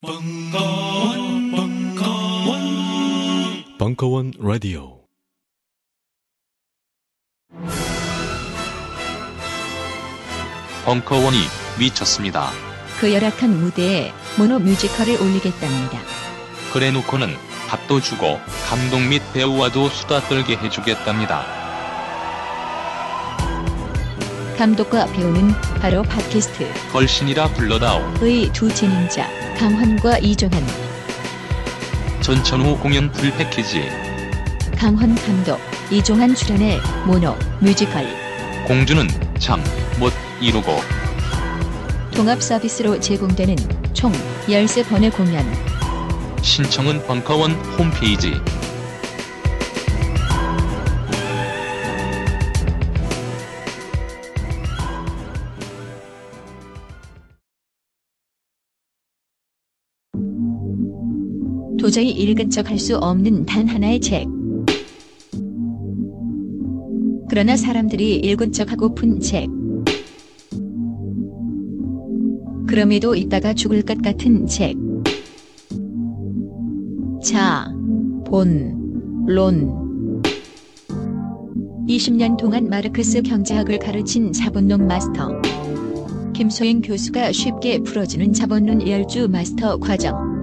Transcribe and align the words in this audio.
벙커원, 0.00 1.50
벙커원, 1.50 2.60
벙커원 3.78 4.32
라디오. 4.38 5.00
벙커원이 10.84 11.36
미쳤습니다. 11.78 12.50
그 13.00 13.12
열악한 13.12 13.50
무대에 13.60 14.12
모노 14.38 14.58
뮤지컬을 14.60 15.20
올리겠답니다. 15.20 15.98
그래놓고는 16.72 17.28
밥도 17.68 18.00
주고 18.00 18.38
감독 18.68 19.00
및 19.00 19.22
배우와도 19.32 19.88
수다 19.90 20.20
떨게 20.22 20.56
해주겠답니다. 20.56 21.44
감독과 24.56 25.06
배우는 25.12 25.52
바로 25.80 26.02
팟캐스트 26.02 26.90
걸신이라 26.92 27.48
불러다오. 27.48 28.00
의 28.20 28.50
두 28.52 28.72
진행자 28.72 29.28
강헌과 29.58 30.18
이종환, 30.18 30.62
전천후 32.20 32.78
공연 32.78 33.10
full 33.10 33.32
패키지. 33.32 33.88
강헌 34.76 35.14
감독, 35.16 35.58
이종환 35.90 36.34
출연의 36.34 36.78
모노 37.06 37.34
뮤지컬 37.60 38.06
공주는 38.66 39.06
잠 39.38 39.60
못 39.98 40.12
이루고 40.40 40.76
통합 42.14 42.40
서비스로 42.40 43.00
제공되는 43.00 43.56
총 43.94 44.12
13번의 44.46 45.12
공연 45.16 45.44
신청은 46.40 47.04
벙커원 47.06 47.50
홈페이지. 47.76 48.34
도저히 61.88 62.10
읽은 62.10 62.50
척 62.50 62.70
할 62.70 62.78
수 62.78 62.98
없는 62.98 63.46
단 63.46 63.66
하나의 63.66 63.98
책. 64.00 64.28
그러나 67.30 67.56
사람들이 67.56 68.16
읽은 68.16 68.52
척 68.52 68.70
하고픈 68.70 69.20
책. 69.20 69.48
그럼에도 72.66 73.14
읽다가 73.14 73.54
죽을 73.54 73.80
것 73.80 74.02
같은 74.02 74.46
책. 74.46 74.76
자, 77.24 77.72
본, 78.26 79.24
론. 79.26 80.22
20년 81.88 82.36
동안 82.36 82.68
마르크스 82.68 83.22
경제학을 83.22 83.78
가르친 83.78 84.30
자본론 84.34 84.86
마스터. 84.86 85.40
김소영 86.34 86.82
교수가 86.82 87.32
쉽게 87.32 87.78
풀어주는 87.78 88.34
자본론 88.34 88.86
열주 88.86 89.28
마스터 89.30 89.78
과정. 89.78 90.37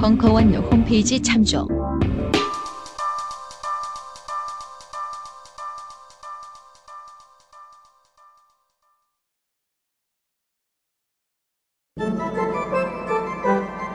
벙커원 0.00 0.54
홈페이지 0.54 1.20
참조. 1.20 1.68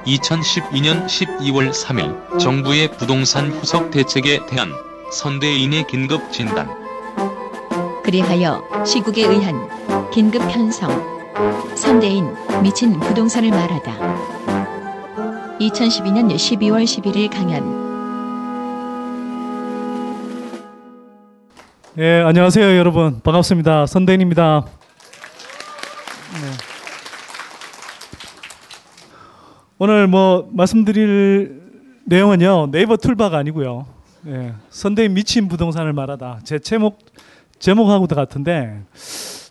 (2012년 0.06 1.08
12월 1.08 1.72
3일) 1.72 2.38
정부의 2.38 2.92
부동산 2.92 3.50
후석 3.50 3.90
대책에 3.90 4.46
대한 4.46 4.70
선대인의 5.12 5.88
긴급 5.88 6.32
진단 6.32 6.70
그리하여 8.04 8.62
시국에 8.86 9.24
의한 9.26 9.68
긴급 10.12 10.48
편성. 10.50 11.16
선대인 11.76 12.32
미친 12.62 13.00
부동산을 13.00 13.50
말하다. 13.50 14.35
2012년 15.60 16.30
12월 16.36 16.84
11일 16.84 17.32
강연. 17.32 17.64
예, 21.98 22.22
안녕하세요, 22.26 22.78
여러분. 22.78 23.22
반갑습니다. 23.22 23.86
선대인입니다. 23.86 24.66
네. 26.34 26.52
오늘 29.78 30.08
뭐 30.08 30.50
말씀드릴 30.52 31.62
내용은요, 32.06 32.72
네이버 32.72 32.98
툴바가 32.98 33.38
아니고요. 33.38 33.86
예, 34.28 34.54
선대인 34.70 35.14
미친 35.14 35.48
부동산을 35.48 35.94
말하다. 35.94 36.42
제 36.44 36.60
제목 36.60 37.00
제목하고도 37.60 38.14
같은데 38.14 38.82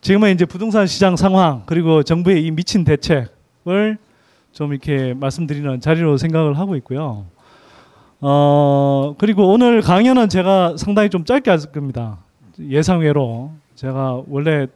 지금은 0.02 0.34
이제 0.34 0.44
부동산 0.44 0.86
시장 0.86 1.16
상황 1.16 1.62
그리고 1.64 2.02
정부의 2.02 2.44
이 2.44 2.50
미친 2.50 2.84
대책을 2.84 3.96
좀 4.54 4.72
이렇게 4.72 5.14
말씀드리는 5.14 5.80
자리로 5.80 6.16
생각을 6.16 6.58
하고 6.58 6.76
있고요. 6.76 7.26
어, 8.20 9.14
그리고 9.18 9.52
오늘 9.52 9.82
강연은 9.82 10.28
제가 10.28 10.76
상당히 10.78 11.10
좀 11.10 11.24
짧게 11.24 11.50
할 11.50 11.58
겁니다. 11.72 12.18
예상외로 12.60 13.50
제가 13.74 14.22
원래 14.28 14.68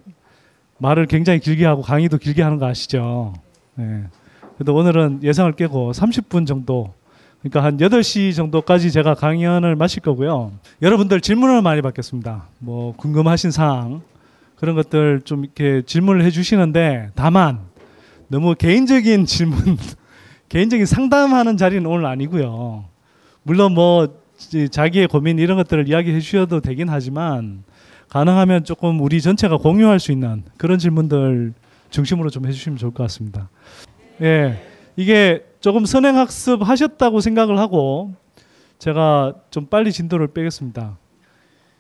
말을 0.79 1.07
굉장히 1.07 1.39
길게 1.39 1.65
하고 1.65 1.83
강의도 1.83 2.19
길게 2.19 2.43
하는 2.43 2.59
거 2.59 2.67
아시죠? 2.67 3.35
네. 3.77 4.05
그래도 4.57 4.75
오늘은 4.75 5.21
예상을 5.23 5.53
깨고 5.53 5.93
30분 5.93 6.47
정도 6.47 6.93
그러니까 7.41 7.63
한 7.63 7.77
8시 7.79 8.35
정도까지 8.35 8.91
제가 8.91 9.15
강연을 9.15 9.77
마실 9.77 10.03
거고요. 10.03 10.51
여러분들 10.83 11.21
질문을 11.21 11.63
많이 11.63 11.83
받겠습니다. 11.83 12.49
뭐 12.59 12.95
궁금하신 12.97 13.53
사항 13.53 14.03
그런 14.57 14.75
것들 14.75 15.21
좀 15.23 15.45
이렇게 15.45 15.83
질문을 15.87 16.25
해 16.25 16.31
주시는데 16.31 17.11
다만 17.15 17.61
너무 18.29 18.55
개인적인 18.55 19.27
질문 19.27 19.59
개인적인 20.49 20.87
상담하는 20.87 21.57
자리는 21.57 21.85
오늘 21.85 22.07
아니고요. 22.07 22.85
물론 23.43 23.73
뭐 23.73 24.09
자기의 24.71 25.09
고민 25.09 25.39
이런 25.39 25.57
것들을 25.57 25.89
이야기해 25.89 26.21
주셔도 26.21 26.61
되긴 26.61 26.89
하지만 26.89 27.65
가능하면 28.09 28.65
조금 28.65 29.01
우리 29.01 29.21
전체가 29.21 29.57
공유할 29.59 30.01
수 30.01 30.13
있는 30.13 30.45
그런 30.57 30.79
질문들 30.79 31.53
중심으로 31.91 32.31
좀 32.31 32.47
해주시면 32.47 32.79
좋을 32.79 32.93
것 32.93 33.03
같습니다. 33.05 33.51
예, 34.23 34.63
이게 34.97 35.45
조금 35.61 35.85
선행학습 35.85 36.67
하셨다고 36.67 37.21
생각을 37.21 37.59
하고 37.59 38.13
제가 38.79 39.35
좀 39.51 39.67
빨리 39.67 39.93
진도를 39.93 40.29
빼겠습니다. 40.29 40.97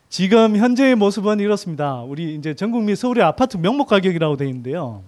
지금 0.08 0.56
현재의 0.56 0.94
모습은 0.94 1.40
이렇습니다. 1.40 2.00
우리 2.02 2.34
이제 2.34 2.54
전 2.54 2.70
국민 2.70 2.96
서울의 2.96 3.22
아파트 3.22 3.56
명목 3.56 3.88
가격이라고 3.88 4.36
되어 4.36 4.48
있는데요. 4.48 5.02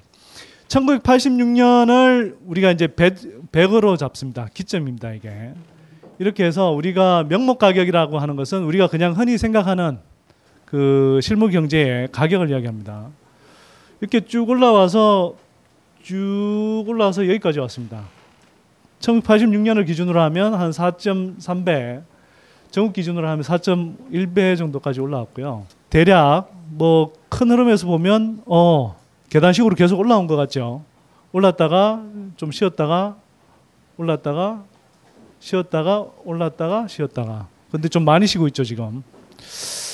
1986년을 0.71 2.37
우리가 2.47 2.71
이제 2.71 2.87
100, 2.87 3.51
100으로 3.51 3.99
잡습니다. 3.99 4.49
기점입니다, 4.55 5.13
이게. 5.13 5.53
이렇게 6.19 6.45
해서 6.45 6.71
우리가 6.71 7.25
명목 7.29 7.59
가격이라고 7.59 8.19
하는 8.19 8.37
것은 8.37 8.63
우리가 8.65 8.87
그냥 8.87 9.13
흔히 9.13 9.37
생각하는 9.37 9.99
그 10.65 11.19
실무 11.23 11.49
경제의 11.49 12.09
가격을 12.13 12.51
이야기합니다. 12.51 13.09
이렇게 14.01 14.21
쭉 14.21 14.49
올라와서 14.49 15.35
쭉 16.03 16.85
올라와서 16.87 17.27
여기까지 17.29 17.59
왔습니다. 17.61 18.05
1986년을 19.01 19.87
기준으로 19.87 20.21
하면 20.21 20.55
한 20.55 20.71
4.3배, 20.71 22.03
전국 22.71 22.93
기준으로 22.93 23.29
하면 23.29 23.43
4.1배 23.43 24.57
정도까지 24.57 25.01
올라왔고요. 25.01 25.67
대략 25.89 26.53
뭐 26.71 27.21
큰 27.31 27.51
흐름에서 27.51 27.87
보면 27.87 28.43
어 28.45 29.00
계단식으로 29.31 29.75
계속 29.77 29.99
올라온 29.99 30.27
것 30.27 30.37
같죠. 30.37 30.85
올랐다가 31.33 32.05
좀 32.37 32.51
쉬었다가 32.51 33.17
올랐다가 33.97 34.65
쉬었다가 35.39 36.07
올랐다가 36.25 36.89
쉬었다가. 36.89 37.49
근데 37.71 37.89
좀 37.89 38.05
많이 38.05 38.27
쉬고 38.27 38.49
있죠 38.49 38.65
지금. 38.65 39.03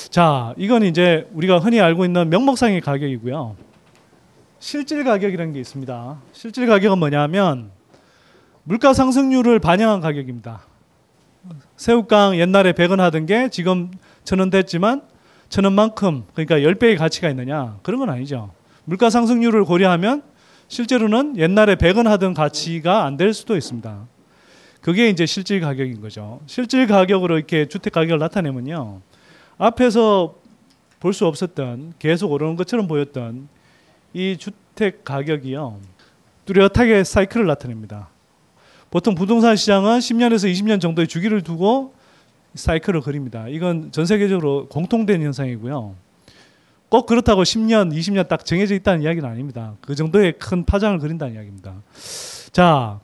자, 0.09 0.53
이건 0.57 0.83
이제 0.83 1.29
우리가 1.33 1.59
흔히 1.59 1.79
알고 1.79 2.03
있는 2.03 2.29
명목상의 2.29 2.81
가격이고요. 2.81 3.55
실질 4.59 5.03
가격이라는 5.03 5.53
게 5.53 5.59
있습니다. 5.59 6.17
실질 6.33 6.65
가격은 6.65 6.97
뭐냐면 6.97 7.69
물가 8.63 8.93
상승률을 8.93 9.59
반영한 9.59 10.01
가격입니다. 10.01 10.61
새우깡 11.75 12.37
옛날에 12.39 12.73
100원 12.73 12.97
하던 12.97 13.27
게 13.27 13.49
지금 13.49 13.91
천원 14.23 14.49
됐지만 14.49 15.03
천 15.49 15.63
원만큼 15.63 16.25
그러니까 16.33 16.57
10배의 16.57 16.97
가치가 16.97 17.29
있느냐? 17.29 17.77
그런 17.83 17.99
건 17.99 18.09
아니죠. 18.09 18.51
물가 18.87 19.09
상승률을 19.09 19.65
고려하면 19.65 20.23
실제로는 20.69 21.35
옛날에 21.37 21.75
100원 21.75 22.05
하던 22.05 22.33
가치가 22.33 23.03
안 23.03 23.17
될 23.17 23.33
수도 23.33 23.57
있습니다. 23.57 24.07
그게 24.79 25.09
이제 25.09 25.25
실질 25.25 25.59
가격인 25.59 25.99
거죠. 25.99 26.39
실질 26.45 26.87
가격으로 26.87 27.35
이렇게 27.37 27.65
주택 27.67 27.91
가격을 27.91 28.17
나타내면요. 28.19 29.01
앞에서 29.57 30.35
볼 31.01 31.11
수 31.13 31.25
없었던 31.27 31.95
계속 31.99 32.31
오르는 32.31 32.55
것처럼 32.55 32.87
보였던 32.87 33.49
이 34.13 34.37
주택 34.37 35.03
가격이요. 35.03 35.79
뚜렷하게 36.45 37.03
사이클을 37.03 37.45
나타냅니다. 37.45 38.07
보통 38.89 39.15
부동산 39.15 39.57
시장은 39.57 39.99
10년에서 39.99 40.49
20년 40.49 40.79
정도의 40.79 41.09
주기를 41.09 41.41
두고 41.41 41.93
사이클을 42.55 43.01
그립니다. 43.01 43.49
이건 43.49 43.91
전 43.91 44.05
세계적으로 44.05 44.67
공통된 44.69 45.21
현상이고요. 45.21 46.06
꼭 46.89 47.05
그렇다고 47.05 47.43
10년, 47.43 47.93
20년 47.93 48.27
딱 48.27 48.45
정해져 48.45 48.73
있다는 48.75 49.01
이야기는 49.03 49.27
아닙니다. 49.27 49.75
그 49.81 49.95
정도의 49.95 50.33
큰 50.39 50.63
파장을 50.63 50.97
그린다는 50.99 51.33
이야기입니다. 51.33 51.75
자, 52.51 52.99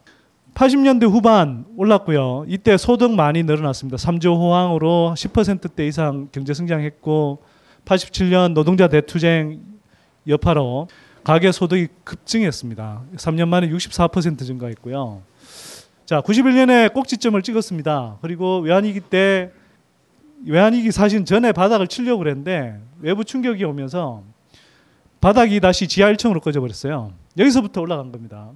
80년대 0.54 1.10
후반 1.10 1.66
올랐고요. 1.76 2.46
이때 2.48 2.78
소득 2.78 3.12
많이 3.12 3.44
늘어났습니다. 3.44 3.98
3조 3.98 4.38
호황으로 4.38 5.16
10%대 5.18 5.88
이상 5.88 6.30
경제 6.32 6.54
성장했고 6.54 7.40
87년 7.86 8.54
노동자 8.54 8.88
대투쟁 8.88 9.60
여파로 10.28 10.88
가계 11.24 11.52
소득이 11.52 11.88
급증했습니다. 12.04 13.02
3년 13.16 13.48
만에 13.48 13.70
64% 13.70 14.46
증가했고요. 14.46 15.22
자, 16.06 16.22
91년에 16.22 16.94
꼭지점을 16.94 17.42
찍었습니다. 17.42 18.18
그리고 18.22 18.60
외환위기 18.60 19.00
때 19.00 19.52
외환위기 20.46 20.92
사실 20.92 21.24
전에 21.26 21.52
바닥을 21.52 21.88
치려고 21.88 22.20
그랬는데 22.20 22.80
외부 23.00 23.24
충격이 23.24 23.64
오면서 23.64 24.24
바닥이 25.22 25.60
다시 25.60 25.88
지하 25.88 26.12
1층으로 26.12 26.42
꺼져 26.42 26.60
버렸어요. 26.60 27.14
여기서부터 27.38 27.82
올라간 27.82 28.12
겁니다. 28.12 28.50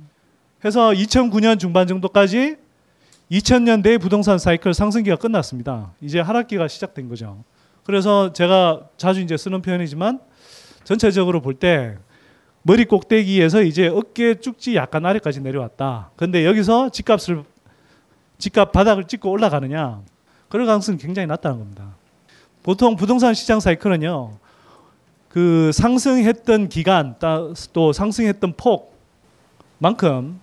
해서 0.66 0.90
2009년 0.90 1.60
중반 1.60 1.88
정도까지 1.88 2.58
2000년대 3.32 4.00
부동산 4.02 4.38
사이클 4.38 4.74
상승기가 4.74 5.16
끝났습니다. 5.18 5.94
이제 6.02 6.20
하락기가 6.20 6.68
시작된 6.68 7.10
거죠. 7.10 7.44
그래서 7.84 8.34
제가 8.34 8.88
자주 8.98 9.22
이제 9.22 9.38
쓰는 9.38 9.62
표현이지만 9.62 10.20
전체적으로 10.84 11.42
볼 11.42 11.56
때 11.56 11.98
머리 12.64 12.84
꼭대기에서 12.84 13.62
이제 13.62 13.88
어깨 13.88 14.36
쭉지 14.36 14.76
약간 14.76 15.06
아래까지 15.06 15.40
내려왔다. 15.40 16.12
근데 16.18 16.46
여기서 16.46 16.90
집값을 16.90 17.44
집값 18.40 18.74
바닥을 18.74 19.06
찍고 19.06 19.32
올라가느냐? 19.32 20.02
그럴 20.50 20.66
가능성이 20.66 20.98
굉장히 20.98 21.28
낮다는 21.28 21.60
겁니다. 21.60 21.96
보통 22.64 22.96
부동산 22.96 23.34
시장 23.34 23.60
사이클은요. 23.60 24.32
그 25.30 25.72
상승했던 25.74 26.70
기간 26.70 27.16
또 27.74 27.94
상승했던 27.94 28.54
폭만큼 29.80 30.40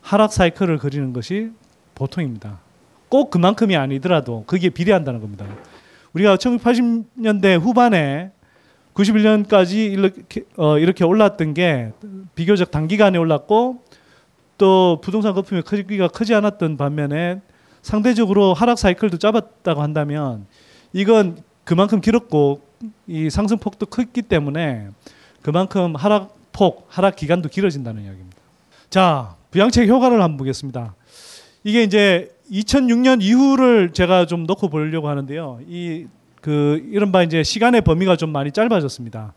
하락 0.00 0.32
사이클을 0.32 0.78
그리는 0.78 1.12
것이 1.12 1.50
보통입니다. 1.94 2.60
꼭 3.08 3.30
그만큼이 3.30 3.76
아니더라도 3.76 4.44
그게 4.46 4.70
비례한다는 4.70 5.20
겁니다. 5.20 5.46
우리가 6.12 6.36
1980년대 6.36 7.60
후반에 7.60 8.30
91년까지 8.94 9.92
이렇게, 9.92 10.42
어, 10.56 10.78
이렇게 10.78 11.04
올랐던 11.04 11.54
게 11.54 11.92
비교적 12.34 12.70
단기간에 12.70 13.18
올랐고 13.18 13.82
또 14.56 15.00
부동산 15.02 15.34
거품의 15.34 15.62
크기가 15.62 16.08
크지 16.08 16.34
않았던 16.34 16.76
반면에 16.76 17.40
상대적으로 17.82 18.54
하락 18.54 18.78
사이클도 18.78 19.18
짧았다고 19.18 19.82
한다면 19.82 20.46
이건 20.92 21.38
그만큼 21.64 22.00
길었고 22.00 22.60
이 23.06 23.30
상승폭도 23.30 23.86
컸기 23.86 24.22
때문에 24.22 24.88
그만큼 25.42 25.94
하락폭, 25.96 26.86
하락 26.88 27.16
기간도 27.16 27.48
길어진다는 27.48 28.02
이야기입니다. 28.04 28.36
자, 28.90 29.36
부양책 29.50 29.88
효과를 29.88 30.22
한번 30.22 30.36
보겠습니다. 30.38 30.94
이게 31.64 31.82
이제 31.82 32.34
2006년 32.50 33.22
이후를 33.22 33.92
제가 33.92 34.26
좀 34.26 34.44
놓고 34.44 34.68
보려고 34.68 35.08
하는데요. 35.08 35.60
이 35.68 36.06
그 36.40 36.82
이른바 36.90 37.22
이제 37.22 37.42
시간의 37.42 37.82
범위가 37.82 38.16
좀 38.16 38.30
많이 38.30 38.52
짧아졌습니다. 38.52 39.34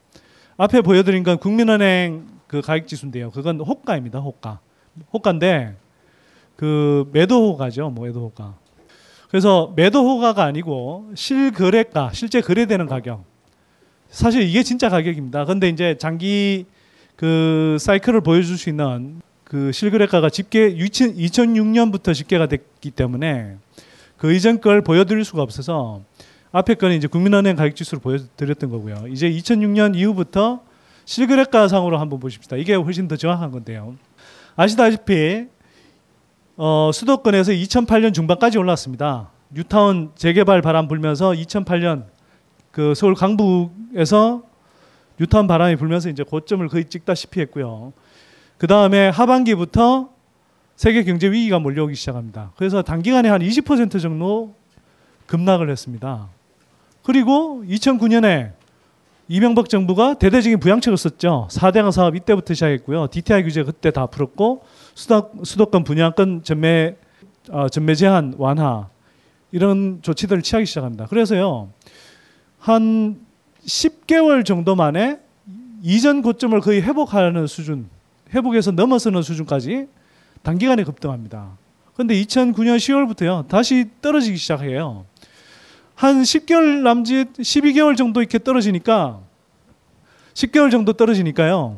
앞에 0.57 0.81
보여드린 0.81 1.23
건 1.23 1.37
국민은행 1.37 2.27
그 2.47 2.61
가격 2.61 2.87
지수인데요. 2.87 3.31
그건 3.31 3.59
호가입니다. 3.59 4.19
호가. 4.19 4.59
호가인데 5.13 5.75
그 6.61 7.09
매도 7.11 7.53
호가죠. 7.53 7.89
뭐 7.89 8.05
매도 8.05 8.21
호가. 8.21 8.53
그래서 9.29 9.73
매도 9.75 10.07
호가가 10.07 10.43
아니고 10.43 11.09
실거래가, 11.15 12.11
실제 12.13 12.39
거래되는 12.39 12.85
가격. 12.85 13.25
사실 14.11 14.43
이게 14.43 14.61
진짜 14.61 14.87
가격입니다. 14.87 15.45
근데 15.45 15.69
이제 15.69 15.97
장기 15.97 16.67
그 17.15 17.77
사이클을 17.79 18.21
보여줄 18.21 18.59
수 18.59 18.69
있는 18.69 19.21
그 19.43 19.71
실거래가가 19.71 20.29
집계 20.29 20.75
2006년부터 20.75 22.13
집계가 22.13 22.45
됐기 22.45 22.91
때문에 22.91 23.55
그 24.17 24.31
이전 24.31 24.61
걸 24.61 24.83
보여드릴 24.83 25.25
수가 25.25 25.41
없어서 25.41 26.03
앞에 26.51 26.75
거는 26.75 26.95
이제 26.95 27.07
국민은행 27.07 27.55
가격 27.55 27.75
지수를 27.75 28.01
보여드렸던 28.03 28.69
거고요. 28.69 29.05
이제 29.09 29.27
2006년 29.31 29.95
이후부터 29.95 30.61
실거래가 31.05 31.67
상으로 31.67 31.97
한번 31.97 32.19
보십시다. 32.19 32.55
이게 32.55 32.75
훨씬 32.75 33.07
더 33.07 33.15
정확한 33.15 33.49
건데요. 33.49 33.95
아시다시피 34.55 35.47
어, 36.57 36.91
수도권에서 36.93 37.51
2008년 37.53 38.13
중반까지 38.13 38.57
올랐습니다. 38.57 39.29
뉴타운 39.53 40.11
재개발 40.15 40.61
바람 40.61 40.87
불면서 40.87 41.31
2008년 41.31 42.05
그 42.71 42.93
서울 42.95 43.15
강북에서 43.15 44.43
뉴타운 45.19 45.47
바람이 45.47 45.75
불면서 45.75 46.09
이제 46.09 46.23
고점을 46.23 46.67
거의 46.67 46.85
찍다시피 46.85 47.41
했고요. 47.41 47.93
그 48.57 48.67
다음에 48.67 49.09
하반기부터 49.09 50.09
세계 50.75 51.03
경제 51.03 51.29
위기가 51.31 51.59
몰려오기 51.59 51.95
시작합니다. 51.95 52.51
그래서 52.55 52.81
단기간에 52.81 53.29
한 53.29 53.41
20% 53.41 54.01
정도 54.01 54.55
급락을 55.27 55.69
했습니다. 55.69 56.27
그리고 57.03 57.63
2009년에 57.67 58.51
이명박 59.27 59.69
정부가 59.69 60.15
대대적인 60.15 60.59
부양책을 60.59 60.97
썼죠. 60.97 61.47
4대강 61.49 61.91
사업 61.91 62.15
이때부터 62.15 62.53
시작했고요. 62.53 63.07
DTI 63.07 63.43
규제 63.43 63.63
그때 63.63 63.91
다 63.91 64.05
풀었고 64.05 64.63
수도, 64.93 65.31
수도 65.43 65.65
권 65.65 65.83
분양권 65.83 66.43
전매 66.43 66.95
어, 67.49 67.69
전매 67.69 67.95
제한 67.95 68.35
완화 68.37 68.89
이런 69.51 69.99
조치들을 70.01 70.41
취하기 70.41 70.65
시작합니다. 70.65 71.07
그래서요 71.07 71.69
한 72.59 73.19
10개월 73.65 74.45
정도 74.45 74.75
만에 74.75 75.19
이전 75.83 76.21
고점을 76.21 76.59
거의 76.61 76.81
회복하는 76.81 77.47
수준, 77.47 77.89
회복해서 78.33 78.71
넘어서는 78.71 79.23
수준까지 79.23 79.87
단기간에 80.43 80.83
급등합니다. 80.83 81.57
그런데 81.93 82.15
2009년 82.21 82.77
10월부터요 82.77 83.47
다시 83.47 83.89
떨어지기 84.01 84.37
시작해요. 84.37 85.05
한 85.95 86.21
10개월 86.21 86.81
남짓 86.81 87.33
12개월 87.33 87.97
정도 87.97 88.21
이렇게 88.21 88.39
떨어지니까 88.39 89.19
10개월 90.33 90.71
정도 90.71 90.93
떨어지니까요. 90.93 91.77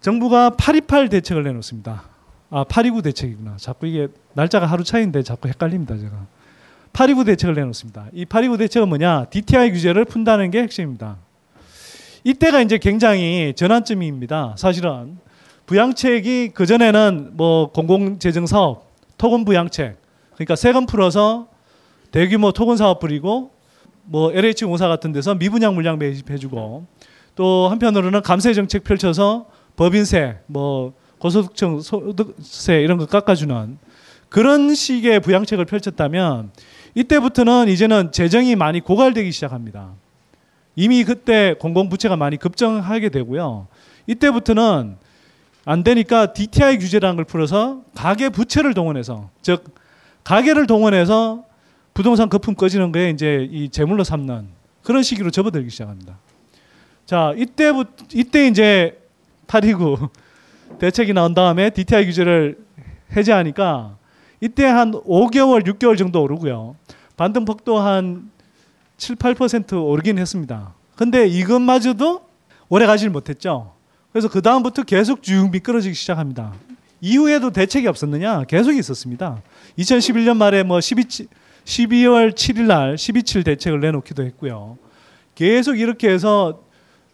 정부가 0.00 0.50
828 0.50 1.08
대책을 1.10 1.42
내놓습니다. 1.44 2.09
아, 2.50 2.64
829 2.64 3.02
대책이구나. 3.02 3.56
자꾸 3.58 3.86
이게 3.86 4.08
날짜가 4.34 4.66
하루 4.66 4.82
차이인데 4.82 5.22
자꾸 5.22 5.48
헷갈립니다, 5.48 5.96
제가. 5.96 6.26
829 6.92 7.24
대책을 7.24 7.54
내놓습니다. 7.54 8.06
이 8.12 8.24
829 8.24 8.58
대책은 8.58 8.88
뭐냐? 8.88 9.26
DTI 9.26 9.70
규제를 9.70 10.04
푼다는 10.04 10.50
게 10.50 10.62
핵심입니다. 10.62 11.16
이때가 12.24 12.60
이제 12.60 12.78
굉장히 12.78 13.54
전환점입니다. 13.56 14.54
사실은 14.58 15.18
부양책이 15.66 16.50
그 16.52 16.66
전에는 16.66 17.30
뭐 17.34 17.70
공공재정 17.70 18.46
사업, 18.46 18.90
토건 19.16 19.44
부양책, 19.44 19.96
그러니까 20.34 20.56
세금 20.56 20.86
풀어서 20.86 21.46
대규모 22.10 22.50
토건 22.50 22.76
사업 22.76 22.98
뿌리고 22.98 23.52
뭐 24.02 24.32
LH 24.32 24.64
공사 24.64 24.88
같은 24.88 25.12
데서 25.12 25.36
미분양 25.36 25.74
물량 25.74 25.98
매집해주고 25.98 26.84
또 27.36 27.68
한편으로는 27.68 28.22
감세 28.22 28.52
정책 28.52 28.82
펼쳐서 28.82 29.46
법인세, 29.76 30.38
뭐 30.46 30.92
고소득층 31.20 31.80
소득세 31.80 32.82
이런 32.82 32.98
거 32.98 33.06
깎아주는 33.06 33.78
그런 34.28 34.74
식의 34.74 35.20
부양책을 35.20 35.64
펼쳤다면 35.66 36.50
이때부터는 36.94 37.68
이제는 37.68 38.10
재정이 38.10 38.56
많이 38.56 38.80
고갈되기 38.80 39.30
시작합니다. 39.30 39.92
이미 40.76 41.04
그때 41.04 41.54
공공부채가 41.60 42.16
많이 42.16 42.36
급증하게 42.36 43.10
되고요. 43.10 43.68
이때부터는 44.06 44.96
안 45.66 45.84
되니까 45.84 46.32
DTI 46.32 46.78
규제라는 46.78 47.16
걸 47.16 47.24
풀어서 47.24 47.82
가계 47.94 48.30
부채를 48.30 48.72
동원해서 48.74 49.30
즉 49.42 49.64
가계를 50.24 50.66
동원해서 50.66 51.44
부동산 51.92 52.28
거품 52.28 52.54
꺼지는 52.54 52.92
거에 52.92 53.10
이제 53.10 53.46
이 53.50 53.68
재물로 53.68 54.04
삼는 54.04 54.48
그런 54.82 55.02
시기로 55.02 55.30
접어들기 55.30 55.68
시작합니다. 55.70 56.18
자, 57.04 57.34
이때부터 57.36 58.06
이때 58.14 58.46
이제 58.46 58.98
829 59.48 60.08
대책이 60.78 61.12
나온 61.12 61.34
다음에 61.34 61.70
DTI 61.70 62.06
규제를 62.06 62.58
해제하니까 63.16 63.96
이때 64.40 64.64
한 64.64 64.92
5개월, 64.92 65.66
6개월 65.66 65.98
정도 65.98 66.22
오르고요. 66.22 66.76
반등폭도 67.16 67.78
한 67.78 68.30
7, 68.96 69.16
8% 69.16 69.86
오르긴 69.86 70.18
했습니다. 70.18 70.74
근데 70.96 71.26
이것마저도 71.26 72.22
오래 72.68 72.86
가지를 72.86 73.10
못했죠. 73.10 73.74
그래서 74.12 74.28
그 74.28 74.42
다음부터 74.42 74.82
계속 74.84 75.22
쭉 75.22 75.50
미끄러지기 75.50 75.94
시작합니다. 75.94 76.54
이후에도 77.00 77.50
대책이 77.50 77.86
없었느냐? 77.86 78.44
계속 78.44 78.72
있었습니다. 78.72 79.42
2011년 79.78 80.36
말에 80.36 80.62
뭐 80.62 80.80
12, 80.80 81.04
12월 81.64 82.32
7일 82.34 82.62
날 82.66 82.96
12.7 82.96 83.44
대책을 83.44 83.80
내놓기도 83.80 84.24
했고요. 84.24 84.78
계속 85.34 85.78
이렇게 85.78 86.10
해서 86.10 86.62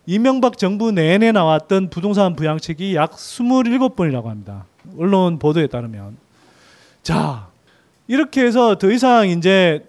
이명박 0.06 0.56
정부 0.56 0.92
내내 0.92 1.32
나왔던 1.32 1.90
부동산 1.90 2.36
부양책이 2.36 2.94
약 2.94 3.12
27번이라고 3.12 4.26
합니다. 4.26 4.64
언론 4.96 5.38
보도에 5.38 5.66
따르면. 5.66 6.16
자, 7.02 7.48
이렇게 8.06 8.44
해서 8.44 8.78
더 8.78 8.90
이상 8.90 9.28
이제 9.28 9.84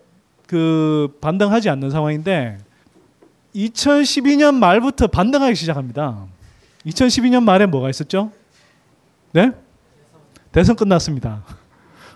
그 0.48 1.16
반등하지 1.22 1.70
않는 1.70 1.92
상황인데 1.92 2.58
2012년 3.56 4.56
말부터 4.56 5.08
반등하기 5.08 5.56
시작합니다. 5.56 6.26
2012년 6.86 7.44
말에 7.44 7.66
뭐가 7.68 7.90
있었죠? 7.90 8.32
네? 9.34 9.52
대선 10.52 10.76
끝났습니다. 10.76 11.44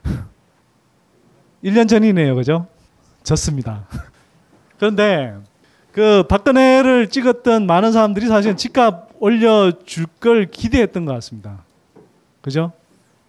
1년 1.63 1.87
전이네요. 1.87 2.35
그죠? 2.35 2.67
졌습니다. 3.23 3.85
그런데 4.79 5.35
그 5.91 6.23
박근혜를 6.27 7.09
찍었던 7.09 7.65
많은 7.67 7.91
사람들이 7.91 8.27
사실 8.27 8.55
집값 8.55 9.09
올려줄 9.19 10.05
걸 10.19 10.45
기대했던 10.49 11.05
것 11.05 11.13
같습니다. 11.13 11.63
그죠? 12.41 12.71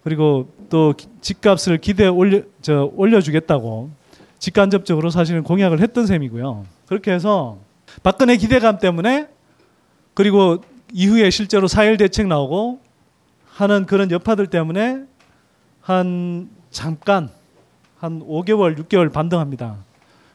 그리고 0.04 0.48
또 0.70 0.94
기- 0.96 1.08
집값을 1.20 1.78
기대 1.78 2.06
올려 2.06 2.42
저 2.60 2.90
올려주겠다고 2.96 3.90
직간접적으로 4.38 5.10
사실은 5.10 5.42
공약을 5.42 5.80
했던 5.80 6.06
셈이고요. 6.06 6.64
그렇게 6.86 7.12
해서 7.12 7.58
박근혜 8.02 8.36
기대감 8.36 8.78
때문에 8.78 9.28
그리고 10.14 10.58
이후에 10.92 11.30
실제로 11.30 11.66
4.1 11.68 11.98
대책 11.98 12.26
나오고 12.26 12.80
하는 13.46 13.86
그런 13.86 14.10
여파들 14.10 14.46
때문에 14.48 15.02
한 15.80 16.48
잠깐 16.70 17.28
한 17.98 18.20
5개월, 18.20 18.76
6개월 18.78 19.12
반등합니다. 19.12 19.76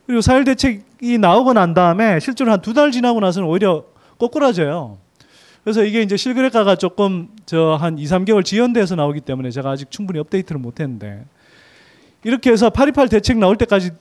그리고 0.07 0.21
4.1 0.21 0.45
대책이 0.45 1.17
나오고 1.17 1.53
난 1.53 1.73
다음에 1.73 2.19
실제로 2.19 2.51
한 2.51 2.61
두 2.61 2.73
달 2.73 2.91
지나고 2.91 3.19
나서는 3.19 3.47
오히려 3.47 3.83
꼬꾸라져요. 4.17 4.97
그래서 5.63 5.83
이게 5.83 6.01
이제 6.01 6.15
실거래가가 6.15 6.75
조금 6.77 7.27
저 7.45 7.75
한 7.77 7.97
2, 7.99 8.05
3개월 8.05 8.43
지연돼서 8.45 8.95
나오기 8.95 9.21
때문에 9.21 9.51
제가 9.51 9.69
아직 9.71 9.91
충분히 9.91 10.19
업데이트를 10.19 10.59
못 10.59 10.79
했는데 10.79 11.25
이렇게 12.23 12.51
해서 12.51 12.69
828 12.69 13.09
대책 13.09 13.37
나올 13.37 13.57
때까지 13.57 13.91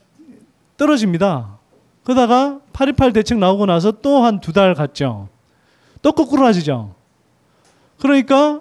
떨어집니다. 0.76 1.58
그러다가 2.04 2.60
828 2.72 3.12
대책 3.12 3.38
나오고 3.38 3.66
나서 3.66 3.90
또 3.90 4.22
한 4.24 4.40
두 4.40 4.52
달 4.52 4.74
갔죠. 4.74 5.28
또 6.02 6.12
꼬꾸라지죠. 6.12 6.94
그러니까 7.98 8.60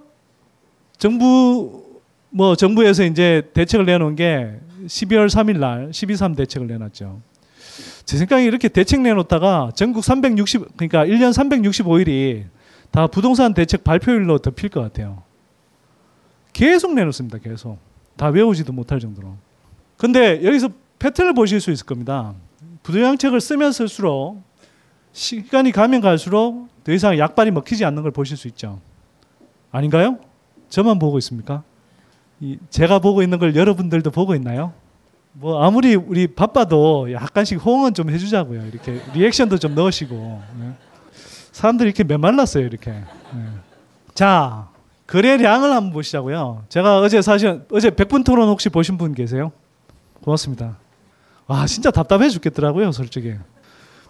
정부 0.98 1.84
뭐 2.32 2.56
정부에서 2.56 3.04
이제 3.04 3.44
대책을 3.54 3.86
내놓은 3.86 4.16
게 4.16 4.56
12월 4.88 5.28
3일 5.28 5.60
날 5.60 5.90
12.3 5.92 6.36
대책을 6.36 6.68
내놨죠. 6.68 7.22
제 8.05 8.17
생각에 8.17 8.45
이렇게 8.45 8.69
대책 8.69 9.01
내놓다가 9.01 9.71
전국 9.75 10.03
360 10.03 10.77
그러니까 10.77 11.05
1년 11.05 11.33
365일이 11.33 12.45
다 12.91 13.07
부동산 13.07 13.53
대책 13.53 13.83
발표일로 13.83 14.38
덮일 14.39 14.69
것 14.69 14.81
같아요. 14.81 15.24
계속 16.53 16.93
내놓습니다. 16.93 17.39
계속 17.39 17.79
다 18.15 18.27
외우지도 18.27 18.71
못할 18.71 19.00
정도로. 19.00 19.35
근데 19.97 20.43
여기서 20.45 20.69
패턴을 21.00 21.33
보실 21.33 21.59
수 21.59 21.71
있을 21.71 21.85
겁니다. 21.85 22.33
부동양책을 22.83 23.41
쓰면 23.41 23.71
쓸수록 23.71 24.41
시간이 25.12 25.71
가면 25.71 26.01
갈수록 26.01 26.67
더 26.83 26.91
이상 26.91 27.17
약발이 27.17 27.51
먹히지 27.51 27.83
않는 27.85 28.03
걸 28.03 28.12
보실 28.12 28.38
수 28.38 28.47
있죠. 28.47 28.79
아닌가요? 29.71 30.19
저만 30.69 31.00
보고 31.00 31.17
있습니까? 31.17 31.63
이 32.39 32.57
제가 32.69 33.00
보고 33.00 33.24
있는 33.24 33.39
걸 33.39 33.55
여러분들도 33.55 34.12
보고 34.12 34.35
있나요? 34.35 34.74
뭐 35.38 35.62
아무리 35.62 35.96
우리 35.96 36.27
바빠도 36.27 37.12
약간씩 37.12 37.63
호응은 37.63 37.94
좀 37.94 38.10
해주자고요. 38.10 38.68
이렇게 38.68 39.01
리액션도 39.13 39.58
좀 39.58 39.75
넣으시고 39.75 40.42
네. 40.60 40.72
사람들이 41.51 41.89
이렇게 41.89 42.06
메말랐어요. 42.06 42.65
이렇게. 42.65 42.92
네. 42.92 43.46
자 44.13 44.70
거래량을 45.08 45.72
한번 45.72 45.92
보시자고요. 45.92 46.63
제가 46.70 47.00
어제 47.00 47.22
사실 47.22 47.63
어제 47.70 47.89
100분 47.89 48.24
토론 48.24 48.48
혹시 48.48 48.70
보신 48.70 48.98
분 48.98 49.13
계세요? 49.13 49.51
고맙습니다. 50.24 50.77
아 51.48 51.65
진짜 51.68 51.92
답답해 51.92 52.30
죽겠더라고요. 52.30 52.94
솔직히. 52.94 53.36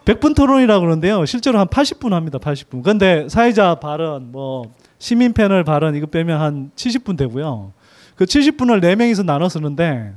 100분 0.04 0.36
토론이라고 0.36 0.80
그러는데요. 0.80 1.26
실제로 1.26 1.58
한 1.58 1.66
80분 1.66 2.10
합니다. 2.10 2.38
80분. 2.38 2.84
근데 2.84 3.28
사회자 3.28 3.74
발언, 3.74 4.30
뭐 4.30 4.72
시민 5.00 5.32
패널 5.32 5.64
발언 5.64 5.96
이거 5.96 6.06
빼면 6.06 6.40
한 6.40 6.70
70분 6.76 7.16
되고요. 7.16 7.72
그 8.14 8.24
70분을 8.24 8.80
4명이서 8.80 9.24
나눠 9.24 9.48
쓰는데 9.48 10.14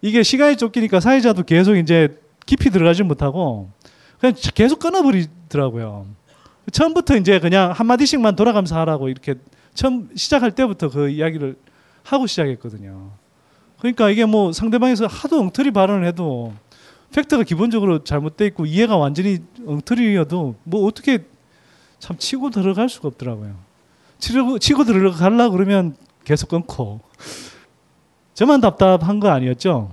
이게 0.00 0.22
시간이 0.22 0.56
쫓기니까 0.56 1.00
사회자도 1.00 1.42
계속 1.44 1.76
이제 1.76 2.18
깊이 2.46 2.70
들어가지 2.70 3.02
못하고 3.02 3.70
그냥 4.20 4.34
계속 4.54 4.78
끊어버리더라고요. 4.78 6.06
처음부터 6.72 7.16
이제 7.16 7.40
그냥 7.40 7.72
한마디씩만 7.72 8.36
돌아가면서 8.36 8.78
하라고 8.80 9.08
이렇게 9.08 9.34
처음 9.74 10.08
시작할 10.14 10.52
때부터 10.52 10.90
그 10.90 11.08
이야기를 11.08 11.56
하고 12.02 12.26
시작했거든요. 12.26 13.10
그러니까 13.78 14.10
이게 14.10 14.24
뭐 14.24 14.52
상대방에서 14.52 15.06
하도 15.06 15.40
엉터리 15.40 15.70
발언을 15.70 16.06
해도 16.06 16.52
팩트가 17.12 17.44
기본적으로 17.44 18.04
잘못돼 18.04 18.46
있고 18.46 18.66
이해가 18.66 18.96
완전히 18.96 19.38
엉터리여도 19.66 20.56
뭐 20.64 20.84
어떻게 20.86 21.24
참 21.98 22.16
치고 22.18 22.50
들어갈 22.50 22.88
수가 22.88 23.08
없더라고요. 23.08 23.54
치고, 24.18 24.58
치고 24.58 24.84
들어가려 24.84 25.50
그러면 25.50 25.96
계속 26.24 26.48
끊고 26.48 27.00
저만 28.38 28.60
답답한 28.60 29.18
거 29.18 29.30
아니었죠? 29.30 29.90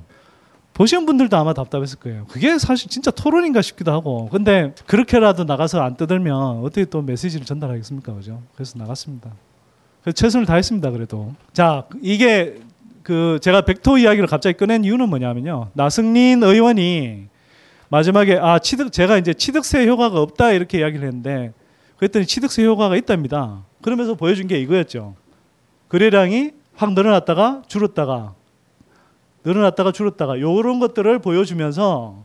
보시는 0.75 1.07
분들도 1.07 1.35
아마 1.35 1.55
답답했을 1.55 1.97
거예요. 1.97 2.25
그게 2.29 2.59
사실 2.59 2.91
진짜 2.91 3.09
토론인가 3.09 3.63
싶기도 3.63 3.91
하고. 3.91 4.29
근데 4.29 4.75
그렇게라도 4.85 5.45
나가서 5.45 5.81
안 5.81 5.97
떠들면 5.97 6.59
어떻게 6.59 6.85
또 6.85 7.01
메시지를 7.01 7.43
전달하겠습니까? 7.43 8.13
그죠? 8.13 8.43
그래서 8.53 8.77
나갔습니다. 8.77 9.31
그래서 10.03 10.13
최선을 10.13 10.45
다했습니다. 10.45 10.91
그래도. 10.91 11.33
자, 11.53 11.85
이게 12.03 12.59
그 13.01 13.39
제가 13.41 13.61
백토 13.61 13.97
이야기를 13.97 14.27
갑자기 14.27 14.55
꺼낸 14.55 14.83
이유는 14.83 15.09
뭐냐면요. 15.09 15.71
나승린 15.73 16.43
의원이 16.43 17.25
마지막에 17.89 18.37
아 18.37 18.59
취득 18.59 18.91
제가 18.91 19.17
이제 19.17 19.33
취득세 19.33 19.87
효과가 19.87 20.21
없다 20.21 20.51
이렇게 20.51 20.81
이야기를 20.81 21.07
했는데 21.07 21.51
그랬더니 21.97 22.27
취득세 22.27 22.63
효과가 22.63 22.95
있답니다. 22.95 23.63
그러면서 23.81 24.13
보여준 24.13 24.45
게 24.45 24.59
이거였죠. 24.59 25.15
거래량이 25.89 26.51
확 26.75 26.93
늘어났다가 26.93 27.61
줄었다가 27.67 28.33
늘어났다가 29.43 29.91
줄었다가 29.91 30.39
요런 30.39 30.79
것들을 30.79 31.19
보여주면서 31.19 32.23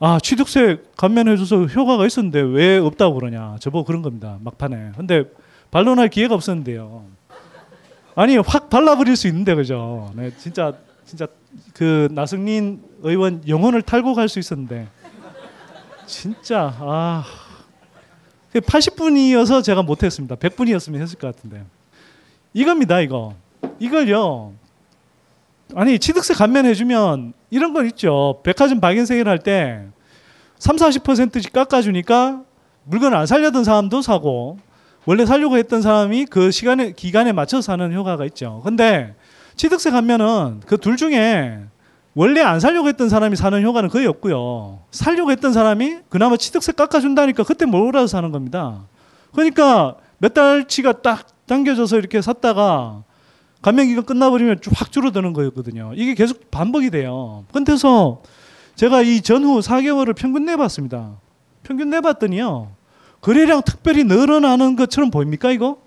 아 0.00 0.18
취득세 0.22 0.80
감면해줘서 0.96 1.64
효과가 1.64 2.06
있었는데 2.06 2.40
왜 2.40 2.78
없다고 2.78 3.16
그러냐. 3.16 3.56
저보고 3.60 3.84
그런 3.84 4.02
겁니다 4.02 4.38
막판에. 4.42 4.92
근데 4.96 5.24
반론할 5.70 6.08
기회가 6.08 6.34
없었는데요. 6.34 7.04
아니 8.14 8.36
확 8.36 8.70
발라버릴 8.70 9.16
수 9.16 9.26
있는데 9.28 9.54
그죠? 9.54 10.10
네 10.14 10.30
진짜 10.38 10.72
진짜 11.04 11.26
그 11.74 12.08
나승린 12.12 12.82
의원 13.02 13.42
영혼을 13.48 13.82
탈고 13.82 14.14
갈 14.14 14.28
수 14.28 14.38
있었는데. 14.38 14.88
진짜 16.06 16.74
아. 16.78 17.24
80분이어서 18.54 19.62
제가 19.62 19.82
못했습니다. 19.82 20.34
100분이었으면 20.36 21.00
했을 21.00 21.18
것 21.18 21.34
같은데. 21.34 21.64
이겁니다 22.54 23.00
이거 23.00 23.34
이걸요 23.78 24.52
아니 25.74 25.98
취득세 25.98 26.34
감면해주면 26.34 27.34
이런 27.50 27.72
건 27.74 27.86
있죠. 27.86 28.40
백화점 28.42 28.80
박인세일 28.80 29.28
할 29.28 29.38
때 29.38 29.84
3, 30.58 30.76
40%씩 30.76 31.52
깎아주니까 31.52 32.42
물건을 32.84 33.16
안 33.16 33.26
살려던 33.26 33.64
사람도 33.64 34.02
사고 34.02 34.58
원래 35.06 35.24
살려고 35.24 35.56
했던 35.56 35.82
사람이 35.82 36.26
그 36.26 36.50
시간에 36.50 36.92
기간에 36.92 37.32
맞춰서 37.32 37.62
사는 37.62 37.92
효과가 37.94 38.24
있죠. 38.26 38.60
근데 38.64 39.14
취득세 39.56 39.90
감면은 39.90 40.60
그 40.66 40.76
둘 40.78 40.96
중에 40.96 41.58
원래 42.14 42.40
안 42.40 42.58
살려고 42.58 42.88
했던 42.88 43.08
사람이 43.08 43.36
사는 43.36 43.62
효과는 43.62 43.88
거의 43.90 44.06
없고요. 44.06 44.80
살려고 44.90 45.30
했던 45.30 45.52
사람이 45.52 45.98
그나마 46.08 46.36
취득세 46.36 46.72
깎아준다니까 46.72 47.44
그때 47.44 47.64
몰아서 47.64 48.06
사는 48.08 48.32
겁니다. 48.32 48.86
그러니까 49.32 49.94
몇 50.18 50.34
달치가 50.34 50.92
딱 51.00 51.26
당겨져서 51.46 51.96
이렇게 51.98 52.20
샀다가 52.20 53.04
감면기간 53.62 54.04
끝나버리면 54.04 54.60
확 54.74 54.92
줄어드는 54.92 55.32
거였거든요. 55.32 55.92
이게 55.96 56.14
계속 56.14 56.50
반복이 56.50 56.90
돼요. 56.90 57.44
근데서 57.52 58.22
제가 58.76 59.02
이 59.02 59.20
전후 59.20 59.60
4개월을 59.60 60.14
평균 60.16 60.44
내봤습니다. 60.44 61.16
평균 61.64 61.90
내봤더니요. 61.90 62.70
거래량 63.20 63.62
특별히 63.62 64.04
늘어나는 64.04 64.76
것처럼 64.76 65.10
보입니까 65.10 65.50
이거? 65.50 65.78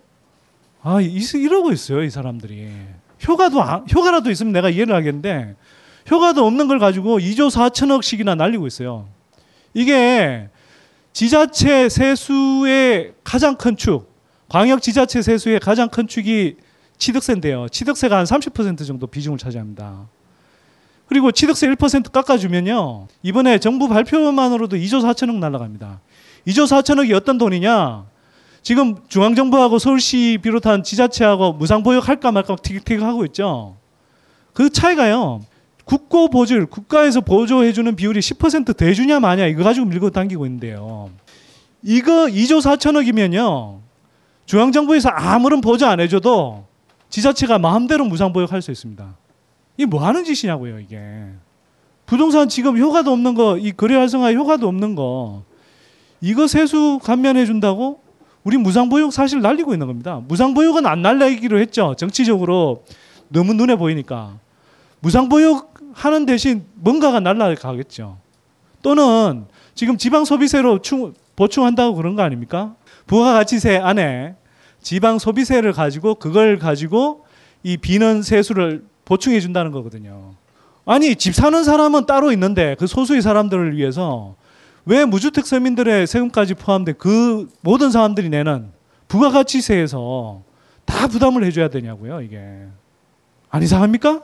아 0.84 1.00
이- 1.00 1.20
이러고 1.36 1.72
있어요 1.72 2.04
이 2.04 2.10
사람들이. 2.10 2.70
효과도 3.28 3.62
안- 3.62 3.86
효과라도 3.94 4.30
있으면 4.32 4.51
내가 4.51 4.70
이해를 4.70 4.94
하겠는데 4.96 5.56
효과도 6.10 6.46
없는 6.46 6.68
걸 6.68 6.80
가지고 6.80 7.20
2조 7.20 7.50
4천억씩이나 7.50 8.36
날리고 8.36 8.68
있어요. 8.68 9.08
이게 9.74 10.50
지자체 11.13 11.88
세수의 11.88 13.13
가장 13.24 13.56
큰 13.56 13.78
축, 13.78 14.12
광역 14.50 14.82
지자체 14.82 15.22
세수의 15.22 15.60
가장 15.60 15.88
큰 15.88 16.08
축이 16.08 16.56
취득세인데요. 17.01 17.67
취득세가 17.67 18.15
한 18.15 18.25
30% 18.25 18.86
정도 18.86 19.08
비중을 19.08 19.39
차지합니다. 19.39 20.08
그리고 21.08 21.31
취득세 21.31 21.67
1% 21.67 22.12
깎아주면요. 22.12 23.08
이번에 23.24 23.58
정부 23.58 23.89
발표만으로도 23.89 24.77
2조 24.77 25.01
4천억 25.01 25.38
날라갑니다. 25.39 26.00
2조 26.48 26.65
4천억이 26.67 27.13
어떤 27.15 27.39
돈이냐? 27.39 28.05
지금 28.62 28.96
중앙정부하고 29.08 29.79
서울시 29.79 30.38
비롯한 30.43 30.84
지자체하고 30.84 31.53
무상보육 31.53 32.08
할까 32.08 32.31
말까 32.31 32.55
티격태격 32.55 33.03
하고 33.03 33.25
있죠. 33.25 33.77
그 34.53 34.70
차이가요. 34.70 35.41
국고 35.86 36.29
보조율, 36.29 36.67
국가에서 36.67 37.22
보조해주는 37.22 37.96
비율이 37.96 38.20
10%더 38.20 38.86
해주냐 38.86 39.20
마냐 39.20 39.48
이거 39.48 39.63
가지고 39.63 39.88
밀고 39.88 40.12
당기고 40.12 40.46
있는데요. 40.46 41.10
이거 41.81 42.27
2조 42.27 42.62
4천억이면요. 42.62 43.79
중앙정부에서 44.46 45.10
아무런 45.10 45.62
보조 45.62 45.88
안 45.88 46.00
해줘도 46.00 46.70
지자체가 47.12 47.60
마음대로 47.60 48.06
무상보육할 48.06 48.62
수 48.62 48.72
있습니다. 48.72 49.15
이게 49.77 49.86
뭐 49.86 50.03
하는 50.03 50.24
짓이냐고요, 50.24 50.80
이게. 50.80 51.00
부동산 52.06 52.50
지금 52.50 52.77
효과도 52.77 53.12
없는 53.12 53.36
거, 53.36 53.58
이 53.58 53.72
거래 53.72 53.96
활성화 53.96 54.34
효과도 54.34 54.68
없는 54.68 54.96
거, 54.96 55.44
이거 56.20 56.48
세수 56.48 57.00
감면해 57.03 57.46
준다고 57.46 58.01
우리 58.44 58.58
무상보육 58.58 59.13
사실 59.13 59.41
날리고 59.41 59.74
있는 59.74 59.88
겁니다. 59.88 60.22
무상보육은 60.27 60.86
안 60.86 61.01
날리기로 61.01 61.60
했죠. 61.60 61.96
정치적으로 61.98 62.84
너무 63.27 63.53
눈에 63.53 63.75
보이니까. 63.75 64.39
무상보육 65.01 65.74
하는 65.94 66.25
대신 66.25 66.65
뭔가가 66.75 67.20
날라가겠죠. 67.20 68.18
또는 68.82 69.46
지금 69.75 69.98
지방 69.98 70.25
소비세로 70.25 70.82
충, 70.82 71.13
보충한다고 71.36 71.96
그런 71.96 72.15
거 72.15 72.24
아닙니까? 72.24 72.75
부가가치세 73.08 73.77
안에 73.77 74.36
지방 74.81 75.19
소비세를 75.19 75.73
가지고 75.73 76.15
그걸 76.15 76.57
가지고 76.57 77.25
이 77.63 77.77
비는 77.77 78.23
세수를 78.23 78.83
보충해 79.05 79.39
준다는 79.39 79.71
거거든요. 79.71 80.35
아니 80.85 81.15
집 81.15 81.35
사는 81.35 81.63
사람은 81.63 82.05
따로 82.05 82.31
있는데 82.31 82.75
그 82.79 82.88
소수의 82.88 83.21
사람들을 83.21 83.77
위해서 83.77 84.35
왜 84.85 85.05
무주택 85.05 85.45
서민들의 85.45 86.07
세금까지 86.07 86.55
포함된 86.55 86.95
그 86.97 87.47
모든 87.61 87.91
사람들이 87.91 88.29
내는 88.29 88.71
부가가치세에서 89.07 90.41
다 90.85 91.07
부담을 91.07 91.43
해줘야 91.43 91.67
되냐고요 91.69 92.21
이게 92.21 92.65
안 93.50 93.61
이상합니까? 93.61 94.23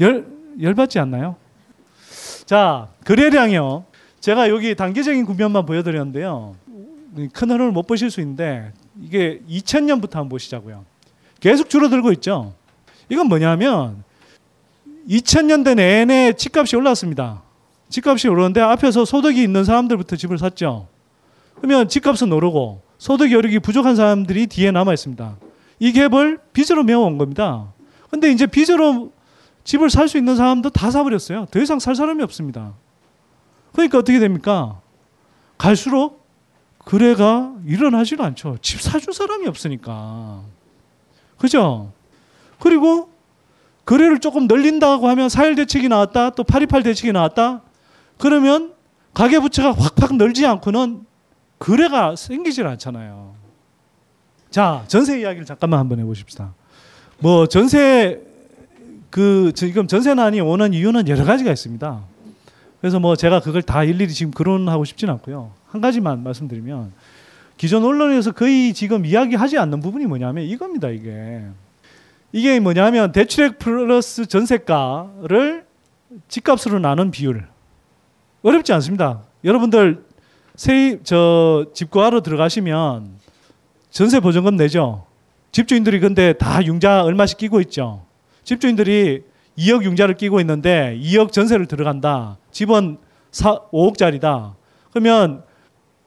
열 0.00 0.26
열받지 0.60 0.98
않나요? 0.98 1.36
자 2.46 2.88
거래량이요. 3.04 3.84
제가 4.20 4.48
여기 4.48 4.74
단계적인 4.74 5.26
구면만 5.26 5.66
보여드렸는데요. 5.66 6.54
큰 7.32 7.50
흐름을 7.50 7.72
못 7.72 7.86
보실 7.86 8.10
수 8.10 8.20
있는데 8.22 8.72
이게 9.00 9.40
2000년부터 9.48 10.14
한번 10.14 10.28
보시자고요. 10.30 10.84
계속 11.40 11.68
줄어들고 11.68 12.12
있죠. 12.12 12.54
이건 13.08 13.28
뭐냐면 13.28 14.04
2000년대 15.08 15.76
내내 15.76 16.32
집값이 16.34 16.76
올랐습니다. 16.76 17.42
집값이 17.90 18.28
오르는데 18.28 18.60
앞에서 18.60 19.04
소득이 19.04 19.42
있는 19.42 19.64
사람들부터 19.64 20.16
집을 20.16 20.38
샀죠. 20.38 20.88
그러면 21.56 21.88
집값은 21.88 22.32
오르고 22.32 22.82
소득이 22.98 23.34
오르기 23.34 23.58
부족한 23.60 23.96
사람들이 23.96 24.46
뒤에 24.46 24.70
남아 24.70 24.92
있습니다. 24.94 25.36
이 25.80 25.92
갭을 25.92 26.40
빚으로 26.52 26.82
메워온 26.84 27.18
겁니다. 27.18 27.72
근데 28.10 28.30
이제 28.30 28.46
빚으로 28.46 29.12
집을 29.64 29.90
살 29.90 30.08
수 30.08 30.18
있는 30.18 30.36
사람도 30.36 30.70
다 30.70 30.90
사버렸어요. 30.90 31.46
더 31.50 31.60
이상 31.60 31.78
살 31.78 31.94
사람이 31.94 32.22
없습니다. 32.22 32.74
그러니까 33.72 33.98
어떻게 33.98 34.18
됩니까? 34.18 34.80
갈수록 35.58 36.23
거래가 36.84 37.54
일어나질 37.66 38.20
않죠. 38.20 38.58
집 38.60 38.80
사줄 38.80 39.12
사람이 39.12 39.46
없으니까. 39.46 40.42
그죠? 41.38 41.92
그리고 42.58 43.10
거래를 43.84 44.20
조금 44.20 44.46
늘린다고 44.46 45.08
하면 45.08 45.28
4일 45.28 45.56
대책이 45.56 45.88
나왔다, 45.88 46.30
또 46.30 46.44
828 46.44 46.82
대책이 46.82 47.12
나왔다. 47.12 47.62
그러면 48.18 48.72
가계부채가 49.12 49.72
확확 49.72 50.16
늘지 50.16 50.46
않고는 50.46 51.04
거래가 51.58 52.16
생기질 52.16 52.66
않잖아요. 52.66 53.34
자, 54.50 54.84
전세 54.88 55.20
이야기를 55.20 55.46
잠깐만 55.46 55.80
한번 55.80 55.98
해보십시다. 56.00 56.54
뭐 57.18 57.46
전세 57.46 58.20
그 59.10 59.52
지금 59.54 59.86
전세난이 59.86 60.40
오는 60.40 60.72
이유는 60.72 61.08
여러 61.08 61.24
가지가 61.24 61.50
있습니다. 61.50 62.00
그래서 62.80 63.00
뭐 63.00 63.16
제가 63.16 63.40
그걸 63.40 63.62
다 63.62 63.84
일일이 63.84 64.12
지금 64.12 64.32
거론하고 64.32 64.84
싶지는 64.84 65.14
않고요. 65.14 65.52
한 65.74 65.80
가지만 65.80 66.22
말씀드리면 66.22 66.92
기존 67.56 67.84
언론에서 67.84 68.30
거의 68.30 68.72
지금 68.72 69.04
이야기하지 69.04 69.58
않는 69.58 69.80
부분이 69.80 70.06
뭐냐면 70.06 70.44
이겁니다. 70.44 70.88
이게 70.88 71.42
이게 72.30 72.60
뭐냐면 72.60 73.10
대출액 73.10 73.58
플러스 73.58 74.26
전세가를 74.26 75.66
집값으로 76.28 76.78
나눈 76.78 77.10
비율 77.10 77.48
어렵지 78.42 78.72
않습니다. 78.74 79.22
여러분들 79.42 80.04
세입 80.54 81.04
저 81.04 81.66
집구하러 81.74 82.22
들어가시면 82.22 83.08
전세 83.90 84.20
보증금 84.20 84.54
내죠. 84.54 85.06
집주인들이 85.50 85.98
근데 85.98 86.34
다 86.34 86.64
융자 86.64 87.02
얼마씩 87.02 87.36
끼고 87.36 87.60
있죠. 87.62 88.06
집주인들이 88.44 89.24
2억 89.58 89.82
융자를 89.82 90.14
끼고 90.14 90.38
있는데 90.38 90.96
2억 91.02 91.32
전세를 91.32 91.66
들어간다. 91.66 92.38
집은 92.52 92.98
4, 93.32 93.58
5억짜리다. 93.72 94.54
그러면 94.92 95.42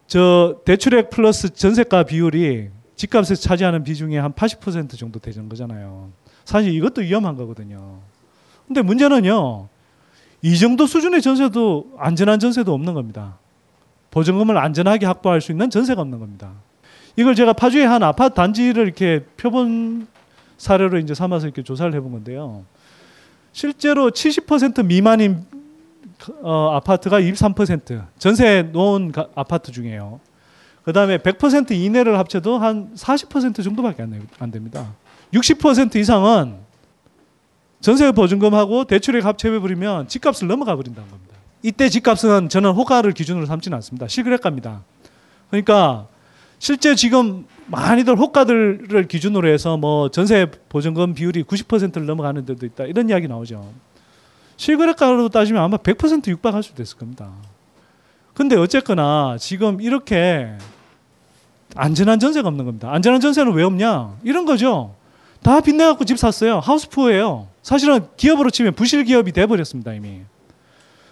저 0.08 0.62
대출액 0.66 1.10
플러스 1.10 1.54
전세가 1.54 2.04
비율이 2.04 2.70
집값에서 2.96 3.42
차지하는 3.42 3.84
비중이 3.84 4.16
한 4.16 4.34
80% 4.34 4.98
정도 4.98 5.20
되는 5.20 5.50
거잖아요. 5.50 6.10
사실 6.46 6.74
이것도 6.74 7.02
위험한 7.02 7.36
거거든요. 7.36 8.00
근데 8.66 8.82
문제는요. 8.82 9.68
이 10.42 10.58
정도 10.58 10.88
수준의 10.88 11.22
전세도 11.22 11.96
안전한 11.98 12.40
전세도 12.40 12.74
없는 12.74 12.94
겁니다. 12.94 13.38
보증금을 14.12 14.58
안전하게 14.58 15.06
확보할 15.06 15.42
수 15.42 15.52
있는 15.52 15.70
전세가 15.70 16.02
없는 16.02 16.20
겁니다. 16.20 16.54
이걸 17.18 17.36
제가 17.36 17.54
파주의 17.54 17.86
한 17.86 18.02
아파트 18.04 18.36
단지를 18.36 18.86
이렇게 18.86 19.26
표본 19.36 20.08
사례로 20.58 21.00
이제 21.00 21.14
삼아서 21.14 21.48
이렇게 21.48 21.64
조사를 21.64 21.94
해본 21.94 22.12
건데요. 22.12 22.64
실제로 23.52 24.12
70% 24.12 24.86
미만인 24.86 25.46
어, 26.42 26.72
아파트가 26.76 27.20
23% 27.20 28.06
전세 28.18 28.64
놓은 28.72 29.12
가, 29.12 29.28
아파트 29.36 29.72
중에요. 29.72 30.20
그 30.84 30.94
다음에 30.94 31.18
100% 31.18 31.72
이내를 31.72 32.18
합쳐도 32.18 32.58
한 32.60 32.94
40% 32.96 33.64
정도밖에 33.64 34.04
안, 34.04 34.28
안 34.40 34.52
됩니다. 34.52 34.94
60% 35.34 35.96
이상은 35.98 36.56
전세 37.82 38.12
보증금하고 38.12 38.86
대출액 38.86 39.26
합쳐해 39.26 39.60
버리면 39.60 40.08
집값을 40.08 40.48
넘어가 40.48 40.76
버린다는 40.76 41.10
겁니다. 41.10 41.36
이때 41.64 41.90
집값은 41.90 42.50
저는 42.50 42.72
호가를 42.72 43.12
기준으로 43.12 43.46
삼지는 43.46 43.76
않습니다. 43.76 44.08
실거래가입니다. 44.08 44.82
그러니까 45.50 46.08
실제 46.60 46.96
지금 46.96 47.46
많이들 47.68 48.18
호가들을 48.18 49.08
기준으로 49.08 49.48
해서 49.48 49.78
뭐 49.78 50.10
전세 50.10 50.50
보증금 50.70 51.14
비율이 51.14 51.44
90%를 51.44 52.06
넘어가는 52.06 52.46
데도 52.46 52.66
있다. 52.66 52.86
이런 52.86 53.10
이야기 53.10 53.28
나오죠. 53.28 53.70
실거래가로 54.58 55.30
따지면 55.30 55.64
아마 55.64 55.78
100% 55.78 56.28
육박할 56.28 56.64
수도 56.64 56.84
있을 56.84 56.98
겁니다. 56.98 57.32
근데 58.34 58.56
어쨌거나 58.56 59.38
지금 59.40 59.82
이렇게 59.82 60.52
안전한 61.76 62.20
전세가 62.20 62.48
없는 62.48 62.66
겁니다. 62.66 62.92
안전한 62.92 63.22
전세는 63.22 63.54
왜 63.54 63.64
없냐? 63.64 64.18
이런 64.24 64.46
거죠. 64.46 64.96
다 65.42 65.62
빚내갖고 65.62 66.06
집 66.06 66.18
샀어요. 66.18 66.60
하우스푸어예요. 66.60 67.48
사실은 67.62 68.08
기업으로 68.18 68.50
치면 68.50 68.74
부실 68.74 69.04
기업이 69.04 69.32
돼버렸습니다 69.32 69.94
이미. 69.94 70.22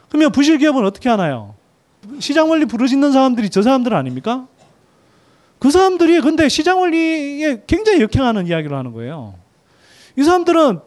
그러면 0.09 0.31
부실 0.31 0.57
기업은 0.57 0.83
어떻게 0.85 1.09
하나요? 1.09 1.55
시장 2.19 2.49
원리 2.49 2.65
부르짖는 2.65 3.11
사람들이 3.11 3.49
저 3.49 3.61
사람들 3.61 3.93
아닙니까? 3.93 4.47
그 5.59 5.71
사람들이 5.71 6.21
근데 6.21 6.49
시장 6.49 6.79
원리에 6.79 7.63
굉장히 7.65 8.01
역행하는 8.01 8.47
이야기를 8.47 8.75
하는 8.75 8.91
거예요. 8.93 9.35
이 10.17 10.23
사람들은 10.23 10.79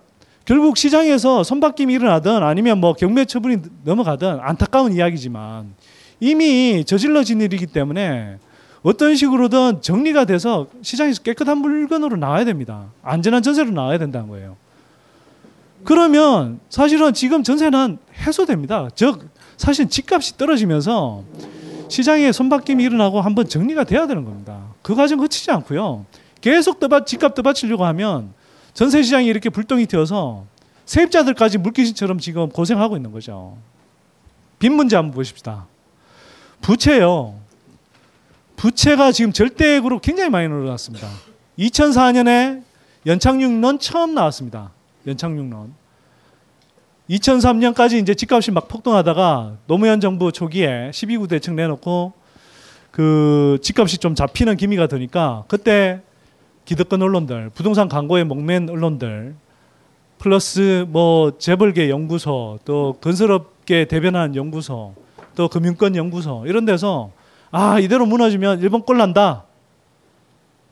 결국 0.49 0.79
시장에서 0.79 1.45
선바뀜이 1.45 1.93
일어나든 1.93 2.43
아니면 2.43 2.79
뭐 2.79 2.95
경매 2.95 3.27
처분이 3.27 3.59
넘어가든 3.85 4.39
안타까운 4.41 4.95
이야기지만 4.95 5.75
이미 6.21 6.87
저질러진 6.87 7.43
일이기 7.43 7.67
때문에 7.67 8.39
어떤 8.83 9.15
식으로든 9.15 9.83
정리가 9.83 10.25
돼서 10.25 10.67
시장에서 10.81 11.23
깨끗한 11.23 11.59
물건으로 11.59 12.17
나와야 12.17 12.47
됩니다. 12.47 12.87
안전한 13.03 13.43
전세로 13.43 13.73
나와야 13.73 13.99
된다는 13.99 14.27
거예요. 14.29 14.57
그러면 15.85 16.61
사실은 16.71 17.13
지금 17.13 17.43
전세는 17.43 17.99
해소됩니다. 18.17 18.89
즉 18.95 19.29
사실 19.59 19.91
집값이 19.91 20.39
떨어지면서 20.39 21.25
시장에 21.89 22.33
손바뀜이 22.33 22.83
일어나고 22.85 23.21
한번 23.21 23.47
정리가 23.47 23.85
돼야 23.85 24.07
되는 24.07 24.25
겁니다. 24.25 24.63
그 24.81 24.95
과정 24.95 25.19
거치지 25.19 25.51
않고요. 25.51 26.07
계속 26.41 26.81
떠받 26.81 27.07
집값 27.07 27.35
떠받치려고 27.35 27.85
하면 27.85 28.38
전세 28.79 29.03
시장이 29.03 29.27
이렇게 29.27 29.51
불똥이 29.51 29.87
튀어서 29.87 30.47
세입자들까지 30.85 31.59
물귀신처럼 31.59 32.21
지금 32.21 32.49
고생하고 32.49 32.95
있는 32.95 33.11
거죠. 33.11 33.59
빚 34.61 34.71
문제 34.71 34.95
한번 34.95 35.17
보십시다. 35.17 35.67
부채요. 36.61 37.35
부채가 38.55 39.11
지금 39.11 39.33
절대액으로 39.33 39.99
굉장히 39.99 40.31
많이 40.31 40.47
늘어났습니다. 40.47 41.09
2004년에 41.59 42.63
연착륙론 43.05 43.81
처음 43.81 44.15
나왔습니다. 44.15 44.71
연착륙론. 45.09 45.75
2003년까지 47.11 48.01
이제 48.01 48.15
집값이 48.15 48.53
막 48.53 48.69
폭등하다가 48.69 49.57
노무현 49.67 50.01
정부 50.01 50.31
초기에 50.31 50.93
12구 50.93 51.29
대책 51.29 51.55
내놓고 51.55 52.13
그 52.93 53.59
집값이 53.61 53.99
좀 53.99 54.15
잡히는 54.15 54.57
기미가 54.57 54.87
드니까 54.87 55.43
그때 55.49 56.01
기득권 56.69 57.01
언론들, 57.01 57.49
부동산 57.55 57.89
광고에 57.89 58.25
목맨 58.25 58.69
언론들, 58.69 59.35
플러스 60.19 60.85
뭐 60.89 61.39
재벌계 61.39 61.89
연구소, 61.89 62.59
또 62.67 62.99
건설업계 63.01 63.87
대변한 63.87 64.37
연구소, 64.37 64.93
또 65.35 65.49
금융권 65.49 65.97
연구소 65.97 66.45
이런 66.47 66.67
데서 66.67 67.11
아 67.51 67.81
이대로 67.81 68.05
무너지면 68.05 68.61
일본 68.61 68.83
꼴 68.83 68.99
난다. 68.99 69.45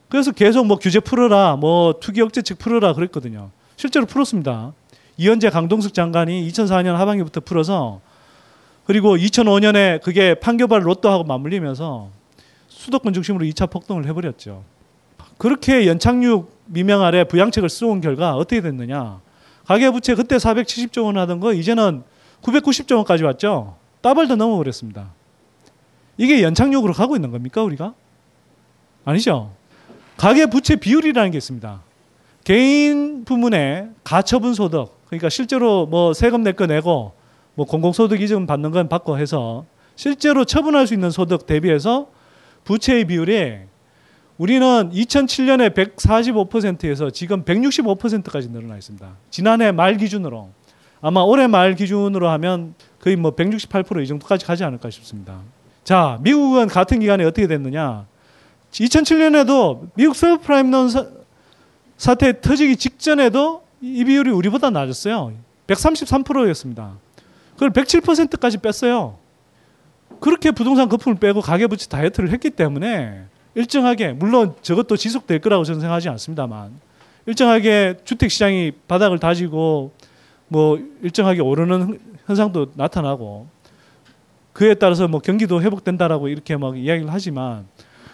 그래서 0.07 0.31
계속 0.31 0.67
뭐 0.67 0.77
규제 0.77 0.99
풀어라, 0.99 1.55
뭐 1.55 1.95
투기 1.99 2.21
억제책 2.21 2.59
풀어라 2.59 2.93
그랬거든요. 2.93 3.49
실제로 3.75 4.05
풀었습니다. 4.05 4.73
이현재 5.17 5.49
강동석 5.49 5.95
장관이 5.95 6.47
2004년 6.47 6.93
하반기부터 6.93 7.39
풀어서 7.39 8.01
그리고 8.85 9.17
2005년에 9.17 10.03
그게 10.03 10.35
판교발 10.35 10.85
로또하고 10.85 11.23
맞물리면서 11.23 12.09
수도권 12.67 13.13
중심으로 13.13 13.47
2차 13.47 13.71
폭등을 13.71 14.05
해버렸죠. 14.05 14.76
그렇게 15.37 15.87
연착륙 15.87 16.51
미명 16.65 17.01
아래 17.01 17.23
부양책을 17.23 17.69
쓰온 17.69 18.01
결과 18.01 18.35
어떻게 18.35 18.61
됐느냐. 18.61 19.21
가계부채 19.65 20.15
그때 20.15 20.37
470조 20.37 21.05
원 21.05 21.17
하던 21.17 21.39
거 21.39 21.53
이제는 21.53 22.03
990조 22.41 22.95
원까지 22.97 23.23
왔죠. 23.23 23.75
더블 24.01 24.27
더 24.27 24.35
넘어버렸습니다. 24.35 25.11
이게 26.17 26.41
연착륙으로 26.41 26.93
가고 26.93 27.15
있는 27.15 27.31
겁니까 27.31 27.63
우리가? 27.63 27.93
아니죠. 29.05 29.51
가계부채 30.17 30.77
비율이라는 30.77 31.31
게 31.31 31.37
있습니다. 31.37 31.81
개인 32.43 33.25
부문의 33.25 33.89
가처분 34.03 34.53
소득, 34.53 34.91
그러니까 35.07 35.29
실제로 35.29 35.85
뭐 35.85 36.13
세금 36.13 36.43
낼 36.43 36.53
거 36.53 36.65
내고 36.65 37.13
뭐 37.55 37.65
공공소득 37.65 38.21
이점 38.21 38.45
받는 38.47 38.71
건 38.71 38.87
받고 38.89 39.17
해서 39.19 39.65
실제로 39.95 40.45
처분할 40.45 40.87
수 40.87 40.93
있는 40.93 41.11
소득 41.11 41.45
대비해서 41.45 42.07
부채의 42.63 43.05
비율이 43.05 43.57
우리는 44.37 44.91
2007년에 44.91 45.73
145%에서 45.73 47.09
지금 47.09 47.43
165%까지 47.43 48.49
늘어나 48.49 48.75
있습니다. 48.77 49.07
지난해 49.31 49.71
말 49.71 49.97
기준으로 49.97 50.49
아마 51.01 51.21
올해 51.21 51.47
말 51.47 51.75
기준으로 51.75 52.29
하면 52.29 52.75
거의 53.01 53.15
뭐 53.15 53.35
168%이 53.35 54.07
정도까지 54.07 54.45
가지 54.45 54.63
않을까 54.63 54.89
싶습니다. 54.91 55.39
자, 55.83 56.19
미국은 56.21 56.67
같은 56.67 56.99
기간에 56.99 57.23
어떻게 57.23 57.47
됐느냐? 57.47 58.05
2007년에도 58.71 59.89
미국 59.95 60.15
서브프라임론 60.15 60.89
사, 61.97 62.15
태 62.15 62.39
터지기 62.39 62.75
직전에도 62.75 63.63
이 63.81 64.03
비율이 64.03 64.29
우리보다 64.29 64.69
낮았어요. 64.69 65.33
133%였습니다. 65.67 66.93
그걸 67.53 67.71
107%까지 67.71 68.57
뺐어요. 68.59 69.17
그렇게 70.19 70.51
부동산 70.51 70.89
거품을 70.89 71.17
빼고 71.17 71.41
가계부채 71.41 71.87
다이어트를 71.89 72.31
했기 72.31 72.49
때문에 72.49 73.25
일정하게 73.57 74.13
물론 74.13 74.53
저것도 74.61 74.97
지속될 74.97 75.39
거라고 75.39 75.63
저는 75.63 75.81
생각하지 75.81 76.09
않습니다만 76.09 76.79
일정하게 77.25 77.95
주택 78.05 78.29
시장이 78.29 78.71
바닥을 78.87 79.17
다지고 79.17 79.91
뭐 80.47 80.79
일정하게 81.01 81.41
오르는 81.41 81.99
현상도 82.27 82.67
나타나고 82.75 83.47
그에 84.53 84.75
따라서 84.75 85.07
뭐 85.07 85.19
경기도 85.19 85.61
회복된다라고 85.61 86.27
이렇게 86.27 86.55
막 86.55 86.77
이야기를 86.77 87.11
하지만 87.11 87.65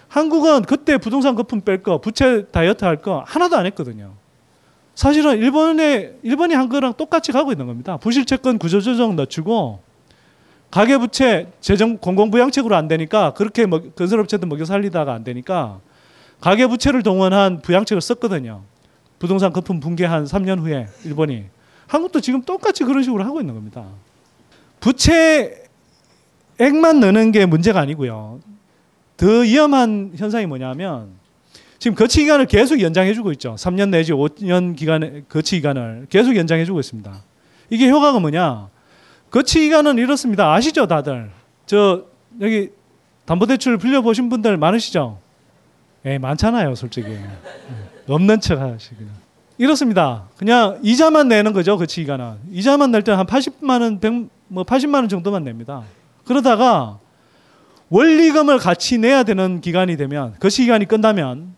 한국은 0.08 0.62
그때 0.62 0.97
부동산 0.97 1.36
거품 1.36 1.60
뺄 1.62 1.84
거, 1.84 1.99
부채 1.99 2.45
다이어트 2.49 2.86
할 2.86 3.01
거 3.01 3.23
하나도 3.27 3.58
안 3.58 3.65
했거든요. 3.65 4.13
사실은 4.95 5.38
일본에 5.39 6.13
일본이 6.23 6.53
한 6.53 6.69
거랑 6.69 6.93
똑같이 6.93 7.32
가고 7.34 7.51
있는 7.51 7.67
겁니다. 7.67 7.97
부실 7.97 8.23
채권 8.25 8.58
구조 8.58 8.79
조정 8.79 9.15
늦추고 9.17 9.79
가계부채 10.73 11.49
재정 11.62 11.97
공공부양책으로 11.99 12.75
안 12.75 12.88
되니까 12.88 13.36
그렇게 13.36 13.67
먹, 13.67 13.95
건설업체도 13.95 14.47
먹여 14.47 14.65
살리다가 14.65 15.13
안 15.13 15.23
되니까 15.23 15.79
가계부채를 16.41 17.03
동원한 17.03 17.62
부양책을 17.62 18.01
썼거든요. 18.01 18.63
부동산 19.19 19.53
거품 19.53 19.79
붕괴한 19.79 20.25
3년 20.25 20.62
후에 20.62 20.88
일본이 21.05 21.43
한국도 21.86 22.21
지금 22.21 22.41
똑같이 22.41 22.86
그런 22.86 23.03
식으로 23.03 23.23
하고 23.23 23.39
있는 23.39 23.53
겁니다. 23.53 23.86
부채액만 24.79 25.62
넣는 27.01 27.31
게 27.31 27.45
문제가 27.45 27.79
아니고요. 27.79 28.39
더 29.15 29.27
위험한 29.27 30.13
현상이 30.15 30.47
뭐냐면 30.47 31.12
지금 31.77 31.93
거치 31.93 32.21
기간을 32.21 32.47
계속 32.47 32.81
연장해주고 32.81 33.31
있죠. 33.33 33.53
3년 33.59 33.89
내지 33.89 34.12
5년 34.12 34.75
기간의 34.75 35.25
거치 35.29 35.57
기간을 35.57 36.07
계속 36.09 36.36
연장해주고 36.36 36.79
있습니다. 36.79 37.13
이게 37.69 37.91
효과가 37.91 38.19
뭐냐? 38.19 38.72
거치 39.34 39.62
기간은 39.62 39.98
이렇습니다. 39.98 40.54
아시죠, 40.54 40.86
다들? 40.86 41.32
저 41.65 42.04
여기 42.39 42.69
담보대출 43.26 43.80
빌려보신 43.80 44.30
분들 44.30 44.58
많으시죠? 44.58 45.17
예, 46.06 46.19
많잖아요, 46.19 46.76
솔직히. 46.76 47.10
예, 47.10 47.26
없는 48.08 48.41
척 48.41 48.60
하시기는. 48.60 49.10
이렇습니다. 49.58 50.26
그냥 50.38 50.78
이자만 50.84 51.30
내는 51.30 51.52
거죠, 51.52 51.80
거치 51.80 52.02
기간은. 52.02 52.36
이자만 52.52 52.91
낼때한 52.91 53.26
80만 53.26 53.82
원, 53.82 54.00
100, 54.00 54.30
뭐 54.50 54.63
80만 54.63 54.96
원 54.96 55.10
정도만 55.10 55.43
냅니다. 55.43 55.82
그러다가 56.26 57.00
원리금을 57.89 58.60
같이 58.60 59.00
내야 59.00 59.24
되는 59.24 59.62
기간이 59.62 59.98
되면 59.98 60.36
거치 60.39 60.62
기간이 60.62 60.86
끝나면 60.86 61.56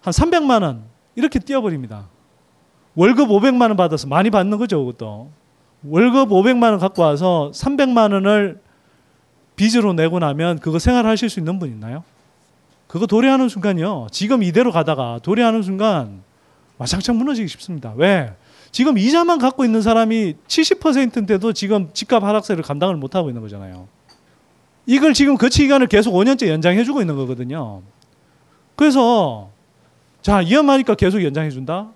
한 0.00 0.12
300만 0.12 0.62
원 0.64 0.82
이렇게 1.14 1.38
뛰어버립니다. 1.38 2.08
월급 2.96 3.28
500만 3.28 3.68
원 3.68 3.76
받아서 3.76 4.08
많이 4.08 4.30
받는 4.30 4.58
거죠, 4.58 4.84
그것도. 4.84 5.41
월급 5.84 6.28
500만 6.28 6.70
원 6.70 6.78
갖고 6.78 7.02
와서 7.02 7.50
300만 7.54 8.12
원을 8.12 8.60
빚으로 9.56 9.92
내고 9.92 10.18
나면 10.18 10.58
그거 10.58 10.78
생활하실 10.78 11.28
수 11.28 11.40
있는 11.40 11.58
분 11.58 11.68
있나요? 11.70 12.04
그거 12.86 13.06
도래하는 13.06 13.48
순간요. 13.48 14.08
지금 14.10 14.42
이대로 14.42 14.70
가다가 14.70 15.18
도래하는 15.22 15.62
순간 15.62 16.22
와장창 16.78 17.16
무너지기 17.16 17.48
쉽습니다. 17.48 17.92
왜? 17.96 18.32
지금 18.70 18.96
이자만 18.96 19.38
갖고 19.38 19.64
있는 19.64 19.82
사람이 19.82 20.34
70%인데도 20.46 21.52
지금 21.52 21.90
집값 21.92 22.22
하락세를 22.22 22.62
감당을 22.62 22.96
못 22.96 23.14
하고 23.14 23.28
있는 23.28 23.42
거잖아요. 23.42 23.86
이걸 24.86 25.14
지금 25.14 25.36
거치 25.36 25.62
기간을 25.62 25.86
계속 25.86 26.12
5년째 26.12 26.48
연장해 26.48 26.84
주고 26.84 27.00
있는 27.00 27.16
거거든요. 27.16 27.82
그래서 28.76 29.50
자, 30.22 30.38
위험하니까 30.38 30.94
계속 30.94 31.22
연장해 31.22 31.50
준다. 31.50 31.90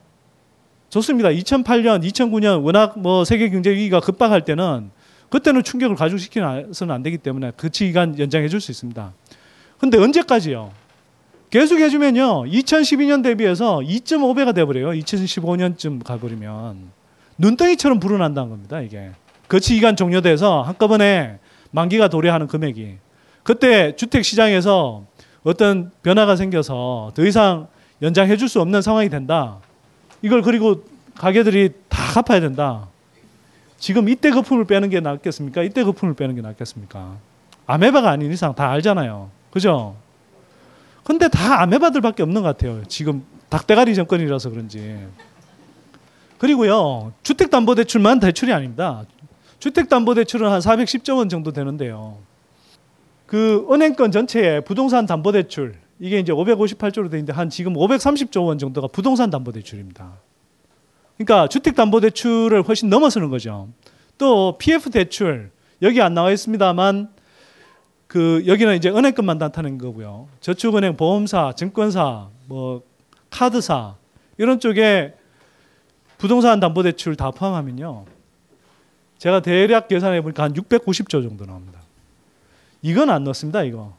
좋습니다. 0.90 1.30
2008년, 1.30 2.02
2009년 2.04 2.64
워낙 2.64 2.98
뭐 2.98 3.24
세계 3.24 3.50
경제 3.50 3.70
위기가 3.70 4.00
급박할 4.00 4.44
때는 4.44 4.90
그때는 5.28 5.62
충격을 5.64 5.96
가중시키서는 5.96 6.94
안 6.94 7.02
되기 7.02 7.18
때문에 7.18 7.52
그 7.56 7.68
기간 7.68 8.18
연장해 8.18 8.48
줄 8.48 8.60
수 8.60 8.70
있습니다. 8.70 9.12
근데 9.78 9.98
언제까지요? 9.98 10.70
계속 11.50 11.78
해주면요. 11.78 12.44
2012년 12.44 13.22
대비해서 13.22 13.78
2.5배가 13.78 14.54
돼버려요. 14.54 14.90
2015년쯤 14.90 16.02
가버리면. 16.04 16.90
눈덩이처럼 17.38 18.00
불어난다는 18.00 18.50
겁니다. 18.50 18.80
이게. 18.80 19.10
거치 19.48 19.74
기간 19.74 19.96
종료돼서 19.96 20.62
한꺼번에 20.62 21.38
만기가 21.70 22.08
도래하는 22.08 22.46
금액이. 22.46 22.96
그때 23.42 23.94
주택 23.96 24.24
시장에서 24.24 25.04
어떤 25.44 25.90
변화가 26.02 26.34
생겨서 26.36 27.12
더 27.14 27.24
이상 27.26 27.68
연장해 28.02 28.36
줄 28.36 28.48
수 28.48 28.60
없는 28.60 28.82
상황이 28.82 29.08
된다. 29.08 29.58
이걸 30.22 30.42
그리고 30.42 30.84
가게들이 31.14 31.70
다 31.88 32.12
갚아야 32.14 32.40
된다. 32.40 32.88
지금 33.78 34.08
이때 34.08 34.30
거품을 34.30 34.64
빼는 34.64 34.88
게 34.90 35.00
낫겠습니까? 35.00 35.62
이때 35.62 35.84
거품을 35.84 36.14
빼는 36.14 36.34
게 36.34 36.40
낫겠습니까? 36.40 37.16
아메바가 37.66 38.10
아닌 38.10 38.32
이상 38.32 38.54
다 38.54 38.70
알잖아요. 38.70 39.30
그죠? 39.50 39.96
근데 41.04 41.28
다 41.28 41.62
아메바들밖에 41.62 42.22
없는 42.22 42.42
것 42.42 42.48
같아요. 42.48 42.82
지금 42.88 43.24
닭대가리 43.48 43.94
정권이라서 43.94 44.50
그런지. 44.50 44.98
그리고요, 46.38 47.12
주택담보대출만 47.22 48.20
대출이 48.20 48.52
아닙니다. 48.52 49.04
주택담보대출은 49.58 50.50
한 50.50 50.60
410조 50.60 51.18
원 51.18 51.28
정도 51.28 51.52
되는데요. 51.52 52.18
그 53.26 53.66
은행권 53.70 54.12
전체에 54.12 54.60
부동산 54.60 55.06
담보대출 55.06 55.74
이게 55.98 56.18
이제 56.18 56.32
558조로 56.32 57.10
돼 57.10 57.18
있는데 57.18 57.32
한 57.32 57.48
지금 57.48 57.74
530조 57.74 58.46
원 58.46 58.58
정도가 58.58 58.88
부동산 58.88 59.30
담보 59.30 59.52
대출입니다. 59.52 60.18
그러니까 61.16 61.48
주택 61.48 61.74
담보 61.74 62.00
대출을 62.00 62.62
훨씬 62.62 62.90
넘어서는 62.90 63.30
거죠. 63.30 63.68
또 64.18 64.56
PF 64.58 64.90
대출 64.90 65.50
여기 65.82 66.00
안 66.00 66.14
나와 66.14 66.30
있습니다만 66.30 67.08
그 68.06 68.44
여기는 68.46 68.76
이제 68.76 68.88
은행권만 68.88 69.38
나타낸 69.38 69.78
거고요. 69.78 70.28
저축은행, 70.40 70.96
보험사, 70.96 71.54
증권사, 71.56 72.28
뭐 72.46 72.82
카드사 73.30 73.96
이런 74.38 74.60
쪽에 74.60 75.14
부동산 76.18 76.60
담보 76.60 76.82
대출 76.82 77.16
다 77.16 77.30
포함하면요. 77.30 78.04
제가 79.18 79.40
대략 79.40 79.88
계산해 79.88 80.20
보니까 80.20 80.44
한 80.44 80.52
690조 80.52 81.26
정도 81.26 81.46
나옵니다. 81.46 81.80
이건 82.82 83.10
안 83.10 83.24
넣습니다, 83.24 83.62
이거. 83.62 83.94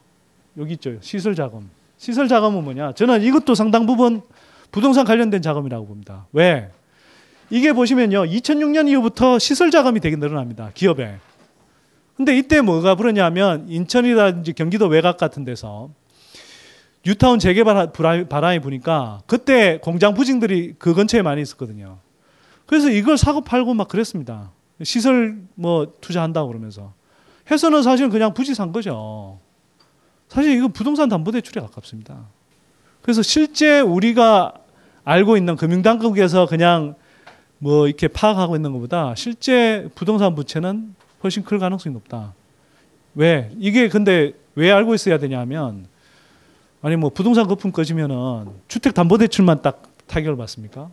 여기 0.56 0.74
있죠. 0.74 0.96
시설 1.00 1.34
자금. 1.34 1.68
시설 1.98 2.28
자금은 2.28 2.64
뭐냐? 2.64 2.92
저는 2.92 3.22
이것도 3.22 3.54
상당 3.54 3.84
부분 3.84 4.22
부동산 4.70 5.04
관련된 5.04 5.42
자금이라고 5.42 5.86
봅니다. 5.86 6.26
왜? 6.32 6.70
이게 7.50 7.72
보시면요. 7.72 8.24
2006년 8.24 8.88
이후부터 8.88 9.38
시설 9.38 9.70
자금이 9.70 10.00
되게 10.00 10.16
늘어납니다. 10.16 10.70
기업에. 10.74 11.18
근데 12.16 12.36
이때 12.36 12.60
뭐가 12.60 12.94
불었냐면 12.94 13.66
인천이라든지 13.68 14.52
경기도 14.52 14.86
외곽 14.86 15.16
같은 15.16 15.44
데서 15.44 15.90
뉴타운 17.06 17.38
재개발 17.38 17.92
바람이 18.28 18.60
부니까 18.60 19.20
그때 19.26 19.78
공장 19.78 20.14
부징들이 20.14 20.74
그 20.78 20.94
근처에 20.94 21.22
많이 21.22 21.40
있었거든요. 21.42 21.98
그래서 22.66 22.90
이걸 22.90 23.16
사고 23.16 23.40
팔고 23.40 23.74
막 23.74 23.88
그랬습니다. 23.88 24.50
시설 24.82 25.38
뭐 25.54 25.94
투자한다고 26.00 26.48
그러면서. 26.48 26.92
해서는 27.50 27.82
사실 27.82 28.10
그냥 28.10 28.34
부지 28.34 28.54
산 28.54 28.72
거죠. 28.72 29.40
사실 30.28 30.56
이거 30.56 30.68
부동산 30.68 31.08
담보대출에 31.08 31.60
가깝습니다. 31.60 32.26
그래서 33.02 33.22
실제 33.22 33.80
우리가 33.80 34.54
알고 35.04 35.36
있는 35.36 35.56
금융당국에서 35.56 36.46
그냥 36.46 36.94
뭐 37.58 37.86
이렇게 37.86 38.08
파악하고 38.08 38.56
있는 38.56 38.72
것보다 38.72 39.14
실제 39.14 39.88
부동산 39.94 40.34
부채는 40.34 40.94
훨씬 41.24 41.42
클 41.42 41.58
가능성이 41.58 41.94
높다. 41.94 42.34
왜? 43.14 43.50
이게 43.58 43.88
근데 43.88 44.32
왜 44.54 44.70
알고 44.70 44.94
있어야 44.94 45.18
되냐면 45.18 45.86
아니 46.82 46.96
뭐 46.96 47.10
부동산 47.10 47.46
거품 47.48 47.72
꺼지면은 47.72 48.48
주택 48.68 48.94
담보 48.94 49.18
대출만 49.18 49.62
딱 49.62 49.82
타격을 50.06 50.36
받습니까? 50.36 50.90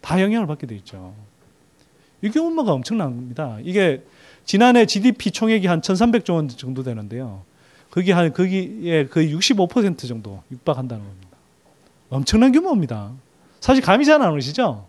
다 0.00 0.20
영향을 0.20 0.46
받게 0.46 0.66
돼 0.66 0.74
있죠. 0.76 1.14
이 2.20 2.30
규모가 2.30 2.72
엄청납니다. 2.72 3.58
이게 3.62 4.02
지난해 4.44 4.86
GDP 4.86 5.30
총액이 5.30 5.66
한 5.66 5.80
1,300조 5.80 6.34
원 6.34 6.48
정도 6.48 6.82
되는데요. 6.82 7.42
거기 7.94 8.10
한 8.10 8.32
거기에 8.32 9.06
거의 9.06 9.32
65% 9.32 10.08
정도 10.08 10.42
육박한다는 10.50 11.04
겁니다. 11.04 11.28
엄청난 12.10 12.50
규모입니다. 12.50 13.12
사실 13.60 13.84
감이 13.84 14.04
잘 14.04 14.20
안 14.20 14.32
오시죠? 14.32 14.84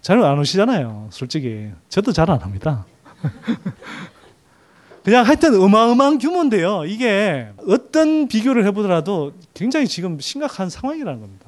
잘 0.00 0.18
안 0.20 0.36
오시잖아요. 0.40 1.10
솔직히 1.12 1.70
저도 1.88 2.10
잘 2.10 2.28
안 2.28 2.40
합니다. 2.40 2.84
그냥 5.04 5.24
하여튼 5.24 5.60
어마어마한 5.60 6.18
규모인데요. 6.18 6.86
이게 6.86 7.48
어떤 7.68 8.26
비교를 8.26 8.66
해보더라도 8.66 9.32
굉장히 9.54 9.86
지금 9.86 10.18
심각한 10.18 10.68
상황이라는 10.68 11.20
겁니다. 11.20 11.46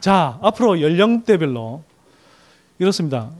자, 0.00 0.38
앞으로 0.40 0.80
연령대별로 0.80 1.82
이렇습니다. 2.78 3.32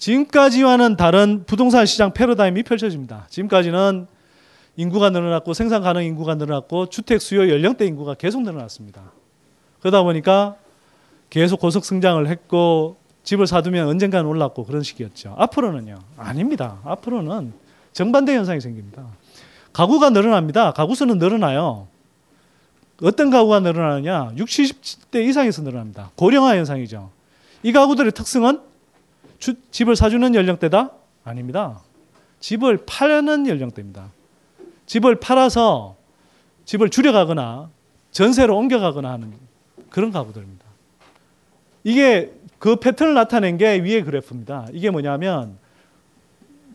지금까지와는 0.00 0.96
다른 0.96 1.44
부동산 1.46 1.86
시장 1.86 2.12
패러다임이 2.12 2.64
펼쳐집니다. 2.64 3.28
지금까지는 3.30 4.08
인구가 4.80 5.10
늘어났고 5.10 5.52
생산 5.52 5.82
가능 5.82 6.04
인구가 6.04 6.36
늘어났고 6.36 6.86
주택 6.86 7.20
수요 7.20 7.50
연령대 7.50 7.84
인구가 7.84 8.14
계속 8.14 8.40
늘어났습니다. 8.42 9.12
그러다 9.80 10.02
보니까 10.02 10.56
계속 11.28 11.60
고속 11.60 11.84
성장을 11.84 12.26
했고 12.26 12.96
집을 13.22 13.46
사두면 13.46 13.86
언젠가는 13.88 14.26
올랐고 14.26 14.64
그런 14.64 14.82
식이었죠. 14.82 15.34
앞으로는요. 15.36 15.98
아닙니다. 16.16 16.80
앞으로는 16.84 17.52
정반대 17.92 18.34
현상이 18.34 18.62
생깁니다. 18.62 19.04
가구가 19.74 20.10
늘어납니다. 20.10 20.72
가구 20.72 20.94
수는 20.94 21.18
늘어나요. 21.18 21.86
어떤 23.02 23.30
가구가 23.30 23.60
늘어나느냐? 23.60 24.32
60, 24.36 24.80
70대 24.80 25.28
이상에서 25.28 25.60
늘어납니다. 25.60 26.10
고령화 26.16 26.56
현상이죠. 26.56 27.10
이 27.62 27.72
가구들의 27.72 28.12
특성은 28.12 28.60
주, 29.38 29.54
집을 29.70 29.94
사주는 29.94 30.34
연령대다? 30.34 30.90
아닙니다. 31.24 31.80
집을 32.40 32.84
파는 32.86 33.46
연령대입니다. 33.46 34.10
집을 34.90 35.20
팔아서 35.20 35.94
집을 36.64 36.90
줄여가거나 36.90 37.70
전세로 38.10 38.56
옮겨가거나 38.56 39.12
하는 39.12 39.32
그런 39.88 40.10
가구들입니다. 40.10 40.64
이게 41.84 42.32
그 42.58 42.74
패턴을 42.74 43.14
나타낸 43.14 43.56
게 43.56 43.80
위의 43.84 44.02
그래프입니다. 44.02 44.66
이게 44.72 44.90
뭐냐면 44.90 45.58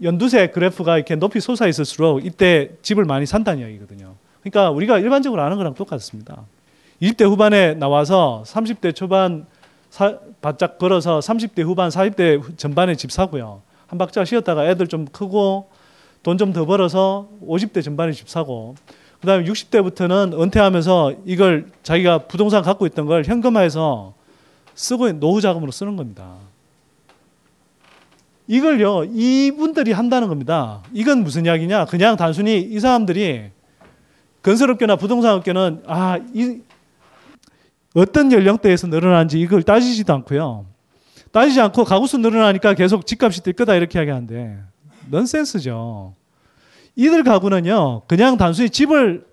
연두색 0.02 0.54
그래프가 0.54 0.96
이렇게 0.96 1.18
높이 1.18 1.42
솟아 1.42 1.68
있을수록 1.68 2.26
이때 2.26 2.72
집을 2.82 3.04
많이 3.04 3.26
산다는 3.26 3.60
이야기거든요. 3.60 4.16
그러니까 4.40 4.72
우리가 4.72 5.00
일반적으로 5.00 5.42
아는 5.42 5.58
거랑 5.58 5.74
똑같습니다. 5.74 6.46
20대 7.02 7.26
후반에 7.26 7.74
나와서 7.74 8.44
30대 8.46 8.96
초반 8.96 9.46
사, 9.90 10.20
바짝 10.42 10.78
걸어서 10.78 11.20
30대 11.20 11.64
후반, 11.64 11.90
40대 11.90 12.58
전반에 12.58 12.96
집 12.96 13.12
사고요. 13.12 13.62
한 13.88 13.98
박자 13.98 14.24
쉬었다가 14.24 14.70
애들 14.70 14.88
좀 14.88 15.04
크고 15.04 15.68
돈 16.26 16.40
좀 16.40 16.54
더 16.54 16.66
벌어서 16.66 17.30
50대 17.46 17.84
전반에 17.84 18.12
집 18.12 18.28
사고 18.28 18.74
그다음에 19.22 19.46
60대부터는 19.46 20.42
은퇴하면서 20.42 21.14
이걸 21.24 21.68
자기가 21.84 22.18
부동산 22.28 22.64
갖고 22.64 22.88
있던 22.88 23.06
걸 23.06 23.24
현금화해서 23.24 24.16
쓰고 24.74 25.12
노후 25.20 25.40
자금으로 25.40 25.72
쓰는 25.72 25.96
겁니다. 25.96 26.34
이걸요, 28.48 29.06
이분들이 29.06 29.92
한다는 29.92 30.28
겁니다. 30.28 30.82
이건 30.94 31.24
무슨 31.24 31.46
이야기냐? 31.46 31.86
그냥 31.86 32.16
단순히 32.16 32.60
이 32.60 32.80
사람들이 32.80 33.52
건설업계나 34.42 34.96
부동산업계는 34.96 35.84
아, 35.86 36.20
이, 36.34 36.60
어떤 37.94 38.32
연령대에서 38.32 38.88
늘어나는지 38.88 39.40
이걸 39.40 39.62
따지지도 39.62 40.12
않고요. 40.14 40.66
따지지 41.32 41.62
않고 41.62 41.84
가구수 41.84 42.18
늘어나니까 42.18 42.74
계속 42.74 43.06
집값이 43.06 43.42
뛸 43.42 43.54
거다 43.54 43.76
이렇게 43.76 44.00
이야기하는데 44.00 44.75
넌센스죠. 45.10 46.16
이들 46.96 47.24
가구는요, 47.24 48.04
그냥 48.08 48.38
단순히 48.38 48.70
집을 48.70 49.26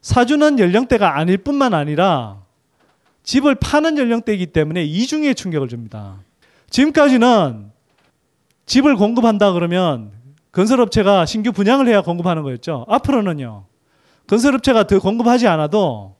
사주는 0.00 0.58
연령대가 0.58 1.18
아닐 1.18 1.38
뿐만 1.38 1.74
아니라 1.74 2.42
집을 3.22 3.56
파는 3.56 3.98
연령대이기 3.98 4.46
때문에 4.46 4.84
이중의 4.84 5.34
충격을 5.34 5.68
줍니다. 5.68 6.20
지금까지는 6.70 7.70
집을 8.66 8.96
공급한다 8.96 9.52
그러면 9.52 10.12
건설업체가 10.52 11.26
신규 11.26 11.52
분양을 11.52 11.88
해야 11.88 12.02
공급하는 12.02 12.42
거였죠. 12.42 12.84
앞으로는요. 12.88 13.64
건설업체가 14.26 14.86
더 14.86 14.98
공급하지 14.98 15.46
않아도 15.48 16.16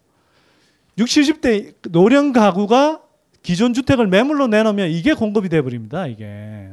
60, 0.97 1.41
70대 1.41 1.75
노령 1.91 2.33
가구가 2.33 3.01
기존 3.43 3.73
주택을 3.73 4.07
매물로 4.07 4.49
내놓으면 4.49 4.91
이게 4.91 5.15
공급이 5.15 5.49
돼버립니다. 5.49 6.07
이게. 6.07 6.71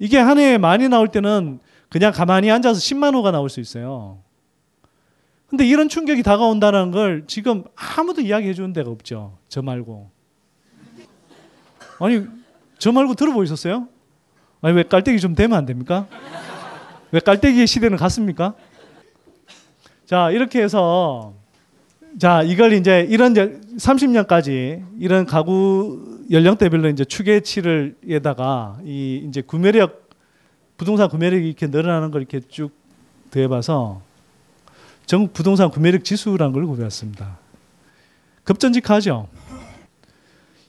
이게 0.00 0.18
한 0.18 0.38
해에 0.38 0.58
많이 0.58 0.88
나올 0.88 1.08
때는 1.08 1.60
그냥 1.90 2.12
가만히 2.12 2.50
앉아서 2.50 2.80
10만 2.80 3.14
호가 3.14 3.30
나올 3.30 3.48
수 3.48 3.60
있어요. 3.60 4.18
근데 5.46 5.66
이런 5.66 5.88
충격이 5.88 6.22
다가온다는 6.22 6.90
걸 6.90 7.24
지금 7.26 7.64
아무도 7.74 8.22
이야기해 8.22 8.54
주는 8.54 8.72
데가 8.72 8.90
없죠. 8.90 9.36
저 9.48 9.62
말고. 9.62 10.10
아니, 12.00 12.24
저 12.78 12.92
말고 12.92 13.14
들어보셨어요? 13.14 13.88
아니 14.62 14.74
왜 14.74 14.82
깔때기 14.84 15.20
좀 15.20 15.34
되면 15.34 15.58
안 15.58 15.66
됩니까? 15.66 16.06
왜 17.12 17.20
깔때기의 17.20 17.66
시대는 17.66 17.98
갔습니까? 17.98 18.54
자 20.06 20.30
이렇게 20.30 20.62
해서 20.62 21.34
자 22.18 22.42
이걸 22.42 22.72
이제 22.72 23.06
이런 23.10 23.34
30년까지 23.34 24.84
이런 24.98 25.26
가구 25.26 26.19
연령대별로 26.30 26.88
이제 26.88 27.04
추계치를에다가 27.04 28.78
이 28.84 29.24
이제 29.28 29.40
구매력 29.42 30.08
부동산 30.76 31.08
구매력이 31.08 31.46
이렇게 31.46 31.66
늘어나는 31.66 32.10
걸 32.10 32.22
이렇게 32.22 32.40
쭉 32.48 32.70
더해봐서 33.30 34.00
전국 35.06 35.32
부동산 35.32 35.70
구매력 35.70 36.04
지수라는 36.04 36.52
걸 36.52 36.66
구해왔습니다. 36.66 37.38
급전직하죠. 38.44 39.28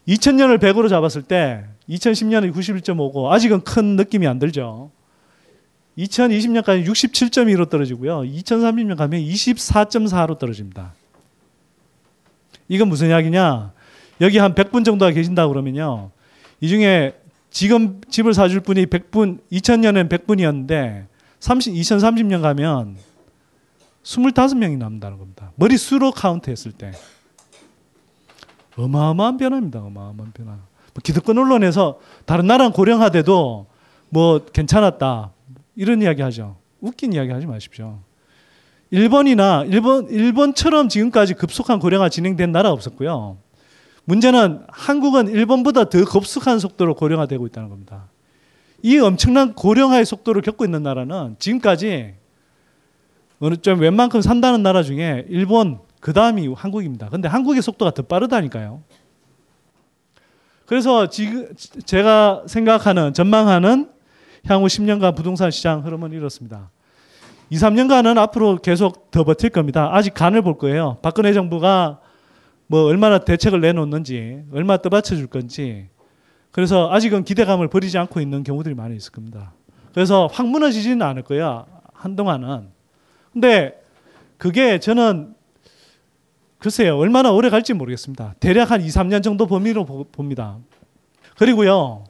2000년을 0.08 0.58
100으로 0.60 0.90
잡았을 0.90 1.22
때 1.22 1.66
2010년은 1.90 2.54
91.5고 2.54 3.30
아직은 3.30 3.64
큰 3.64 3.96
느낌이 3.96 4.26
안 4.28 4.40
들죠. 4.40 4.90
2020년까지 5.98 6.86
67.2로 6.88 7.70
떨어지고요. 7.70 8.22
2030년 8.22 8.98
가면 8.98 9.22
24.4로 9.22 10.40
떨어집니다. 10.40 10.94
이건 12.68 12.88
무슨 12.88 13.10
이야기냐? 13.10 13.74
여기 14.22 14.38
한 14.38 14.54
100분 14.54 14.86
정도가 14.86 15.12
계신다 15.12 15.48
그러면요. 15.48 16.12
이 16.62 16.70
중에 16.70 17.20
지금 17.50 18.00
집을 18.10 18.34
사줄 18.34 18.62
분이 18.62 18.86
100분, 18.86 19.40
2000년엔 19.52 20.10
100분이었는데 20.10 21.08
30, 21.40 21.74
2030년 21.74 22.42
가면 22.42 22.96
25명이 24.04 24.78
남는다는 24.78 25.18
겁니다. 25.18 25.52
머리수로 25.56 26.12
카운트 26.12 26.50
했을 26.50 26.72
때. 26.72 26.92
어마어마한 28.78 29.38
변화입니다. 29.38 29.80
어마어마한 29.82 30.32
변화. 30.34 30.52
뭐 30.52 31.02
기득권 31.04 31.38
언론에서 31.38 32.00
다른 32.26 32.48
나라는 32.48 32.72
고령화돼도 32.72 33.66
뭐 34.10 34.46
괜찮았다 34.46 35.32
이런 35.76 36.02
이야기 36.02 36.22
하죠. 36.22 36.58
웃긴 36.80 37.14
이야기 37.14 37.32
하지 37.32 37.48
마십시오. 37.48 38.00
일본이나 38.92 39.64
일본 39.66 40.10
일본처럼 40.10 40.90
지금까지 40.90 41.34
급속한 41.34 41.80
고령화 41.80 42.10
진행된 42.10 42.52
나라 42.52 42.72
없었고요. 42.72 43.38
문제는 44.06 44.64
한국은 44.70 45.28
일본보다 45.30 45.90
더 45.90 46.06
급속한 46.06 46.60
속도로 46.60 46.96
고령화되고 46.96 47.46
있다는 47.48 47.70
겁니다. 47.70 48.10
이 48.82 48.98
엄청난 48.98 49.54
고령화의 49.54 50.06
속도를 50.06 50.42
겪고 50.42 50.66
있는 50.66 50.84
나라는 50.84 51.36
지금까지 51.40 52.16
어느 53.40 53.56
좀 53.58 53.80
웬만큼 53.80 54.22
산다는 54.22 54.64
나라 54.64 54.84
중에 54.84 55.26
일본 55.30 55.80
그 56.00 56.14
다음이 56.14 56.48
한국입니다. 56.56 57.10
근데 57.10 57.28
한국의 57.28 57.62
속도가 57.62 57.92
더 57.92 58.02
빠르다니까요. 58.04 58.82
그래서 60.66 61.10
지금 61.10 61.54
제가 61.86 62.44
생각하는 62.48 63.14
전망하는 63.14 63.90
향후 64.46 64.68
10년간 64.68 65.16
부동산 65.16 65.52
시장 65.52 65.86
흐름은 65.86 66.14
이렇습니다. 66.14 66.72
2, 67.50 67.58
3년간은 67.58 68.18
앞으로 68.18 68.58
계속 68.58 69.12
더 69.12 69.24
버틸 69.24 69.50
겁니다. 69.50 69.90
아직 69.92 70.14
간을 70.14 70.42
볼 70.42 70.58
거예요. 70.58 70.98
박근혜 71.02 71.34
정부가 71.34 72.00
뭐 72.72 72.86
얼마나 72.86 73.18
대책을 73.18 73.60
내놓는지, 73.60 74.44
얼마 74.54 74.78
떠받쳐 74.78 75.18
줄 75.18 75.28
건지. 75.28 75.90
그래서 76.52 76.90
아직은 76.90 77.26
기대감을 77.26 77.68
버리지 77.68 77.98
않고 77.98 78.22
있는 78.22 78.46
경우들이 78.46 78.76
많이 78.76 78.96
있을 78.96 79.12
겁니다. 79.12 79.52
그래서 79.94 80.30
확 80.32 80.48
무너지지는 80.48 81.02
않을 81.02 81.24
거야. 81.24 81.66
한동안은. 81.92 82.70
근데 83.34 83.78
그게 84.38 84.80
저는 84.80 85.36
글쎄요 86.60 86.98
얼마나 86.98 87.34
오래 87.34 87.50
갈지 87.50 87.74
모르겠습니다. 87.74 88.36
대략 88.40 88.72
한 88.72 88.82
2, 88.82 88.88
3년 88.88 89.22
정도 89.22 89.48
범위로 89.48 89.84
보, 89.84 90.06
봅니다. 90.06 90.58
그리고요 91.38 92.06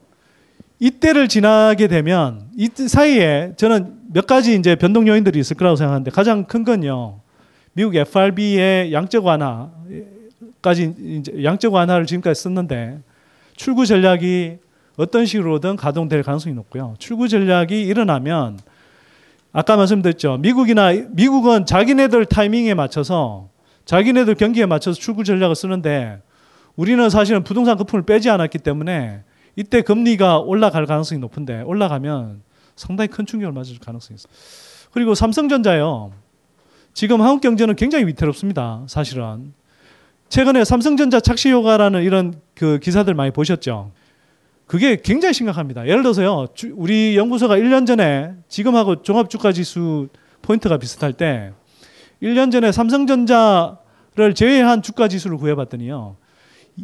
이때를 0.78 1.26
지나게 1.26 1.88
되면 1.88 2.50
이 2.56 2.68
사이에 2.68 3.54
저는 3.56 4.12
몇 4.12 4.28
가지 4.28 4.54
이제 4.54 4.76
변동 4.76 5.08
요인들이 5.08 5.40
있을 5.40 5.56
거라고 5.56 5.74
생각하는데 5.74 6.12
가장 6.12 6.44
큰 6.44 6.62
건요 6.62 7.18
미국 7.72 7.96
FRB의 7.96 8.92
양적 8.92 9.24
완화 9.24 9.72
까지 10.62 10.94
이제 10.98 11.44
양적 11.44 11.74
완화를 11.74 12.06
지금까지 12.06 12.40
썼는데 12.40 13.00
출구 13.56 13.84
전략이 13.84 14.58
어떤 14.96 15.26
식으로든 15.26 15.76
가동될 15.76 16.22
가능성이 16.22 16.54
높고요. 16.54 16.94
출구 16.98 17.28
전략이 17.28 17.82
일어나면 17.82 18.58
아까 19.52 19.76
말씀드렸죠. 19.76 20.38
미국이나 20.38 20.92
미국은 21.10 21.66
자기네들 21.66 22.26
타이밍에 22.26 22.74
맞춰서 22.74 23.50
자기네들 23.84 24.36
경기에 24.36 24.66
맞춰서 24.66 24.98
출구 24.98 25.24
전략을 25.24 25.54
쓰는데 25.54 26.22
우리는 26.76 27.10
사실은 27.10 27.42
부동산 27.44 27.76
거품을 27.76 28.04
빼지 28.04 28.30
않았기 28.30 28.58
때문에 28.58 29.24
이때 29.56 29.82
금리가 29.82 30.38
올라갈 30.38 30.86
가능성이 30.86 31.20
높은데 31.20 31.62
올라가면 31.62 32.42
상당히 32.76 33.08
큰 33.08 33.26
충격을 33.26 33.52
맞을 33.52 33.78
가능성이 33.78 34.14
있어요. 34.14 34.32
그리고 34.92 35.14
삼성전자요. 35.14 36.12
지금 36.94 37.20
한국 37.20 37.40
경제는 37.40 37.76
굉장히 37.76 38.06
위태롭습니다. 38.06 38.84
사실은 38.86 39.52
최근에 40.32 40.64
삼성전자 40.64 41.20
착시 41.20 41.50
효과라는 41.50 42.04
이런 42.04 42.32
그 42.54 42.78
기사들 42.78 43.12
많이 43.12 43.30
보셨죠. 43.30 43.92
그게 44.66 44.96
굉장히 44.96 45.34
심각합니다. 45.34 45.86
예를 45.86 46.02
들어서요. 46.02 46.46
우리 46.72 47.18
연구소가 47.18 47.58
1년 47.58 47.86
전에 47.86 48.32
지금하고 48.48 49.02
종합 49.02 49.28
주가 49.28 49.52
지수 49.52 50.08
포인트가 50.40 50.78
비슷할 50.78 51.12
때 51.12 51.52
1년 52.22 52.50
전에 52.50 52.72
삼성전자를 52.72 54.34
제외한 54.34 54.80
주가 54.80 55.06
지수를 55.06 55.36
구해 55.36 55.54
봤더니요. 55.54 56.16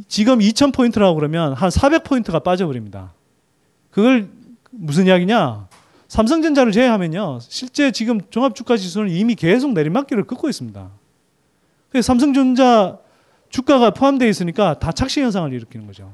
지금 0.08 0.40
2000포인트라고 0.40 1.14
그러면 1.14 1.54
한 1.54 1.70
400포인트가 1.70 2.44
빠져버립니다. 2.44 3.14
그걸 3.90 4.28
무슨 4.72 5.06
이야기냐? 5.06 5.68
삼성전자를 6.08 6.70
제외하면요. 6.70 7.38
실제 7.40 7.92
지금 7.92 8.20
종합주가 8.28 8.76
지수는 8.76 9.08
이미 9.08 9.34
계속 9.34 9.72
내리막길을 9.72 10.24
긋고 10.24 10.50
있습니다. 10.50 10.90
삼성전자 12.02 12.98
주가가 13.50 13.90
포함되어 13.90 14.28
있으니까 14.28 14.78
다 14.78 14.92
착시 14.92 15.20
현상을 15.20 15.52
일으키는 15.52 15.86
거죠. 15.86 16.12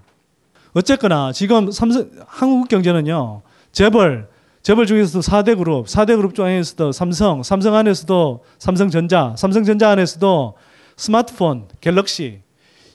어쨌거나 0.72 1.32
지금 1.32 1.70
삼성 1.70 2.10
한국 2.26 2.68
경제는요. 2.68 3.42
재벌 3.72 4.28
재벌 4.62 4.86
중에서도 4.86 5.20
4대 5.20 5.58
그룹, 5.58 5.86
4대 5.86 6.16
그룹 6.16 6.34
중에서도 6.34 6.90
삼성, 6.92 7.42
삼성 7.42 7.74
안에서도 7.74 8.44
삼성전자, 8.58 9.34
삼성전자 9.36 9.90
안에서도 9.90 10.54
스마트폰, 10.96 11.68
갤럭시 11.80 12.40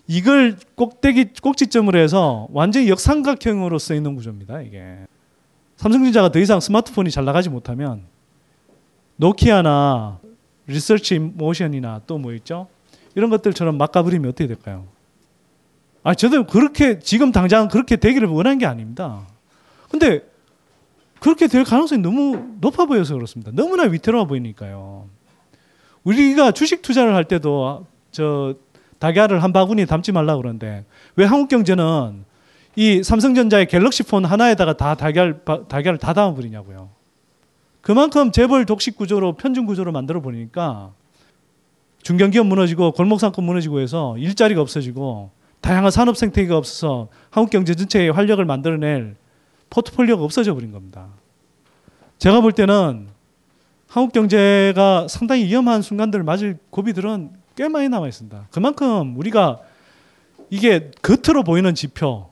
이걸 0.07 0.57
꼭대기 0.75 1.33
꼭지점으로 1.41 1.99
해서 1.99 2.47
완전히 2.51 2.89
역삼각형으로 2.89 3.77
써 3.77 3.93
있는 3.93 4.15
구조입니다. 4.15 4.61
이게 4.61 4.97
삼성전자가 5.77 6.29
더 6.31 6.39
이상 6.39 6.59
스마트폰이 6.59 7.11
잘 7.11 7.23
나가지 7.23 7.49
못하면 7.49 8.05
노키아나 9.17 10.19
리서치 10.67 11.19
모션이나 11.19 12.01
또 12.07 12.17
뭐 12.17 12.33
있죠? 12.33 12.67
이런 13.15 13.29
것들처럼 13.29 13.77
막가버리면 13.77 14.29
어떻게 14.29 14.47
될까요? 14.47 14.85
아, 16.03 16.13
저도 16.13 16.45
그렇게 16.45 16.99
지금 16.99 17.31
당장 17.31 17.67
그렇게 17.67 17.95
되기를 17.95 18.27
원한 18.27 18.57
게 18.57 18.65
아닙니다. 18.65 19.27
근데 19.89 20.21
그렇게 21.19 21.47
될 21.47 21.63
가능성이 21.63 22.01
너무 22.01 22.55
높아 22.61 22.85
보여서 22.85 23.13
그렇습니다. 23.13 23.51
너무나 23.53 23.83
위태로워 23.83 24.25
보이니까요. 24.25 25.07
우리가 26.03 26.51
주식 26.51 26.81
투자를 26.81 27.13
할 27.13 27.25
때도 27.25 27.85
저 28.11 28.55
달걀을 28.99 29.43
한 29.43 29.53
바구니 29.53 29.85
담지 29.85 30.11
말라 30.11 30.37
그러는데 30.37 30.85
왜 31.15 31.25
한국 31.25 31.49
경제는 31.49 32.23
이 32.75 33.03
삼성전자의 33.03 33.67
갤럭시 33.67 34.03
폰 34.03 34.23
하나에다가 34.23 34.77
다 34.77 34.95
달걀 34.95 35.41
달걀을 35.67 35.97
다 35.97 36.13
담아 36.13 36.35
버리냐고요. 36.35 36.89
그만큼 37.81 38.31
재벌 38.31 38.65
독식 38.65 38.95
구조로 38.95 39.33
편중 39.33 39.65
구조로 39.65 39.91
만들어 39.91 40.21
버리니까 40.21 40.91
중견기업 42.01 42.47
무너지고 42.47 42.91
골목상권 42.91 43.43
무너지고 43.43 43.79
해서 43.79 44.17
일자리가 44.17 44.61
없어지고 44.61 45.31
다양한 45.61 45.91
산업 45.91 46.17
생태계가 46.17 46.57
없어서 46.57 47.09
한국 47.29 47.51
경제 47.51 47.75
전체의 47.75 48.11
활력을 48.11 48.45
만들어낼 48.45 49.15
포트폴리오가 49.69 50.23
없어져 50.23 50.53
버린 50.53 50.71
겁니다. 50.71 51.07
제가 52.17 52.41
볼 52.41 52.51
때는 52.51 53.07
한국 53.87 54.13
경제가 54.13 55.07
상당히 55.07 55.45
위험한 55.45 55.81
순간들을 55.81 56.23
맞을 56.23 56.57
고비들은 56.69 57.31
꽤 57.55 57.67
많이 57.67 57.89
남아 57.89 58.07
있습니다. 58.07 58.47
그만큼 58.51 59.17
우리가 59.17 59.59
이게 60.49 60.91
겉으로 61.01 61.43
보이는 61.43 61.75
지표 61.75 62.29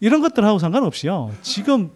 이런 0.00 0.20
것들하고 0.20 0.58
상관없이요. 0.58 1.32
지금 1.42 1.90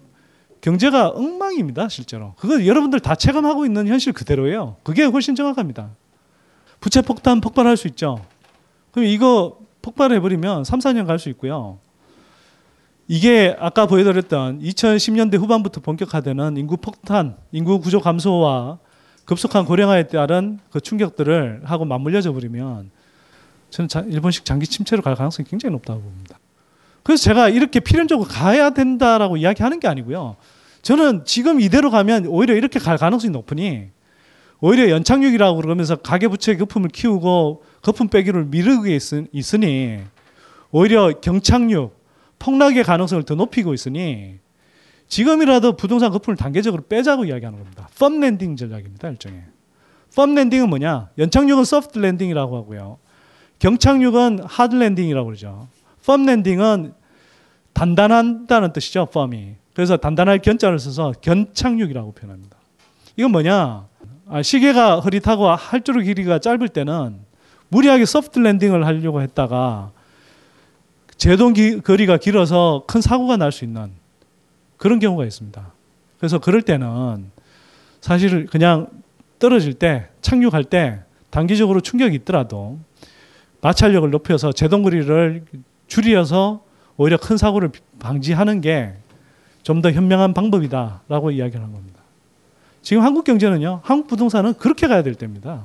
경제가 0.61 1.08
엉망입니다, 1.11 1.88
실제로. 1.88 2.35
그거 2.37 2.64
여러분들 2.64 3.00
다 3.00 3.14
체감하고 3.14 3.66
있는 3.66 3.87
현실 3.87 4.12
그대로예요. 4.12 4.76
그게 4.82 5.04
훨씬 5.04 5.35
정확합니다. 5.35 5.90
부채 6.83 7.01
폭탄 7.01 7.40
폭발할 7.40 7.77
수 7.77 7.87
있죠. 7.87 8.21
그럼 8.90 9.07
이거 9.07 9.57
폭발해버리면 9.83 10.64
3, 10.64 10.81
4년 10.81 11.07
갈 11.07 11.18
수 11.18 11.29
있고요. 11.31 11.79
이게 13.07 13.57
아까 13.61 13.87
보여드렸던 13.87 14.61
2010년대 14.61 15.38
후반부터 15.38 15.81
본격화되는 15.81 16.57
인구 16.57 16.77
폭탄, 16.77 17.37
인구 17.53 17.81
구조 17.81 18.01
감소와 18.01 18.79
급속한 19.25 19.64
고령화에 19.64 20.09
따른 20.09 20.59
그 20.71 20.81
충격들을 20.81 21.62
하고 21.64 21.85
맞물려져 21.85 22.33
버리면 22.33 22.90
저는 23.71 23.88
자, 23.88 24.01
일본식 24.01 24.45
장기 24.45 24.66
침체로 24.66 25.03
갈 25.03 25.14
가능성이 25.14 25.49
굉장히 25.49 25.73
높다고 25.75 26.01
봅니다. 26.01 26.38
그래서 27.05 27.23
제가 27.23 27.49
이렇게 27.49 27.79
필연적으로 27.79 28.29
가야 28.29 28.71
된다라고 28.71 29.37
이야기하는 29.37 29.79
게 29.79 29.87
아니고요. 29.87 30.37
저는 30.83 31.25
지금 31.27 31.61
이대로 31.61 31.90
가면 31.90 32.27
오히려 32.27 32.55
이렇게 32.55 32.81
갈 32.81 32.99
가능성이 32.99 33.31
높으니 33.31 33.90
오히려 34.62 34.90
연착륙이라고 34.90 35.61
그러면서 35.61 35.96
가계부채 35.96 36.57
거품을 36.57 36.88
키우고 36.90 37.64
거품 37.83 38.07
빼기를 38.07 38.44
미루고 38.44 38.87
있으니 39.33 40.01
오히려 40.70 41.20
경착륙, 41.20 42.01
폭락의 42.38 42.85
가능성을 42.85 43.25
더 43.25 43.35
높이고 43.35 43.75
있으니 43.75 44.38
지금이라도 45.09 45.77
부동산 45.77 46.12
거품을 46.12 46.37
단계적으로 46.37 46.85
빼자고 46.88 47.25
이야기하는 47.25 47.59
겁니다. 47.59 47.88
firm 47.98 48.20
landing 48.20 48.55
전략입니다. 48.55 49.09
일종의. 49.09 49.42
firm 50.14 50.33
landing은 50.33 50.68
뭐냐? 50.70 51.11
연착륙은 51.18 51.64
soft 51.64 51.98
landing이라고 51.98 52.57
하고요. 52.57 52.98
경착륙은 53.59 54.44
hard 54.44 54.76
landing이라고 54.76 55.26
그러죠. 55.27 55.66
firm 56.07 56.24
landing은 56.24 56.94
단단하다는 57.72 58.72
뜻이죠. 58.72 59.07
firm이. 59.07 59.57
그래서 59.75 59.96
단단할 59.96 60.38
견자를 60.38 60.79
써서 60.79 61.12
견착륙이라고 61.20 62.12
표현합니다. 62.12 62.57
이건 63.16 63.33
뭐냐? 63.33 63.88
아, 64.28 64.42
시계가 64.42 65.00
흐릿하고 65.00 65.48
활주로 65.48 66.00
길이가 66.02 66.38
짧을 66.38 66.68
때는 66.68 67.18
무리하게 67.68 68.04
soft 68.05 68.38
landing을 68.38 68.87
하려고 68.87 69.20
했다가 69.22 69.90
제동 71.16 71.52
기, 71.52 71.80
거리가 71.80 72.16
길어서 72.18 72.85
큰 72.87 73.00
사고가 73.00 73.37
날 73.37 73.52
수 73.52 73.64
있는 73.64 73.90
그런 74.76 74.98
경우가 74.98 75.24
있습니다. 75.24 75.72
그래서 76.18 76.38
그럴 76.38 76.62
때는 76.62 77.30
사실 78.00 78.46
그냥 78.46 78.88
떨어질 79.38 79.74
때 79.74 80.08
착륙할 80.20 80.64
때 80.64 81.00
단기적으로 81.30 81.80
충격이 81.80 82.16
있더라도 82.16 82.78
마찰력을 83.61 84.08
높여서 84.11 84.52
제동 84.52 84.82
거리를 84.82 85.44
줄여서 85.87 86.64
오히려 86.96 87.16
큰 87.16 87.37
사고를 87.37 87.70
방지하는 87.98 88.61
게 88.61 89.02
좀 89.62 89.80
더 89.80 89.92
현명한 89.92 90.35
방법이다라고 90.35 91.30
이야기를 91.30 91.62
한 91.62 91.72
겁니다. 91.72 91.91
지금 92.83 93.03
한국 93.03 93.25
경제는요, 93.25 93.81
한국 93.85 94.09
부동산은 94.09 94.55
그렇게 94.55 94.87
가야 94.88 95.03
될 95.03 95.14
때입니다. 95.14 95.64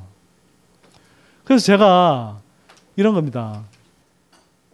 그래서 1.44 1.66
제가 1.66 2.40
이런 2.96 3.14
겁니다. 3.14 3.64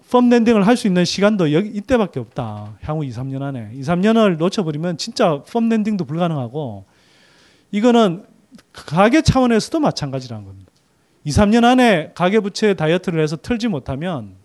펌 0.10 0.30
랜딩을 0.30 0.68
할 0.68 0.78
수 0.78 0.86
있는 0.86 1.06
시간도 1.06 1.54
여기 1.54 1.70
이때밖에 1.70 2.20
없다. 2.20 2.78
향후 2.82 3.04
2, 3.04 3.10
3년 3.10 3.42
안에. 3.42 3.72
2, 3.74 3.82
3년을 3.82 4.38
놓쳐버리면 4.38 4.98
진짜 4.98 5.42
펌 5.44 5.70
랜딩도 5.70 6.06
불가능하고 6.06 6.86
이거는 7.72 8.26
가계 8.74 9.22
차원에서도 9.24 9.80
마찬가지라는 9.80 10.46
겁니다. 10.46 10.72
2, 11.24 11.32
3년 11.32 11.64
안에 11.64 12.12
가계 12.14 12.42
부채 12.42 12.76
다이어트를 12.76 13.24
해서 13.24 13.38
털지 13.38 13.70
못하면 13.70 14.36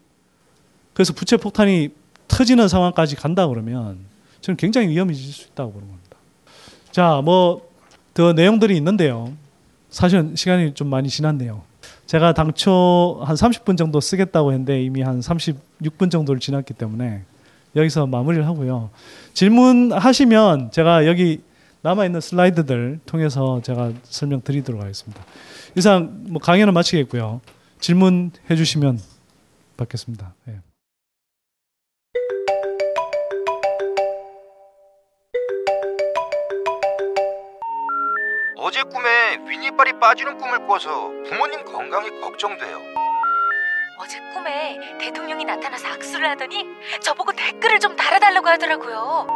그래서 0.95 1.13
부채 1.13 1.37
폭탄이 1.37 1.91
터지는 2.29 2.69
상황까지 2.69 3.17
간다 3.17 3.47
그러면 3.47 3.99
저는 4.41 4.57
굉장히 4.57 4.89
위험해질 4.89 5.33
수 5.33 5.49
있다고 5.49 5.73
보는 5.73 5.89
겁니다. 5.89 6.17
자, 6.91 7.21
뭐 7.23 7.68
더 8.19 8.33
내용들이 8.33 8.77
있는데요. 8.77 9.33
사실은 9.91 10.35
시간이 10.35 10.75
좀 10.75 10.89
많이 10.89 11.09
지났네요. 11.09 11.63
제가 12.07 12.33
당초 12.35 13.21
한 13.23 13.37
30분 13.37 13.79
정도 13.79 14.01
쓰겠다고 14.01 14.51
했는데 14.51 14.83
이미 14.83 15.03
한 15.03 15.21
36분 15.21 16.11
정도를 16.11 16.41
지났기 16.41 16.75
때문에 16.75 17.23
여기서 17.77 18.09
마무리를 18.09 18.45
하고요. 18.45 18.91
질문하시면 19.35 20.73
제가 20.73 21.07
여기 21.07 21.43
남아 21.83 22.07
있는 22.07 22.21
슬라이드들 22.21 22.99
통해서 23.07 23.61
제가 23.63 23.93
설명드리도록 24.03 24.83
하겠습니다. 24.83 25.25
이상 25.77 26.25
뭐 26.29 26.41
강연은 26.43 26.75
마치겠고요. 26.75 27.41
질문해 27.79 28.57
주시면 28.57 28.99
받겠습니다. 29.77 30.35
예. 30.49 30.68
꿈에 38.89 39.39
윗니빨이 39.47 39.99
빠지는 40.01 40.39
꿈을 40.39 40.67
꿔서 40.67 41.11
부모님 41.29 41.65
건강이 41.65 42.21
걱정돼요. 42.21 42.81
어제 43.99 44.19
꿈에 44.33 44.79
대통령이 44.99 45.45
나타나서 45.45 45.89
악수를 45.89 46.29
하더니 46.31 46.65
저보고 47.01 47.33
댓글을 47.33 47.81
좀 47.81 47.97
달아달라고 47.97 48.49
하더라고요. 48.49 49.27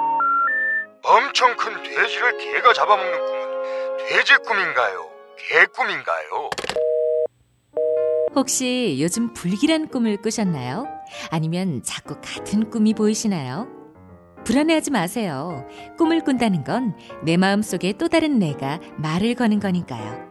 엄청 1.05 1.57
큰 1.57 1.83
돼지를 1.83 2.39
개가 2.39 2.73
잡아먹는 2.73 3.19
꿈은 3.27 4.09
돼지 4.09 4.37
꿈인가요? 4.37 5.11
개 5.37 5.67
꿈인가요? 5.67 6.51
혹시 8.35 8.99
요즘 9.01 9.35
불길한 9.35 9.89
꿈을 9.89 10.17
꾸셨나요? 10.23 10.87
아니면 11.31 11.83
자꾸 11.83 12.15
같은 12.15 12.71
꿈이 12.71 12.95
보이시나요? 12.95 13.82
불안해하지 14.45 14.91
마세요. 14.91 15.65
꿈을 15.99 16.21
꾼다는 16.23 16.65
건 16.65 16.95
내 17.25 17.37
마음속에 17.37 17.93
또 17.99 18.09
다른 18.09 18.39
내가 18.39 18.81
말을 18.97 19.35
거는 19.35 19.61
거니까요. 19.61 20.31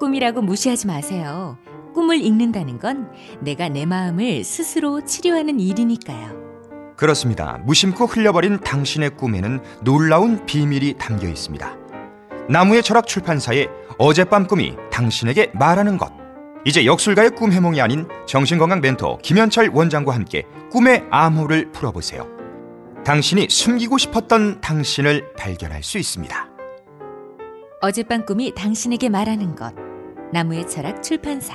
꿈이라고 0.00 0.42
무시하지 0.42 0.86
마세요. 0.86 1.56
꿈을 1.94 2.20
읽는다는 2.20 2.78
건 2.78 3.10
내가 3.40 3.68
내 3.68 3.86
마음을 3.86 4.44
스스로 4.44 5.04
치료하는 5.04 5.58
일이니까요. 5.60 6.48
그렇습니다. 6.96 7.58
무심코 7.64 8.06
흘려버린 8.06 8.60
당신의 8.60 9.10
꿈에는 9.10 9.60
놀라운 9.82 10.44
비밀이 10.46 10.94
담겨 10.98 11.28
있습니다. 11.28 11.76
나무의 12.48 12.82
철학 12.82 13.06
출판사의 13.06 13.68
어젯밤 13.98 14.46
꿈이 14.46 14.74
당신에게 14.90 15.52
말하는 15.54 15.96
것. 15.98 16.12
이제 16.64 16.84
역술가의 16.86 17.30
꿈 17.30 17.52
해몽이 17.52 17.80
아닌 17.80 18.06
정신건강 18.26 18.80
멘토 18.80 19.18
김현철 19.18 19.70
원장과 19.72 20.14
함께 20.14 20.44
꿈의 20.70 21.04
암호를 21.10 21.70
풀어보세요. 21.72 22.37
당신이 23.08 23.46
숨기고 23.48 23.96
싶었던 23.96 24.60
당신을 24.60 25.32
발견할 25.32 25.82
수 25.82 25.96
있습니다. 25.96 26.46
어젯밤 27.80 28.26
꿈이 28.26 28.52
당신에게 28.54 29.08
말하는 29.08 29.56
것. 29.56 29.74
나무의 30.30 30.68
철학 30.68 31.02
출판사. 31.02 31.54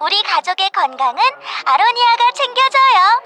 우리 0.00 0.22
가족의 0.22 0.70
건강은 0.70 1.20
아로니아가 1.64 2.32
챙겨줘요. 2.34 3.22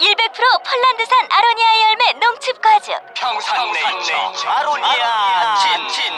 100% 0.00 0.64
폴란드산 0.64 1.28
아로니아 1.30 1.66
열매 1.88 2.12
농축 2.14 2.60
과즙. 2.62 2.94
평산네이처 3.14 4.48
아로니아 4.48 5.54
친 5.88 6.12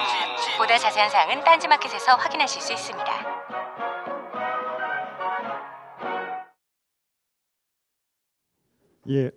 보다 0.59 0.79
자세한 0.79 1.11
사항은 1.11 1.43
딴지마켓에서 1.45 2.15
확인하실 2.17 2.63
수 2.63 2.73
있습니다. 2.73 3.13
예, 9.11 9.31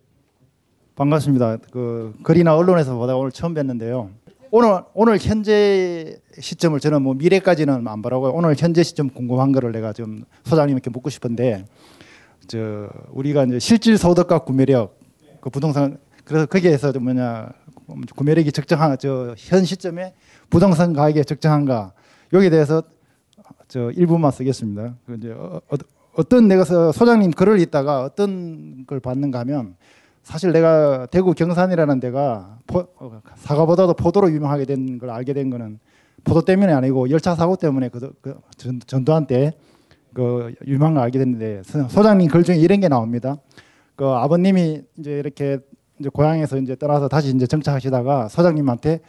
반갑습니다. 0.96 1.58
그 1.72 2.14
글이나 2.24 2.56
언론에서 2.56 2.96
보다 2.96 3.16
오늘 3.16 3.32
처음 3.32 3.54
뵀는데요. 3.54 4.10
오늘 4.54 4.82
오늘 4.94 5.18
현재 5.18 6.18
시점을 6.38 6.78
저는 6.80 7.02
뭐 7.02 7.14
미래까지는 7.14 7.88
안 7.88 8.02
바라고요. 8.02 8.32
오늘 8.32 8.56
현재 8.58 8.84
시점 8.84 9.10
궁금한 9.10 9.52
거를 9.54 9.72
내가 9.72 9.94
좀 9.94 10.24
소장님께 10.44 10.90
묻고 10.90 11.10
싶은데 11.10 11.66
저 12.48 12.90
우리가 13.12 13.46
이제 13.46 13.60
실질 13.60 13.98
소득과 13.98 14.40
구매력 14.40 15.00
그 15.40 15.50
부동산 15.50 15.98
그래서 16.26 16.46
거기에서 16.48 16.92
좀 16.92 17.06
뭐냐 17.06 17.50
구매력이 18.16 18.52
적정한 18.52 18.98
저 18.98 19.34
현 19.38 19.64
시점에 19.64 20.14
부동산 20.50 20.92
가격이 20.94 21.24
적정한가 21.26 21.94
여기에 22.34 22.50
대해서 22.50 22.84
저 23.70 23.90
일부만 23.92 24.32
쓰겠습니다. 24.32 24.96
그 25.06 25.16
이제 25.18 25.32
어, 25.32 25.62
어, 25.70 25.76
어떤 26.16 26.50
내가 26.50 26.66
서- 26.66 26.92
소장님 26.92 27.32
글을 27.32 27.60
읽다가 27.62 28.04
어떤 28.04 28.86
걸 28.86 29.00
봤는가 29.00 29.40
하면 29.40 29.76
사실 30.24 30.52
내가 30.52 31.08
대구 31.08 31.34
경산이라는 31.34 32.00
데가 32.00 32.60
포, 32.68 32.80
어, 33.00 33.22
사과보다도 33.36 33.94
포도로 33.96 34.32
유명하게 34.32 34.66
된 34.66 34.98
걸 35.00 35.10
알게 35.10 35.34
된 35.34 35.50
거는 35.50 35.80
포도 36.24 36.42
때문이 36.44 36.72
아니고 36.72 37.10
열차 37.10 37.34
사고 37.36 37.56
때문에 37.56 37.90
그, 37.90 38.14
그 38.22 38.36
전, 38.58 38.80
전두환 38.86 39.26
때 39.28 39.52
그 40.14 40.54
유명한 40.68 40.96
걸 40.96 41.04
알게 41.04 41.18
됐는데 41.20 41.62
소- 41.64 41.88
소장님 41.88 42.30
글 42.30 42.44
중에 42.44 42.58
이런 42.58 42.82
게 42.82 42.90
나옵니다. 42.90 43.38
그 43.96 44.06
아버님이 44.06 44.82
이제 44.98 45.12
이렇게 45.20 45.60
이제 46.00 46.10
고향에서 46.10 46.58
이제 46.58 46.76
떠나서 46.76 47.08
다시 47.08 47.30
이제 47.34 47.48
정착하시다가 47.48 48.28
소장님한테 48.28 49.00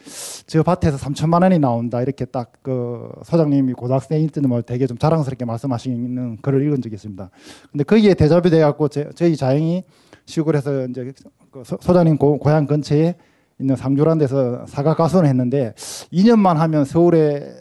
저 0.47 0.63
밭에서 0.63 0.95
3천만 0.97 1.41
원이 1.43 1.59
나온다 1.59 2.01
이렇게 2.01 2.23
딱 2.25 2.53
그 2.61 3.09
소장님이 3.25 3.73
고등학생일 3.73 4.29
때는 4.29 4.47
뭐 4.47 4.61
되게 4.61 4.87
좀 4.87 4.97
자랑스럽게 4.97 5.43
말씀하시는 5.43 6.37
글을 6.41 6.63
읽은 6.67 6.81
적이 6.81 6.95
있습니다. 6.95 7.29
근데 7.73 7.83
거기에 7.83 8.13
대접이 8.13 8.49
돼 8.49 8.61
갖고 8.61 8.87
저희 8.87 9.35
자영이 9.35 9.83
시골에서 10.25 10.85
이제 10.87 11.11
그 11.51 11.63
소- 11.65 11.77
소장님 11.79 12.17
고, 12.17 12.37
고향 12.39 12.65
근처에 12.65 13.15
있는 13.59 13.75
상주라는 13.75 14.17
데서 14.19 14.65
사과 14.67 14.95
가수는 14.95 15.29
했는데 15.29 15.73
2년만 16.11 16.55
하면 16.55 16.85
서울에 16.85 17.53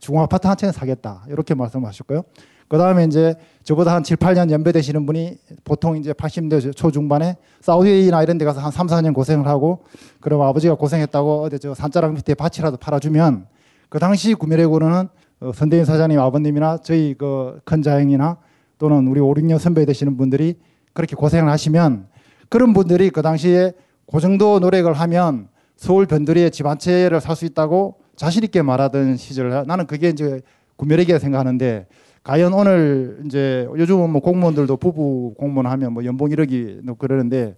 중고 0.00 0.20
아파트 0.20 0.46
한 0.46 0.56
채는 0.56 0.72
사겠다 0.72 1.24
이렇게 1.28 1.54
말씀하셨고요. 1.54 2.22
그 2.68 2.78
다음에 2.78 3.04
이제 3.04 3.34
저보다 3.62 3.94
한 3.94 4.02
7, 4.02 4.16
8년 4.16 4.50
연배 4.50 4.72
되시는 4.72 5.04
분이 5.06 5.36
보통 5.64 5.96
이제 5.96 6.12
80대 6.12 6.74
초중반에 6.74 7.36
사우디나 7.60 8.22
이런 8.22 8.38
데 8.38 8.44
가서 8.44 8.60
한 8.60 8.70
3, 8.70 8.86
4년 8.86 9.12
고생을 9.14 9.46
하고 9.46 9.84
그럼 10.20 10.40
아버지가 10.42 10.74
고생했다고 10.74 11.42
어디 11.42 11.58
저 11.58 11.74
산자락 11.74 12.14
밑에 12.14 12.34
밭이라도 12.34 12.78
팔아주면 12.78 13.46
그 13.90 13.98
당시 13.98 14.34
구매력으로는 14.34 15.08
어, 15.40 15.52
선대인 15.54 15.84
사장님 15.84 16.18
아버님이나 16.18 16.78
저희 16.78 17.14
그 17.14 17.60
큰 17.64 17.82
자형이나 17.82 18.38
또는 18.78 19.06
우리 19.08 19.20
5, 19.20 19.34
6년 19.34 19.58
선배 19.58 19.84
되시는 19.84 20.16
분들이 20.16 20.58
그렇게 20.94 21.14
고생을 21.14 21.50
하시면 21.50 22.06
그런 22.48 22.72
분들이 22.72 23.10
그 23.10 23.20
당시에 23.20 23.72
그 24.10 24.20
정도 24.20 24.58
노력을 24.60 24.90
하면 24.92 25.48
서울 25.76 26.06
변두리에 26.06 26.50
집 26.50 26.66
한 26.66 26.78
채를 26.78 27.20
살 27.20 27.36
수 27.36 27.44
있다고 27.44 27.96
자신 28.16 28.44
있게 28.44 28.62
말하던 28.62 29.16
시절 29.16 29.50
나는 29.66 29.86
그게 29.86 30.08
이제 30.08 30.40
구매력이라 30.76 31.18
생각하는데 31.18 31.86
과연 32.22 32.54
오늘 32.54 33.20
이제 33.26 33.68
요즘은 33.76 34.10
뭐 34.10 34.20
공무원들도 34.22 34.76
부부 34.76 35.34
공무원 35.36 35.66
하면 35.66 35.92
뭐 35.92 36.04
연봉 36.04 36.28
1억이 36.28 36.84
넘고 36.84 36.96
그러는데 37.00 37.56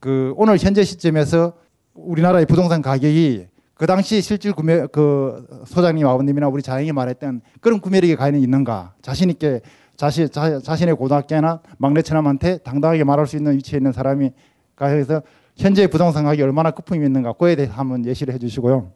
그 0.00 0.32
오늘 0.36 0.56
현재 0.58 0.84
시점에서 0.84 1.52
우리나라의 1.94 2.46
부동산 2.46 2.80
가격이 2.80 3.48
그 3.74 3.86
당시 3.86 4.20
실질 4.22 4.52
구매 4.52 4.86
그 4.86 5.46
소장님 5.66 6.06
아버님이나 6.06 6.48
우리 6.48 6.62
자영이 6.62 6.92
말했던 6.92 7.40
그런 7.60 7.80
구매력이 7.80 8.16
과연 8.16 8.36
있는가? 8.36 8.94
자신 9.02 9.30
있게 9.30 9.60
자신 9.98 10.30
자, 10.30 10.60
자신의 10.60 10.94
고등학교나 10.94 11.60
막내 11.76 12.02
처남한테 12.02 12.58
당당하게 12.58 13.02
말할 13.02 13.26
수 13.26 13.36
있는 13.36 13.56
위치에 13.56 13.78
있는 13.78 13.90
사람이 13.90 14.30
가해서 14.76 15.22
현재 15.56 15.88
부동산 15.88 16.24
가격이 16.24 16.40
얼마나 16.40 16.70
거품이 16.70 17.04
있는가 17.04 17.32
그에 17.32 17.56
대해서 17.56 17.74
한번 17.74 18.06
예시를 18.06 18.32
해주시고요. 18.34 18.92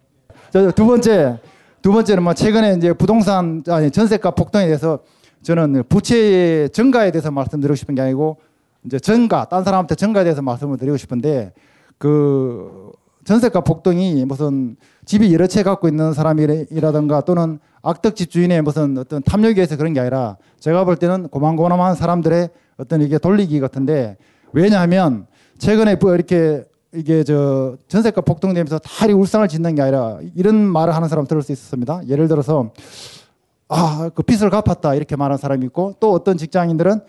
저두 0.53 0.87
번째 0.87 1.41
두 1.83 1.93
번째는 1.93 2.23
뭐 2.23 2.35
최근에 2.35 2.75
이제 2.75 2.93
부동산 2.93 3.65
아니 3.69 3.91
전세가 3.91 4.31
폭등에 4.31 4.67
대해서 4.67 5.01
저는 5.43 5.83
부채의 5.89 6.71
증가에 6.71 7.11
대해서 7.11 7.33
말씀드리고 7.33 7.75
싶은 7.75 7.97
게 7.97 8.03
아니고 8.03 8.37
이제 8.87 9.01
증가 9.01 9.45
딴 9.47 9.65
사람한테 9.65 9.97
증가에 9.97 10.23
대해서 10.23 10.41
말씀을 10.41 10.77
드리고 10.77 10.97
싶은데 10.97 11.53
그 11.99 12.93
전세가 13.25 13.61
폭등이 13.61 14.25
무슨 14.25 14.77
집이 15.05 15.33
여러 15.33 15.47
채 15.47 15.63
갖고 15.63 15.89
있는 15.89 16.13
사람이라든가 16.13 17.21
또는 17.23 17.59
악덕 17.83 18.17
집주인의 18.17 18.63
무슨 18.63 18.97
어떤 18.99 19.23
탐욕에 19.23 19.55
의해서 19.55 19.77
그런 19.77 19.93
게 19.93 20.01
아니라 20.01 20.37
제가 20.61 20.85
볼 20.85 20.97
때는 20.97 21.29
고만고만한 21.29 21.95
사람들의 21.95 22.51
어떤 22.79 23.03
이게 23.03 23.19
돌리기 23.19 23.61
같은데 23.61 24.17
왜냐하면 24.53 25.27
최근에 25.59 25.97
뭐 25.97 26.15
이렇게 26.15 26.65
이게 26.95 27.25
저 27.25 27.77
전세가 27.89 28.21
폭등되면서 28.21 28.79
다리 28.81 29.13
울상을 29.13 29.47
짓는 29.49 29.75
게 29.75 29.83
아니라 29.83 30.19
이런 30.35 30.57
말을 30.57 30.95
하는 30.95 31.09
사람 31.09 31.27
들을 31.27 31.43
수 31.43 31.53
있었습니다. 31.53 32.03
예를 32.09 32.29
들어서 32.29 32.71
아, 33.69 34.11
그 34.15 34.23
빚을 34.23 34.51
갚았다 34.51 34.95
이렇게 34.95 35.17
말하는 35.17 35.39
사람이 35.39 35.65
있고 35.67 35.95
또 36.01 36.13
어떤 36.13 36.37
직장인들은 36.37 37.01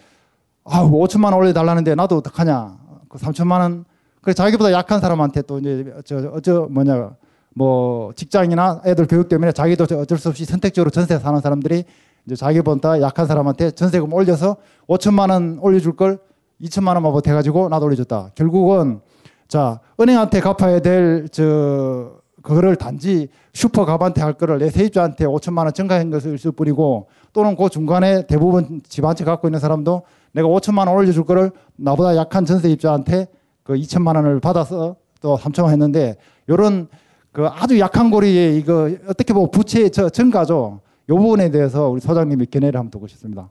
아, 0.66 0.84
5천만 0.84 1.26
원 1.26 1.34
올려달라는데 1.36 1.96
나도 1.96 2.18
어떡하냐. 2.18 2.78
그 3.10 3.18
3천만 3.18 3.60
원. 3.60 3.86
그래 4.24 4.34
자기보다 4.34 4.72
약한 4.72 5.00
사람한테 5.00 5.44
또 5.44 5.60
이제 5.60 5.94
저 6.06 6.18
어저 6.34 6.68
뭐냐 6.72 7.12
뭐 7.56 8.12
직장이나 8.16 8.82
애들 8.86 9.06
교육 9.08 9.30
때문에 9.30 9.52
자기도 9.52 9.84
어쩔 10.00 10.18
수 10.18 10.30
없이 10.30 10.46
선택적으로 10.46 10.90
전세 10.90 11.20
사는 11.20 11.40
사람들이 11.40 11.84
이제 12.26 12.36
자기보다 12.36 13.02
약한 13.02 13.28
사람한테 13.28 13.72
전세금 13.72 14.12
올려서 14.14 14.56
5천만 14.88 15.30
원 15.30 15.60
올려줄 15.62 15.96
걸 15.96 16.20
2천만 16.62 16.94
원만 16.96 17.12
보태가지고 17.12 17.70
나도 17.70 17.86
올려줬다. 17.86 18.32
결국은 18.36 19.02
자 19.48 19.80
은행한테 20.00 20.40
갚아야 20.40 20.80
될 20.80 21.28
저 21.32 22.14
그거를 22.42 22.76
단지 22.76 23.30
슈퍼 23.54 23.86
갑한테 23.86 24.22
할 24.22 24.34
거를 24.34 24.60
내 24.60 24.70
세입자한테 24.70 25.26
5천만 25.26 25.60
원 25.60 25.74
증가한 25.74 26.10
것을 26.12 26.38
쓸 26.38 26.52
뿐이고 26.52 27.08
또는 27.34 27.56
그 27.56 27.70
중간에 27.70 28.26
대부분 28.28 28.82
집 28.88 29.06
한 29.06 29.16
채 29.16 29.24
갖고 29.26 29.48
있는 29.48 29.60
사람도 29.60 30.04
내가 30.34 30.48
5천만 30.48 30.88
원 30.88 30.90
올려줄 30.96 31.24
거를 31.26 31.52
나보다 31.78 32.16
약한 32.18 32.44
전세입자한테 32.46 33.28
그 33.64 33.74
2천만 33.74 34.16
원을 34.16 34.40
받아서 34.40 34.96
또 35.22 35.38
3천만 35.38 35.64
원 35.64 35.72
했는데 35.72 36.18
요런 36.50 36.88
그 37.32 37.48
아주 37.48 37.80
약한 37.80 38.12
고리에 38.12 38.58
이거 38.58 38.92
어떻게 39.08 39.34
보면 39.34 39.52
부채 39.52 39.90
저 39.90 40.10
증가죠. 40.10 40.82
요 41.10 41.16
부분에 41.16 41.52
대해서 41.52 41.90
우리 41.90 42.00
소장님이 42.00 42.46
견해를 42.48 42.80
한번 42.80 42.92
듣고 42.92 43.08
싶습니다. 43.08 43.50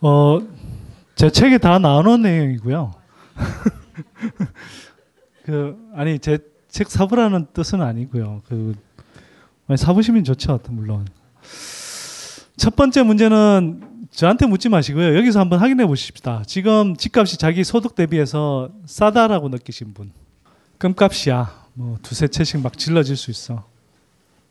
어, 0.00 0.38
제 1.14 1.30
책에 1.30 1.58
다 1.58 1.78
나오는 1.78 2.22
내용이고요. 2.22 2.92
그 5.44 5.76
아니 5.94 6.18
제 6.18 6.38
책 6.68 6.90
사보라는 6.90 7.46
뜻은 7.52 7.80
아니고요. 7.80 8.42
그 8.46 8.74
많이 9.66 9.78
사보시면 9.78 10.24
좋죠, 10.24 10.60
물론. 10.70 11.06
첫 12.56 12.76
번째 12.76 13.02
문제는 13.02 13.87
저한테 14.18 14.46
묻지 14.46 14.68
마시고요. 14.68 15.16
여기서 15.16 15.38
한번 15.38 15.60
확인해 15.60 15.86
보십시다. 15.86 16.42
지금 16.44 16.96
집값이 16.96 17.38
자기 17.38 17.62
소득 17.62 17.94
대비해서 17.94 18.68
싸다라고 18.84 19.48
느끼신 19.48 19.94
분. 19.94 20.10
끔값이야. 20.78 21.66
뭐 21.74 21.98
두세 22.02 22.26
채씩 22.26 22.60
막 22.60 22.76
질러질 22.76 23.16
수 23.16 23.30
있어. 23.30 23.64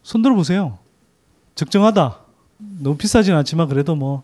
손 0.03 0.21
들어 0.21 0.35
보세요. 0.35 0.79
적정하다. 1.55 2.17
너무 2.79 2.95
비싸진 2.95 3.35
않지만 3.35 3.67
그래도 3.67 3.93
뭐 3.97 4.23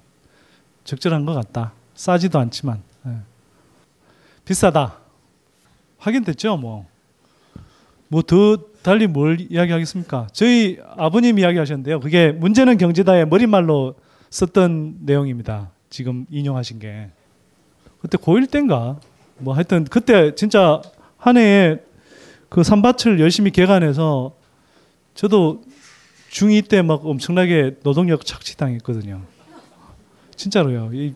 적절한 0.85 1.25
것 1.25 1.33
같다. 1.33 1.73
싸지도 1.93 2.39
않지만 2.39 2.81
예. 3.07 3.17
비싸다. 4.45 4.95
확인됐죠, 5.97 6.55
뭐. 6.55 6.85
뭐 8.07 8.21
더 8.21 8.59
달리 8.81 9.07
뭘 9.07 9.45
이야기하겠습니까? 9.49 10.29
저희 10.31 10.79
아버님 10.95 11.37
이야기하셨는데요. 11.37 11.99
그게 11.99 12.31
문제는 12.31 12.77
경제다의 12.77 13.27
머릿말로 13.27 13.95
썼던 14.33 14.97
내용입니다. 15.01 15.69
지금 15.89 16.25
인용하신 16.31 16.79
게 16.79 17.09
그때 18.01 18.17
고1 18.17 18.49
때인가 18.49 18.99
뭐 19.37 19.53
하여튼 19.53 19.85
그때 19.85 20.33
진짜 20.35 20.81
한 21.17 21.37
해에 21.37 21.77
그 22.49 22.63
산밭을 22.63 23.19
열심히 23.19 23.51
개간해서 23.51 24.33
저도 25.13 25.63
중2 26.31 26.67
때 26.67 26.81
막 26.81 27.05
엄청나게 27.05 27.77
노동력 27.83 28.25
착취당했거든요. 28.25 29.21
진짜로요. 30.35 30.89
이 30.93 31.13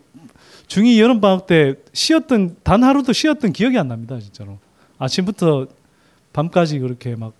중2 0.67 0.99
여름방학 0.99 1.47
때 1.47 1.75
쉬었던 1.93 2.57
단 2.61 2.83
하루도 2.83 3.13
쉬었던 3.13 3.51
기억이 3.51 3.77
안 3.79 3.87
납니다. 3.87 4.19
진짜로. 4.19 4.59
아침부터 4.99 5.67
밤까지 6.33 6.79
그렇게 6.79 7.15
막 7.15 7.33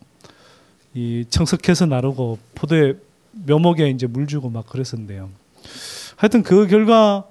이 0.97 1.25
청석해서 1.29 1.85
나르고 1.85 2.39
포도에 2.55 2.95
묘목에 3.31 3.87
이제 3.89 4.07
물 4.07 4.25
주고 4.25 4.49
막 4.49 4.65
그랬었는데요. 4.65 5.29
하여튼 6.15 6.43
그 6.43 6.67
결과 6.67 7.25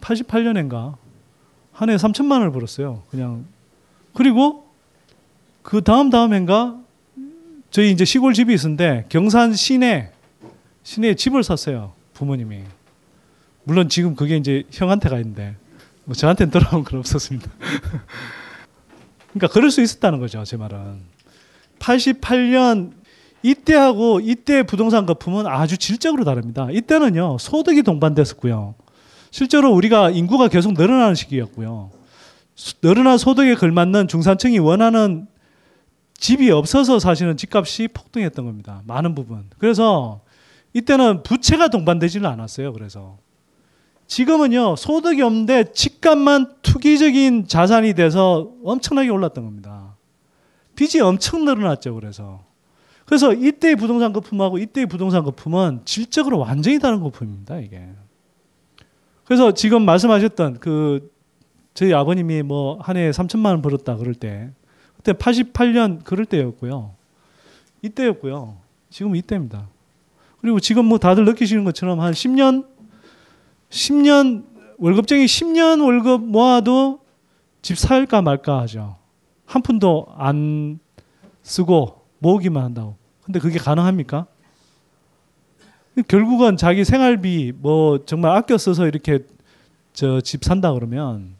88년인가 0.00 0.96
한 1.72 1.90
해 1.90 1.96
3천만 1.96 2.32
원을 2.32 2.52
벌었어요. 2.52 3.02
그냥 3.10 3.46
그리고 4.14 4.66
그 5.62 5.82
다음 5.82 6.08
다음 6.10 6.32
해인가 6.32 6.78
저희 7.70 7.90
이제 7.90 8.04
시골 8.04 8.32
집이 8.32 8.54
있었는데 8.54 9.06
경산 9.08 9.54
시내 9.54 10.12
시내에 10.84 11.14
집을 11.14 11.42
샀어요. 11.42 11.92
부모님이. 12.12 12.62
물론 13.64 13.88
지금 13.88 14.14
그게 14.14 14.36
이제 14.36 14.62
형한테 14.70 15.08
가 15.08 15.16
있는데 15.18 15.56
뭐 16.04 16.14
저한테는 16.14 16.50
돌아온 16.52 16.84
건 16.84 17.00
없었습니다. 17.00 17.50
그러니까 19.32 19.48
그럴 19.52 19.70
수 19.70 19.80
있었다는 19.82 20.20
거죠. 20.20 20.44
제 20.44 20.56
말은. 20.56 21.00
88년 21.80 22.92
이때하고 23.44 24.20
이때 24.20 24.62
부동산 24.62 25.04
거품은 25.04 25.46
아주 25.46 25.76
질적으로 25.76 26.24
다릅니다. 26.24 26.66
이때는요 26.70 27.36
소득이 27.38 27.82
동반됐었고요. 27.82 28.74
실제로 29.30 29.70
우리가 29.72 30.10
인구가 30.10 30.48
계속 30.48 30.72
늘어나는 30.72 31.14
시기였고요. 31.14 31.90
늘어난 32.80 33.18
소득에 33.18 33.54
걸맞는 33.54 34.08
중산층이 34.08 34.58
원하는 34.60 35.26
집이 36.16 36.50
없어서 36.50 36.98
사실은 36.98 37.36
집값이 37.36 37.88
폭등했던 37.88 38.46
겁니다. 38.46 38.80
많은 38.86 39.14
부분. 39.14 39.44
그래서 39.58 40.22
이때는 40.72 41.22
부채가 41.22 41.68
동반되지는 41.68 42.26
않았어요. 42.26 42.72
그래서 42.72 43.18
지금은요 44.06 44.76
소득이 44.76 45.20
없는데 45.20 45.72
집값만 45.74 46.54
투기적인 46.62 47.46
자산이 47.46 47.92
돼서 47.92 48.52
엄청나게 48.64 49.10
올랐던 49.10 49.44
겁니다. 49.44 49.96
빚이 50.76 51.00
엄청 51.00 51.44
늘어났죠. 51.44 51.94
그래서 51.94 52.53
그래서 53.06 53.32
이때의 53.32 53.76
부동산 53.76 54.12
거품하고 54.12 54.58
이때의 54.58 54.86
부동산 54.86 55.22
거품은 55.24 55.82
질적으로 55.84 56.38
완전히 56.38 56.78
다른 56.78 57.00
거품입니다. 57.00 57.58
이게. 57.58 57.86
그래서 59.24 59.52
지금 59.52 59.84
말씀하셨던 59.84 60.58
그 60.60 61.10
저희 61.74 61.92
아버님이 61.92 62.42
뭐 62.42 62.78
한 62.80 62.96
해에 62.96 63.10
3천만 63.10 63.46
원 63.46 63.62
벌었다 63.62 63.96
그럴 63.96 64.14
때 64.14 64.50
그때 64.96 65.12
88년 65.12 66.02
그럴 66.04 66.24
때였고요. 66.24 66.94
이때였고요. 67.82 68.56
지금 68.90 69.16
이때입니다. 69.16 69.68
그리고 70.40 70.60
지금 70.60 70.84
뭐 70.86 70.98
다들 70.98 71.24
느끼시는 71.24 71.64
것처럼 71.64 72.00
한 72.00 72.12
10년 72.12 72.66
10년 73.70 74.44
월급쟁이 74.78 75.24
10년 75.26 75.84
월급 75.84 76.22
모아도 76.22 77.00
집 77.60 77.78
살까 77.78 78.22
말까 78.22 78.60
하죠. 78.62 78.96
한 79.46 79.62
푼도 79.62 80.06
안 80.16 80.78
쓰고 81.42 82.03
모으기만 82.24 82.62
한다고. 82.64 82.96
근데 83.22 83.38
그게 83.38 83.58
가능합니까? 83.58 84.26
결국은 86.08 86.56
자기 86.56 86.84
생활비 86.84 87.52
뭐 87.56 88.04
정말 88.06 88.32
아껴 88.32 88.56
써서 88.58 88.86
이렇게 88.86 89.20
저 89.92 90.20
집 90.22 90.42
산다 90.42 90.72
그러면 90.72 91.36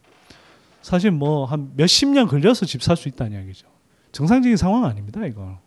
사실 0.82 1.10
뭐 1.10 1.46
한 1.46 1.72
몇십 1.74 2.08
년 2.10 2.28
걸려서 2.28 2.66
집 2.66 2.82
살 2.82 2.96
수 2.96 3.08
있다는 3.08 3.32
이야기죠. 3.32 3.66
정상적인 4.12 4.56
상황 4.56 4.84
아닙니다, 4.84 5.26
이거. 5.26 5.58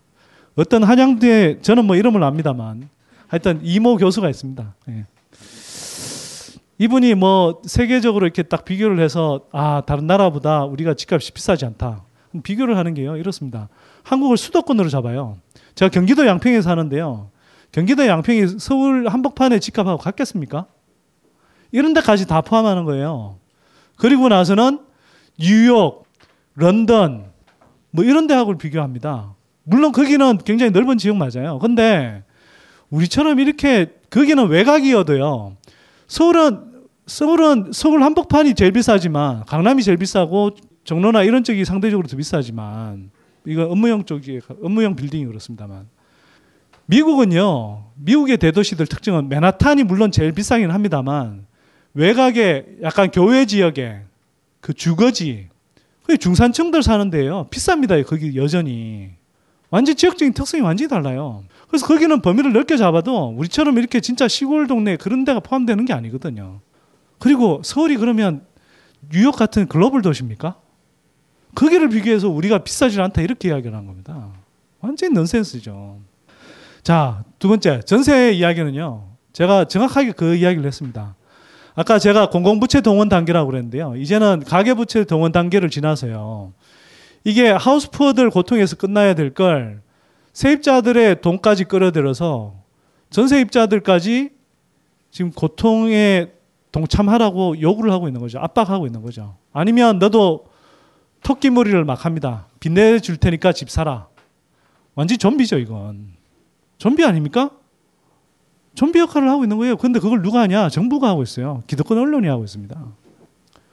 어떤 0.55 0.83
한양대 0.83 1.61
저는 1.61 1.85
뭐 1.85 1.95
이름을 1.97 2.23
압니다만 2.23 2.87
하여튼 3.27 3.59
이모 3.63 3.97
교수가 3.97 4.29
있습니다. 4.29 4.75
예. 4.89 5.05
이분이 6.79 7.15
뭐 7.15 7.61
세계적으로 7.65 8.25
이렇게 8.25 8.43
딱 8.43 8.63
비교를 8.63 8.99
해서 9.03 9.41
아 9.51 9.81
다른 9.85 10.05
나라보다 10.07 10.63
우리가 10.65 10.93
집값이 10.93 11.31
비싸지 11.33 11.65
않다. 11.65 12.03
비교를 12.43 12.77
하는 12.77 12.93
게요 12.93 13.17
이렇습니다. 13.17 13.67
한국을 14.07 14.37
수도권으로 14.37 14.89
잡아요. 14.89 15.37
제가 15.75 15.89
경기도 15.89 16.25
양평에 16.25 16.61
사는데요. 16.61 17.29
경기도 17.73 18.07
양평이 18.07 18.59
서울 18.59 19.07
한복판의 19.09 19.59
집값하고 19.59 19.97
같겠습니까? 19.97 20.65
이런 21.73 21.93
데까지 21.93 22.25
다 22.25 22.39
포함하는 22.39 22.85
거예요. 22.85 23.37
그리고 23.97 24.29
나서는 24.29 24.79
뉴욕, 25.37 26.05
런던 26.55 27.31
뭐 27.91 28.05
이런 28.05 28.27
데하고 28.27 28.57
비교합니다. 28.57 29.35
물론 29.63 29.91
거기는 29.91 30.37
굉장히 30.39 30.71
넓은 30.71 30.97
지역 30.97 31.17
맞아요. 31.17 31.59
근데 31.59 32.23
우리처럼 32.89 33.39
이렇게 33.39 33.93
거기는 34.09 34.47
외곽이어도요. 34.47 35.57
서울은 36.07 36.67
서울은 37.07 37.71
서울 37.73 38.03
한복판이 38.03 38.53
제일 38.53 38.71
비싸지만 38.71 39.43
강남이 39.45 39.83
제일 39.83 39.97
비싸고 39.97 40.51
종로나 40.85 41.23
이런 41.23 41.43
쪽이 41.43 41.65
상대적으로 41.65 42.07
더 42.07 42.15
비싸지만 42.15 43.11
이거 43.47 43.63
업무형 43.63 44.03
쪽이 44.03 44.41
업무형 44.61 44.95
빌딩이 44.95 45.25
그렇습니다만. 45.25 45.87
미국은요 46.85 47.85
미국의 47.95 48.37
대도시들 48.37 48.85
특징은 48.87 49.29
맨하탄이 49.29 49.83
물론 49.83 50.11
제일 50.11 50.31
비싸긴 50.33 50.71
합니다만 50.71 51.45
외곽에 51.93 52.65
약간 52.81 53.09
교외 53.09 53.45
지역에 53.45 54.01
그 54.59 54.73
주거지 54.73 55.47
그 56.03 56.17
중산층들 56.17 56.83
사는데요. 56.83 57.47
비쌉니다 57.49 58.05
거기 58.05 58.35
여전히. 58.37 59.11
완전 59.69 59.95
지역적인 59.95 60.33
특성이 60.33 60.61
완전히 60.63 60.87
달라요. 60.87 61.43
그래서 61.67 61.85
거기는 61.85 62.21
범위를 62.21 62.53
넓게 62.53 62.77
잡아도 62.77 63.29
우리처럼 63.37 63.77
이렇게 63.77 63.99
진짜 63.99 64.27
시골 64.27 64.67
동네 64.67 64.95
그런 64.95 65.25
데가 65.25 65.41
포함되는 65.41 65.83
게 65.85 65.93
아니거든요. 65.93 66.61
그리고 67.19 67.61
서울이 67.63 67.97
그러면 67.97 68.45
뉴욕 69.11 69.35
같은 69.35 69.67
글로벌 69.67 70.01
도시입니까? 70.01 70.55
거기를 71.55 71.89
비교해서 71.89 72.29
우리가 72.29 72.59
비싸지 72.59 72.99
않다 73.01 73.21
이렇게 73.21 73.49
이야기를 73.49 73.75
한 73.75 73.85
겁니다. 73.85 74.29
완전히 74.79 75.13
넌센스죠. 75.13 75.99
자, 76.83 77.23
두 77.39 77.47
번째 77.47 77.81
전세 77.81 78.31
이야기는요. 78.31 79.03
제가 79.33 79.65
정확하게 79.65 80.11
그 80.11 80.35
이야기를 80.35 80.65
했습니다. 80.65 81.15
아까 81.75 81.99
제가 81.99 82.29
공공부채 82.29 82.81
동원 82.81 83.09
단계라고 83.09 83.49
그랬는데요. 83.51 83.95
이제는 83.95 84.43
가계부채 84.45 85.05
동원 85.05 85.31
단계를 85.31 85.69
지나서요. 85.69 86.53
이게 87.23 87.49
하우스푸어들 87.49 88.29
고통에서 88.29 88.75
끝나야 88.77 89.13
될 89.13 89.33
걸 89.33 89.81
세입자들의 90.33 91.21
돈까지 91.21 91.63
끌어들여서 91.65 92.53
전세입자들까지 93.09 94.29
지금 95.09 95.31
고통에 95.31 96.27
동참하라고 96.71 97.59
요구를 97.59 97.91
하고 97.91 98.07
있는 98.07 98.21
거죠. 98.21 98.39
압박하고 98.39 98.85
있는 98.85 99.01
거죠. 99.01 99.35
아니면 99.51 99.97
너도 99.99 100.45
토끼머리를 101.23 101.83
막 101.85 102.05
합니다. 102.05 102.47
빚 102.59 102.71
내줄 102.71 103.17
테니까 103.17 103.53
집 103.53 103.69
사라. 103.69 104.07
완전 104.95 105.17
좀비죠, 105.17 105.57
이건. 105.59 106.13
좀비 106.77 107.03
아닙니까? 107.03 107.51
좀비 108.75 108.99
역할을 108.99 109.29
하고 109.29 109.43
있는 109.43 109.57
거예요. 109.57 109.77
근데 109.77 109.99
그걸 109.99 110.21
누가 110.21 110.41
하냐? 110.41 110.69
정부가 110.69 111.09
하고 111.09 111.23
있어요. 111.23 111.63
기득권 111.67 111.97
언론이 111.97 112.27
하고 112.27 112.43
있습니다. 112.43 112.79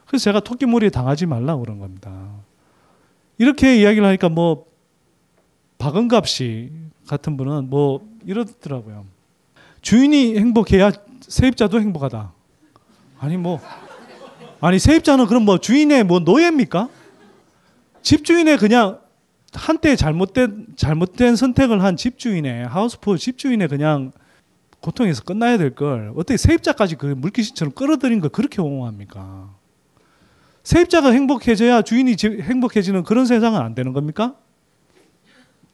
그래서 0.07 0.23
제가 0.23 0.39
토끼머리에 0.39 0.89
당하지 0.89 1.25
말라고 1.25 1.61
그런 1.63 1.79
겁니다. 1.79 2.31
이렇게 3.37 3.77
이야기를 3.77 4.07
하니까 4.07 4.29
뭐 4.29 4.65
박은갑 5.77 6.27
씨 6.27 6.71
같은 7.07 7.37
분은 7.37 7.69
뭐 7.69 8.07
이러더라고요. 8.25 9.05
주인이 9.81 10.37
행복해야 10.37 10.91
세입자도 11.21 11.79
행복하다. 11.79 12.31
아니 13.19 13.37
뭐 13.37 13.59
아니 14.61 14.79
세입자는 14.79 15.27
그럼 15.27 15.45
뭐 15.45 15.59
주인의 15.59 16.03
뭐 16.03 16.19
노예입니까? 16.19 16.89
집주인의 18.05 18.57
그냥 18.57 18.99
한때 19.51 19.95
잘못된 19.95 20.67
잘못된 20.75 21.35
선택을 21.35 21.81
한 21.81 21.97
집주인의 21.97 22.67
하우스푸어 22.67 23.17
집주인의 23.17 23.67
그냥 23.67 24.11
고통에서 24.79 25.23
끝나야 25.23 25.57
될 25.57 25.71
걸 25.73 26.11
어떻게 26.15 26.37
세입자까지 26.37 26.97
그 26.97 27.07
물귀신처럼 27.07 27.73
끌어들인 27.73 28.19
걸 28.19 28.29
그렇게 28.29 28.61
옹호합니까? 28.61 29.49
세입자가 30.61 31.09
행복해져야 31.09 31.81
주인이 31.81 32.15
행복해지는 32.21 33.01
그런 33.03 33.25
세상은 33.25 33.59
안 33.59 33.73
되는 33.73 33.91
겁니까? 33.91 34.35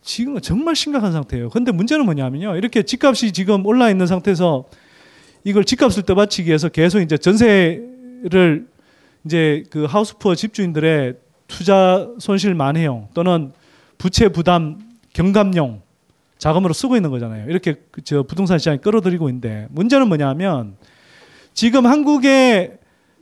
지금 0.01 0.39
정말 0.39 0.77
심각한 0.77 1.11
상태예요. 1.11 1.49
근데 1.49 1.73
문제는 1.73 2.05
뭐냐면요. 2.05 2.55
이렇게 2.55 2.83
집값이 2.83 3.33
지금 3.33 3.65
올라 3.65 3.89
있는 3.89 4.07
상태에서 4.07 4.69
이걸 5.43 5.65
집값을 5.65 6.03
떠받치기 6.03 6.47
위해서 6.47 6.69
계속 6.69 7.01
이제 7.01 7.17
전세를 7.17 8.67
이제 9.25 9.63
그 9.69 9.83
하우스푸어 9.83 10.35
집주인들의 10.35 11.15
투자 11.51 12.09
손실 12.19 12.55
만회용 12.55 13.09
또는 13.13 13.51
부채 13.97 14.29
부담 14.29 14.79
경감용 15.13 15.81
자금으로 16.37 16.73
쓰고 16.73 16.95
있는 16.95 17.11
거잖아요. 17.11 17.49
이렇게 17.49 17.75
그저 17.91 18.23
부동산 18.23 18.57
시장이 18.57 18.79
끌어들이고 18.79 19.29
있는데 19.29 19.67
문제는 19.69 20.07
뭐냐면 20.07 20.75
지금 21.53 21.85
한국의 21.85 22.77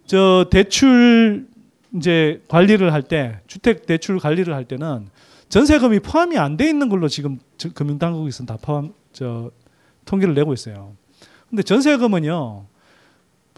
저 0.06 0.46
대출 0.50 1.48
이제 1.96 2.42
관리를 2.48 2.94
할 2.94 3.02
때 3.02 3.40
주택 3.48 3.86
대출 3.88 4.20
관리를 4.20 4.54
할 4.54 4.64
때는 4.66 5.10
전세금이 5.50 6.00
포함이 6.02 6.38
안 6.38 6.56
돼 6.56 6.70
있는 6.70 6.88
걸로 6.88 7.08
지금 7.08 7.40
금융당국에서는 7.74 8.46
다 8.46 8.58
포함 8.62 8.94
저 9.12 9.50
통계를 10.06 10.36
내고 10.36 10.54
있어요. 10.54 10.94
근데 11.50 11.64
전세금은요 11.64 12.66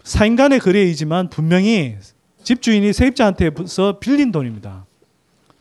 사인 0.02 0.34
간의 0.34 0.58
거래이지만 0.58 1.28
분명히 1.28 1.96
집주인이 2.42 2.92
세입자한테서 2.92 3.98
빌린 4.00 4.32
돈입니다. 4.32 4.86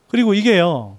그리고 0.07 0.33
이게요 0.33 0.97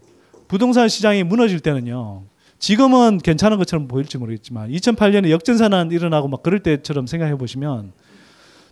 부동산 0.48 0.88
시장이 0.88 1.22
무너질 1.22 1.60
때는요 1.60 2.24
지금은 2.58 3.18
괜찮은 3.18 3.58
것처럼 3.58 3.88
보일지 3.88 4.18
모르겠지만 4.18 4.70
2008년에 4.70 5.30
역전산안 5.30 5.90
일어나고 5.90 6.28
막 6.28 6.42
그럴 6.42 6.60
때처럼 6.60 7.06
생각해 7.06 7.36
보시면 7.36 7.92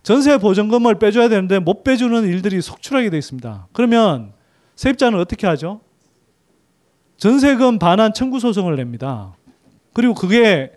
전세 0.01 0.37
보증금을 0.37 0.97
빼줘야 0.97 1.29
되는데 1.29 1.59
못 1.59 1.83
빼주는 1.83 2.23
일들이 2.23 2.61
속출하게 2.61 3.09
되어 3.09 3.19
있습니다. 3.19 3.67
그러면 3.73 4.31
세입자는 4.75 5.19
어떻게 5.19 5.45
하죠? 5.45 5.81
전세금 7.17 7.77
반환 7.77 8.13
청구 8.13 8.39
소송을 8.39 8.77
냅니다. 8.77 9.35
그리고 9.93 10.15
그게 10.15 10.71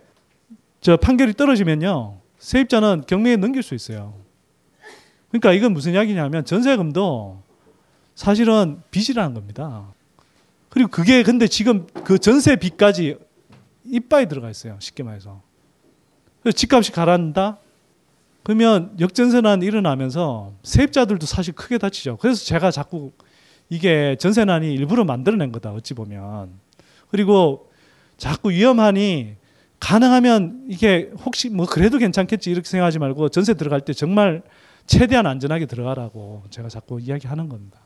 저 0.81 0.97
판결이 0.97 1.33
떨어지면요. 1.33 2.17
세입자는 2.37 3.05
경매에 3.07 3.37
넘길 3.37 3.63
수 3.63 3.73
있어요. 3.73 4.24
그러니까 5.39 5.53
이건 5.53 5.73
무슨 5.73 5.93
이야기냐면 5.93 6.45
전세금도 6.45 7.41
사실은 8.15 8.81
빚이라는 8.91 9.33
겁니다. 9.33 9.93
그리고 10.69 10.89
그게 10.89 11.23
근데 11.23 11.47
지금 11.47 11.87
그 12.05 12.17
전세 12.19 12.55
빚까지 12.55 13.17
이빠이 13.85 14.27
들어가 14.27 14.49
있어요. 14.49 14.77
쉽게 14.79 15.03
말해서. 15.03 15.41
그래서 16.41 16.55
집값이 16.55 16.91
가라앉는다? 16.93 17.57
그러면 18.43 18.95
역전세난 18.99 19.61
일어나면서 19.61 20.53
세입자들도 20.63 21.25
사실 21.25 21.53
크게 21.53 21.79
다치죠. 21.79 22.17
그래서 22.17 22.45
제가 22.45 22.71
자꾸 22.71 23.11
이게 23.69 24.15
전세난이 24.19 24.73
일부러 24.73 25.03
만들어낸 25.03 25.51
거다. 25.51 25.71
어찌 25.71 25.93
보면. 25.93 26.49
그리고 27.09 27.69
자꾸 28.17 28.51
위험하니 28.51 29.35
가능하면 29.79 30.65
이게 30.69 31.11
혹시 31.25 31.49
뭐 31.49 31.65
그래도 31.65 31.97
괜찮겠지 31.97 32.51
이렇게 32.51 32.67
생각하지 32.67 32.99
말고 32.99 33.29
전세 33.29 33.53
들어갈 33.53 33.81
때 33.81 33.91
정말 33.91 34.43
최대한 34.85 35.25
안전하게 35.25 35.65
들어가라고 35.65 36.43
제가 36.49 36.69
자꾸 36.69 36.99
이야기하는 36.99 37.49
겁니다. 37.49 37.79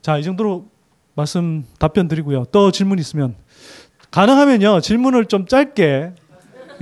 자, 0.00 0.18
이 0.18 0.22
정도로 0.22 0.68
말씀 1.14 1.64
답변 1.78 2.08
드리고요. 2.08 2.44
또 2.46 2.70
질문 2.70 2.98
있으면 2.98 3.36
가능하면요. 4.10 4.80
질문을 4.80 5.26
좀 5.26 5.46
짧게 5.46 6.12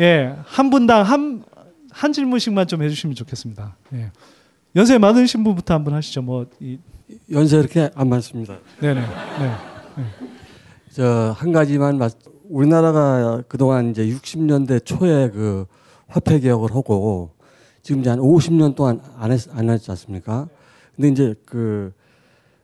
예, 0.00 0.36
한 0.44 0.70
분당 0.70 1.02
한, 1.02 1.44
한 1.90 2.12
질문씩만 2.12 2.66
좀 2.66 2.82
해주시면 2.82 3.14
좋겠습니다. 3.16 3.76
예. 3.94 4.10
연세 4.76 4.98
많으신 4.98 5.42
분부터 5.42 5.74
한번 5.74 5.94
하시죠. 5.94 6.22
뭐 6.22 6.46
이, 6.60 6.78
연세 7.32 7.58
이렇게 7.58 7.90
안 7.94 8.08
많습니다. 8.08 8.56
네네. 8.80 9.00
네. 9.00 9.06
네. 9.96 10.04
저한 10.92 11.52
가지만 11.52 11.98
말, 11.98 12.10
우리나라가 12.48 13.42
그동안 13.48 13.90
이제 13.90 14.06
60년대 14.06 14.84
초에 14.84 15.30
그 15.30 15.66
화폐 16.08 16.38
개혁을 16.40 16.70
하고 16.70 17.30
지금 17.82 18.00
이제 18.00 18.10
한 18.10 18.18
50년 18.18 18.74
동안 18.74 19.00
안, 19.18 19.32
했, 19.32 19.48
안 19.56 19.70
했지 19.70 19.90
않습니까? 19.90 20.48
근데 20.94 21.08
이제 21.08 21.34
그 21.46 21.92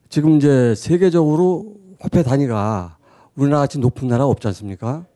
지금 0.08 0.36
이제 0.36 0.74
세계적으로 0.74 1.74
화폐 2.00 2.22
단위가 2.22 2.96
우리나라 3.34 3.60
같이 3.60 3.78
높은 3.78 4.08
나라가 4.08 4.30
없지 4.30 4.46
않습니까? 4.48 5.06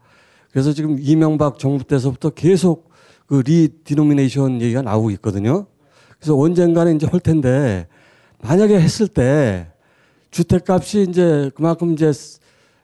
그래서 0.50 0.72
지금 0.72 0.96
이명박 0.98 1.58
정부 1.58 1.84
때서부터 1.84 2.30
계속 2.30 2.90
그 3.26 3.42
리디노미네이션 3.46 4.60
얘기가 4.60 4.82
나오고 4.82 5.10
있거든요. 5.12 5.66
그래서 6.18 6.36
언젠가는 6.36 6.96
이제 6.96 7.06
할 7.06 7.20
텐데 7.20 7.86
만약에 8.42 8.80
했을 8.80 9.06
때 9.06 9.68
주택값이 10.30 11.06
이제 11.08 11.50
그만큼 11.54 11.92
이제 11.92 12.10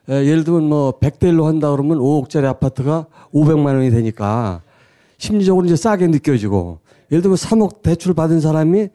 예를 0.08 0.44
들면 0.44 0.68
뭐 0.68 0.98
100대 1.00 1.24
1로 1.32 1.44
한다 1.44 1.70
그러면 1.70 1.98
5억짜리 1.98 2.44
아파트가 2.44 3.06
500만 3.32 3.74
원이 3.74 3.90
되니까 3.90 4.62
심리적으로 5.18 5.66
이제 5.66 5.74
싸게 5.74 6.06
느껴지고 6.08 6.78
예를 7.10 7.22
들면 7.22 7.36
3억 7.36 7.82
대출 7.82 8.14
받은 8.14 8.40
사람이 8.40 8.88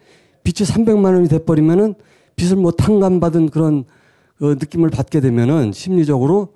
빚이 0.43 0.63
300만 0.63 1.13
원이 1.13 1.27
돼 1.27 1.43
버리면은 1.43 1.95
빚을 2.35 2.55
뭐 2.57 2.71
탕감받은 2.71 3.49
그런 3.49 3.85
그 4.37 4.57
느낌을 4.59 4.89
받게 4.89 5.21
되면은 5.21 5.71
심리적으로 5.71 6.53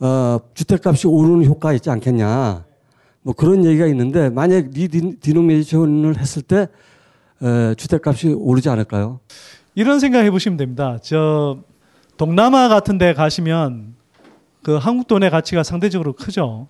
어, 0.00 0.38
주택값이 0.54 1.06
오르는 1.06 1.46
효과가 1.46 1.72
있지 1.74 1.88
않겠냐. 1.90 2.64
뭐 3.22 3.34
그런 3.34 3.64
얘기가 3.64 3.86
있는데 3.86 4.28
만약 4.28 4.66
리디노미네이션을 4.70 6.18
했을 6.18 6.42
때 6.42 6.68
에, 7.42 7.74
주택값이 7.74 8.34
오르지 8.34 8.68
않을까요? 8.68 9.20
이런 9.74 9.98
생각 9.98 10.20
해보시면 10.20 10.58
됩니다. 10.58 10.98
저 11.02 11.58
동남아 12.16 12.68
같은 12.68 12.98
데 12.98 13.14
가시면 13.14 13.94
그 14.62 14.76
한국 14.76 15.06
돈의 15.06 15.30
가치가 15.30 15.62
상대적으로 15.62 16.12
크죠. 16.12 16.68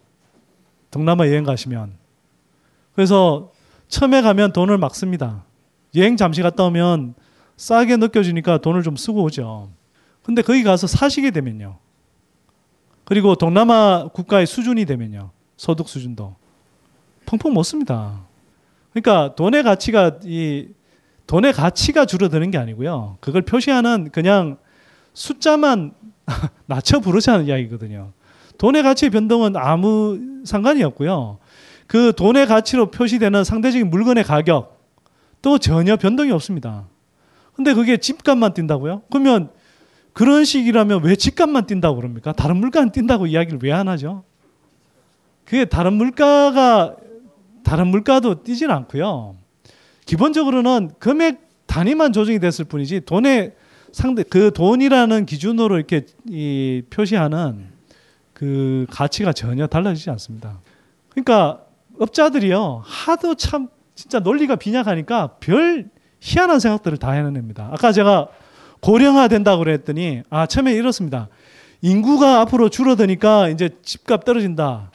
동남아 0.91 1.27
여행 1.27 1.43
가시면. 1.43 1.93
그래서 2.95 3.51
처음에 3.95 4.23
가면 4.23 4.53
돈을 4.53 4.77
막 4.77 4.93
씁니다. 4.97 5.45
여행 5.95 6.17
잠시 6.17 6.43
갔다 6.43 6.65
오면 6.65 7.15
싸게 7.57 7.97
느껴지니까 7.99 8.59
돈을 8.59 8.83
좀 8.83 8.97
쓰고 8.97 9.23
오죠. 9.23 9.71
근데 10.25 10.43
거기 10.43 10.65
가서 10.65 10.89
사시게 10.89 11.31
되면요. 11.31 11.79
그리고 13.05 13.37
동남아 13.37 14.09
국가의 14.13 14.47
수준이 14.47 14.85
되면요. 14.85 15.31
소득 15.57 15.89
수준도 15.89 16.35
펑펑 17.27 17.55
못 17.55 17.63
씁니다. 17.63 18.23
그러니까 18.93 19.37
돈의 19.37 19.63
가치가 19.63 20.19
이 20.25 20.71
돈의 21.29 21.53
가치가 21.53 22.05
줄어드는 22.05 22.51
게 22.51 22.59
아니고요. 22.59 23.19
그걸 23.21 23.43
표시하는 23.43 24.11
그냥 24.11 24.57
숫자만 25.13 25.93
낮춰 26.67 26.99
부르자는 26.99 27.47
이야기거든요. 27.47 28.11
돈의 28.59 28.83
가치의 28.83 29.11
변동은 29.11 29.55
아무 29.57 30.19
상관이 30.45 30.83
없고요. 30.83 31.39
그 31.87 32.13
돈의 32.17 32.47
가치로 32.47 32.91
표시되는 32.91 33.45
상대적인 33.45 33.91
물건의 33.91 34.25
가격 34.25 34.81
또 35.43 35.59
전혀 35.59 35.97
변동이 35.97 36.31
없습니다. 36.33 36.87
근데 37.55 37.75
그게 37.75 37.97
집값만 37.99 38.55
뛴다고요? 38.55 39.03
그러면 39.11 39.51
그런 40.13 40.45
식이라면 40.45 41.03
왜 41.05 41.17
집값만 41.17 41.67
뛴다고 41.67 41.97
그럽니까? 41.97 42.33
다른 42.33 42.57
물가는 42.57 42.91
뛴다고 42.91 43.27
이야기를 43.27 43.59
왜 43.63 43.73
안 43.73 43.89
하죠? 43.89 44.25
그게 45.45 45.65
다른 45.65 45.93
물가가 45.95 46.97
다른 47.63 47.89
물가도 47.89 48.43
뛰진 48.43 48.71
않고요. 48.71 49.37
기본적으로는 50.07 50.93
금액 50.99 51.49
단위만 51.67 52.13
조정이 52.13 52.39
됐을 52.39 52.65
뿐이지 52.65 53.01
돈의 53.01 53.55
상대 53.93 54.23
그 54.23 54.53
돈이라는 54.53 55.27
기준으로 55.27 55.77
이렇게 55.77 56.07
이 56.29 56.83
표시하는 56.91 57.67
그 58.33 58.87
가치가 58.91 59.33
전혀 59.33 59.67
달라지지 59.67 60.11
않습니다. 60.11 60.61
그러니까 61.11 61.61
업자들이요 61.99 62.83
하도 62.85 63.35
참 63.35 63.69
진짜 63.95 64.19
논리가 64.19 64.57
빈약하니까 64.57 65.37
별 65.41 65.91
희한한 66.21 66.59
생각들을 66.61 66.99
다 66.99 67.13
해냅니다. 67.13 67.69
아까 67.73 67.93
제가 67.93 68.29
고령화 68.81 69.29
된다고 69.29 69.61
그랬더니 69.61 70.23
아 70.31 70.47
처음에 70.47 70.73
이렇습니다. 70.73 71.29
인구가 71.83 72.41
앞으로 72.41 72.69
줄어드니까 72.69 73.49
이제 73.51 73.71
집값 73.83 74.25
떨어진다. 74.25 74.91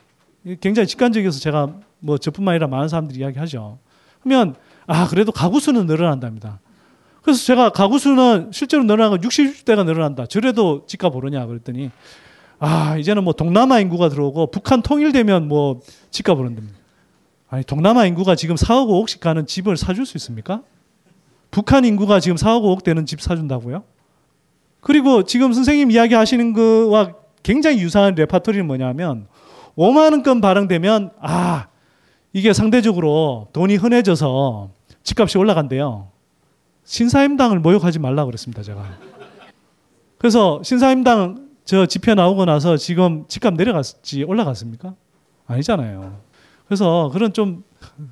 굉장히 0.60 0.88
직관적이어서 0.88 1.40
제가 1.40 1.74
뭐 2.00 2.18
저뿐만 2.18 2.54
아니라 2.54 2.68
많은 2.68 2.88
사람들이 2.88 3.20
이야기하죠. 3.20 3.78
그러면 4.22 4.56
아 4.88 5.08
그래도 5.08 5.32
가구 5.32 5.60
수는 5.60 5.86
늘어난답니다. 5.86 6.60
그래서 7.22 7.44
제가 7.46 7.70
가구 7.70 8.00
수는 8.00 8.50
실제로 8.52 8.84
늘어난 8.84 9.12
건 9.12 9.22
60대가 9.22 9.86
늘어난다. 9.86 10.26
저래도 10.26 10.86
집값 10.88 11.16
오르냐 11.16 11.46
그랬더니 11.46 11.92
아 12.58 12.98
이제는 12.98 13.24
뭐 13.24 13.34
동남아 13.34 13.80
인구가 13.80 14.10
들어오고 14.10 14.52
북한 14.52 14.82
통일되면 14.82 15.48
뭐 15.48 15.82
집값 16.10 16.40
오른답니다. 16.40 16.79
아니 17.50 17.64
동남아 17.64 18.06
인구가 18.06 18.36
지금 18.36 18.56
4억 18.56 18.88
5억씩 18.88 19.20
가는 19.20 19.46
집을 19.46 19.76
사줄 19.76 20.06
수 20.06 20.18
있습니까? 20.18 20.62
북한 21.52 21.84
인구가 21.84 22.20
지금 22.20 22.38
4억 22.38 22.62
5억 22.62 22.84
되는 22.84 23.06
집 23.06 23.22
사준다고요? 23.22 23.84
그리고 24.82 25.24
지금 25.24 25.52
선생님 25.52 25.92
이야기하시는 25.92 26.54
거와 26.54 27.14
굉장히 27.42 27.80
유사한 27.80 28.16
레파토리는 28.16 28.66
뭐냐면 28.66 29.28
5만 29.78 30.12
원권 30.12 30.42
발행되면 30.42 31.12
아 31.20 31.68
이게 32.34 32.54
상대적으로 32.54 33.48
돈이 33.54 33.76
흔해져서 33.78 34.70
집값이 35.04 35.38
올라간대요. 35.38 36.10
신사임당을 36.84 37.60
모욕하지 37.60 38.00
말라 38.00 38.26
그랬습니다 38.26 38.62
제가. 38.62 38.86
그래서 40.18 40.62
신사임당 40.64 41.50
저 41.66 41.86
지표 41.86 42.14
나오고 42.14 42.46
나서 42.46 42.78
지금 42.78 43.26
집값 43.28 43.56
내려갔지 43.56 44.24
올라갔습니까? 44.24 44.94
아니잖아요. 45.48 46.29
그래서 46.70 47.10
그런 47.12 47.34
좀 47.34 47.64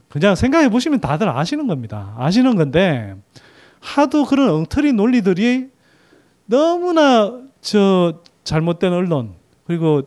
그냥 0.10 0.34
생각해 0.34 0.70
보시면 0.70 1.00
다들 1.00 1.30
아시는 1.30 1.68
겁니다. 1.68 2.16
아시는 2.18 2.56
건데 2.56 3.16
하도 3.80 4.26
그런 4.26 4.50
엉터리 4.50 4.94
논리들이 4.94 5.70
너무나 6.48 7.40
저 7.62 8.24
잘못된 8.44 8.94
언론 8.94 9.36
그리고 9.66 10.02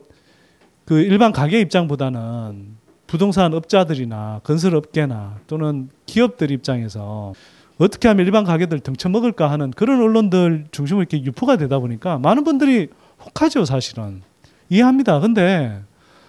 그 0.84 0.98
일반 0.98 1.30
가게 1.30 1.60
입장보다는 1.60 2.76
부동산 3.06 3.54
업자들이나 3.54 4.40
건설업계나 4.42 5.38
또는 5.46 5.88
기업들 6.06 6.50
입장에서 6.50 7.34
어떻게 7.78 8.08
하면 8.08 8.26
일반 8.26 8.42
가게들 8.42 8.80
등쳐먹을까 8.80 9.48
하는 9.48 9.70
그런 9.70 10.02
언론들 10.02 10.66
중심으로 10.72 11.02
이렇게 11.02 11.22
유포가 11.22 11.56
되다 11.56 11.78
보니까 11.78 12.18
많은 12.18 12.42
분들이 12.42 12.88
혹하죠 13.24 13.64
사실은 13.64 14.22
이해합니다. 14.68 15.20
근데 15.20 15.82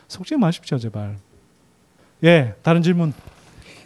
속지 0.07 0.37
마십시오 0.37 0.77
제발. 0.77 1.17
예, 2.23 2.53
다른 2.61 2.81
질문. 2.81 3.13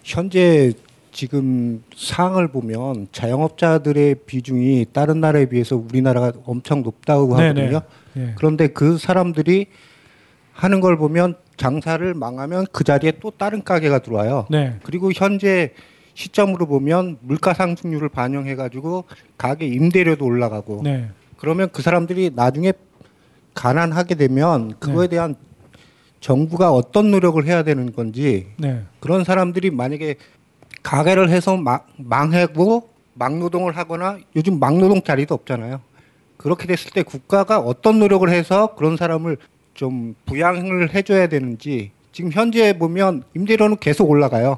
현재 0.04 0.74
지금 1.12 1.82
상황을 1.96 2.50
보면 2.50 3.08
자영업자들의 3.14 4.16
비중이 4.26 4.88
다른 4.92 5.22
나라에 5.22 5.46
비해서 5.46 5.78
우리나라가 5.78 6.34
엄청 6.44 6.84
높다고 6.84 7.38
네네. 7.38 7.48
하거든요. 7.48 7.82
예. 8.18 8.34
그런데 8.36 8.68
그 8.68 8.98
사람들이 8.98 9.68
하는 10.52 10.82
걸 10.82 10.98
보면 10.98 11.36
장사를 11.56 12.14
망하면 12.14 12.66
그 12.74 12.84
자리에 12.84 13.14
또 13.22 13.32
다른 13.32 13.64
가게가 13.64 14.00
들어와요. 14.00 14.48
네. 14.50 14.76
그리고 14.84 15.12
현재 15.14 15.74
시점으로 16.16 16.66
보면 16.66 17.18
물가 17.22 17.54
상승률을 17.54 18.10
반영해 18.10 18.56
가지고 18.56 19.06
가게 19.38 19.68
임대료도 19.68 20.26
올라가고 20.26 20.82
네. 20.84 21.10
그러면 21.38 21.70
그 21.72 21.82
사람들이 21.82 22.32
나중에 22.36 22.74
가난하게 23.54 24.16
되면 24.16 24.74
그거에 24.80 25.08
네. 25.08 25.16
대한 25.16 25.36
정부가 26.30 26.72
어떤 26.72 27.12
노력을 27.12 27.46
해야 27.46 27.62
되는 27.62 27.94
건지 27.94 28.48
네. 28.58 28.82
그런 29.00 29.24
사람들이 29.24 29.70
만약에 29.70 30.16
가게를 30.82 31.30
해서 31.30 31.56
마- 31.56 31.82
망하고 31.98 32.90
막노동을 33.14 33.78
하거나 33.78 34.18
요즘 34.36 34.58
막노동 34.60 35.04
자리도 35.04 35.36
없잖아요. 35.36 35.82
그렇게 36.38 36.66
됐을 36.66 36.90
때 36.90 37.04
국가가 37.04 37.60
어떤 37.60 38.00
노력을 38.00 38.28
해서 38.28 38.74
그런 38.76 38.98
사람을 38.98 39.38
좀 39.76 40.16
부양을 40.26 40.96
해줘야 40.96 41.28
되는지 41.28 41.92
지금 42.12 42.32
현재 42.32 42.76
보면 42.76 43.22
임대료는 43.36 43.78
계속 43.78 44.10
올라가요. 44.10 44.58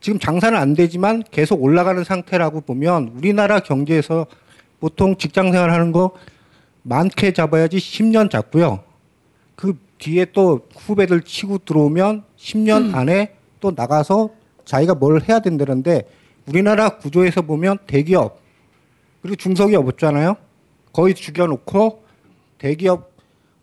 지금 0.00 0.20
장사는 0.20 0.56
안 0.56 0.74
되지만 0.74 1.24
계속 1.32 1.60
올라가는 1.60 2.04
상태라고 2.04 2.60
보면 2.60 3.14
우리나라 3.16 3.58
경제에서 3.58 4.26
보통 4.78 5.16
직장 5.16 5.50
생활 5.50 5.72
하는 5.72 5.90
거 5.90 6.12
많게 6.84 7.32
잡아야지 7.32 7.78
10년 7.78 8.30
잡고요. 8.30 8.84
그 9.56 9.76
뒤에 10.00 10.26
또 10.32 10.66
후배들 10.76 11.22
치고 11.22 11.58
들어오면 11.58 12.24
10년 12.36 12.94
안에 12.94 13.36
또 13.60 13.72
나가서 13.74 14.30
자기가 14.64 14.94
뭘 14.94 15.22
해야 15.28 15.40
된다는데 15.40 16.08
우리나라 16.46 16.96
구조에서 16.96 17.42
보면 17.42 17.78
대기업 17.86 18.40
그리고 19.22 19.36
중소기업 19.36 19.86
없잖아요. 19.86 20.36
거의 20.92 21.14
죽여놓고 21.14 22.02
대기업 22.58 23.12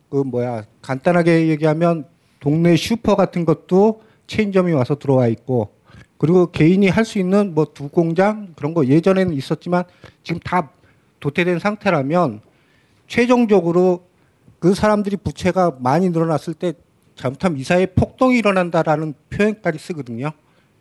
그 0.09 0.17
뭐야 0.17 0.63
간단하게 0.81 1.49
얘기하면 1.49 2.05
동네 2.39 2.75
슈퍼 2.77 3.15
같은 3.15 3.43
것도 3.43 4.01
체인점이 4.27 4.71
와서 4.73 4.95
들어와 4.95 5.27
있고 5.27 5.69
그리고 6.17 6.51
개인이 6.51 6.87
할 6.87 7.03
수 7.03 7.19
있는 7.19 7.53
뭐 7.55 7.65
두 7.73 7.89
공장 7.89 8.53
그런 8.55 8.73
거 8.73 8.85
예전에는 8.85 9.33
있었지만 9.33 9.83
지금 10.23 10.39
다 10.43 10.69
도태된 11.19 11.59
상태라면 11.59 12.41
최종적으로 13.07 14.05
그 14.59 14.73
사람들이 14.73 15.17
부채가 15.17 15.77
많이 15.79 16.09
늘어났을 16.09 16.53
때 16.53 16.73
잘못하면 17.15 17.59
이 17.59 17.63
사회에 17.63 17.87
폭동이 17.87 18.37
일어난다라는 18.37 19.13
표현까지 19.29 19.79
쓰거든요. 19.79 20.31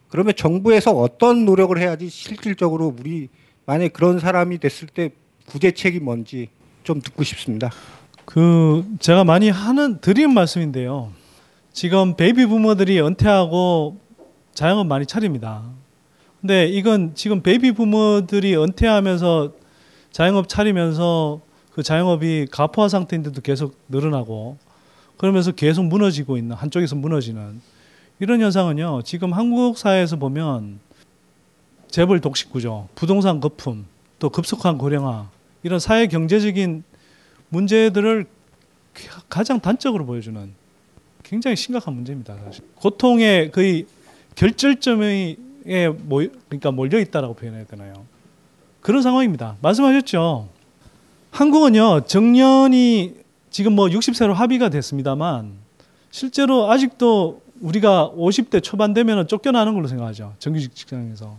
그러면 0.09 0.35
정부에서 0.37 0.93
어떤 0.93 1.45
노력을 1.45 1.77
해야지 1.79 2.09
실질적으로 2.09 2.95
우리 2.99 3.29
만약 3.65 3.93
그런 3.93 4.19
사람이 4.21 4.59
됐을 4.59 4.89
때 4.89 5.11
구제책이 5.47 6.01
뭔지 6.01 6.49
좀 6.85 7.01
듣고 7.01 7.25
싶습니다. 7.25 7.71
그 8.25 8.85
제가 9.01 9.25
많이 9.25 9.51
하는 9.51 10.01
드리는 10.01 10.33
말씀인데요. 10.33 11.13
지금 11.73 12.17
베이비 12.17 12.47
부머들이 12.47 13.01
은퇴하고 13.01 13.99
자영업 14.55 14.87
많이 14.87 15.07
차립니다. 15.07 15.63
근데 16.41 16.67
이건 16.67 17.15
지금 17.15 17.43
베이비 17.43 17.73
부머들이 17.73 18.57
은퇴하면서 18.57 19.53
자영업 20.13 20.49
차리면서 20.49 21.41
그 21.77 21.83
자영업이 21.83 22.47
과포화 22.51 22.89
상태인데도 22.89 23.43
계속 23.43 23.77
늘어나고 23.91 24.57
그러면서 25.19 25.53
계속 25.53 25.85
무너지고 25.85 26.39
있는 26.39 26.57
한쪽에서 26.57 26.97
무너지는 26.97 27.61
이런 28.19 28.41
현상은요. 28.41 29.03
지금 29.03 29.35
한국 29.35 29.77
사회에서 29.77 30.17
보면 30.17 30.81
재벌 31.89 32.23
독식 32.23 32.51
구조, 32.51 32.89
부동산 32.95 33.41
거품, 33.41 33.85
또 34.19 34.31
급속한 34.31 34.79
고령화 34.79 35.29
이런 35.65 35.79
사회 35.79 36.07
경제적인 36.07 36.83
문제들을 37.51 38.25
가장 39.29 39.61
단적으로 39.61 40.07
보여주는 40.07 40.51
굉장히 41.25 41.57
심각한 41.57 41.93
문제입니다. 41.93 42.39
사실. 42.43 42.65
고통의 42.77 43.51
거의 43.51 43.85
결절점에 44.35 45.37
모여, 46.05 46.29
그러니까 46.49 46.71
몰려 46.71 46.99
있다라고 46.99 47.35
표현해야 47.35 47.67
되나요? 47.67 48.07
그런 48.81 49.03
상황입니다. 49.03 49.57
말씀하셨죠. 49.61 50.56
한국은요 51.37 52.07
정년이 52.07 53.15
지금 53.51 53.75
뭐 53.75 53.89
60세로 53.89 54.33
합의가 54.33 54.71
됐습니다만 54.71 55.53
실제로 56.11 56.71
아직도 56.71 57.43
우리가 57.61 58.11
50대 58.17 58.63
초반 58.63 58.95
되면 58.95 59.29
쫓겨나는 59.29 59.75
걸로 59.75 59.87
생각하죠. 59.87 60.35
정규직 60.39 60.75
직장에서 60.75 61.37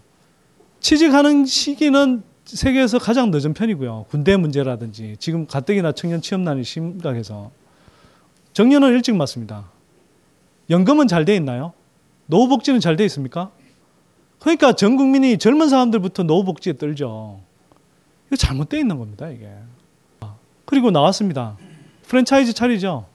취직하는 0.82 1.46
시기는 1.46 2.22
세계에서 2.46 3.00
가장 3.00 3.32
늦은 3.32 3.56
편이고요. 3.56 4.06
군대 4.10 4.38
문제라든지 4.38 5.16
지금 5.18 5.48
가뜩이나 5.48 5.94
청년 5.94 6.22
취업난이 6.22 6.64
심각해서 6.64 7.50
정년은 8.54 8.90
일찍 8.94 9.16
맞습니다. 9.16 9.72
연금은 10.70 11.08
잘 11.08 11.26
돼 11.26 11.36
있나요? 11.36 11.74
노후복지는 12.28 12.82
잘 12.82 12.98
돼 12.98 13.06
있습니까? 13.06 13.50
그러니까 14.38 14.74
전 14.74 14.96
국민이 14.96 15.40
젊은 15.40 15.70
사람들부터 15.70 16.22
노후복지에 16.22 16.74
떨죠. 16.74 17.40
이거 18.28 18.36
잘못되어 18.36 18.80
있는 18.80 19.00
겁니다, 19.00 19.28
이게. 19.30 19.50
그리고 20.68 20.92
나왔습니다. 20.92 21.58
프랜차이즈 22.08 22.54
차리죠. 22.54 23.06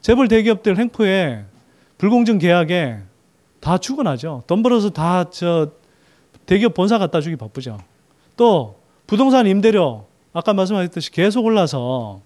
재벌 0.00 0.28
대기업들 0.28 0.78
행포에 0.78 1.44
불공정 1.98 2.38
계약에 2.38 2.98
다 3.60 3.78
죽어나죠. 3.78 4.42
돈 4.46 4.62
벌어서 4.62 4.90
다 4.90 5.26
저 5.30 5.70
대기업 6.46 6.74
본사 6.74 6.98
갖다 6.98 7.20
주기 7.20 7.36
바쁘죠. 7.36 7.78
또 8.36 8.78
부동산 9.06 9.46
임대료 9.46 10.06
아까 10.32 10.54
말씀하셨듯이 10.54 11.10
계속 11.10 11.44
올라서 11.44 12.20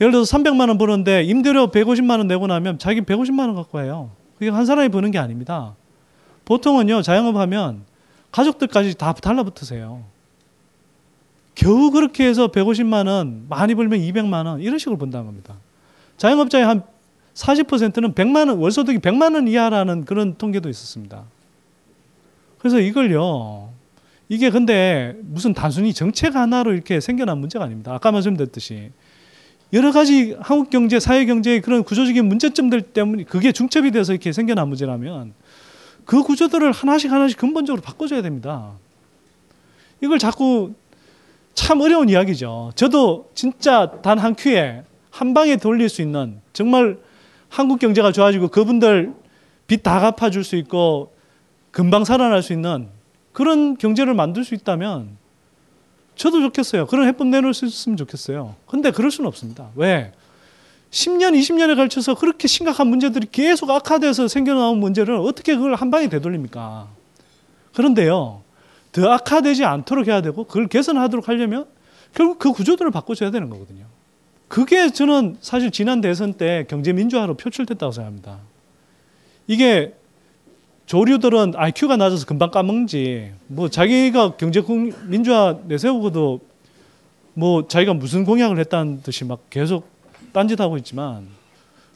예를 0.00 0.12
들어서 0.12 0.36
300만 0.36 0.68
원 0.68 0.78
버는데 0.78 1.24
임대료 1.24 1.68
150만 1.70 2.18
원 2.18 2.26
내고 2.26 2.46
나면 2.46 2.78
자기 2.78 3.00
150만 3.02 3.40
원 3.40 3.54
갖고 3.54 3.78
와요. 3.78 4.10
그게 4.38 4.50
한 4.50 4.66
사람이 4.66 4.88
버는 4.88 5.10
게 5.10 5.18
아닙니다. 5.18 5.74
보통은요 6.46 7.02
자영업 7.02 7.36
하면 7.36 7.84
가족들까지 8.32 8.96
다 8.96 9.12
달라붙으세요. 9.12 10.02
겨우 11.58 11.90
그렇게 11.90 12.24
해서 12.24 12.46
150만 12.52 13.08
원, 13.08 13.46
많이 13.48 13.74
벌면 13.74 13.98
200만 13.98 14.46
원 14.46 14.60
이런 14.60 14.78
식으로 14.78 14.96
번다는 14.96 15.26
겁니다. 15.26 15.56
자영업자의 16.16 16.64
한 16.64 16.84
40%는 17.34 18.14
100만 18.14 18.48
원, 18.48 18.58
월소득이 18.58 18.98
100만 18.98 19.34
원 19.34 19.48
이하라는 19.48 20.04
그런 20.04 20.36
통계도 20.38 20.68
있었습니다. 20.68 21.24
그래서 22.58 22.78
이걸요. 22.78 23.70
이게 24.28 24.50
근데 24.50 25.16
무슨 25.22 25.52
단순히 25.52 25.92
정책 25.92 26.36
하나로 26.36 26.74
이렇게 26.74 27.00
생겨난 27.00 27.38
문제가 27.38 27.64
아닙니다. 27.64 27.92
아까 27.92 28.12
말씀드렸듯이 28.12 28.92
여러 29.72 29.90
가지 29.90 30.36
한국 30.38 30.70
경제, 30.70 31.00
사회 31.00 31.24
경제의 31.24 31.60
그런 31.60 31.82
구조적인 31.82 32.24
문제점들 32.24 32.82
때문에 32.82 33.24
그게 33.24 33.50
중첩이 33.50 33.90
돼서 33.90 34.12
이렇게 34.12 34.30
생겨난 34.30 34.68
문제라면 34.68 35.34
그 36.04 36.22
구조들을 36.22 36.70
하나씩 36.70 37.10
하나씩 37.10 37.36
근본적으로 37.36 37.82
바꿔줘야 37.82 38.22
됩니다. 38.22 38.74
이걸 40.00 40.20
자꾸 40.20 40.74
참 41.58 41.80
어려운 41.80 42.08
이야기죠. 42.08 42.70
저도 42.76 43.30
진짜 43.34 43.90
단 44.00 44.18
한 44.18 44.36
큐에 44.36 44.84
한 45.10 45.34
방에 45.34 45.56
돌릴 45.56 45.88
수 45.88 46.02
있는 46.02 46.40
정말 46.52 46.98
한국 47.48 47.80
경제가 47.80 48.12
좋아지고 48.12 48.48
그분들 48.48 49.12
빚 49.66 49.82
다 49.82 49.98
갚아줄 49.98 50.44
수 50.44 50.54
있고 50.56 51.12
금방 51.72 52.04
살아날 52.04 52.42
수 52.44 52.52
있는 52.52 52.88
그런 53.32 53.76
경제를 53.76 54.14
만들 54.14 54.44
수 54.44 54.54
있다면 54.54 55.16
저도 56.14 56.40
좋겠어요. 56.42 56.86
그런 56.86 57.08
해법 57.08 57.26
내놓을 57.26 57.54
수 57.54 57.66
있으면 57.66 57.96
좋겠어요. 57.96 58.54
근데 58.66 58.92
그럴 58.92 59.10
수는 59.10 59.26
없습니다. 59.26 59.68
왜? 59.74 60.12
10년, 60.92 61.38
20년에 61.38 61.74
걸쳐서 61.76 62.14
그렇게 62.14 62.46
심각한 62.48 62.86
문제들이 62.86 63.28
계속 63.32 63.68
악화돼서 63.70 64.28
생겨나온 64.28 64.78
문제를 64.78 65.16
어떻게 65.16 65.54
그걸 65.56 65.74
한 65.74 65.90
방에 65.90 66.08
되돌립니까? 66.08 66.86
그런데요, 67.74 68.42
더 68.92 69.10
악화되지 69.12 69.64
않도록 69.64 70.06
해야 70.06 70.20
되고 70.22 70.44
그걸 70.44 70.68
개선하도록 70.68 71.28
하려면 71.28 71.66
결국 72.14 72.38
그 72.38 72.52
구조들을 72.52 72.90
바꿔줘야 72.90 73.30
되는 73.30 73.50
거거든요. 73.50 73.84
그게 74.48 74.90
저는 74.90 75.36
사실 75.40 75.70
지난 75.70 76.00
대선 76.00 76.32
때 76.32 76.64
경제 76.68 76.92
민주화로 76.92 77.34
표출됐다고 77.34 77.92
생각합니다. 77.92 78.38
이게 79.46 79.94
조류들은 80.86 81.52
IQ가 81.54 81.98
낮아서 81.98 82.24
금방 82.24 82.50
까먹지. 82.50 83.32
뭐 83.46 83.68
자기가 83.68 84.36
경제 84.36 84.62
민주화 85.04 85.58
내세우고도 85.66 86.40
뭐 87.34 87.68
자기가 87.68 87.92
무슨 87.92 88.24
공약을 88.24 88.58
했다는 88.58 89.02
듯이 89.02 89.24
막 89.24 89.50
계속 89.50 89.86
딴짓하고 90.32 90.78
있지만 90.78 91.28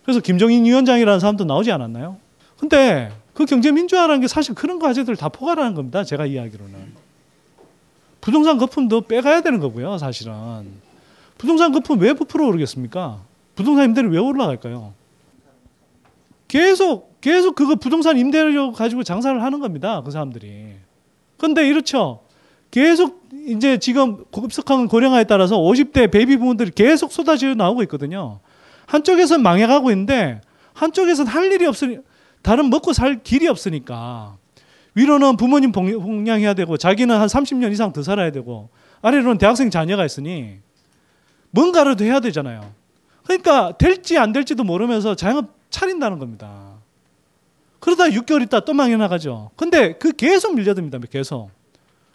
그래서 0.05 0.21
김정인 0.21 0.65
위원장이라는 0.65 1.21
사람도 1.21 1.45
나오지 1.45 1.73
않았나요? 1.73 2.17
근데 2.59 3.11
그 3.35 3.47
경제 3.47 3.73
민주화라는 3.73 4.21
게 4.21 4.29
사실 4.29 4.55
그런 4.55 4.79
과제들을 4.79 5.17
다 5.17 5.29
포괄하는 5.29 5.75
겁니다. 5.75 6.05
제가 6.05 6.27
이야기로는. 6.27 6.93
부동산 8.21 8.59
거품도 8.59 9.03
빼가야 9.03 9.41
되는 9.41 9.59
거고요, 9.59 9.99
사실은. 9.99 10.33
부동산 11.39 11.73
거품 11.73 11.99
왜 12.01 12.13
부풀어 12.13 12.47
오르겠습니까? 12.47 13.21
부동산 13.57 13.87
임대료 13.87 14.11
왜 14.11 14.19
올라갈까요? 14.19 14.93
계속 16.47 17.21
계속 17.21 17.55
그거 17.55 17.77
부동산 17.77 18.19
임대료 18.19 18.73
가지고 18.73 19.03
장사를 19.03 19.43
하는 19.43 19.61
겁니다. 19.61 20.03
그 20.05 20.11
사람들이. 20.11 20.75
근데 21.39 21.67
이렇죠. 21.67 22.21
계속 22.71 23.23
이제 23.47 23.79
지금 23.79 24.25
급속한 24.31 24.89
고령화에 24.89 25.25
따라서 25.25 25.59
50대 25.59 26.11
베이비 26.11 26.37
부분들이 26.37 26.71
계속 26.71 27.13
쏟아져 27.13 27.55
나오고 27.55 27.83
있거든요. 27.85 28.41
한쪽에서는 28.87 29.43
망해가고 29.43 29.91
있는데 29.91 30.41
한쪽에서는 30.75 31.31
할 31.31 31.51
일이 31.53 31.67
없으니 31.67 31.99
다른 32.43 32.71
먹고 32.71 32.93
살 32.93 33.23
길이 33.23 33.49
없으니까 33.49 34.37
위로는 34.95 35.37
부모님 35.37 35.73
봉양해야 35.73 36.55
되고 36.55 36.77
자기는 36.77 37.15
한 37.17 37.27
30년 37.27 37.73
이상 37.73 37.93
더 37.93 38.03
살아야 38.03 38.31
되고 38.31 38.69
아래로는 39.01 39.39
대학생 39.39 39.71
자녀가 39.71 40.05
있으니 40.05 40.59
뭔가를 41.51 41.97
더 41.97 42.05
해야 42.05 42.21
되잖아요. 42.21 42.73
그러니까 43.25 43.77
될지 43.79 44.19
안 44.19 44.33
될지도 44.33 44.65
모르면서 44.65 45.15
자영업 45.15 45.51
차린다는 45.71 46.19
겁니다. 46.19 46.73
그러다 47.81 48.05
6개월 48.05 48.43
있다 48.43 48.61
또 48.61 48.75
망해 48.75 48.97
나가죠. 48.97 49.51
근데 49.57 49.95
그 49.95 50.13
계속 50.13 50.55
밀려듭니다. 50.55 50.99
계속. 51.11 51.51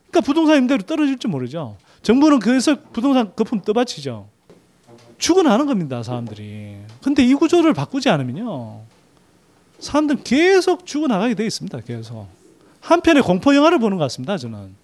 그러니까 0.08 0.22
부동산 0.22 0.58
임대료 0.58 0.82
떨어질 0.84 1.18
줄 1.18 1.30
모르죠. 1.30 1.78
정부는 2.02 2.40
그래서 2.40 2.78
부동산 2.94 3.34
거품 3.36 3.60
떠받치죠. 3.62 4.30
죽어나는 5.18 5.66
겁니다, 5.66 6.04
사람들이. 6.04 6.78
근데 7.04 7.24
이 7.24 7.34
구조를 7.34 7.74
바꾸지 7.74 8.10
않으면요. 8.10 8.82
사람들 9.80 10.18
계속 10.24 10.86
죽어나가게 10.86 11.36
돼 11.36 11.46
있습니다, 11.46 11.80
계속. 11.82 12.28
한편의 12.82 13.24
공포 13.24 13.56
영화를 13.56 13.80
보는 13.80 13.98
것 13.98 14.04
같습니다, 14.06 14.38
저는. 14.38 14.76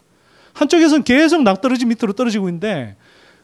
한쪽에서는 0.53 1.03
계속 1.03 1.43
낭떠러지 1.43 1.85
밑으로 1.85 2.13
떨어지고 2.13 2.49
있는데, 2.49 2.95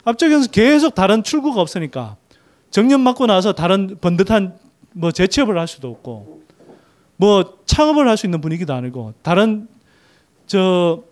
앞쪽에서는 0.04 0.48
계속 0.52 0.96
다른 0.96 1.24
출구가 1.24 1.60
없으니까, 1.62 2.18
정년 2.70 3.02
맞고 3.02 3.26
나서 3.26 3.54
다른 3.54 3.98
번듯한 4.00 4.58
뭐 4.94 5.12
재취업을 5.12 5.58
할 5.58 5.68
수도 5.68 5.90
없고, 5.90 6.40
뭐 7.20 7.58
창업을 7.66 8.08
할 8.08 8.16
수 8.16 8.26
있는 8.26 8.40
분위기도 8.40 8.74
아니고 8.74 9.14
다른 9.22 9.68
저 10.48 11.04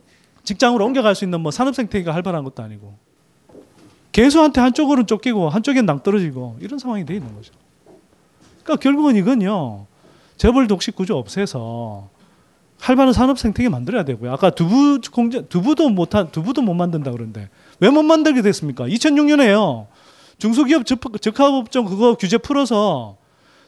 직장으로 0.46 0.86
옮겨갈 0.86 1.16
수 1.16 1.26
있는 1.26 1.42
뭐 1.42 1.52
산업 1.52 1.76
생태계가 1.76 2.14
활발한 2.14 2.46
것도 2.46 2.64
아니고 2.64 2.96
개수한테 4.14 4.62
한쪽으로는 4.62 5.06
쫓기고 5.06 5.50
한쪽엔 5.50 5.86
낭떨어지고 5.86 6.60
이런 6.62 6.80
상황이 6.80 7.06
돼 7.06 7.16
있는 7.16 7.36
거죠. 7.36 7.52
그러니까 8.64 8.82
결국은 8.82 9.18
이건요 9.18 9.86
재벌 10.38 10.68
독식 10.68 10.96
구조 10.96 11.18
없애서 11.18 12.10
활발한 12.80 13.14
산업 13.14 13.40
생태계 13.40 13.70
만들어야 13.70 14.04
되고요. 14.06 14.32
아까 14.32 14.52
두부 14.52 15.02
공장 15.12 15.48
두부도 15.50 15.90
못한 15.90 16.32
두부도 16.32 16.62
못 16.62 16.74
만든다 16.76 17.12
그러는데 17.12 17.50
왜 17.80 17.90
못 17.90 18.04
만들게 18.04 18.42
됐습니까? 18.44 18.88
2006년에요 18.88 19.88
중소기업 20.38 20.84
적합업종 20.86 21.86
그거 21.86 22.16
규제 22.16 22.38
풀어서 22.38 23.18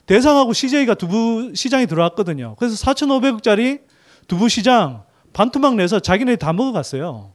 대상하고 0.05 0.53
CJ가 0.53 0.93
두부 0.95 1.53
시장이 1.55 1.87
들어왔거든요. 1.87 2.55
그래서 2.57 2.75
4,500억짜리 2.85 3.81
두부 4.27 4.49
시장 4.49 5.03
반토막 5.33 5.75
내서 5.75 5.99
자기네 5.99 6.35
다 6.35 6.53
먹어갔어요. 6.53 7.31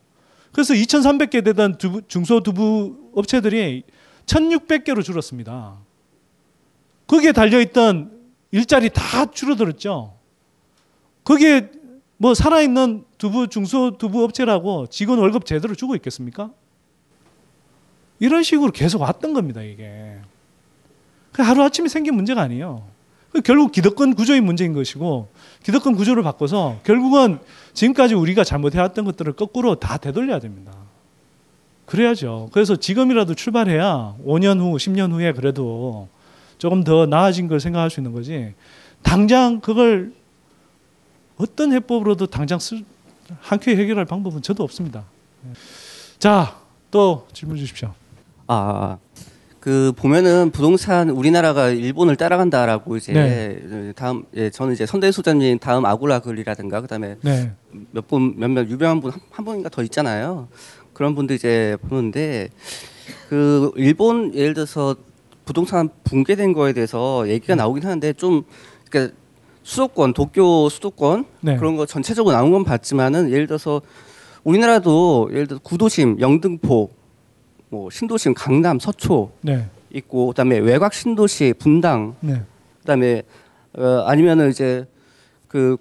그래서 0.53 0.74
2,300개 0.74 1.45
되던 1.45 1.78
두부, 1.78 2.03
중소 2.07 2.41
두부 2.41 3.11
업체들이 3.14 3.82
1,600개로 4.26 5.03
줄었습니다. 5.03 5.78
거기에 7.09 7.32
달려있던 7.32 8.14
일자리 8.55 8.89
다 8.89 9.29
줄어들었죠. 9.29 10.15
거기에 11.25 11.73
뭐 12.19 12.35
살아있는 12.35 13.05
두부, 13.19 13.49
중소 13.49 13.99
두부 13.99 14.23
업체라고 14.23 14.87
직원 14.87 15.19
월급 15.19 15.45
제대로 15.45 15.75
주고 15.75 15.97
있겠습니까? 15.97 16.53
이런 18.21 18.45
식으로 18.45 18.71
계속 18.71 19.01
왔던 19.01 19.33
겁니다, 19.33 19.61
이게. 19.61 20.19
하루아침에 21.33 21.89
생긴 21.89 22.15
문제가 22.15 22.43
아니에요. 22.43 22.87
결국 23.45 23.73
기득권 23.73 24.15
구조의 24.15 24.41
문제인 24.41 24.73
것이고 24.73 25.31
기득권 25.65 25.97
구조를 25.97 26.23
바꿔서 26.23 26.79
결국은 26.85 27.41
지금까지 27.73 28.15
우리가 28.15 28.45
잘못해왔던 28.45 29.05
것들을 29.05 29.33
거꾸로 29.33 29.75
다 29.75 29.97
되돌려야 29.97 30.39
됩니다. 30.39 30.73
그래야죠. 31.87 32.51
그래서 32.53 32.77
지금이라도 32.77 33.35
출발해야 33.35 34.15
5년 34.25 34.61
후, 34.61 34.77
10년 34.77 35.11
후에 35.11 35.33
그래도 35.33 36.09
조금 36.59 36.85
더 36.85 37.07
나아진 37.07 37.49
걸 37.49 37.61
생각할 37.61 37.91
수 37.91 38.01
있는 38.01 38.13
거지. 38.13 38.55
당장 39.03 39.61
그걸 39.61 40.13
어떤 41.37 41.73
해법으로도 41.73 42.27
당장 42.27 42.59
한 43.41 43.59
큐에 43.59 43.77
해결할 43.77 44.05
방법은 44.05 44.43
저도 44.43 44.63
없습니다. 44.63 45.05
자, 46.19 46.57
또 46.91 47.27
질문 47.33 47.57
주십시오. 47.57 47.93
아, 48.47 48.99
그 49.65 49.93
보면은 49.97 50.51
부동산 50.51 51.09
우리나라가 51.09 51.71
일본을 51.71 52.17
따라간다라고 52.17 52.99
이제 52.99 53.15
네. 53.15 53.93
다음 53.97 54.25
예 54.37 54.51
저는 54.51 54.75
이제 54.75 54.85
선대 54.85 55.11
소장님 55.11 55.59
다음 55.59 55.87
아굴라 55.87 56.19
글이라든가 56.19 56.83
그다음에 56.83 57.17
네. 57.23 57.51
몇분 57.91 58.35
몇몇 58.37 58.69
유명한 58.69 59.01
분한 59.01 59.21
분인가 59.43 59.71
더 59.71 59.83
있잖아요. 59.85 60.49
그런 60.93 61.15
분들 61.15 61.37
이제 61.37 61.79
보는데 61.89 62.51
그 63.31 63.73
일본 63.77 64.35
예를 64.35 64.53
들어서 64.53 64.97
부동산 65.45 65.88
붕괴된 66.05 66.53
거에 66.53 66.72
대해서 66.72 67.28
얘기가 67.28 67.55
나오긴 67.55 67.84
하는데 67.84 68.12
좀 68.14 68.42
그러니까 68.90 69.14
수도권 69.62 70.12
도쿄 70.12 70.68
수도권 70.70 71.24
네. 71.40 71.57
그런 71.57 71.76
거 71.76 71.86
전체적으로 71.86 72.34
나온 72.34 72.53
건 72.53 72.64
봤지만은 72.64 73.30
예를 73.30 73.47
들어서 73.47 73.80
우리나라도 74.42 75.28
예를 75.32 75.47
들어 75.47 75.59
구도심 75.62 76.20
영등포 76.20 76.90
뭐 77.70 77.90
신도시 77.90 78.32
강남 78.34 78.78
서초 78.78 79.32
네. 79.40 79.68
있고 79.90 80.28
그다음에 80.28 80.59
외곽 80.59 80.92
신도시 80.92 81.55
분당 81.59 82.16
네. 82.20 82.42
그다음에 82.80 83.22
어, 83.76 84.05
아니면은 84.07 84.51
이제 84.51 84.86
그 85.49 85.76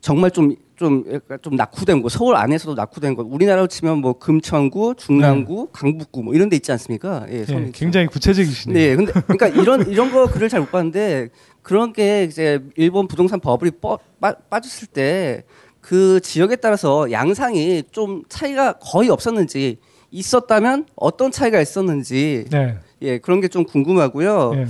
정말 0.00 0.30
좀 0.30 0.54
좀 0.76 1.04
약간 1.12 1.38
좀 1.42 1.56
낙후된 1.56 2.02
곳, 2.02 2.10
서울 2.10 2.36
안에서도 2.36 2.74
낙후된 2.74 3.14
곳. 3.14 3.26
우리나라로 3.28 3.66
치면 3.66 3.98
뭐 3.98 4.14
금천구, 4.14 4.94
중랑구, 4.96 5.54
네. 5.54 5.66
강북구 5.72 6.22
뭐 6.22 6.34
이런 6.34 6.48
데 6.48 6.56
있지 6.56 6.70
않습니까? 6.72 7.26
예, 7.30 7.44
예 7.48 7.70
굉장히 7.72 8.06
구체적이시네요. 8.06 8.78
네, 8.78 8.96
근데 8.96 9.12
그러니까 9.12 9.48
이런 9.48 9.90
이런 9.90 10.12
거 10.12 10.26
글을 10.26 10.48
잘 10.48 10.60
못 10.60 10.70
봤는데 10.70 11.28
그런 11.62 11.92
게 11.92 12.24
이제 12.24 12.60
일본 12.76 13.08
부동산 13.08 13.40
버블이 13.40 13.72
빠, 13.80 13.96
빠, 14.20 14.34
빠졌을 14.50 14.86
때 14.88 15.44
그 15.86 16.18
지역에 16.18 16.56
따라서 16.56 17.12
양상이 17.12 17.84
좀 17.92 18.24
차이가 18.28 18.72
거의 18.72 19.08
없었는지 19.08 19.76
있었다면 20.10 20.86
어떤 20.96 21.30
차이가 21.30 21.60
있었는지 21.60 22.46
네. 22.50 22.76
예 23.02 23.18
그런 23.18 23.40
게 23.40 23.46
좀 23.46 23.64
궁금하고요. 23.64 24.52
네. 24.54 24.66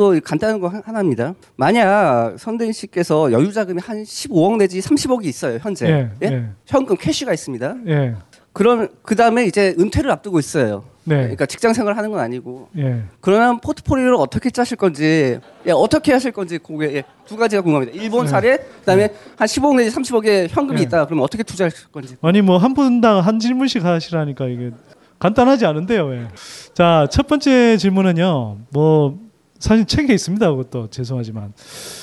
또 0.00 0.18
간단한 0.24 0.60
거 0.60 0.68
하나입니다. 0.82 1.34
만약 1.56 2.36
선대인 2.38 2.72
씨께서 2.72 3.30
여유 3.32 3.52
자금이 3.52 3.82
한 3.84 4.02
15억 4.02 4.56
내지 4.56 4.80
30억이 4.80 5.26
있어요 5.26 5.58
현재 5.60 5.86
예, 5.86 6.10
예? 6.26 6.32
예. 6.32 6.44
현금 6.64 6.96
캐시가 6.96 7.34
있습니다. 7.34 7.74
예. 7.86 8.14
그럼 8.54 8.88
그 9.02 9.14
다음에 9.14 9.44
이제 9.44 9.74
은퇴를 9.78 10.10
앞두고 10.10 10.38
있어요. 10.38 10.84
네. 11.04 11.16
그러니까 11.16 11.44
직장 11.44 11.74
생활 11.74 11.98
하는 11.98 12.10
건 12.10 12.18
아니고. 12.20 12.68
예. 12.78 13.02
그러면 13.20 13.60
포트폴리오를 13.60 14.14
어떻게 14.14 14.48
짜실 14.48 14.78
건지, 14.78 15.38
예, 15.66 15.70
어떻게 15.70 16.12
하실 16.14 16.32
건지 16.32 16.56
그게 16.56 16.96
예, 16.96 17.02
두 17.26 17.36
가지가 17.36 17.60
궁금합니다. 17.60 18.02
일본 18.02 18.24
네. 18.24 18.30
사례, 18.30 18.56
그다음에 18.56 19.08
네. 19.08 19.14
한 19.36 19.46
15억 19.46 19.76
내지 19.76 19.94
30억의 19.94 20.48
현금이 20.48 20.78
네. 20.78 20.82
있다. 20.84 21.04
그러면 21.04 21.24
어떻게 21.24 21.42
투자하실 21.42 21.88
건지. 21.92 22.16
아니 22.22 22.40
뭐 22.40 22.56
한 22.56 22.72
분당 22.72 23.18
한 23.18 23.38
질문씩 23.38 23.84
하시라니까 23.84 24.46
이게 24.46 24.70
간단하지 25.18 25.66
않은데요. 25.66 26.14
예. 26.14 26.28
자, 26.72 27.06
첫 27.10 27.26
번째 27.26 27.76
질문은요. 27.76 28.56
뭐 28.70 29.29
사실 29.60 29.84
책에 29.84 30.12
있습니다. 30.12 30.50
그것도 30.50 30.90
죄송하지만 30.90 31.52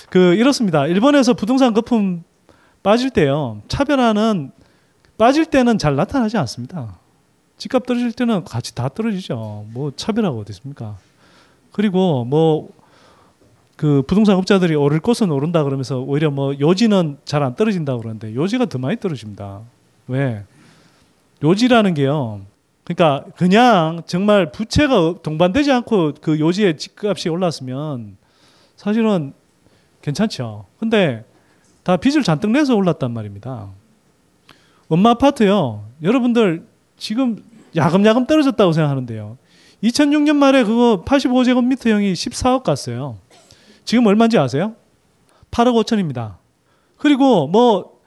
그 0.10 0.36
이렇습니다. 0.36 0.88
일본에서 0.88 1.34
부동산 1.34 1.74
거품 1.74 2.24
빠질 2.82 3.10
때요. 3.10 3.62
차별화는 3.68 4.52
빠질 5.18 5.46
때는 5.46 5.78
잘 5.78 5.98
나타나지 5.98 6.38
않습니다. 6.38 6.98
집값 7.58 7.86
떨어질 7.86 8.14
때는 8.14 8.46
같이 8.46 8.74
다 8.74 8.88
떨어지죠. 8.88 9.66
뭐 9.74 9.92
차별화가 9.96 10.38
어디 10.38 10.52
있습니까? 10.52 10.98
그리고 11.74 12.24
뭐 12.24 12.78
그 13.78 14.02
부동산 14.08 14.36
업자들이 14.38 14.74
오를 14.76 15.00
것은 15.00 15.32
오른다 15.32 15.64
그러면서 15.64 16.00
오히려 16.00 16.32
뭐 16.32 16.54
요지는 16.60 17.20
잘 17.26 17.44
안 17.44 17.56
떨어진다 17.56 17.96
그러는데 17.98 18.34
요지가 18.34 18.66
더 18.66 18.80
많이 18.80 18.98
떨어집니다. 19.00 19.62
왜? 20.08 20.44
요지라는 21.44 21.94
게요. 21.94 22.42
그러니까 22.88 23.26
그냥 23.36 24.02
정말 24.06 24.50
부채가 24.50 25.16
동반되지 25.22 25.74
않고 25.74 26.14
그 26.22 26.40
요지의 26.40 26.78
집값이 26.78 27.28
올랐으면 27.28 28.16
사실은 28.78 29.34
괜찮죠. 30.02 30.68
근데 30.80 31.26
다 31.84 31.98
빚을 31.98 32.24
잔뜩 32.24 32.52
내서 32.52 32.76
올랐단 32.78 33.12
말입니다. 33.12 33.68
엄마 34.88 35.10
아파트요. 35.10 35.84
여러분들 36.02 36.66
지금 36.96 37.44
야금야금 37.76 38.26
떨어졌다고 38.26 38.72
생각하는데요. 38.72 39.38
2006년 39.84 40.38
말에 40.38 40.64
그거 40.64 41.04
85제곱미터형이 41.06 42.14
14억 42.14 42.64
갔어요. 42.64 43.18
지금 43.84 44.06
얼마인지 44.06 44.38
아세요? 44.38 44.76
8억 45.52 45.84
5천입니다. 45.84 46.36
그리고 46.98 47.48
뭐, 47.48 48.00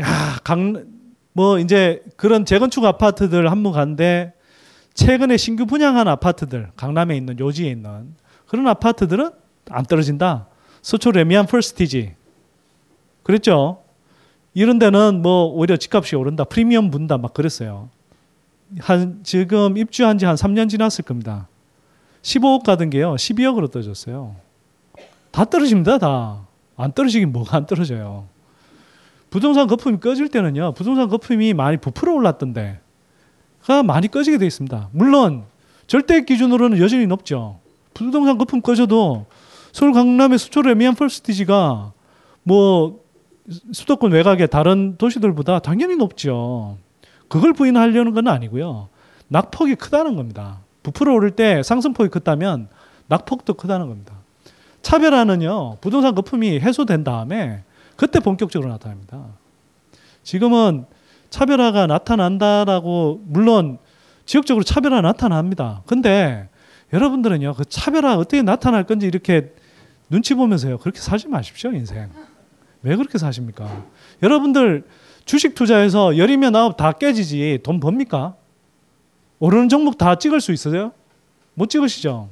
야, 0.00 0.38
강, 0.44 0.84
뭐 1.38 1.60
이제 1.60 2.02
그런 2.16 2.44
재건축 2.44 2.84
아파트들 2.84 3.48
한번 3.48 3.72
간데 3.72 4.32
최근에 4.94 5.36
신규 5.36 5.66
분양한 5.66 6.08
아파트들 6.08 6.72
강남에 6.74 7.16
있는 7.16 7.38
요지에 7.38 7.70
있는 7.70 8.16
그런 8.48 8.66
아파트들은 8.66 9.30
안 9.70 9.84
떨어진다. 9.84 10.48
서초 10.82 11.12
레미안 11.12 11.46
퍼스티지 11.46 12.16
그랬죠. 13.22 13.84
이런 14.52 14.80
데는 14.80 15.22
뭐 15.22 15.44
오히려 15.44 15.76
집값이 15.76 16.16
오른다. 16.16 16.42
프리미엄 16.42 16.90
분다 16.90 17.18
막 17.18 17.32
그랬어요. 17.34 17.88
한 18.80 19.20
지금 19.22 19.78
입주한 19.78 20.18
지 20.18 20.26
한 20.26 20.34
3년 20.34 20.68
지났을 20.68 21.04
겁니다. 21.04 21.46
15억 22.22 22.64
가던 22.64 22.90
게요. 22.90 23.14
12억으로 23.14 23.70
떨어졌어요. 23.70 24.34
다 25.30 25.44
떨어집니다. 25.44 25.98
다. 25.98 26.48
안 26.76 26.90
떨어지긴 26.90 27.30
뭐가 27.30 27.58
안 27.58 27.66
떨어져요. 27.66 28.26
부동산 29.30 29.66
거품이 29.66 30.00
꺼질 30.00 30.28
때는요. 30.28 30.72
부동산 30.72 31.08
거품이 31.08 31.54
많이 31.54 31.76
부풀어 31.76 32.12
올랐던데 32.14 32.80
가 33.62 33.82
많이 33.82 34.08
꺼지게 34.08 34.38
돼 34.38 34.46
있습니다. 34.46 34.88
물론 34.92 35.44
절대 35.86 36.24
기준으로는 36.24 36.78
여전히 36.78 37.06
높죠. 37.06 37.58
부동산 37.94 38.38
거품 38.38 38.60
꺼져도 38.60 39.26
서울 39.72 39.92
강남의 39.92 40.38
수초로 40.38 40.74
미안 40.74 40.94
펄스티지가 40.94 41.92
뭐 42.42 43.00
수도권 43.72 44.12
외곽의 44.12 44.48
다른 44.48 44.96
도시들보다 44.96 45.58
당연히 45.58 45.96
높죠. 45.96 46.78
그걸 47.28 47.52
부인하려는 47.52 48.12
건 48.12 48.28
아니고요. 48.28 48.88
낙폭이 49.28 49.74
크다는 49.74 50.16
겁니다. 50.16 50.60
부풀어 50.82 51.14
오를 51.14 51.30
때 51.32 51.62
상승폭이 51.62 52.08
크다면 52.10 52.68
낙폭도 53.08 53.54
크다는 53.54 53.88
겁니다. 53.88 54.14
차별화는요, 54.82 55.76
부동산 55.80 56.14
거품이 56.14 56.60
해소된 56.60 57.04
다음에 57.04 57.62
그때 57.98 58.20
본격적으로 58.20 58.70
나타납니다. 58.70 59.26
지금은 60.22 60.86
차별화가 61.30 61.88
나타난다라고 61.88 63.20
물론 63.24 63.78
지역적으로 64.24 64.62
차별화 64.62 65.00
나타납니다. 65.00 65.82
근데 65.84 66.48
여러분들은요 66.92 67.54
그 67.54 67.64
차별화 67.64 68.16
어떻게 68.16 68.40
나타날 68.42 68.84
건지 68.84 69.06
이렇게 69.06 69.52
눈치 70.08 70.34
보면서요 70.34 70.78
그렇게 70.78 71.00
살지 71.00 71.26
마십시오 71.26 71.72
인생. 71.72 72.08
왜 72.84 72.94
그렇게 72.94 73.18
사십니까? 73.18 73.84
여러분들 74.22 74.86
주식 75.24 75.56
투자해서 75.56 76.16
열이면 76.16 76.54
아홉 76.54 76.76
다 76.76 76.92
깨지지 76.92 77.58
돈 77.64 77.80
법니까? 77.80 78.36
오르는 79.40 79.68
종목 79.68 79.98
다 79.98 80.14
찍을 80.14 80.40
수 80.40 80.52
있어요? 80.52 80.92
못 81.54 81.68
찍으시죠? 81.68 82.28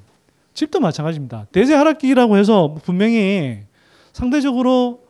집도 0.55 0.79
마찬가지입니다. 0.79 1.47
대세 1.51 1.75
하락기라고 1.75 2.37
해서 2.37 2.77
분명히 2.85 3.65
상대적으로 4.13 5.06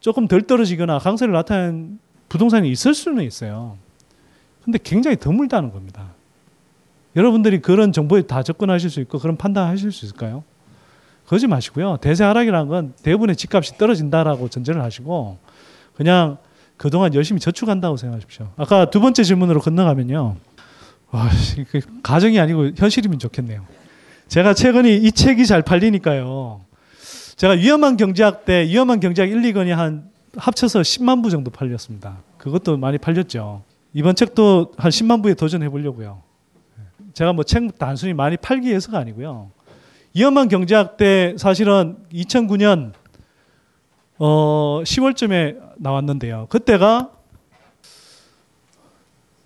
조금 0.00 0.28
덜 0.28 0.42
떨어지거나 0.42 0.98
강세를 0.98 1.32
나타낸 1.32 1.98
부동산이 2.28 2.70
있을 2.70 2.94
수는 2.94 3.24
있어요. 3.24 3.76
근데 4.62 4.78
굉장히 4.82 5.16
드물다는 5.16 5.72
겁니다. 5.72 6.12
여러분들이 7.16 7.60
그런 7.60 7.92
정보에 7.92 8.22
다 8.22 8.42
접근하실 8.42 8.90
수 8.90 9.00
있고 9.00 9.18
그런 9.18 9.36
판단하실 9.36 9.90
수 9.92 10.04
있을까요? 10.04 10.44
그러지 11.26 11.46
마시고요. 11.46 11.98
대세 12.00 12.24
하락이라는 12.24 12.68
건 12.68 12.94
대부분의 13.02 13.36
집값이 13.36 13.76
떨어진다라고 13.76 14.48
전제를 14.48 14.82
하시고 14.82 15.38
그냥 15.94 16.38
그동안 16.76 17.12
열심히 17.14 17.40
저축한다고 17.40 17.96
생각하십시오. 17.96 18.50
아까 18.56 18.88
두 18.88 19.00
번째 19.00 19.24
질문으로 19.24 19.60
건너가면요. 19.60 20.36
와, 21.10 21.28
가정이 22.02 22.38
아니고 22.38 22.70
현실이면 22.76 23.18
좋겠네요. 23.18 23.66
제가 24.28 24.54
최근에 24.54 24.92
이 24.92 25.10
책이 25.10 25.46
잘 25.46 25.62
팔리니까요. 25.62 26.60
제가 27.38 27.52
위험한 27.52 27.96
경제학 27.96 28.44
때 28.44 28.66
위험한 28.66 28.98
경제학 28.98 29.30
1, 29.30 29.40
2권이 29.42 29.68
한 29.68 30.10
합쳐서 30.36 30.80
10만 30.80 31.22
부 31.22 31.30
정도 31.30 31.52
팔렸습니다. 31.52 32.18
그것도 32.36 32.76
많이 32.76 32.98
팔렸죠. 32.98 33.62
이번 33.94 34.16
책도 34.16 34.72
한 34.76 34.90
10만 34.90 35.22
부에 35.22 35.34
도전해 35.34 35.68
보려고요. 35.68 36.20
제가 37.14 37.32
뭐 37.32 37.44
책 37.44 37.78
단순히 37.78 38.12
많이 38.12 38.36
팔기 38.36 38.66
위해서가 38.68 38.98
아니고요. 38.98 39.52
위험한 40.16 40.48
경제학 40.48 40.96
때 40.96 41.36
사실은 41.38 41.96
2009년 42.12 42.92
어 44.18 44.80
10월쯤에 44.84 45.76
나왔는데요. 45.76 46.46
그때가 46.50 47.12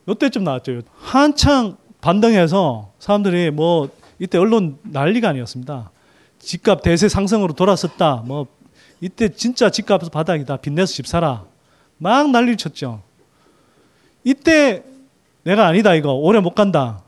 요때쯤 0.09 0.45
나왔죠. 0.45 0.81
한창 0.97 1.77
반등해서 2.01 2.93
사람들이 2.99 3.51
뭐 3.51 3.91
이때 4.19 4.39
언론 4.39 4.79
난리가 4.83 5.29
아니었습니다. 5.29 5.91
집값 6.43 6.83
대세 6.83 7.09
상승으로 7.09 7.55
돌아섰다. 7.55 8.23
뭐 8.27 8.47
이때 9.01 9.29
진짜 9.29 9.71
집값 9.71 10.03
바닥이다. 10.11 10.57
빚내서 10.59 10.93
집 10.93 11.07
사라. 11.07 11.45
막 11.99 12.31
난리 12.31 12.57
쳤죠. 12.57 13.03
이때 14.25 14.83
내가 15.45 15.67
아니다 15.67 15.95
이거 15.95 16.13
오래 16.13 16.41
못 16.41 16.55
간다. 16.55 17.03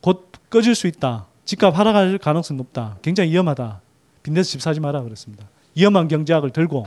곧 0.00 0.30
꺼질 0.48 0.74
수 0.74 0.86
있다. 0.86 1.26
집값 1.44 1.76
하락할 1.76 2.18
가능성 2.18 2.56
높다. 2.56 2.96
굉장히 3.02 3.30
위험하다. 3.30 3.80
빚내서 4.22 4.50
집 4.50 4.62
사지 4.62 4.80
마라 4.80 5.02
그랬습니다. 5.02 5.48
위험한 5.76 6.08
경제학을 6.08 6.50
들고 6.50 6.86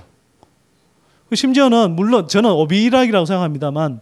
그 1.30 1.36
심지어는 1.36 1.96
물론 1.96 2.28
저는 2.28 2.52
오비락이라고 2.52 3.26
생각합니다만 3.26 4.02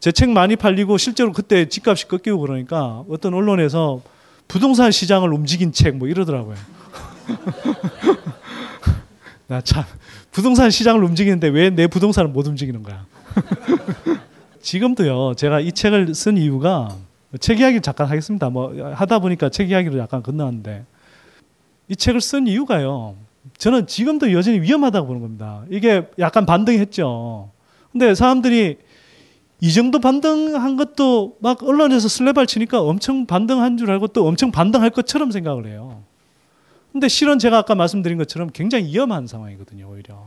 제 0.00 0.10
책 0.10 0.30
많이 0.30 0.56
팔리고 0.56 0.98
실제로 0.98 1.32
그때 1.32 1.68
집값이 1.68 2.08
꺾이고 2.08 2.38
그러니까 2.40 3.04
어떤 3.08 3.34
언론에서 3.34 4.02
부동산 4.52 4.90
시장을 4.90 5.32
움직인 5.32 5.72
책 5.72 5.96
뭐 5.96 6.08
이러더라고요. 6.08 6.56
나 9.48 9.60
참 9.62 9.84
부동산 10.30 10.70
시장을 10.70 11.02
움직이는데 11.04 11.48
왜 11.48 11.70
내 11.70 11.86
부동산을 11.86 12.30
못 12.30 12.46
움직이는 12.46 12.82
거야? 12.82 13.06
지금도요. 14.60 15.34
제가 15.36 15.60
이 15.60 15.72
책을 15.72 16.14
쓴 16.14 16.36
이유가 16.36 16.94
책 17.40 17.60
이야기를 17.60 17.80
잠깐 17.80 18.08
하겠습니다. 18.08 18.50
뭐 18.50 18.74
하다 18.94 19.20
보니까 19.20 19.48
책 19.48 19.70
이야기로 19.70 19.98
약간 19.98 20.22
건너왔는데 20.22 20.84
이 21.88 21.96
책을 21.96 22.20
쓴 22.20 22.46
이유가요. 22.46 23.14
저는 23.56 23.86
지금도 23.86 24.32
여전히 24.32 24.60
위험하다고 24.60 25.06
보는 25.06 25.22
겁니다. 25.22 25.62
이게 25.70 26.06
약간 26.18 26.44
반등했죠. 26.46 27.50
근데 27.90 28.14
사람들이 28.14 28.76
이 29.62 29.72
정도 29.72 30.00
반등한 30.00 30.74
것도 30.76 31.36
막 31.40 31.62
언론에서 31.62 32.08
슬레발 32.08 32.48
치니까 32.48 32.80
엄청 32.80 33.26
반등한 33.26 33.76
줄 33.76 33.92
알고 33.92 34.08
또 34.08 34.26
엄청 34.26 34.50
반등할 34.50 34.90
것처럼 34.90 35.30
생각을 35.30 35.66
해요. 35.68 36.02
근데 36.90 37.06
실은 37.06 37.38
제가 37.38 37.58
아까 37.58 37.76
말씀드린 37.76 38.18
것처럼 38.18 38.50
굉장히 38.52 38.86
위험한 38.86 39.28
상황이거든요, 39.28 39.88
오히려. 39.88 40.26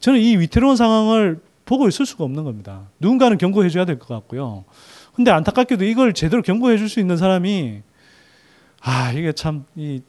저는 0.00 0.20
이 0.20 0.38
위태로운 0.38 0.76
상황을 0.76 1.40
보고 1.66 1.86
있을 1.86 2.06
수가 2.06 2.24
없는 2.24 2.44
겁니다. 2.44 2.88
누군가는 2.98 3.36
경고해 3.36 3.68
줘야 3.68 3.84
될 3.84 3.98
것 3.98 4.08
같고요. 4.08 4.64
근데 5.14 5.30
안타깝게도 5.30 5.84
이걸 5.84 6.14
제대로 6.14 6.40
경고해 6.40 6.78
줄 6.78 6.88
수 6.88 6.98
있는 6.98 7.18
사람이 7.18 7.82
아, 8.80 9.12
이게 9.12 9.32
참 9.32 9.66
이 9.76 10.00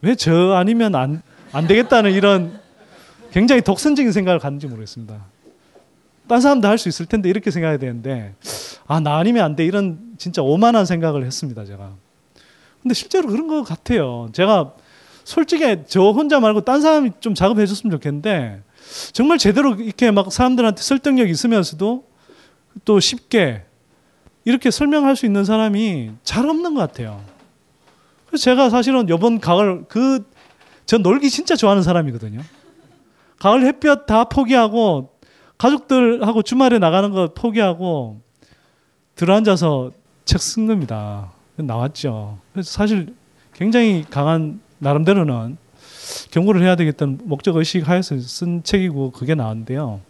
왜 0.00 0.14
저 0.16 0.52
아니면 0.54 0.94
안, 0.94 1.22
안 1.52 1.66
되겠다는 1.66 2.12
이런 2.12 2.58
굉장히 3.30 3.60
독선적인 3.60 4.10
생각을 4.12 4.38
갖는지 4.38 4.66
모르겠습니다. 4.68 5.33
딴 6.26 6.40
사람도 6.40 6.66
할 6.68 6.78
수 6.78 6.88
있을 6.88 7.06
텐데 7.06 7.28
이렇게 7.28 7.50
생각해야 7.50 7.78
되는데 7.78 8.34
아, 8.86 9.00
나 9.00 9.16
아니면 9.18 9.44
안 9.44 9.56
돼. 9.56 9.64
이런 9.64 9.98
진짜 10.18 10.42
오만한 10.42 10.86
생각을 10.86 11.24
했습니다, 11.24 11.64
제가. 11.64 11.92
근데 12.82 12.94
실제로 12.94 13.28
그런 13.28 13.48
것 13.48 13.62
같아요. 13.62 14.28
제가 14.32 14.74
솔직히 15.24 15.64
저 15.86 16.10
혼자 16.10 16.38
말고 16.40 16.62
딴 16.62 16.82
사람이 16.82 17.12
좀 17.20 17.34
작업해 17.34 17.64
줬으면 17.66 17.90
좋겠는데 17.92 18.62
정말 19.12 19.38
제대로 19.38 19.74
이렇게 19.74 20.10
막 20.10 20.30
사람들한테 20.30 20.82
설득력 20.82 21.30
있으면서도 21.30 22.04
또 22.84 23.00
쉽게 23.00 23.62
이렇게 24.44 24.70
설명할 24.70 25.16
수 25.16 25.24
있는 25.24 25.44
사람이 25.46 26.10
잘 26.24 26.46
없는 26.46 26.74
것 26.74 26.80
같아요. 26.80 27.22
그래서 28.26 28.42
제가 28.44 28.68
사실은 28.70 29.08
이번 29.08 29.40
가을 29.40 29.84
그 29.88 30.24
전 30.86 31.02
놀기 31.02 31.30
진짜 31.30 31.56
좋아하는 31.56 31.82
사람이거든요. 31.82 32.40
가을 33.38 33.64
햇볕 33.64 34.06
다 34.06 34.24
포기하고 34.24 35.13
가족들하고 35.58 36.42
주말에 36.42 36.78
나가는 36.78 37.10
거 37.10 37.32
포기하고 37.34 38.20
들어앉아서 39.16 39.92
책 40.24 40.38
쓴 40.38 40.66
겁니다. 40.66 41.30
나왔죠. 41.56 42.38
그래서 42.52 42.70
사실 42.70 43.14
굉장히 43.52 44.04
강한 44.10 44.60
나름대로는 44.78 45.56
경고를 46.30 46.62
해야 46.62 46.76
되겠다는 46.76 47.20
목적 47.24 47.56
의식 47.56 47.88
하에서 47.88 48.18
쓴 48.18 48.62
책이고 48.62 49.12
그게 49.12 49.34
나왔는데요. 49.34 50.00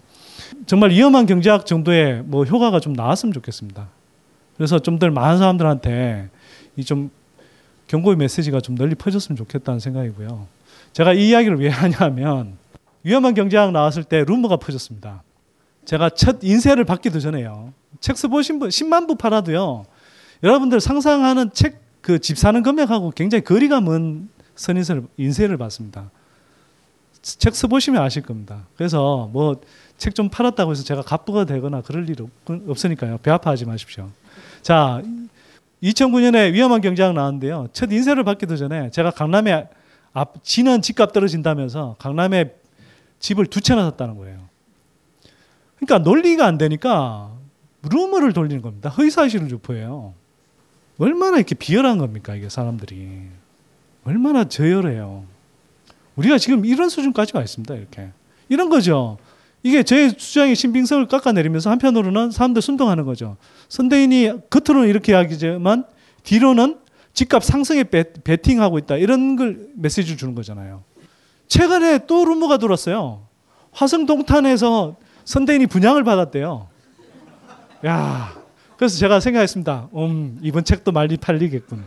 정말 0.66 0.90
위험한 0.90 1.26
경제학 1.26 1.66
정도의 1.66 2.22
뭐 2.24 2.44
효과가 2.44 2.80
좀 2.80 2.92
나왔으면 2.94 3.32
좋겠습니다. 3.32 3.88
그래서 4.56 4.78
좀 4.78 4.98
더 4.98 5.10
많은 5.10 5.38
사람들한테 5.38 6.28
이 6.76 6.84
좀 6.84 7.10
경고의 7.86 8.16
메시지가 8.16 8.60
좀 8.60 8.76
널리 8.76 8.94
퍼졌으면 8.94 9.36
좋겠다는 9.36 9.78
생각이고요. 9.78 10.46
제가 10.94 11.12
이 11.12 11.28
이야기를 11.28 11.58
왜 11.60 11.68
하냐면 11.68 12.56
위험한 13.02 13.34
경제학 13.34 13.72
나왔을 13.72 14.04
때 14.04 14.24
루머가 14.24 14.56
퍼졌습니다. 14.56 15.22
제가 15.84 16.10
첫 16.10 16.38
인쇄를 16.42 16.84
받기도 16.84 17.20
전에요. 17.20 17.72
책 18.00 18.16
써보신 18.16 18.58
분 18.58 18.68
10만 18.68 19.06
부 19.06 19.16
팔아도요. 19.16 19.86
여러분들 20.42 20.80
상상하는 20.80 21.50
책 21.52 21.84
그 22.04 22.18
집 22.18 22.36
사는 22.36 22.62
금액하고 22.62 23.12
굉장히 23.12 23.42
거리가 23.44 23.80
먼 23.80 24.28
선인세를 24.56 25.04
인쇄를 25.16 25.56
받습니다. 25.56 26.10
책 27.22 27.54
써보시면 27.54 28.02
아실 28.02 28.20
겁니다. 28.22 28.66
그래서 28.76 29.28
뭐 29.32 29.56
책 29.96 30.14
좀 30.14 30.28
팔았다고 30.28 30.72
해서 30.72 30.82
제가 30.82 31.00
갑부가 31.02 31.44
되거나 31.46 31.80
그럴 31.80 32.06
일 32.10 32.16
없, 32.20 32.84
으니까요 32.84 33.18
배 33.22 33.30
아파하지 33.30 33.64
마십시오. 33.64 34.10
자, 34.60 35.00
2009년에 35.82 36.52
위험한 36.52 36.80
경제학 36.82 37.14
나왔는데요. 37.14 37.68
첫 37.72 37.90
인쇄를 37.90 38.22
받기도 38.24 38.56
전에 38.56 38.90
제가 38.90 39.10
강남에 39.12 39.68
앞, 40.12 40.44
지는 40.44 40.82
집값 40.82 41.12
떨어진다면서 41.14 41.96
강남에 41.98 42.52
집을 43.18 43.46
두 43.46 43.60
채나 43.62 43.84
샀다는 43.84 44.16
거예요. 44.16 44.40
그러니까 45.84 45.98
논리가 45.98 46.46
안 46.46 46.58
되니까 46.58 47.30
루머를 47.90 48.32
돌리는 48.32 48.62
겁니다. 48.62 48.88
허위사실을 48.90 49.50
유포해요. 49.50 50.14
얼마나 50.98 51.36
이렇게 51.36 51.54
비열한 51.54 51.98
겁니까, 51.98 52.34
이게 52.34 52.48
사람들이. 52.48 53.22
얼마나 54.04 54.44
저열해요. 54.44 55.24
우리가 56.16 56.38
지금 56.38 56.64
이런 56.64 56.88
수준까지 56.88 57.32
와 57.36 57.42
있습니다, 57.42 57.74
이렇게. 57.74 58.10
이런 58.48 58.68
거죠. 58.68 59.18
이게 59.62 59.82
제 59.82 60.14
주장의 60.14 60.54
신빙성을 60.54 61.06
깎아내리면서 61.08 61.70
한편으로는 61.70 62.30
사람들 62.30 62.62
순동하는 62.62 63.04
거죠. 63.04 63.36
선대인이 63.68 64.50
겉으로는 64.50 64.88
이렇게 64.88 65.12
이야기지만 65.12 65.84
뒤로는 66.22 66.78
집값 67.14 67.42
상승에 67.44 67.84
배, 67.84 68.04
베팅하고 68.12 68.78
있다. 68.78 68.96
이런 68.96 69.36
걸 69.36 69.68
메시지를 69.74 70.18
주는 70.18 70.34
거잖아요. 70.34 70.82
최근에 71.48 72.06
또 72.06 72.24
루머가 72.24 72.58
돌았어요. 72.58 73.26
화성동탄에서 73.72 74.96
선대인이 75.24 75.66
분양을 75.66 76.04
받았대요. 76.04 76.68
야, 77.86 78.34
그래서 78.76 78.98
제가 78.98 79.20
생각했습니다. 79.20 79.88
음, 79.94 80.38
이번 80.42 80.64
책도 80.64 80.92
많이 80.92 81.16
팔리겠군. 81.16 81.84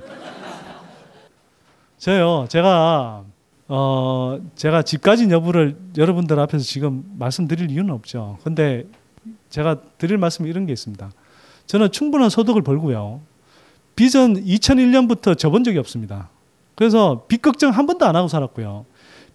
저요, 1.98 2.46
제가, 2.50 3.24
어, 3.68 4.40
제가 4.56 4.84
집 4.84 5.02
가진 5.02 5.32
여부를 5.32 5.78
여러분들 5.98 6.40
앞에서 6.40 6.64
지금 6.64 7.04
말씀드릴 7.18 7.72
이유는 7.72 7.94
없죠. 7.94 8.38
근데 8.44 8.86
제가 9.50 9.82
드릴 9.98 10.18
말씀이 10.18 10.50
이런 10.50 10.66
게 10.66 10.74
있습니다. 10.74 11.10
저는 11.66 11.92
충분한 11.92 12.30
소득을 12.30 12.62
벌고요. 12.62 13.22
빚은 13.96 14.46
2001년부터 14.46 15.38
접은 15.38 15.64
적이 15.64 15.80
없습니다. 15.80 16.30
그래서 16.76 17.26
빚 17.28 17.42
걱정 17.42 17.72
한 17.72 17.88
번도 17.88 18.06
안 18.06 18.16
하고 18.16 18.28
살았고요. 18.28 18.86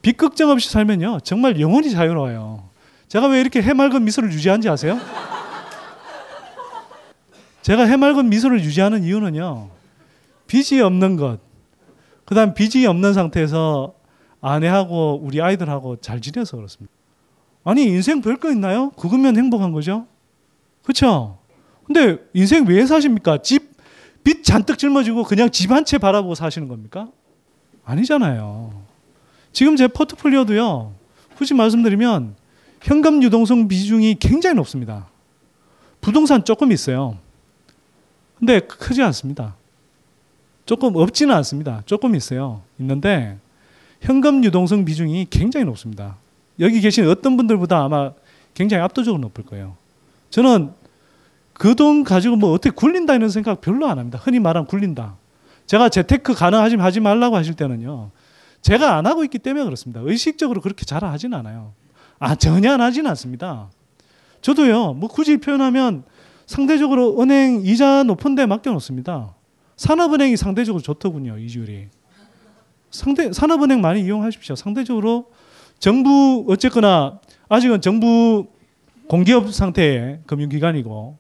빚 0.01 0.17
걱정 0.17 0.51
없이 0.51 0.71
살면요. 0.71 1.21
정말 1.25 1.61
영원히 1.61 1.91
자유로워요. 1.91 2.72
제가 3.13 3.27
왜 3.29 3.43
이렇게 3.43 3.61
해맑은 3.61 4.05
미소를 4.07 4.33
유지하는지 4.33 4.71
아세요? 4.71 4.99
제가 7.61 7.83
해맑은 7.85 8.31
미소를 8.31 8.65
유지하는 8.65 9.05
이유는요. 9.05 9.69
빚이 10.47 10.81
없는 10.81 11.19
것. 11.19 11.39
그 12.25 12.35
다음 12.35 12.55
빚이 12.55 12.87
없는 12.87 13.13
상태에서 13.13 13.93
아내하고 14.41 15.21
우리 15.23 15.43
아이들하고 15.43 15.97
잘 15.97 16.23
지내서 16.23 16.57
그렇습니다. 16.57 16.91
아니, 17.65 17.85
인생 17.85 18.23
별거 18.23 18.51
있나요? 18.51 18.89
그거면 18.93 19.37
행복한 19.37 19.73
거죠? 19.73 20.07
그렇죠? 20.83 21.39
근데 21.85 22.17
인생 22.33 22.65
왜 22.67 22.87
사십니까? 22.87 23.43
집, 23.43 23.73
빚 24.25 24.43
잔뜩 24.43 24.79
짊어지고 24.79 25.25
그냥 25.25 25.51
집 25.51 25.71
한 25.71 25.85
채 25.85 25.99
바라보고 25.99 26.35
사시는 26.35 26.67
겁니까? 26.67 27.09
아니잖아요. 27.85 28.73
지금 29.53 29.77
제 29.77 29.87
포트폴리오도요, 29.87 30.95
굳이 31.37 31.53
말씀드리면 31.53 32.37
현금 32.83 33.23
유동성 33.23 33.69
비중이 33.69 34.17
굉장히 34.17 34.57
높습니다. 34.57 35.07
부동산 36.01 36.45
조금 36.45 36.73
있어요. 36.73 37.17
근데 38.39 38.61
크지 38.61 39.03
않습니다. 39.03 39.55
조금 40.67 40.97
없지는 40.97 41.35
않습니다. 41.37 41.83
조금 41.87 42.15
있어요. 42.17 42.63
있는데 42.79 43.39
현금 44.01 44.45
유동성 44.45 44.85
비중이 44.85 45.27
굉장히 45.31 45.65
높습니다. 45.67 46.17
여기 46.59 46.81
계신 46.81 47.07
어떤 47.09 47.37
분들보다 47.37 47.85
아마 47.85 48.13
굉장히 48.55 48.83
압도적으로 48.83 49.21
높을 49.23 49.45
거예요. 49.45 49.77
저는 50.31 50.73
그 51.53 51.77
돈 51.77 52.03
가지고 52.03 52.35
뭐 52.35 52.51
어떻게 52.51 52.75
굴린다 52.75 53.15
이런 53.15 53.31
생각 53.31 53.61
별로 53.61 53.87
안 53.87 53.99
합니다. 53.99 54.19
흔히 54.21 54.41
말하는 54.41 54.67
굴린다. 54.67 55.15
제가 55.67 55.89
재테크 55.89 56.35
가능하지 56.35 56.77
하지 56.77 56.99
말라고 56.99 57.37
하실 57.37 57.55
때는요. 57.55 58.11
제가 58.63 58.97
안 58.97 59.07
하고 59.07 59.23
있기 59.23 59.39
때문에 59.39 59.65
그렇습니다. 59.65 60.01
의식적으로 60.03 60.61
그렇게 60.61 60.85
잘 60.85 61.05
하진 61.05 61.35
않아요. 61.35 61.73
아, 62.23 62.37
전혀 62.37 62.71
안 62.71 62.81
하진 62.81 63.05
않습니다. 63.09 63.69
저도요, 64.43 64.93
뭐 64.93 65.09
굳이 65.09 65.39
표현하면 65.39 66.05
상대적으로 66.47 67.21
은행 67.21 67.63
이자 67.65 68.05
높은 68.05 68.37
데 68.37 68.47
맡겨놓습니다. 68.47 69.35
산업은행이 69.75 70.37
상대적으로 70.37 70.81
좋더군요, 70.81 71.39
이주율이. 71.39 71.89
상대, 72.93 73.33
산업은행 73.33 73.81
많이 73.81 74.03
이용하십시오. 74.03 74.55
상대적으로 74.55 75.33
정부, 75.81 76.47
어쨌거나 76.49 77.19
아직은 77.49 77.81
정부 77.81 78.47
공기업 79.09 79.53
상태의 79.53 80.21
금융기관이고, 80.27 81.19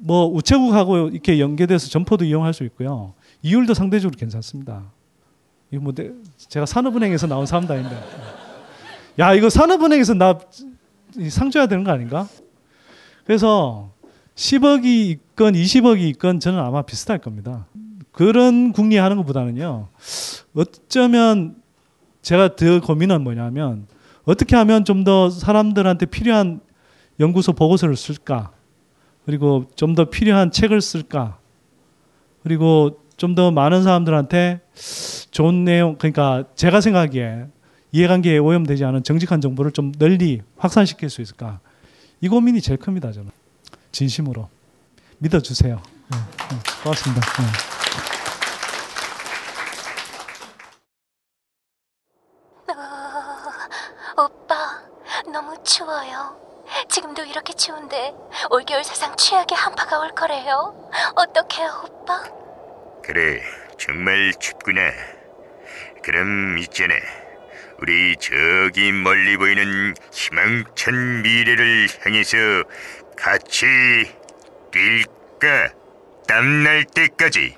뭐 0.00 0.26
우체국하고 0.28 1.08
이렇게 1.10 1.40
연계돼서 1.40 1.90
점포도 1.90 2.24
이용할 2.24 2.54
수 2.54 2.64
있고요. 2.64 3.12
이율도 3.42 3.74
상대적으로 3.74 4.16
괜찮습니다. 4.18 4.84
이거 5.70 5.82
뭐 5.82 5.92
제가 6.38 6.64
산업은행에서 6.64 7.26
나온 7.26 7.44
사람도 7.44 7.74
아닌데. 7.74 8.41
야, 9.18 9.34
이거 9.34 9.48
산업은행에서 9.50 10.14
나 10.14 10.38
상 11.28 11.50
줘야 11.50 11.66
되는 11.66 11.84
거 11.84 11.90
아닌가? 11.92 12.26
그래서 13.26 13.92
10억이 14.34 14.84
있건 15.10 15.52
20억이 15.52 16.00
있건 16.12 16.40
저는 16.40 16.58
아마 16.58 16.80
비슷할 16.82 17.18
겁니다. 17.18 17.66
그런 18.12 18.72
궁리하는 18.72 19.18
것보다는요. 19.18 19.88
어쩌면 20.54 21.56
제가 22.22 22.56
더 22.56 22.80
고민은 22.80 23.22
뭐냐면 23.22 23.86
어떻게 24.24 24.56
하면 24.56 24.84
좀 24.86 25.04
더 25.04 25.28
사람들한테 25.28 26.06
필요한 26.06 26.60
연구소 27.20 27.52
보고서를 27.52 27.94
쓸까? 27.96 28.52
그리고 29.26 29.66
좀 29.76 29.94
더 29.94 30.06
필요한 30.08 30.50
책을 30.50 30.80
쓸까? 30.80 31.38
그리고 32.42 32.98
좀 33.18 33.34
더 33.34 33.50
많은 33.50 33.82
사람들한테 33.82 34.62
좋은 35.30 35.64
내용, 35.64 35.96
그러니까 35.98 36.44
제가 36.54 36.80
생각하기에 36.80 37.44
이해관계에 37.92 38.38
오염되지 38.38 38.84
않은 38.86 39.04
정직한 39.04 39.40
정보를 39.42 39.72
좀 39.72 39.92
널리 39.92 40.42
확산시킬 40.56 41.10
수 41.10 41.20
있을까? 41.20 41.60
이 42.20 42.28
고민이 42.28 42.62
제일 42.62 42.78
큽니다. 42.78 43.12
저는 43.12 43.30
진심으로 43.92 44.48
믿어주세요. 45.18 45.76
네, 46.10 46.18
네, 46.50 46.56
고맙습니다. 46.82 47.20
네. 47.20 47.44
어, 54.16 54.24
오빠, 54.24 54.82
너무 55.30 55.54
추워요. 55.62 56.40
지금도 56.88 57.24
이렇게 57.24 57.52
추운데 57.52 58.14
올겨울 58.50 58.84
사상 58.84 59.14
최악의 59.16 59.56
한파가 59.56 59.98
올 60.00 60.10
거래요. 60.14 60.90
어떡해요, 61.14 61.82
오빠? 61.84 62.22
그래, 63.02 63.42
정말 63.78 64.32
춥구나. 64.40 64.80
그럼 66.02 66.56
있잖아. 66.58 66.94
우리 67.82 68.14
저기 68.20 68.92
멀리 68.92 69.36
보이는 69.36 69.92
희망찬 70.12 71.22
미래를 71.22 71.88
향해서 72.04 72.36
같이 73.16 73.66
뛸까? 74.70 75.72
땀날 76.28 76.84
때까지. 76.84 77.56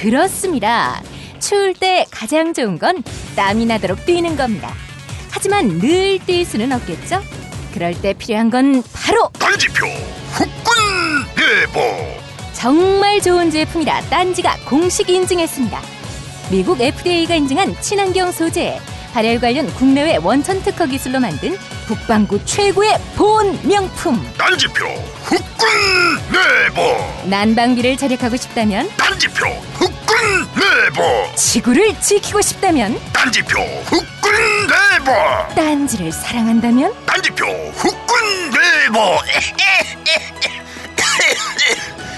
그렇습니다. 0.00 1.02
추울 1.38 1.74
때 1.74 2.06
가장 2.10 2.54
좋은 2.54 2.78
건 2.78 3.02
땀이 3.36 3.66
나도록 3.66 4.06
뛰는 4.06 4.36
겁니다. 4.38 4.72
하지만 5.30 5.68
늘 5.68 6.18
뛸 6.20 6.46
수는 6.46 6.72
없겠죠? 6.72 7.20
그럴 7.74 7.92
때 8.00 8.14
필요한 8.14 8.48
건 8.48 8.82
바로 8.94 9.28
딴지표 9.38 9.86
후끈 10.32 11.34
내보 11.36 12.16
정말 12.54 13.20
좋은 13.20 13.50
제품이라 13.50 14.00
딴지가 14.08 14.56
공식 14.66 15.10
인증했습니다. 15.10 15.95
미국 16.50 16.80
FDA가 16.80 17.34
인증한 17.34 17.74
친환경 17.80 18.30
소재, 18.30 18.80
발열 19.12 19.40
관련 19.40 19.66
국내외 19.74 20.16
원천 20.16 20.62
특허 20.62 20.86
기술로 20.86 21.18
만든 21.18 21.56
북방구 21.86 22.44
최고의 22.44 22.98
보온 23.16 23.58
명품. 23.66 24.22
딴지표 24.38 24.84
후끈 25.24 25.66
내보. 26.30 27.28
난방비를 27.28 27.96
절약하고 27.96 28.36
싶다면 28.36 28.88
딴지표 28.96 29.46
후끈 29.74 30.16
내보. 30.54 31.34
지구를 31.34 31.98
지키고 32.00 32.40
싶다면 32.42 32.98
딴지표 33.12 33.58
후끈 33.86 34.32
내보. 34.68 35.12
딴지를 35.54 36.12
사랑한다면 36.12 36.92
딴지표 37.06 37.44
후끈 37.46 38.50
내보 38.50 39.00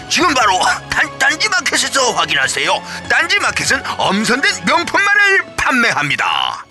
지금 0.09 0.33
바로 0.35 0.53
단, 0.89 1.19
딴지마켓에서 1.19 2.13
확인하세요 2.13 2.83
딴지마켓은 3.09 3.83
엄선된 3.99 4.65
명품만을 4.67 5.57
판매합니다 5.57 6.65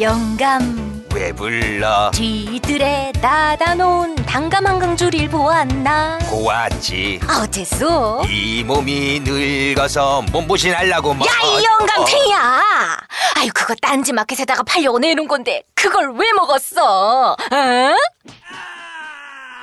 영감 0.00 0.86
왜 1.16 1.32
불러? 1.32 2.10
뒤뜰에 2.12 3.10
닫아놓은 3.22 4.16
단감 4.26 4.66
한강줄일 4.66 5.30
보았나? 5.30 6.18
고왔지. 6.28 7.20
어째서? 7.26 8.22
이 8.28 8.62
몸이 8.62 9.20
늙어서 9.24 10.20
몸보신하려고 10.30 11.14
뭐. 11.14 11.26
야, 11.26 11.30
이 11.42 11.64
영감탱이야! 11.64 12.62
아유, 13.36 13.48
그거 13.54 13.74
딴지 13.80 14.12
마켓에다가 14.12 14.62
팔려고 14.64 14.98
내놓은 14.98 15.26
건데, 15.26 15.62
그걸 15.74 16.12
왜 16.12 16.30
먹었어? 16.34 17.32
어? 17.32 17.96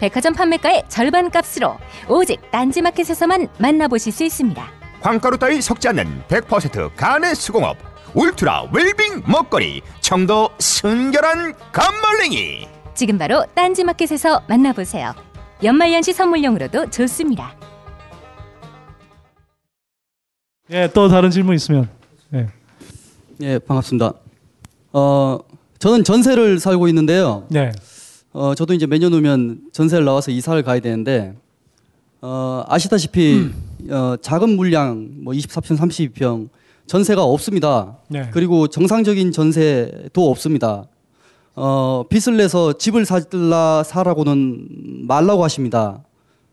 백화점 0.00 0.32
판매가의 0.32 0.84
절반 0.88 1.30
값으로 1.30 1.76
오직 2.08 2.40
딴지마켓에서만 2.50 3.48
만나보실 3.58 4.12
수 4.12 4.24
있습니다. 4.24 4.66
광가루 5.02 5.38
따위 5.38 5.60
섞지 5.60 5.88
않는 5.88 6.22
100% 6.28 6.96
간의 6.96 7.34
수공업 7.34 7.76
울트라 8.14 8.70
웰빙 8.72 9.22
먹거리 9.26 9.82
청도 10.00 10.50
순결한 10.58 11.54
감말랭이 11.70 12.66
지금 12.94 13.18
바로 13.18 13.44
딴지마켓에서 13.54 14.42
만나보세요. 14.48 15.14
연말연시 15.62 16.14
선물용으로도 16.14 16.90
좋습니다. 16.90 17.54
예, 20.70 20.88
또 20.92 21.08
다른 21.08 21.30
질문 21.30 21.54
있으면. 21.56 21.88
예. 22.34 22.48
예, 23.42 23.58
반갑습니다. 23.58 24.12
어, 24.92 25.38
저는 25.78 26.04
전세를 26.04 26.58
살고 26.58 26.88
있는데요. 26.88 27.44
네. 27.48 27.72
어, 28.32 28.54
저도 28.54 28.74
이제 28.74 28.86
매년 28.86 29.12
오면 29.12 29.70
전세를 29.72 30.04
나와서 30.04 30.30
이사를 30.30 30.62
가야 30.62 30.78
되는데, 30.80 31.34
어, 32.20 32.62
아시다시피, 32.68 33.50
어, 33.90 34.14
작은 34.20 34.50
물량, 34.50 35.08
뭐 35.22 35.34
24평, 35.34 35.76
32평, 35.76 36.48
전세가 36.86 37.24
없습니다. 37.24 37.98
네. 38.08 38.28
그리고 38.32 38.68
정상적인 38.68 39.32
전세도 39.32 40.30
없습니다. 40.30 40.86
어, 41.56 42.04
빚을 42.08 42.36
내서 42.36 42.72
집을 42.72 43.04
살라, 43.04 43.82
사라고는 43.84 45.06
말라고 45.06 45.42
하십니다. 45.44 46.02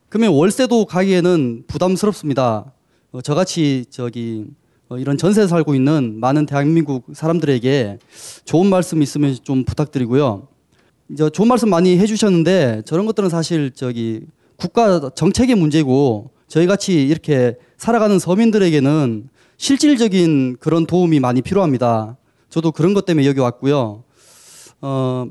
그러면 0.10 0.34
월세도 0.34 0.86
가기에는 0.86 1.66
부담스럽습니다. 1.68 2.72
어, 3.12 3.22
저같이 3.22 3.86
저기 3.90 4.46
어, 4.90 4.98
이런 4.98 5.18
전세 5.18 5.46
살고 5.46 5.76
있는 5.76 6.20
많은 6.20 6.46
대한민국 6.46 7.06
사람들에게 7.14 8.00
좋은 8.46 8.68
말씀 8.68 9.02
있으면 9.04 9.36
좀 9.44 9.64
부탁드리고요. 9.64 10.48
이제 11.10 11.30
좋은 11.30 11.48
말씀 11.48 11.70
많이 11.70 11.98
해주셨는데 11.98 12.84
저런 12.86 13.06
것들은 13.06 13.30
사실 13.30 13.72
저기 13.72 14.22
국가 14.58 15.10
정책의 15.10 15.56
문제고 15.56 16.32
저희 16.48 16.68
같이 16.68 17.02
이렇게 17.08 17.56
살아가는 17.78 18.20
서민들에게는 18.20 19.30
실질적인 19.58 20.58
그런 20.60 20.86
도움이 20.86 21.20
많이 21.20 21.42
필요합니다. 21.42 22.18
저도 22.50 22.72
그런 22.72 22.94
것 22.94 23.06
때문에 23.06 23.26
여기 23.28 23.40
왔고요. 23.40 24.04
어, 24.82 25.28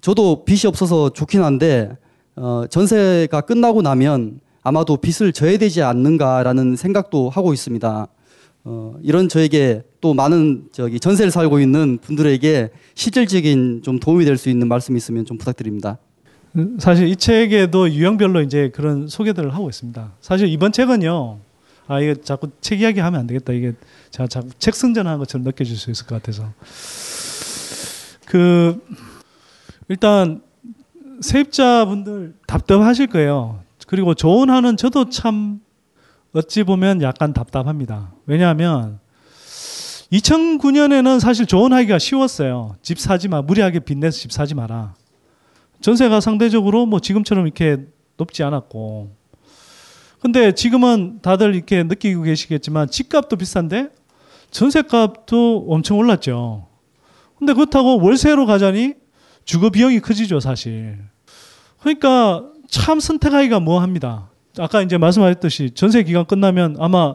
저도 0.00 0.44
빚이 0.44 0.66
없어서 0.66 1.10
좋긴 1.10 1.42
한데 1.42 1.96
어, 2.36 2.64
전세가 2.68 3.42
끝나고 3.42 3.82
나면 3.82 4.40
아마도 4.62 4.96
빚을 4.96 5.32
져야 5.32 5.58
되지 5.58 5.82
않는가라는 5.82 6.76
생각도 6.76 7.30
하고 7.30 7.52
있습니다. 7.52 8.08
어, 8.64 8.94
이런 9.02 9.28
저에게 9.28 9.82
또 10.00 10.12
많은 10.14 10.68
저기 10.72 11.00
전세를 11.00 11.30
살고 11.30 11.60
있는 11.60 11.98
분들에게 11.98 12.70
실질적인 12.94 13.82
좀 13.82 13.98
도움이 13.98 14.24
될 14.24 14.36
수 14.36 14.50
있는 14.50 14.68
말씀 14.68 14.96
있으면 14.96 15.24
좀 15.24 15.38
부탁드립니다. 15.38 15.98
사실 16.78 17.06
이 17.06 17.14
책에도 17.14 17.88
유형별로 17.90 18.40
이제 18.42 18.70
그런 18.74 19.06
소개들을 19.06 19.54
하고 19.54 19.68
있습니다. 19.68 20.12
사실 20.20 20.48
이번 20.48 20.72
책은요. 20.72 21.38
아 21.86 22.00
이게 22.00 22.14
자꾸 22.22 22.48
책 22.60 22.80
이야기 22.80 23.00
하면 23.00 23.20
안 23.20 23.26
되겠다. 23.26 23.52
이게 23.52 23.72
제가 24.10 24.26
자꾸 24.26 24.48
책 24.58 24.74
승전하는 24.74 25.18
것처럼 25.20 25.44
느껴질 25.44 25.76
수 25.76 25.90
있을 25.90 26.06
것 26.06 26.16
같아서. 26.16 26.52
그 28.26 28.80
일단 29.88 30.42
세입자분들 31.20 32.34
답답하실 32.46 33.08
거예요. 33.08 33.60
그리고 33.86 34.14
조언하는 34.14 34.76
저도 34.76 35.08
참 35.10 35.60
어찌 36.32 36.62
보면 36.62 37.02
약간 37.02 37.32
답답합니다. 37.32 38.12
왜냐하면 38.26 39.00
2009년에는 40.12 41.20
사실 41.20 41.46
조언하기가 41.46 41.98
쉬웠어요. 41.98 42.76
집 42.82 42.98
사지 42.98 43.28
마. 43.28 43.42
무리하게 43.42 43.80
빚내서 43.80 44.18
집 44.18 44.32
사지 44.32 44.54
마라. 44.54 44.94
전세가 45.80 46.20
상대적으로 46.20 46.86
뭐 46.86 47.00
지금처럼 47.00 47.46
이렇게 47.46 47.78
높지 48.16 48.42
않았고. 48.42 49.16
근데 50.20 50.52
지금은 50.52 51.20
다들 51.22 51.54
이렇게 51.54 51.82
느끼고 51.82 52.22
계시겠지만 52.22 52.90
집값도 52.90 53.36
비싼데 53.36 53.88
전세값도 54.50 55.66
엄청 55.68 55.98
올랐죠. 55.98 56.68
근데 57.38 57.54
그렇다고 57.54 58.00
월세로 58.02 58.46
가자니 58.46 58.94
주거 59.44 59.70
비용이 59.70 60.00
커지죠, 60.00 60.40
사실. 60.40 60.98
그러니까 61.80 62.44
참 62.68 63.00
선택하기가 63.00 63.60
뭐합니다. 63.60 64.29
아까 64.58 64.82
이제 64.82 64.98
말씀하셨듯이 64.98 65.70
전세 65.74 66.02
기간 66.02 66.24
끝나면 66.24 66.76
아마 66.78 67.14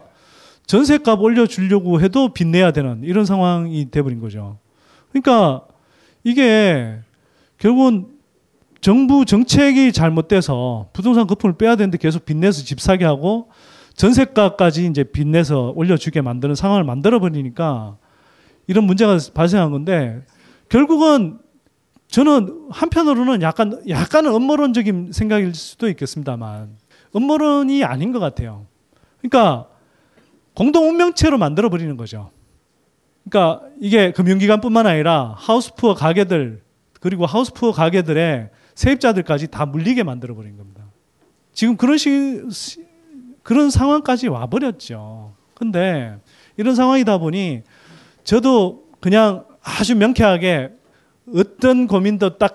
전세값 0.68 1.22
올려주려고 1.22 2.02
해도 2.02 2.30
빚내야 2.30 2.72
되는 2.72 3.02
이런 3.04 3.26
상황이 3.26 3.90
돼버린 3.92 4.20
거죠. 4.20 4.58
그러니까 5.12 5.66
이게 6.24 7.00
결국은 7.58 8.08
정부 8.82 9.26
정책이 9.26 9.92
잘못돼서 9.94 10.90
부동산 10.94 11.28
거품을 11.28 11.58
빼야 11.58 11.76
되는데 11.76 11.98
계속 11.98 12.26
빚내서 12.26 12.64
집 12.64 12.80
사게 12.80 13.06
하고 13.06 13.50
전세가까지 13.96 14.86
이제 14.88 15.04
빚내서 15.04 15.74
올려주게 15.76 16.22
만드는 16.22 16.56
상황을 16.56 16.84
만들어 16.84 17.20
버리니까 17.20 17.98
이런 18.68 18.84
문제가 18.84 19.18
발생한 19.34 19.72
건데 19.72 20.22
결국은 20.70 21.40
저는 22.10 22.68
한편으로는 22.70 23.42
약간 23.42 23.82
약간은 23.88 24.34
음모론적인 24.34 25.12
생각일 25.12 25.54
수도 25.54 25.90
있겠습니다만 25.90 26.70
음모론이 27.16 27.84
아닌 27.84 28.12
것 28.12 28.20
같아요. 28.20 28.66
그러니까 29.20 29.68
공동 30.54 30.90
운명체로 30.90 31.38
만들어 31.38 31.70
버리는 31.70 31.96
거죠. 31.98 32.32
그러니까 33.28 33.66
이게 33.80 34.12
금융기관뿐만 34.12 34.86
아니라 34.88 35.36
하우스푸어 35.38 35.96
가게들 35.96 36.64
그리고 37.00 37.26
하우스푸어 37.26 37.72
가게들의 37.72 38.50
세입자들까지 38.76 39.48
다 39.48 39.66
물리게 39.66 40.04
만들어 40.04 40.36
버린 40.36 40.58
겁니다. 40.58 40.84
지금 41.54 41.78
그런 41.78 41.98
식 41.98 42.86
그런 43.44 43.70
상황까지 43.70 44.28
와 44.28 44.48
버렸죠. 44.48 45.34
근데 45.54 46.18
이런 46.58 46.76
상황이다 46.76 47.20
보니 47.20 47.62
저도 48.24 48.86
그냥 49.00 49.46
아주 49.62 49.96
명쾌하게 49.96 50.72
어떤 51.34 51.88
고민도 51.88 52.38
딱 52.38 52.54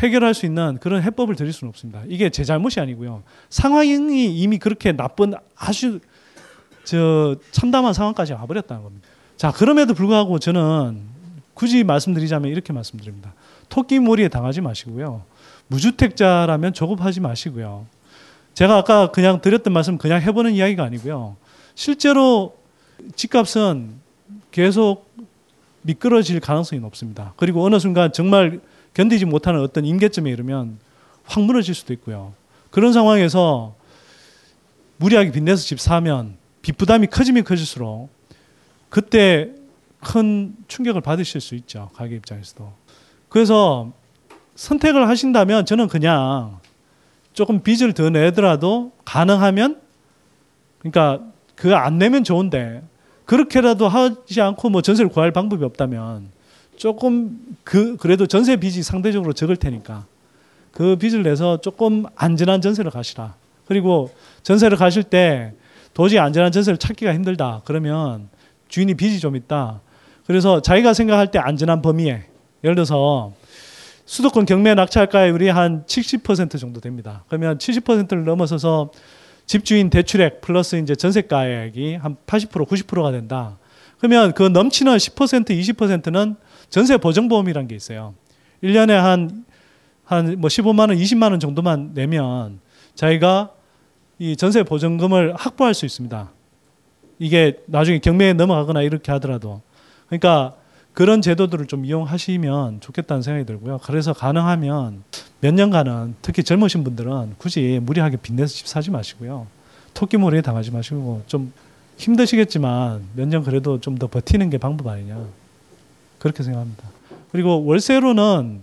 해결할 0.00 0.34
수 0.34 0.46
있는 0.46 0.78
그런 0.80 1.02
해법을 1.02 1.36
드릴 1.36 1.52
수는 1.52 1.68
없습니다. 1.68 2.02
이게 2.08 2.30
제 2.30 2.42
잘못이 2.42 2.80
아니고요. 2.80 3.22
상황이 3.48 3.94
이미 4.34 4.58
그렇게 4.58 4.92
나쁜 4.92 5.34
아주 5.56 6.00
저 6.84 7.36
참담한 7.52 7.92
상황까지 7.92 8.32
와버렸다는 8.32 8.82
겁니다. 8.82 9.08
자 9.36 9.52
그럼에도 9.52 9.94
불구하고 9.94 10.38
저는 10.38 11.02
굳이 11.54 11.84
말씀드리자면 11.84 12.50
이렇게 12.50 12.72
말씀드립니다. 12.72 13.34
토끼몰이에 13.68 14.28
당하지 14.28 14.62
마시고요. 14.62 15.22
무주택자라면 15.68 16.72
조급하지 16.72 17.20
마시고요. 17.20 17.86
제가 18.54 18.78
아까 18.78 19.10
그냥 19.10 19.40
드렸던 19.40 19.72
말씀 19.72 19.98
그냥 19.98 20.20
해보는 20.20 20.52
이야기가 20.52 20.82
아니고요. 20.82 21.36
실제로 21.74 22.56
집값은 23.14 24.00
계속 24.50 25.08
미끄러질 25.82 26.40
가능성이 26.40 26.80
높습니다. 26.80 27.32
그리고 27.36 27.64
어느 27.64 27.78
순간 27.78 28.12
정말 28.12 28.60
견디지 28.94 29.24
못하는 29.24 29.60
어떤 29.60 29.84
임계점에 29.84 30.30
이르면 30.30 30.78
확 31.24 31.42
무너질 31.44 31.74
수도 31.74 31.92
있고요. 31.92 32.34
그런 32.70 32.92
상황에서 32.92 33.74
무리하게 34.96 35.32
빚내서 35.32 35.62
집 35.62 35.80
사면 35.80 36.36
빚 36.62 36.76
부담이 36.76 37.06
커지면 37.06 37.44
커질수록 37.44 38.10
그때 38.88 39.50
큰 40.00 40.54
충격을 40.68 41.00
받으실 41.00 41.40
수 41.40 41.54
있죠. 41.54 41.90
가게 41.94 42.16
입장에서도. 42.16 42.72
그래서 43.28 43.92
선택을 44.56 45.08
하신다면 45.08 45.64
저는 45.66 45.88
그냥 45.88 46.58
조금 47.32 47.62
빚을 47.62 47.92
더 47.94 48.10
내더라도 48.10 48.92
가능하면 49.04 49.80
그러니까 50.80 51.20
그 51.54 51.74
안 51.74 51.98
내면 51.98 52.24
좋은데 52.24 52.82
그렇게라도 53.26 53.86
하지 53.88 54.40
않고 54.40 54.70
뭐 54.70 54.82
전세를 54.82 55.10
구할 55.10 55.30
방법이 55.30 55.64
없다면 55.64 56.30
조금 56.80 57.38
그 57.62 57.98
그래도 57.98 58.26
전세 58.26 58.56
빚이 58.56 58.82
상대적으로 58.82 59.34
적을 59.34 59.56
테니까 59.56 60.06
그 60.72 60.96
빚을 60.96 61.22
내서 61.22 61.60
조금 61.60 62.06
안전한 62.16 62.62
전세를 62.62 62.90
가시라. 62.90 63.34
그리고 63.66 64.10
전세를 64.44 64.78
가실 64.78 65.02
때 65.02 65.52
도저히 65.92 66.18
안전한 66.20 66.52
전세를 66.52 66.78
찾기가 66.78 67.12
힘들다. 67.12 67.60
그러면 67.66 68.30
주인이 68.68 68.94
빚이 68.94 69.20
좀 69.20 69.36
있다. 69.36 69.82
그래서 70.26 70.62
자기가 70.62 70.94
생각할 70.94 71.30
때 71.30 71.38
안전한 71.38 71.82
범위에 71.82 72.24
예를 72.64 72.74
들어서 72.74 73.34
수도권 74.06 74.46
경매 74.46 74.72
낙찰가율이 74.72 75.50
한 75.50 75.84
70% 75.84 76.58
정도 76.58 76.80
됩니다. 76.80 77.24
그러면 77.28 77.58
70%를 77.58 78.24
넘어서서 78.24 78.90
집주인 79.44 79.90
대출액 79.90 80.40
플러스 80.40 80.76
이제 80.76 80.94
전세가액이 80.94 81.96
한 81.96 82.16
80% 82.26 82.66
90%가 82.66 83.12
된다. 83.12 83.58
그러면 83.98 84.32
그 84.32 84.44
넘치는 84.44 84.96
10% 84.96 85.50
20%는 85.50 86.36
전세 86.70 86.96
보증보험이라는 86.96 87.68
게 87.68 87.74
있어요. 87.76 88.14
1년에 88.62 88.92
한 88.92 89.44
한 90.10 90.36
뭐 90.38 90.48
15만 90.48 90.88
원, 90.88 90.98
20만 90.98 91.30
원 91.30 91.38
정도만 91.38 91.92
내면 91.94 92.58
자기가 92.96 93.50
이 94.18 94.34
전세 94.36 94.64
보증금을 94.64 95.36
확보할 95.36 95.72
수 95.72 95.86
있습니다. 95.86 96.30
이게 97.20 97.60
나중에 97.66 98.00
경매에 98.00 98.32
넘어가거나 98.32 98.82
이렇게 98.82 99.12
하더라도 99.12 99.60
그러니까 100.08 100.54
그런 100.94 101.22
제도들을 101.22 101.66
좀 101.66 101.84
이용하시면 101.84 102.80
좋겠다는 102.80 103.22
생각이 103.22 103.46
들고요. 103.46 103.78
그래서 103.84 104.12
가능하면 104.12 105.04
몇 105.40 105.54
년간은 105.54 106.16
특히 106.22 106.42
젊으신 106.42 106.82
분들은 106.82 107.36
굳이 107.38 107.78
무리하게 107.80 108.16
빚내서 108.16 108.52
집 108.52 108.66
사지 108.66 108.90
마시고요. 108.90 109.46
토끼몰이에 109.94 110.42
당하지 110.42 110.72
마시고 110.72 111.22
좀 111.28 111.52
힘드시겠지만 111.98 113.04
몇 113.14 113.28
년 113.28 113.44
그래도 113.44 113.80
좀 113.80 113.96
더 113.96 114.08
버티는 114.08 114.50
게 114.50 114.58
방법 114.58 114.88
아니냐. 114.88 115.24
그렇게 116.20 116.44
생각합니다. 116.44 116.84
그리고 117.32 117.64
월세로는 117.64 118.62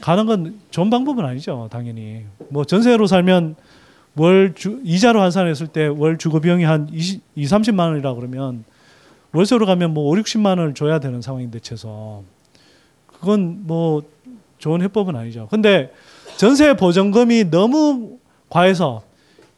가는 0.00 0.26
건 0.26 0.58
좋은 0.70 0.90
방법은 0.90 1.24
아니죠. 1.24 1.68
당연히. 1.70 2.24
뭐 2.48 2.64
전세로 2.64 3.06
살면 3.06 3.54
월 4.16 4.54
주, 4.54 4.80
이자로 4.82 5.20
환산했을 5.20 5.68
때 5.68 5.86
월 5.86 6.18
주거 6.18 6.40
비용이 6.40 6.64
한 6.64 6.88
20, 6.90 7.20
2, 7.36 7.44
30만 7.44 7.90
원이라 7.90 8.14
그러면 8.14 8.64
월세로 9.32 9.66
가면 9.66 9.92
뭐 9.94 10.04
5, 10.10 10.14
60만 10.16 10.58
원을 10.58 10.74
줘야 10.74 10.98
되는 10.98 11.20
상황인데 11.22 11.60
채서 11.60 12.22
그건 13.06 13.60
뭐 13.66 14.02
좋은 14.58 14.80
해법은 14.82 15.14
아니죠. 15.16 15.48
근데 15.50 15.92
전세 16.38 16.74
보증금이 16.74 17.50
너무 17.50 18.18
과해서 18.48 19.02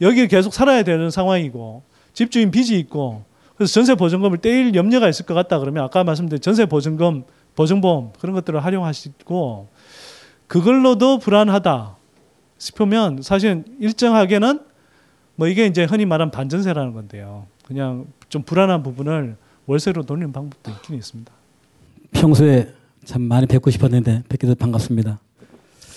여기 0.01 0.27
계속 0.29 0.53
살아야 0.55 0.83
되는 0.83 1.11
상황이고 1.11 1.83
집주인 2.15 2.51
빚이 2.51 2.79
있고 2.81 3.23
그래서 3.59 3.73
전세 3.73 3.97
보증금을 3.97 4.39
떼일 4.39 4.75
염려가 4.77 5.09
있을 5.09 5.27
것 5.27 5.35
같다 5.35 5.59
그러면 5.59 5.85
아까 5.85 6.05
말씀드린 6.05 6.41
전세 6.41 6.65
보증금 6.65 7.25
보증보험 7.57 8.13
그런 8.21 8.35
것들을 8.37 8.65
활용하시고 8.65 9.69
그걸로도 10.47 11.19
불안하다 11.19 11.97
싶으면 12.57 13.21
사실 13.21 13.65
일정하게는 13.81 14.61
뭐 15.35 15.49
이게 15.49 15.67
이제 15.67 15.85
흔히 15.85 16.07
말하는 16.07 16.31
반전세라는 16.31 16.93
건데요. 16.93 17.47
그냥 17.67 18.07
좀 18.29 18.43
불안한 18.43 18.83
부분을 18.85 19.37
월세로 19.67 20.05
돌리는 20.05 20.33
방법도 20.33 20.71
있긴 20.71 20.95
있습니다. 20.97 21.33
평소에 22.13 22.73
참 23.05 23.23
많이 23.23 23.47
뵙고 23.47 23.71
싶었는데 23.71 24.23
뵙게 24.29 24.47
돼서 24.47 24.55
반갑습니다. 24.55 25.19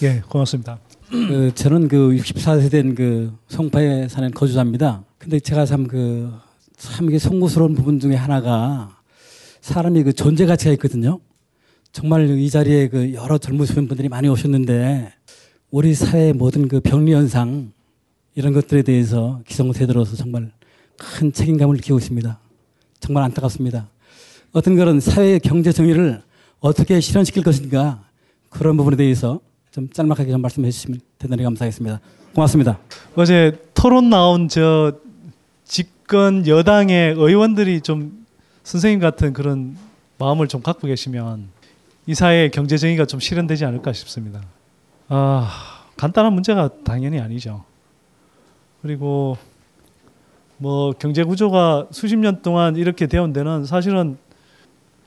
예, 0.01 0.21
고맙습니다. 0.27 0.79
그 1.09 1.51
저는 1.53 1.87
그 1.87 2.09
64세 2.17 2.71
된 2.71 2.95
그 2.95 3.33
송파에 3.49 4.07
사는 4.07 4.31
거주자입니다. 4.31 5.03
근데 5.19 5.39
제가 5.39 5.65
참그 5.65 6.31
참 6.81 7.09
이게 7.09 7.19
송구스러운 7.19 7.75
부분 7.75 7.99
중에 7.99 8.15
하나가 8.15 8.97
사람이 9.61 10.01
그 10.01 10.13
존재 10.13 10.47
가치가 10.47 10.71
있거든요. 10.73 11.19
정말 11.91 12.27
이 12.27 12.49
자리에 12.49 12.87
그 12.87 13.13
여러 13.13 13.37
젊으신 13.37 13.87
분들이 13.87 14.09
많이 14.09 14.27
오셨는데 14.27 15.13
우리 15.69 15.93
사회의 15.93 16.33
모든 16.33 16.67
그 16.67 16.79
병리 16.79 17.13
현상 17.13 17.71
이런 18.33 18.51
것들에 18.53 18.81
대해서 18.81 19.41
기성세대로서 19.45 20.15
정말 20.15 20.51
큰 20.97 21.31
책임감을 21.31 21.75
느끼고 21.75 21.99
있습니다. 21.99 22.39
정말 22.99 23.25
안타깝습니다. 23.25 23.87
어떤 24.51 24.75
그런 24.75 24.99
사회의 24.99 25.39
경제 25.39 25.71
정의를 25.71 26.23
어떻게 26.61 26.99
실현시킬 26.99 27.43
것인가 27.43 28.03
그런 28.49 28.75
부분에 28.75 28.97
대해서 28.97 29.39
좀 29.69 29.87
짤막하게 29.87 30.31
좀 30.31 30.41
말씀해 30.41 30.71
주시면 30.71 30.99
대단히 31.19 31.43
감사하겠습니다. 31.43 31.99
고맙습니다. 32.33 32.79
어제 33.15 33.55
토론 33.75 34.09
나온 34.09 34.49
저 34.49 34.93
집권 35.71 36.45
여당의 36.47 37.13
의원들이 37.13 37.79
좀 37.79 38.25
선생님 38.63 38.99
같은 38.99 39.31
그런 39.31 39.77
마음을 40.17 40.49
좀 40.49 40.61
갖고 40.61 40.85
계시면 40.85 41.47
이 42.07 42.13
사회의 42.13 42.51
경제 42.51 42.75
정의가 42.75 43.05
좀 43.05 43.21
실현되지 43.21 43.63
않을까 43.63 43.93
싶습니다. 43.93 44.41
아, 45.07 45.85
간단한 45.95 46.33
문제가 46.33 46.69
당연히 46.83 47.21
아니죠. 47.21 47.63
그리고 48.81 49.37
뭐 50.57 50.91
경제 50.91 51.23
구조가 51.23 51.87
수십 51.91 52.17
년 52.17 52.41
동안 52.41 52.75
이렇게 52.75 53.07
되온 53.07 53.31
데는 53.31 53.63
사실은 53.63 54.17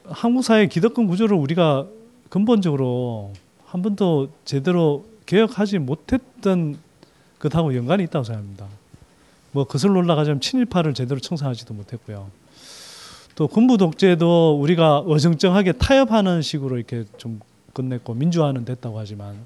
한국 0.07 0.43
사회 0.45 0.67
기득권 0.67 1.09
구조를 1.09 1.37
우리가 1.37 1.87
근본적으로 2.31 3.35
한 3.67 3.83
번도 3.83 4.31
제대로 4.47 5.05
개혁하지 5.27 5.79
못했던 5.79 6.79
것하고 7.39 7.77
연관이 7.77 8.05
있다고 8.05 8.25
생각합니다. 8.25 8.67
뭐 9.55 9.65
그슬 9.65 9.97
올라가자면 9.97 10.41
친일파를 10.41 10.95
제대로 10.95 11.21
청산하지도 11.21 11.75
못했고요. 11.75 12.29
또 13.37 13.47
군부 13.47 13.79
독재도 13.79 14.59
우리가 14.61 14.99
어정쩡하게 14.99 15.73
타협하는 15.73 16.43
식으로 16.43 16.77
이렇게 16.77 17.05
좀 17.19 17.41
끝냈고 17.73 18.15
민주화는 18.15 18.65
됐다고 18.65 18.99
하지만 18.99 19.37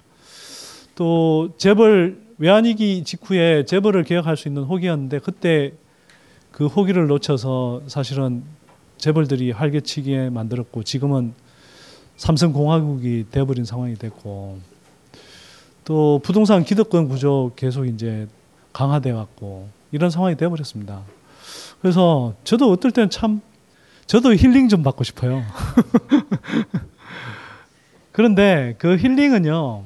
또 0.95 1.51
재벌 1.59 2.23
외환위기 2.39 3.05
직후에 3.05 3.67
재벌을 3.67 4.03
개혁할 4.03 4.39
수 4.39 4.49
있는 4.49 4.63
호기였는데 4.65 5.19
그때 5.19 5.73
그 6.53 6.67
호기를 6.67 7.07
놓쳐서 7.07 7.83
사실은 7.87 8.45
재벌들이 8.97 9.51
활개치게 9.51 10.31
만들었고 10.31 10.85
지금은 10.85 11.35
삼성공화국이 12.17 13.27
돼버린 13.31 13.67
상황이 13.67 13.95
됐고 13.95 14.59
또 15.85 16.21
부동산 16.25 16.65
기득권 16.65 17.09
구조 17.09 17.53
계속 17.57 17.85
이제 17.85 18.27
강화돼 18.73 19.11
왔고 19.11 19.78
이런 19.93 20.11
상황이 20.11 20.37
돼버렸습니다. 20.37 21.03
그래서 21.81 22.35
저도 22.45 22.71
어떨 22.71 22.91
때는 22.91 23.11
참 23.11 23.41
저도 24.07 24.35
힐링 24.35 24.69
좀 24.69 24.83
받고 24.83 25.05
싶어요. 25.05 25.43
그런데 28.13 28.75
그 28.79 28.97
힐링은요. 28.97 29.85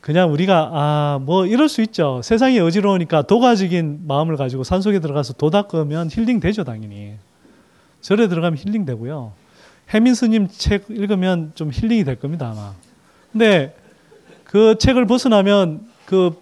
그냥 0.00 0.32
우리가 0.32 0.70
아 0.72 1.18
뭐 1.20 1.46
이럴 1.46 1.68
수 1.68 1.82
있죠. 1.82 2.20
세상이 2.22 2.58
어지러우니까 2.60 3.22
도가적인 3.22 4.04
마음을 4.06 4.36
가지고 4.36 4.64
산속에 4.64 5.00
들어가서 5.00 5.34
도 5.34 5.50
닦으면 5.50 6.08
힐링 6.10 6.40
되죠, 6.40 6.64
당연히. 6.64 7.14
절에 8.00 8.28
들어가면 8.28 8.56
힐링 8.58 8.84
되고요. 8.84 9.32
해민 9.92 10.14
스님 10.14 10.48
책 10.48 10.86
읽으면 10.88 11.52
좀 11.54 11.70
힐링이 11.72 12.04
될 12.04 12.16
겁니다, 12.16 12.50
아마. 12.50 12.72
근데 13.32 13.76
그 14.44 14.76
책을 14.78 15.06
벗어나면 15.06 15.86
그 16.06 16.40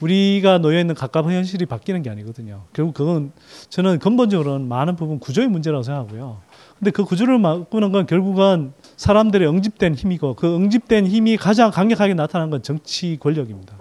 우리가 0.00 0.58
놓여 0.58 0.78
있는 0.78 0.94
가까운 0.94 1.32
현실이 1.32 1.66
바뀌는 1.66 2.02
게 2.02 2.10
아니거든요. 2.10 2.64
결국 2.72 2.94
그건 2.94 3.32
저는 3.68 3.98
근본적으로는 3.98 4.68
많은 4.68 4.96
부분 4.96 5.18
구조의 5.18 5.48
문제라고 5.48 5.82
생각하고요. 5.82 6.40
근데 6.78 6.90
그 6.90 7.04
구조를 7.04 7.40
바꾸는 7.40 7.92
건 7.92 8.06
결국은 8.06 8.72
사람들의 8.96 9.48
응집된 9.48 9.94
힘이고 9.94 10.34
그 10.34 10.54
응집된 10.54 11.06
힘이 11.06 11.36
가장 11.36 11.70
강력하게 11.70 12.14
나타난 12.14 12.50
건 12.50 12.62
정치 12.62 13.16
권력입니다. 13.18 13.76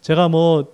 제가 0.00 0.28
뭐 0.28 0.66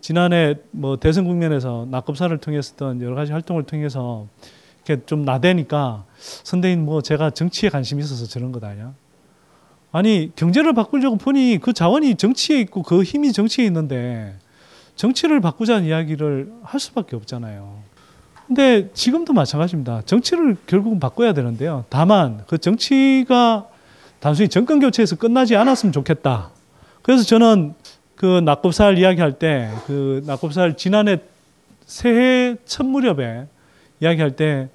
지난해 0.00 0.56
뭐 0.70 0.96
대선 0.96 1.24
국면에서 1.24 1.86
낙급사를 1.90 2.36
통해서던 2.38 3.02
여러 3.02 3.14
가지 3.14 3.32
활동을 3.32 3.64
통해서 3.64 4.26
이렇게 4.84 5.04
좀 5.04 5.24
나대니까 5.24 6.04
선대인 6.18 6.84
뭐 6.84 7.02
제가 7.02 7.30
정치에 7.30 7.68
관심이 7.68 8.02
있어서 8.02 8.26
저런 8.26 8.52
것 8.52 8.62
아니야? 8.64 8.94
아니 9.92 10.30
경제를 10.36 10.72
바꾸려고 10.72 11.16
보니 11.16 11.58
그 11.60 11.72
자원이 11.72 12.14
정치에 12.14 12.60
있고 12.60 12.82
그 12.82 13.02
힘이 13.02 13.32
정치에 13.32 13.64
있는데 13.66 14.34
정치를 14.96 15.40
바꾸자는 15.40 15.86
이야기를 15.86 16.52
할 16.62 16.78
수밖에 16.80 17.16
없잖아요. 17.16 17.78
근데 18.46 18.90
지금도 18.92 19.32
마찬가지입니다. 19.32 20.02
정치를 20.02 20.56
결국은 20.66 21.00
바꿔야 21.00 21.32
되는데요. 21.32 21.84
다만 21.88 22.42
그 22.46 22.58
정치가 22.58 23.66
단순히 24.18 24.48
정권 24.48 24.80
교체에서 24.80 25.16
끝나지 25.16 25.56
않았으면 25.56 25.92
좋겠다. 25.92 26.50
그래서 27.02 27.22
저는 27.24 27.74
그 28.16 28.40
낙곱살 28.44 28.98
이야기할 28.98 29.38
때 29.38 29.70
그 29.86 30.22
낙곱살 30.26 30.76
지난해 30.76 31.18
새해 31.86 32.56
첫 32.66 32.84
무렵에 32.84 33.46
이야기할 34.00 34.36
때 34.36 34.68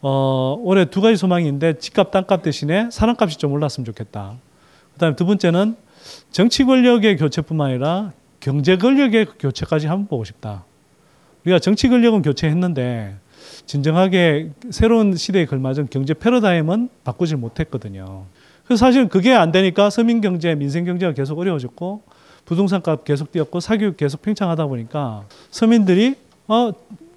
어, 0.00 0.56
올해 0.60 0.84
두 0.84 1.00
가지 1.00 1.16
소망인데 1.16 1.78
집값 1.78 2.10
땅값 2.10 2.42
대신에 2.42 2.88
사람값이 2.90 3.38
좀 3.38 3.52
올랐으면 3.52 3.84
좋겠다. 3.86 4.36
그다음에 4.96 5.14
두 5.14 5.24
번째는 5.26 5.76
정치 6.30 6.64
권력의 6.64 7.16
교체뿐만 7.16 7.70
아니라 7.70 8.12
경제 8.40 8.76
권력의 8.76 9.26
교체까지 9.38 9.86
한번 9.86 10.08
보고 10.08 10.24
싶다. 10.24 10.64
우리가 11.44 11.58
정치 11.58 11.88
권력은 11.88 12.22
교체했는데 12.22 13.16
진정하게 13.66 14.50
새로운 14.70 15.14
시대에 15.14 15.46
걸맞은 15.46 15.88
경제 15.90 16.14
패러다임은 16.14 16.88
바꾸질 17.04 17.36
못했거든요. 17.36 18.24
그래서 18.64 18.84
사실 18.84 19.08
그게 19.08 19.32
안 19.32 19.52
되니까 19.52 19.90
서민 19.90 20.20
경제, 20.20 20.54
민생 20.54 20.84
경제가 20.84 21.12
계속 21.12 21.38
어려워졌고 21.38 22.02
부동산 22.44 22.82
값 22.82 23.04
계속 23.04 23.32
뛰었고 23.32 23.60
사교육 23.60 23.96
계속 23.96 24.22
팽창하다 24.22 24.66
보니까 24.66 25.24
서민들이 25.50 26.14
어, 26.48 26.72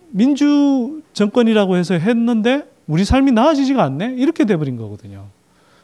민주 0.09 1.01
정권이라고 1.13 1.77
해서 1.77 1.93
했는데 1.93 2.69
우리 2.87 3.05
삶이 3.05 3.31
나아지지가 3.31 3.83
않네 3.83 4.15
이렇게 4.17 4.45
돼버린 4.45 4.75
거거든요. 4.75 5.27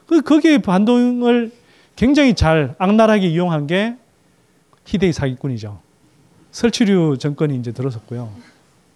그 0.08 0.22
거기에 0.22 0.60
반동을 0.60 1.52
굉장히 1.96 2.34
잘 2.34 2.76
악랄하게 2.78 3.28
이용한 3.28 3.68
게 3.68 3.96
희대의 4.86 5.14
사기꾼이죠. 5.14 5.80
설치류 6.52 7.18
정권이 7.18 7.56
이제 7.58 7.72
들어섰고요. 7.72 8.32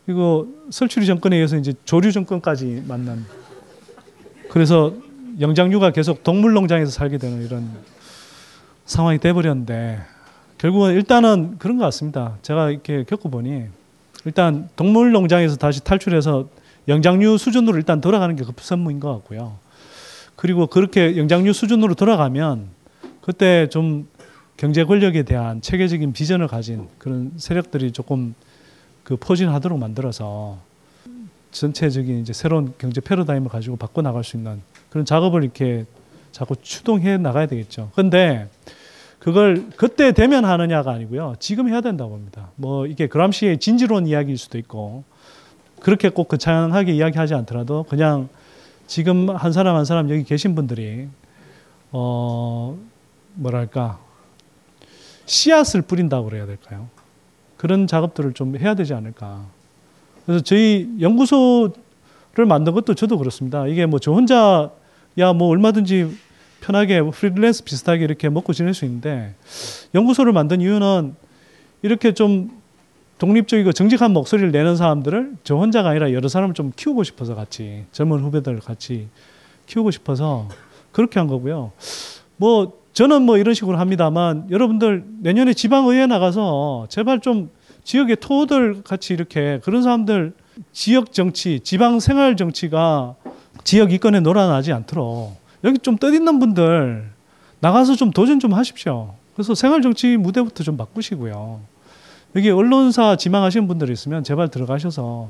그리고 0.05 0.47
설치류 0.69 1.05
정권에 1.05 1.35
의해서 1.35 1.57
이제 1.57 1.73
조류 1.85 2.11
정권까지 2.11 2.83
만난. 2.87 3.25
그래서 4.49 4.93
영장류가 5.39 5.91
계속 5.91 6.23
동물농장에서 6.23 6.91
살게 6.91 7.17
되는 7.17 7.45
이런 7.45 7.69
상황이 8.85 9.19
돼버렸는데 9.19 9.99
결국은 10.57 10.93
일단은 10.93 11.57
그런 11.59 11.77
것 11.77 11.85
같습니다. 11.85 12.37
제가 12.41 12.71
이렇게 12.71 13.03
겪어보니 13.03 13.65
일단 14.25 14.67
동물농장에서 14.75 15.55
다시 15.57 15.83
탈출해서 15.83 16.49
영장류 16.87 17.37
수준으로 17.37 17.77
일단 17.77 18.01
돌아가는 18.01 18.35
게 18.35 18.43
급선무인 18.43 18.99
것 18.99 19.13
같고요. 19.13 19.57
그리고 20.35 20.67
그렇게 20.67 21.17
영장류 21.17 21.53
수준으로 21.53 21.93
돌아가면 21.93 22.78
그때 23.21 23.67
좀 23.69 24.07
경제 24.57 24.83
권력에 24.83 25.23
대한 25.23 25.61
체계적인 25.61 26.13
비전을 26.13 26.47
가진 26.47 26.87
그런 26.97 27.31
세력들이 27.37 27.91
조금 27.91 28.35
그 29.03 29.15
포진하도록 29.17 29.79
만들어서 29.79 30.57
전체적인 31.51 32.19
이제 32.19 32.33
새로운 32.33 32.73
경제 32.77 33.01
패러다임을 33.01 33.49
가지고 33.49 33.75
바꿔 33.75 34.01
나갈 34.01 34.23
수 34.23 34.37
있는 34.37 34.61
그런 34.89 35.05
작업을 35.05 35.43
이렇게 35.43 35.85
자꾸 36.31 36.55
추동해 36.61 37.17
나가야 37.17 37.47
되겠죠. 37.47 37.91
근데 37.95 38.47
그걸 39.19 39.65
그때 39.75 40.11
되면 40.11 40.45
하느냐가 40.45 40.91
아니고요. 40.91 41.35
지금 41.39 41.69
해야 41.69 41.81
된다고 41.81 42.11
봅니다. 42.11 42.51
뭐 42.55 42.85
이게 42.85 43.07
그람시의 43.07 43.59
진지론 43.59 44.07
이야기일 44.07 44.37
수도 44.37 44.57
있고 44.57 45.03
그렇게 45.81 46.09
꼭 46.09 46.27
거창하게 46.27 46.93
이야기하지 46.93 47.33
않더라도 47.33 47.83
그냥 47.89 48.29
지금 48.87 49.29
한 49.29 49.51
사람 49.51 49.75
한 49.75 49.85
사람 49.85 50.09
여기 50.09 50.23
계신 50.23 50.55
분들이 50.55 51.07
어 51.91 52.77
뭐랄까 53.39 53.99
씨앗을 55.25 55.81
뿌린다고 55.83 56.25
그래야 56.29 56.45
될까요? 56.45 56.87
그런 57.57 57.87
작업들을 57.87 58.33
좀 58.33 58.55
해야 58.57 58.73
되지 58.75 58.93
않을까. 58.93 59.45
그래서 60.25 60.43
저희 60.43 60.89
연구소를 60.99 62.45
만든 62.47 62.73
것도 62.73 62.93
저도 62.95 63.17
그렇습니다. 63.17 63.67
이게 63.67 63.85
뭐 63.85 63.99
저 63.99 64.11
혼자 64.11 64.71
야 65.17 65.33
뭐 65.33 65.47
얼마든지 65.49 66.15
편하게 66.61 67.01
프리랜서 67.01 67.63
비슷하게 67.63 68.03
이렇게 68.03 68.29
먹고 68.29 68.53
지낼 68.53 68.73
수 68.73 68.85
있는데 68.85 69.33
연구소를 69.95 70.33
만든 70.33 70.61
이유는 70.61 71.15
이렇게 71.81 72.13
좀 72.13 72.51
독립적이고 73.17 73.73
정직한 73.73 74.11
목소리를 74.11 74.51
내는 74.51 74.75
사람들을 74.77 75.33
저 75.43 75.55
혼자가 75.55 75.89
아니라 75.89 76.13
여러 76.13 76.27
사람을 76.27 76.53
좀 76.53 76.71
키우고 76.75 77.03
싶어서 77.03 77.35
같이 77.35 77.85
젊은 77.91 78.19
후배들 78.19 78.59
같이 78.59 79.07
키우고 79.67 79.91
싶어서 79.91 80.47
그렇게 80.91 81.19
한 81.19 81.27
거고요. 81.27 81.71
뭐 82.37 82.79
저는 82.99 83.21
뭐 83.21 83.37
이런 83.37 83.53
식으로 83.53 83.77
합니다만 83.77 84.45
여러분들 84.49 85.05
내년에 85.19 85.53
지방의회 85.53 86.05
나가서 86.05 86.87
제발 86.89 87.21
좀 87.21 87.49
지역의 87.85 88.17
토호들 88.17 88.83
같이 88.83 89.13
이렇게 89.13 89.61
그런 89.63 89.83
사람들 89.83 90.33
지역 90.73 91.13
정치, 91.13 91.61
지방 91.61 92.01
생활 92.01 92.35
정치가 92.35 93.15
지역 93.63 93.93
이권에 93.93 94.19
놀아나지 94.19 94.73
않도록 94.73 95.37
여기 95.63 95.79
좀 95.79 95.95
떠있는 95.95 96.39
분들 96.39 97.09
나가서 97.61 97.95
좀 97.95 98.11
도전 98.11 98.41
좀 98.41 98.53
하십시오. 98.53 99.13
그래서 99.33 99.55
생활 99.55 99.81
정치 99.81 100.17
무대부터 100.17 100.65
좀 100.65 100.75
바꾸시고요. 100.75 101.61
여기 102.35 102.49
언론사 102.49 103.15
지망하시는 103.15 103.65
분들 103.65 103.91
있으면 103.91 104.25
제발 104.25 104.49
들어가셔서 104.49 105.29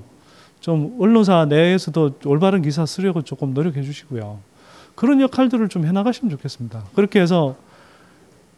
좀 0.59 0.97
언론사 0.99 1.45
내에서도 1.45 2.15
올바른 2.25 2.63
기사 2.63 2.87
쓰려고 2.87 3.21
조금 3.21 3.53
노력해 3.53 3.83
주시고요. 3.83 4.39
그런 4.99 5.21
역할들을 5.21 5.69
좀 5.69 5.85
해나가시면 5.85 6.30
좋겠습니다. 6.30 6.84
그렇게 6.93 7.21
해서 7.21 7.55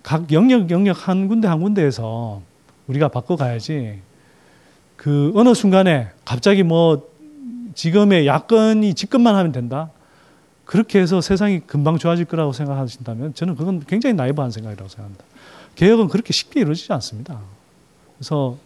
각 0.02 0.32
영역 0.32 0.72
영역 0.72 1.08
한 1.08 1.28
군데 1.28 1.48
한 1.48 1.62
군데에서 1.62 2.42
우리가 2.88 3.10
바꿔가야지 3.10 4.00
그 4.96 5.32
어느 5.36 5.54
순간에 5.54 6.08
갑자기 6.26 6.64
뭐 6.64 7.08
지금의 7.76 8.26
야권이 8.26 8.96
집권만 8.96 9.36
하면 9.36 9.52
된다. 9.52 9.92
그렇게 10.66 11.00
해서 11.00 11.22
세상이 11.22 11.60
금방 11.60 12.00
좋아질 12.00 12.26
거라고 12.26 12.54
생각하신다면 12.54 13.36
저는 13.36 13.56
그건 13.56 13.84
굉장히 13.86 14.16
나이브한 14.16 14.50
생각이라고 14.50 14.90
생각합니다. 14.90 15.24
개혁은 15.76 16.08
그렇게 16.08 16.34
쉽게 16.34 16.62
이루어지지 16.62 16.92
않습니다. 16.92 17.40
그래서 18.18 18.58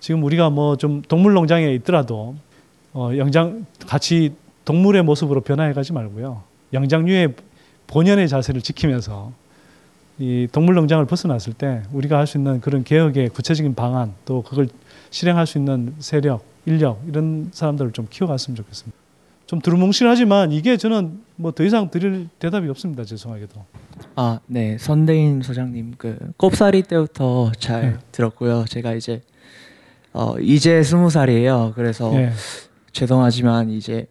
지금 0.00 0.24
우리가 0.24 0.50
뭐 0.50 0.74
좀 0.74 1.00
동물농장에 1.02 1.72
있더라도 1.74 2.34
어 2.92 3.12
영장 3.16 3.66
같이 3.86 4.34
동물의 4.64 5.04
모습으로 5.04 5.42
변화해 5.42 5.72
가지 5.74 5.92
말고요. 5.92 6.49
영장류의 6.72 7.34
본연의 7.86 8.28
자세를 8.28 8.60
지키면서 8.62 9.32
이 10.18 10.46
동물농장을 10.52 11.04
벗어났을 11.06 11.52
때 11.54 11.82
우리가 11.92 12.18
할 12.18 12.26
수 12.26 12.36
있는 12.38 12.60
그런 12.60 12.84
개혁의 12.84 13.30
구체적인 13.30 13.74
방안 13.74 14.12
또 14.24 14.42
그걸 14.42 14.68
실행할 15.10 15.46
수 15.46 15.58
있는 15.58 15.94
세력, 15.98 16.44
인력 16.66 17.02
이런 17.08 17.48
사람들을 17.52 17.92
좀 17.92 18.06
키워갔으면 18.10 18.54
좋겠습니다. 18.56 18.96
좀 19.46 19.60
두루뭉실하지만 19.60 20.52
이게 20.52 20.76
저는 20.76 21.18
뭐 21.36 21.50
더 21.52 21.64
이상 21.64 21.90
드릴 21.90 22.28
대답이 22.38 22.68
없습니다. 22.68 23.02
죄송하게도. 23.04 23.64
아, 24.14 24.38
네. 24.46 24.76
선대인 24.78 25.42
소장님 25.42 25.94
그 25.98 26.16
꼽사리 26.36 26.82
때부터 26.82 27.50
잘 27.58 27.80
네. 27.82 27.96
들었고요. 28.12 28.66
제가 28.68 28.92
이제 28.92 29.22
어 30.12 30.38
이제 30.38 30.82
스무 30.84 31.10
살이에요. 31.10 31.72
그래서 31.74 32.10
네. 32.12 32.30
죄송하지만 32.92 33.70
이제 33.70 34.06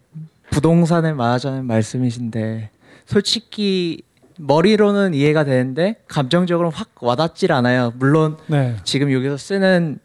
부동산을 0.50 1.14
말하자는 1.14 1.64
말씀이신데 1.66 2.70
솔직히 3.06 4.02
머리로는 4.38 5.14
이해가 5.14 5.44
되는데 5.44 5.96
감정적으로 6.08 6.70
확 6.70 6.90
와닿질 7.00 7.52
않아요. 7.52 7.92
물론 7.96 8.36
네. 8.46 8.76
지금 8.84 9.12
여기서 9.12 9.36
쓰는 9.36 9.98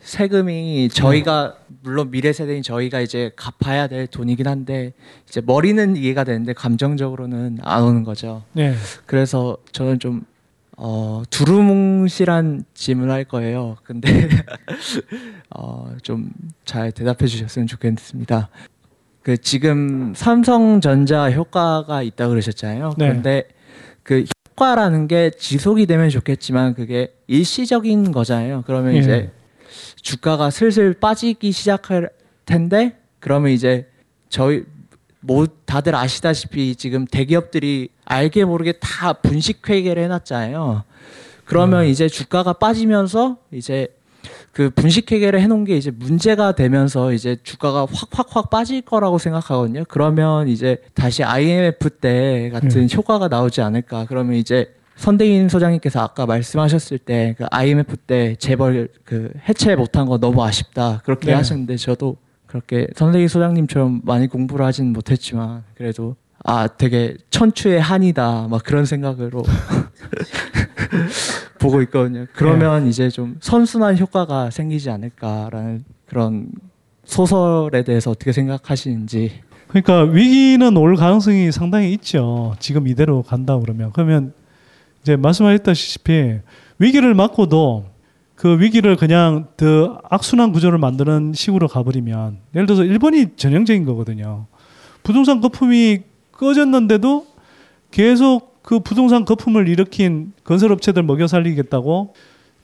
세금이 0.00 0.90
저희가 0.90 1.56
물론 1.82 2.10
미래 2.10 2.32
세대인 2.32 2.62
저희가 2.62 3.00
이제 3.00 3.32
갚아야 3.34 3.88
될 3.88 4.06
돈이긴 4.06 4.46
한데 4.46 4.92
이제 5.28 5.40
머리는 5.44 5.96
이해가 5.96 6.24
되는데 6.24 6.52
감정적으로는 6.52 7.58
안 7.62 7.82
오는 7.82 8.04
거죠. 8.04 8.44
네. 8.52 8.74
그래서 9.06 9.56
저는 9.72 9.98
좀 9.98 10.24
어, 10.76 11.22
두루뭉실한 11.30 12.64
질문을 12.74 13.12
할 13.12 13.24
거예요. 13.24 13.76
근데 13.84 14.28
어, 15.50 15.94
좀 16.02 16.30
잘 16.64 16.92
대답해 16.92 17.26
주셨으면 17.26 17.66
좋겠습니다. 17.66 18.48
그 19.22 19.36
지금 19.36 20.12
삼성전자 20.16 21.30
효과가 21.30 22.02
있다 22.02 22.28
그러셨잖아요. 22.28 22.94
네. 22.98 23.08
그런데 23.08 23.44
그 24.02 24.24
효과라는 24.50 25.06
게 25.06 25.30
지속이 25.30 25.86
되면 25.86 26.10
좋겠지만 26.10 26.74
그게 26.74 27.14
일시적인 27.28 28.12
거잖아요. 28.12 28.64
그러면 28.66 28.94
예. 28.94 28.98
이제 28.98 29.30
주가가 30.02 30.50
슬슬 30.50 30.92
빠지기 30.94 31.52
시작할 31.52 32.10
텐데 32.44 32.96
그러면 33.20 33.52
이제 33.52 33.88
저희 34.28 34.64
뭐 35.20 35.46
다들 35.64 35.94
아시다시피 35.94 36.74
지금 36.74 37.06
대기업들이 37.06 37.90
알게 38.04 38.44
모르게 38.44 38.72
다 38.72 39.12
분식 39.12 39.68
회계를 39.68 40.02
해놨잖아요. 40.04 40.82
그러면 41.44 41.86
이제 41.86 42.08
주가가 42.08 42.54
빠지면서 42.54 43.36
이제 43.52 43.88
그 44.52 44.70
분식 44.70 45.10
회계를 45.10 45.40
해놓은 45.40 45.64
게 45.64 45.76
이제 45.76 45.90
문제가 45.90 46.54
되면서 46.54 47.12
이제 47.12 47.36
주가가 47.42 47.86
확확확 47.90 48.50
빠질 48.50 48.82
거라고 48.82 49.18
생각하거든요. 49.18 49.84
그러면 49.88 50.48
이제 50.48 50.76
다시 50.94 51.24
IMF 51.24 51.90
때 51.90 52.50
같은 52.52 52.88
효과가 52.92 53.28
나오지 53.28 53.62
않을까. 53.62 54.04
그러면 54.08 54.36
이제 54.36 54.74
선대인 54.96 55.48
소장님께서 55.48 56.00
아까 56.00 56.26
말씀하셨을 56.26 56.98
때 56.98 57.34
그 57.38 57.46
IMF 57.50 57.96
때 57.96 58.36
재벌 58.38 58.88
그 59.04 59.32
해체 59.48 59.74
못한 59.74 60.06
거 60.06 60.18
너무 60.18 60.44
아쉽다 60.44 61.00
그렇게 61.04 61.28
네. 61.28 61.32
하셨는데 61.32 61.76
저도 61.76 62.18
그렇게 62.46 62.86
선대인 62.94 63.26
소장님처럼 63.28 64.02
많이 64.04 64.28
공부를 64.28 64.66
하진 64.66 64.92
못했지만 64.92 65.64
그래도 65.74 66.14
아 66.44 66.68
되게 66.68 67.16
천추의 67.30 67.80
한이다 67.80 68.48
막 68.50 68.62
그런 68.62 68.84
생각으로 68.84 69.42
보고 71.62 71.82
있거든요. 71.82 72.26
그러면 72.34 72.86
이제 72.86 73.08
좀 73.08 73.36
선순환 73.40 73.98
효과가 73.98 74.50
생기지 74.50 74.90
않을까라는 74.90 75.84
그런 76.06 76.48
소설에 77.04 77.82
대해서 77.84 78.10
어떻게 78.10 78.32
생각하시는지 78.32 79.32
그러니까 79.68 80.02
위기는 80.02 80.76
올 80.76 80.96
가능성이 80.96 81.50
상당히 81.50 81.92
있죠. 81.94 82.54
지금 82.58 82.86
이대로 82.86 83.22
간다 83.22 83.58
그러면 83.58 83.90
그러면 83.92 84.34
이제 85.02 85.16
말씀하셨다시피 85.16 86.40
위기를 86.78 87.14
맞고도 87.14 87.86
그 88.34 88.60
위기를 88.60 88.96
그냥 88.96 89.46
더 89.56 90.00
악순환 90.10 90.52
구조를 90.52 90.78
만드는 90.78 91.32
식으로 91.34 91.68
가버리면 91.68 92.38
예를 92.54 92.66
들어서 92.66 92.84
일본이 92.84 93.36
전형적인 93.36 93.84
거거든요. 93.84 94.46
부동산 95.02 95.40
거품이 95.40 96.00
꺼졌는데도 96.32 97.26
계속 97.90 98.51
그 98.62 98.80
부동산 98.80 99.24
거품을 99.24 99.68
일으킨 99.68 100.32
건설업체들 100.44 101.02
먹여 101.02 101.26
살리겠다고 101.26 102.14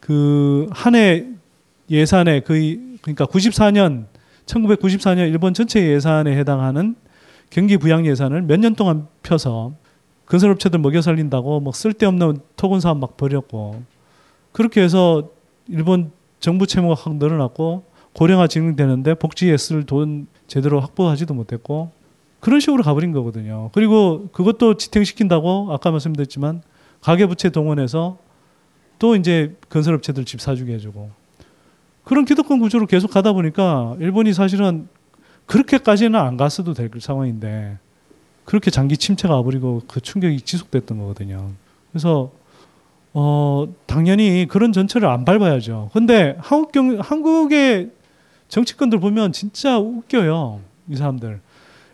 그 0.01 0.69
한 0.73 0.95
해 0.95 1.27
예산에 1.91 2.41
거의 2.41 2.79
그러니까 3.03 3.25
94년 3.27 4.05
1994년 4.47 5.29
일본 5.29 5.55
전체 5.55 5.83
예산에 5.89 6.37
해당하는 6.37 6.95
경기 7.51 7.77
부양 7.79 8.07
예산을 8.07 8.43
몇 8.43 8.59
년 8.61 8.75
동안 8.75 9.09
펴서 9.23 9.73
건설업체들 10.27 10.79
먹여 10.81 11.01
살린다고 11.01 11.61
뭐 11.61 11.73
쓸데없는 11.73 12.41
토건 12.57 12.81
사업 12.81 12.99
막 12.99 13.16
벌였고 13.16 13.83
그렇게 14.53 14.83
해서 14.83 15.31
일본 15.69 16.12
정부 16.41 16.66
채무가 16.66 16.95
확 16.95 17.16
늘어났고 17.16 17.85
고령화 18.12 18.47
진행되는데 18.49 19.15
복지에 19.15 19.57
쓸 19.57 19.85
돈 19.85 20.27
제대로 20.47 20.81
확보하지도 20.81 21.33
못했고 21.35 21.91
그런 22.40 22.60
식으로 22.60 22.82
가버린 22.82 23.12
거거든요. 23.12 23.70
그리고 23.73 24.28
그것도 24.32 24.74
지탱시킨다고 24.74 25.69
아까 25.73 25.90
말씀드렸지만 25.90 26.62
가계부채 27.01 27.51
동원해서 27.51 28.19
또 28.98 29.16
이제 29.16 29.56
건설업체들 29.69 30.24
집 30.24 30.40
사주게 30.40 30.74
해주고 30.74 31.10
그런 32.05 32.24
기득권 32.24 32.59
구조로 32.59 32.86
계속 32.86 33.10
가다 33.10 33.32
보니까 33.32 33.97
일본이 34.01 34.32
사실은 34.32 34.89
그렇게까지는 35.47 36.19
안 36.19 36.36
갔어도 36.36 36.74
될 36.74 36.90
상황인데 36.98 37.78
그렇게 38.44 38.70
장기 38.70 38.97
침체가 38.97 39.36
와버리고 39.36 39.82
그 39.86 40.01
충격이 40.01 40.40
지속됐던 40.40 40.98
거거든요. 40.98 41.51
그래서 41.93 42.31
어 43.12 43.69
당연히 43.86 44.47
그런 44.48 44.73
전철을 44.73 45.09
안 45.09 45.24
밟아야죠. 45.24 45.90
근데 45.93 46.36
한국 46.40 46.73
경 46.73 46.98
한국의 47.01 47.90
정치권들 48.48 49.01
보면 49.01 49.32
진짜 49.32 49.78
웃겨요. 49.78 50.60
이 50.89 50.97
사람들. 50.97 51.40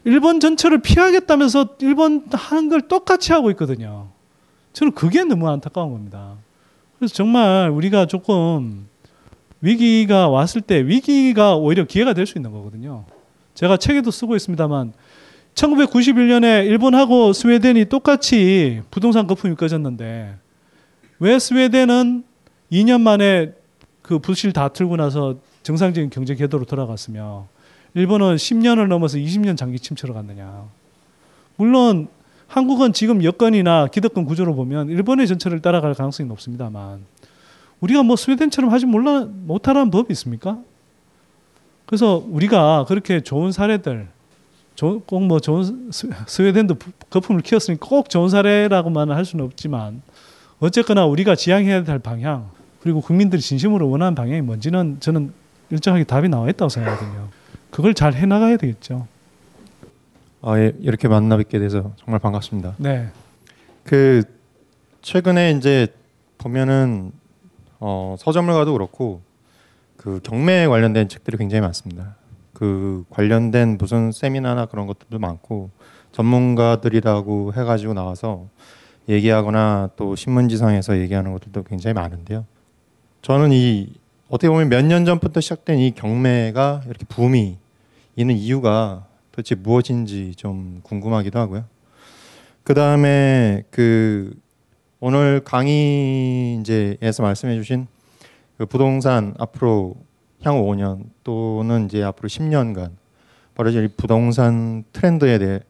일본 0.05 0.39
전철을 0.41 0.79
피하겠다면서 0.79 1.77
일본 1.81 2.25
하는 2.31 2.69
걸 2.69 2.83
똑같이 2.83 3.33
하고 3.33 3.51
있거든요. 3.53 4.09
저는 4.73 4.93
그게 4.93 5.25
너무 5.25 5.49
안타까운 5.49 5.93
겁니다. 5.93 6.35
그래서 6.99 7.15
정말 7.15 7.71
우리가 7.71 8.07
조금 8.07 8.87
위기가 9.61 10.29
왔을 10.29 10.61
때 10.61 10.87
위기가 10.87 11.57
오히려 11.57 11.85
기회가 11.85 12.13
될 12.13 12.27
수 12.27 12.37
있는 12.39 12.53
거거든요. 12.53 13.05
제가 13.55 13.77
책에도 13.79 14.11
쓰고 14.11 14.37
있습니다만 14.37 14.93
1991년에 15.55 16.67
일본하고 16.67 17.33
스웨덴이 17.33 17.87
똑같이 17.87 18.83
부동산 18.91 19.27
거품이 19.27 19.55
꺼졌는데 19.55 20.37
왜 21.21 21.39
스웨덴은 21.39 22.25
2년 22.73 23.01
만에 23.01 23.53
그 24.03 24.19
부실 24.19 24.53
다 24.53 24.69
틀고 24.69 24.97
나서 24.97 25.37
정상적인 25.63 26.11
경제 26.11 26.35
궤도로 26.35 26.65
돌아갔으며 26.67 27.47
일본은 27.95 28.37
10년을 28.37 28.87
넘어서 28.89 29.19
20년 29.19 29.57
장기 29.57 29.79
침체로 29.79 30.15
갔느냐. 30.15 30.65
물론 31.57 32.09
한국은 32.49 32.93
지금 32.93 33.23
여건이나 33.23 33.87
기득권 33.87 34.25
구조로 34.25 34.55
보면 34.55 34.89
일본의 34.89 35.27
전철을 35.29 35.61
따라갈 35.61 35.95
가능성이 35.95 36.29
높습니다만 36.29 37.01
우리가 37.81 38.03
뭐 38.03 38.17
스웨덴처럼 38.17 38.71
하지 38.71 38.87
몰라 38.87 39.25
못하라는 39.29 39.91
법이 39.91 40.13
있습니까? 40.13 40.59
그래서 41.87 42.23
우리가 42.29 42.85
그렇게 42.89 43.21
좋은 43.21 43.53
사례들 43.53 44.09
꼭 45.07 45.21
뭐 45.23 45.39
좋은 45.39 45.91
스- 45.93 46.11
스웨덴도 46.27 46.75
부- 46.75 46.91
거품을 47.11 47.43
키웠으니 47.43 47.79
꼭 47.79 48.09
좋은 48.11 48.29
사례라고만 48.29 49.11
할 49.13 49.25
수는 49.25 49.45
없지만 49.45 50.03
어쨌거나 50.59 51.07
우리가 51.07 51.37
지향해야 51.37 51.85
될 51.85 51.99
방향 52.01 52.51
그리고 52.83 53.01
국민들이 53.01 53.41
진심으로 53.41 53.89
원하는 53.89 54.15
방향이 54.17 54.41
뭔지는 54.41 54.97
저는 54.99 55.33
일정하게 55.71 56.05
답이 56.05 56.29
나와 56.29 56.49
있다고 56.51 56.69
생각하거든요. 56.69 57.29
그걸 57.75 57.93
잘 57.93 58.15
해나가야 58.15 58.57
되겠죠. 58.57 59.09
아, 60.43 60.57
예, 60.61 60.73
이렇게 60.79 61.09
만나 61.09 61.37
뵙게 61.37 61.59
돼서 61.59 61.91
정말 61.97 62.21
반갑습니다. 62.21 62.77
네. 62.79 63.09
그 63.83 64.23
최근에 65.03 65.51
이제 65.51 65.89
보면은 66.39 67.11
어, 67.81 68.15
서점을 68.17 68.55
가도 68.55 68.75
그렇고 68.75 69.23
그 69.97 70.21
경매 70.23 70.69
관련된 70.69 71.09
책들이 71.09 71.37
굉장히 71.37 71.63
많습니다. 71.63 72.15
그 72.53 73.05
관련된 73.11 73.77
무슨 73.77 74.13
세미나나 74.13 74.67
그런 74.67 74.87
것들도 74.87 75.19
많고 75.19 75.71
전문가들이라고 76.13 77.55
해가지고 77.55 77.95
나와서 77.95 78.47
얘기하거나 79.09 79.91
또 79.97 80.15
신문지상에서 80.15 80.99
얘기하는 81.01 81.33
것들도 81.33 81.65
굉장히 81.65 81.95
많은데요. 81.95 82.47
저는 83.23 83.51
이 83.51 83.95
어떻게 84.29 84.49
보면 84.49 84.69
몇 84.69 84.83
년 84.85 85.05
전부터 85.05 85.41
시작된 85.41 85.81
이 85.81 85.91
경매가 85.91 86.83
이렇게 86.87 87.05
붐이 87.07 87.64
있는 88.17 88.37
이유가 88.37 89.07
도대체 89.33 89.55
무엇인지 89.55 90.35
좀 90.37 90.81
궁금하기도 90.83 91.39
하고요. 91.39 91.65
그 92.63 92.75
다음에 92.75 93.65
그 93.71 94.35
오늘 95.01 95.43
강의 95.45 96.57
이제에서 96.61 97.23
말씀해주신 97.23 97.87
그 98.57 98.67
부동산 98.67 99.35
앞으로 99.39 99.97
향후 100.43 100.63
5년 100.71 101.11
또는 101.25 101.87
이제 101.87 102.03
앞으로 102.03 102.29
10년간 102.29 102.93
벌어질 103.55 103.85
이 103.85 103.89
부동산 103.89 104.85
트렌드에 104.93 105.39
대해 105.39 105.61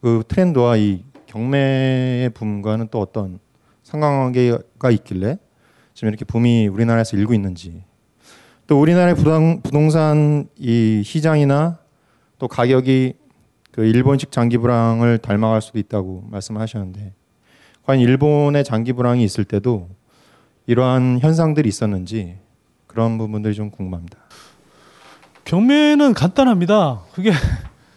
그 0.00 0.22
트렌드와 0.28 0.76
이 0.76 1.04
경매의 1.26 2.30
붐과는 2.30 2.88
또 2.90 3.00
어떤 3.00 3.38
상관관계가 3.82 4.90
있길래 4.92 5.38
지금 5.94 6.08
이렇게 6.08 6.24
붐이 6.24 6.68
우리나라에서 6.68 7.16
일고 7.16 7.34
있는지 7.34 7.82
또 8.66 8.80
우리나라의 8.80 9.16
부동, 9.16 9.60
부동산 9.62 10.48
이 10.56 11.02
시장이나 11.04 11.79
또 12.40 12.48
가격이 12.48 13.12
그 13.70 13.84
일본식 13.84 14.32
장기 14.32 14.58
불황을 14.58 15.18
닮아갈 15.18 15.62
수도 15.62 15.78
있다고 15.78 16.24
말씀하셨는데 16.30 17.12
과연 17.84 18.00
일본의 18.00 18.64
장기 18.64 18.92
불황이 18.94 19.22
있을 19.22 19.44
때도 19.44 19.88
이러한 20.66 21.20
현상들이 21.20 21.68
있었는지 21.68 22.38
그런 22.86 23.18
부분들이 23.18 23.54
좀 23.54 23.70
궁금합니다. 23.70 24.18
경매는 25.44 26.14
간단합니다. 26.14 27.02
그게 27.12 27.30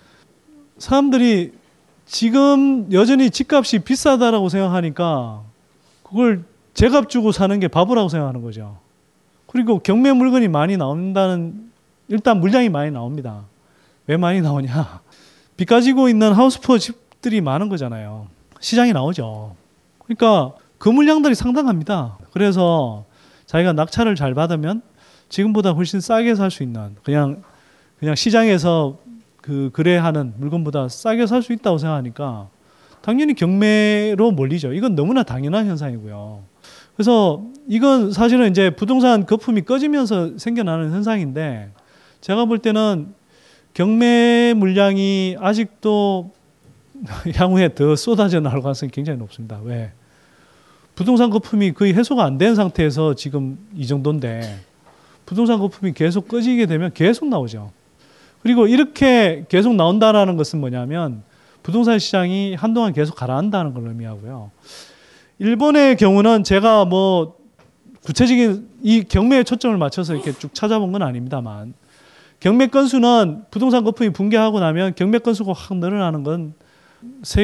사람들이 0.78 1.54
지금 2.06 2.92
여전히 2.92 3.30
집값이 3.30 3.80
비싸다라고 3.80 4.50
생각하니까 4.50 5.44
그걸 6.04 6.44
제값 6.74 7.10
주고 7.10 7.32
사는 7.32 7.58
게 7.60 7.70
바보라고 7.70 8.10
생각하는 8.10 8.42
거죠. 8.42 8.78
그리고 9.48 9.80
경매 9.80 10.12
물건이 10.12 10.50
많이 10.50 10.76
나온다는 10.76 11.72
일단 12.10 12.40
물량이 12.42 12.70
많이 12.70 12.92
나옵니다. 12.92 13.46
왜 14.08 14.18
많이 14.18 14.42
나오냐? 14.42 15.02
빚 15.58 15.66
가지고 15.66 16.10
있는 16.10 16.34
하우스푸어 16.34 16.78
집들이 16.78 17.42
많은 17.42 17.70
거잖아요. 17.70 18.28
시장이 18.60 18.94
나오죠. 18.94 19.56
그러니까 20.04 20.54
그 20.78 20.90
물량들이 20.90 21.36
상당합니다. 21.36 22.18
그래서 22.32 23.06
자기가 23.46 23.74
낙찰을 23.74 24.16
잘 24.16 24.34
받으면 24.34 24.82
지금보다 25.30 25.72
훨씬 25.72 26.00
싸게 26.02 26.36
살 26.36 26.52
수 26.52 26.64
있는 26.64 26.96
그냥 27.04 27.44
그냥 28.00 28.16
시장에서 28.16 28.98
그 29.42 29.70
거래하는 29.74 30.34
물건보다 30.38 30.90
싸게 30.90 31.28
살 31.28 31.42
수 31.42 31.54
있다고 31.54 31.78
생각하니까 31.78 32.50
당연히 33.02 33.34
경매로 33.34 34.32
몰리죠. 34.32 34.74
이건 34.74 34.96
너무나 34.96 35.24
당연한 35.24 35.68
현상이고요. 35.68 36.42
그래서 36.96 37.44
이건 37.68 38.12
사실은 38.12 38.50
이제 38.50 38.70
부동산 38.70 39.26
거품이 39.26 39.62
꺼지면서 39.64 40.38
생겨나는 40.38 40.92
현상인데 40.92 41.72
제가 42.22 42.46
볼 42.46 42.60
때는 42.60 43.14
경매 43.74 44.54
물량이 44.56 45.38
아직도 45.40 46.32
향후에 47.36 47.74
더 47.74 47.96
쏟아져 47.96 48.40
나올 48.40 48.62
가능성이 48.62 48.92
굉장히 48.92 49.20
높습니다. 49.20 49.60
왜? 49.64 49.92
부동산 50.96 51.30
거품이 51.32 51.74
거의 51.74 51.94
해소가 51.94 52.24
안 52.24 52.38
된 52.38 52.56
상태에서 52.56 53.16
지금 53.16 53.58
이 53.76 53.88
정도인데 53.88 54.60
부동산 55.26 55.60
거품이 55.60 55.94
계속 55.94 56.28
꺼지게 56.28 56.68
되면 56.68 56.92
계속 56.94 57.28
나오죠. 57.28 57.72
그리고 58.44 58.68
이렇게 58.68 59.46
계속 59.50 59.74
나온다라는 59.74 60.38
것은 60.38 60.60
뭐냐면 60.60 61.24
부동산 61.64 61.98
시장이 61.98 62.56
한동안 62.56 62.94
계속 62.94 63.16
가라앉다는 63.16 63.74
걸 63.74 63.88
의미하고요. 63.88 64.52
일본의 65.40 65.96
경우는 65.98 66.44
제가 66.44 66.86
뭐 66.86 67.38
구체적인 68.06 68.68
이 68.84 69.04
경매에 69.04 69.44
초점을 69.44 69.76
맞춰서 69.78 70.14
이렇게 70.14 70.34
쭉 70.34 70.54
찾아본 70.54 70.92
건 70.92 71.02
아닙니다만 71.02 71.74
경매 72.44 72.68
건수는 72.68 73.46
부동산 73.50 73.86
거품이 73.86 74.10
붕괴하고 74.10 74.60
나면 74.60 74.96
경매 74.96 75.20
건수가 75.20 75.54
확 75.54 75.78
늘어나는 75.78 76.24
건 76.24 76.54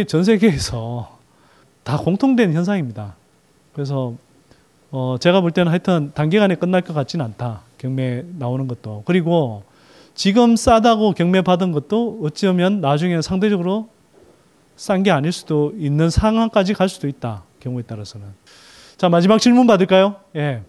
전 0.08 0.24
세계에서 0.26 1.18
다 1.84 1.98
공통된 1.98 2.54
현상입니다. 2.54 3.16
그래서 3.74 4.14
어 4.92 5.16
제가 5.20 5.40
볼 5.40 5.52
때는 5.52 5.72
하여튼 5.72 6.12
단기간에 6.14 6.56
끝날 6.56 6.82
것 6.82 6.94
같지는 6.94 7.24
않다. 7.26 7.62
경매 7.78 8.24
나오는 8.38 8.68
것도 8.68 9.04
그리고 9.06 9.64
지금 10.16 10.58
싸다고 10.58 11.14
경매 11.14 11.42
받은 11.42 11.72
것도 11.72 12.20
어쩌면 12.24 12.82
나중에 12.82 13.22
상대적으로 13.22 13.88
싼 14.76 15.04
게 15.04 15.12
아닐 15.12 15.32
수도 15.32 15.74
있는 15.78 16.10
상황까지 16.10 16.74
갈 16.74 16.90
수도 16.90 17.08
있다. 17.08 17.44
경우에 17.62 17.84
따라서는. 17.84 18.28
자 18.98 19.08
마지막 19.08 19.40
질문 19.40 19.66
받을까요? 19.66 20.16
예. 20.36 20.62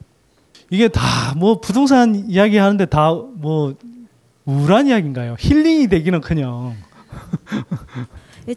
이게 0.70 0.86
다 0.89 1.35
뭐 1.36 1.61
부동산 1.61 2.15
이야기 2.28 2.59
하는데 2.59 2.85
다 2.86 3.12
뭐 3.12 3.74
우울한 4.51 4.89
이야기인가요? 4.89 5.36
힐링이 5.39 5.86
되기는커녕. 5.86 6.74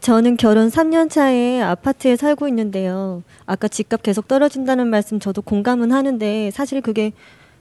저는 0.01 0.37
결혼 0.37 0.69
3년 0.69 1.09
차에 1.09 1.61
아파트에 1.61 2.15
살고 2.15 2.47
있는데요. 2.47 3.21
아까 3.45 3.67
집값 3.67 4.01
계속 4.01 4.27
떨어진다는 4.27 4.87
말씀 4.87 5.19
저도 5.19 5.43
공감은 5.43 5.91
하는데 5.91 6.49
사실 6.51 6.81
그게 6.81 7.11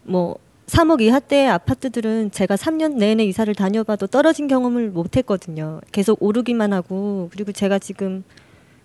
뭐 0.04 0.36
3억 0.66 1.02
이하 1.02 1.18
대의 1.20 1.48
아파트들은 1.48 2.30
제가 2.30 2.56
3년 2.56 2.94
내내 2.94 3.24
이사를 3.24 3.54
다녀봐도 3.54 4.06
떨어진 4.06 4.48
경험을 4.48 4.90
못 4.90 5.16
했거든요. 5.18 5.80
계속 5.90 6.22
오르기만 6.22 6.72
하고 6.72 7.28
그리고 7.32 7.52
제가 7.52 7.78
지금 7.78 8.24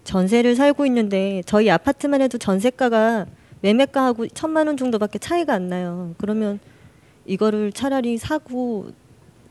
전세를 0.03 0.57
살고 0.57 0.85
있는데 0.87 1.41
저희 1.45 1.69
아파트만 1.69 2.21
해도 2.21 2.37
전세가가 2.37 3.27
매매가하고 3.61 4.27
천만 4.29 4.67
원 4.67 4.75
정도밖에 4.75 5.19
차이가 5.19 5.53
안 5.53 5.69
나요. 5.69 6.15
그러면 6.17 6.59
이거를 7.25 7.71
차라리 7.71 8.17
사고 8.17 8.91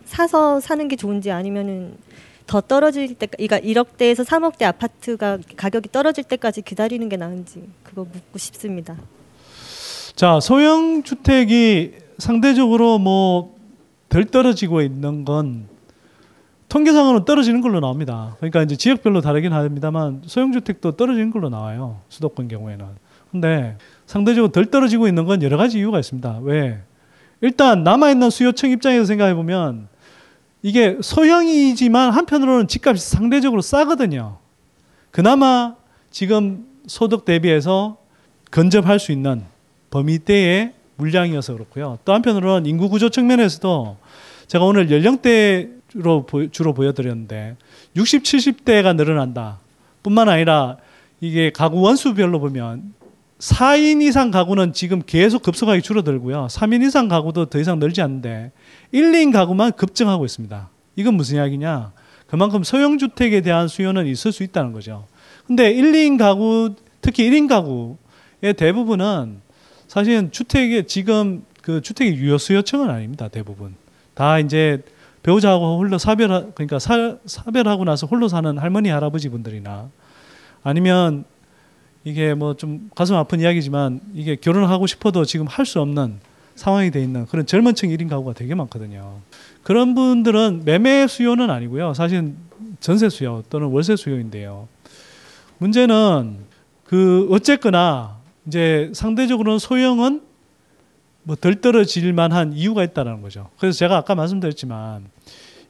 사서 0.06 0.60
사는 0.60 0.88
게 0.88 0.96
좋은지 0.96 1.30
아니면은 1.30 1.96
더 2.46 2.60
떨어질 2.60 3.14
때, 3.14 3.26
그러니까 3.26 3.58
1억대에서 3.58 4.24
3억대 4.24 4.62
아파트가 4.64 5.38
가격이 5.56 5.90
떨어질 5.90 6.24
때까지 6.24 6.62
기다리는 6.62 7.08
게 7.08 7.16
나은지 7.16 7.68
그거 7.82 8.04
묻고 8.04 8.38
싶습니다. 8.38 8.96
자, 10.14 10.40
소형 10.40 11.02
주택이 11.02 11.94
상대적으로 12.18 12.98
뭐 12.98 13.56
덜 14.08 14.24
떨어지고 14.24 14.82
있는 14.82 15.24
건 15.24 15.66
통계상으로는 16.68 17.24
떨어지는 17.24 17.60
걸로 17.60 17.80
나옵니다. 17.80 18.34
그러니까 18.38 18.62
이제 18.62 18.76
지역별로 18.76 19.20
다르긴 19.20 19.52
합니다만 19.52 20.22
소형 20.26 20.52
주택도 20.52 20.92
떨어지는 20.92 21.30
걸로 21.30 21.48
나와요. 21.48 22.00
수도권 22.08 22.48
경우에는. 22.48 22.86
근데 23.30 23.76
상대적으로 24.06 24.50
덜 24.52 24.66
떨어지고 24.66 25.06
있는 25.06 25.24
건 25.26 25.42
여러 25.42 25.56
가지 25.56 25.78
이유가 25.78 25.98
있습니다. 25.98 26.40
왜? 26.42 26.80
일단 27.40 27.84
남아 27.84 28.10
있는 28.10 28.30
수요층 28.30 28.70
입장에서 28.70 29.04
생각해 29.04 29.34
보면 29.34 29.88
이게 30.66 30.98
소형이지만 31.00 32.10
한편으로는 32.10 32.66
집값이 32.66 33.08
상대적으로 33.08 33.62
싸거든요. 33.62 34.38
그나마 35.12 35.76
지금 36.10 36.66
소득 36.88 37.24
대비해서 37.24 37.98
근접할 38.50 38.98
수 38.98 39.12
있는 39.12 39.44
범위대의 39.90 40.72
물량이어서 40.96 41.52
그렇고요. 41.52 42.00
또 42.04 42.12
한편으로는 42.12 42.68
인구 42.68 42.88
구조 42.88 43.10
측면에서도 43.10 43.96
제가 44.48 44.64
오늘 44.64 44.90
연령대로 44.90 46.26
주로 46.50 46.74
보여드렸는데 46.74 47.54
60, 47.94 48.24
70대가 48.24 48.96
늘어난다. 48.96 49.60
뿐만 50.02 50.28
아니라 50.28 50.78
이게 51.20 51.52
가구 51.52 51.80
원수별로 51.80 52.40
보면 52.40 52.92
4인 53.38 54.02
이상 54.02 54.32
가구는 54.32 54.72
지금 54.72 55.00
계속 55.06 55.44
급속하게 55.44 55.80
줄어들고요. 55.80 56.48
3인 56.50 56.84
이상 56.84 57.06
가구도 57.06 57.46
더 57.46 57.60
이상 57.60 57.78
늘지 57.78 58.02
않는데 58.02 58.50
1, 58.96 59.12
2인 59.12 59.30
가구만 59.30 59.72
급증하고 59.72 60.24
있습니다. 60.24 60.70
이건 60.96 61.14
무슨 61.14 61.36
이야기냐? 61.36 61.92
그만큼 62.28 62.62
소형 62.62 62.96
주택에 62.96 63.42
대한 63.42 63.68
수요는 63.68 64.06
있을 64.06 64.32
수 64.32 64.42
있다는 64.42 64.72
거죠. 64.72 65.06
근데 65.46 65.70
1, 65.70 65.92
2인 65.92 66.18
가구, 66.18 66.74
특히 67.02 67.28
1인 67.30 67.46
가구의 67.46 68.54
대부분은 68.56 69.42
사실은 69.86 70.32
주택의 70.32 70.86
지금 70.86 71.44
그 71.60 71.82
주택의 71.82 72.14
유효 72.16 72.38
수요층은 72.38 72.88
아닙니다. 72.88 73.28
대부분. 73.28 73.74
다 74.14 74.38
이제 74.38 74.82
배우자하고 75.22 75.76
홀로 75.76 75.98
사별, 75.98 76.52
그러니까 76.54 76.78
사, 76.78 77.18
사별하고 77.26 77.84
나서 77.84 78.06
홀로 78.06 78.28
사는 78.28 78.56
할머니, 78.56 78.88
할아버지 78.88 79.28
분들이나 79.28 79.90
아니면 80.62 81.24
이게 82.04 82.32
뭐 82.32 82.54
좀 82.54 82.88
가슴 82.94 83.14
아픈 83.16 83.40
이야기지만 83.40 84.00
이게 84.14 84.36
결혼을 84.36 84.70
하고 84.70 84.86
싶어도 84.86 85.26
지금 85.26 85.46
할 85.46 85.66
수 85.66 85.82
없는 85.82 86.18
상황이 86.56 86.90
돼 86.90 87.02
있는 87.02 87.26
그런 87.26 87.46
젊은 87.46 87.74
층 87.74 87.90
1인 87.90 88.08
가구가 88.08 88.32
되게 88.32 88.54
많거든요. 88.54 89.20
그런 89.62 89.94
분들은 89.94 90.62
매매 90.64 91.06
수요는 91.06 91.50
아니고요. 91.50 91.94
사실 91.94 92.34
전세 92.80 93.08
수요 93.08 93.44
또는 93.50 93.68
월세 93.68 93.94
수요인데요. 93.94 94.68
문제는 95.58 96.38
그 96.84 97.28
어쨌거나 97.30 98.16
이제 98.46 98.90
상대적으로는 98.94 99.58
소형은 99.58 100.22
뭐 101.24 101.36
덜 101.36 101.60
떨어질 101.60 102.12
만한 102.12 102.52
이유가 102.52 102.84
있다는 102.84 103.20
거죠. 103.20 103.50
그래서 103.58 103.76
제가 103.78 103.96
아까 103.96 104.14
말씀드렸지만 104.14 105.06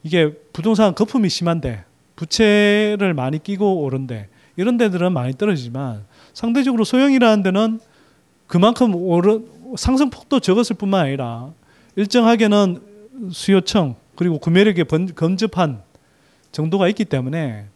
이게 0.03 0.33
부동산 0.53 0.95
거품이 0.95 1.29
심한데 1.31 1.85
부채를 2.15 3.15
많이 3.15 3.43
끼고 3.43 3.83
오른데 3.83 4.29
이런 4.57 4.77
데들은 4.77 5.13
많이 5.13 5.33
떨어지지만 5.35 6.05
상대적으로 6.35 6.85
소형이라는 6.85 7.43
데는 7.43 7.81
그만큼 8.47 8.95
오르, 8.95 9.41
상승폭도 9.77 10.41
적었을 10.41 10.77
뿐만 10.77 11.07
아니라 11.07 11.51
일정하게는 11.97 12.83
수요층 13.33 13.95
그리고 14.15 14.39
구매력에 14.39 14.85
번, 14.85 15.15
검접한 15.15 15.83
정도가 16.53 16.89
있기 16.89 17.05
때문에 17.05 17.67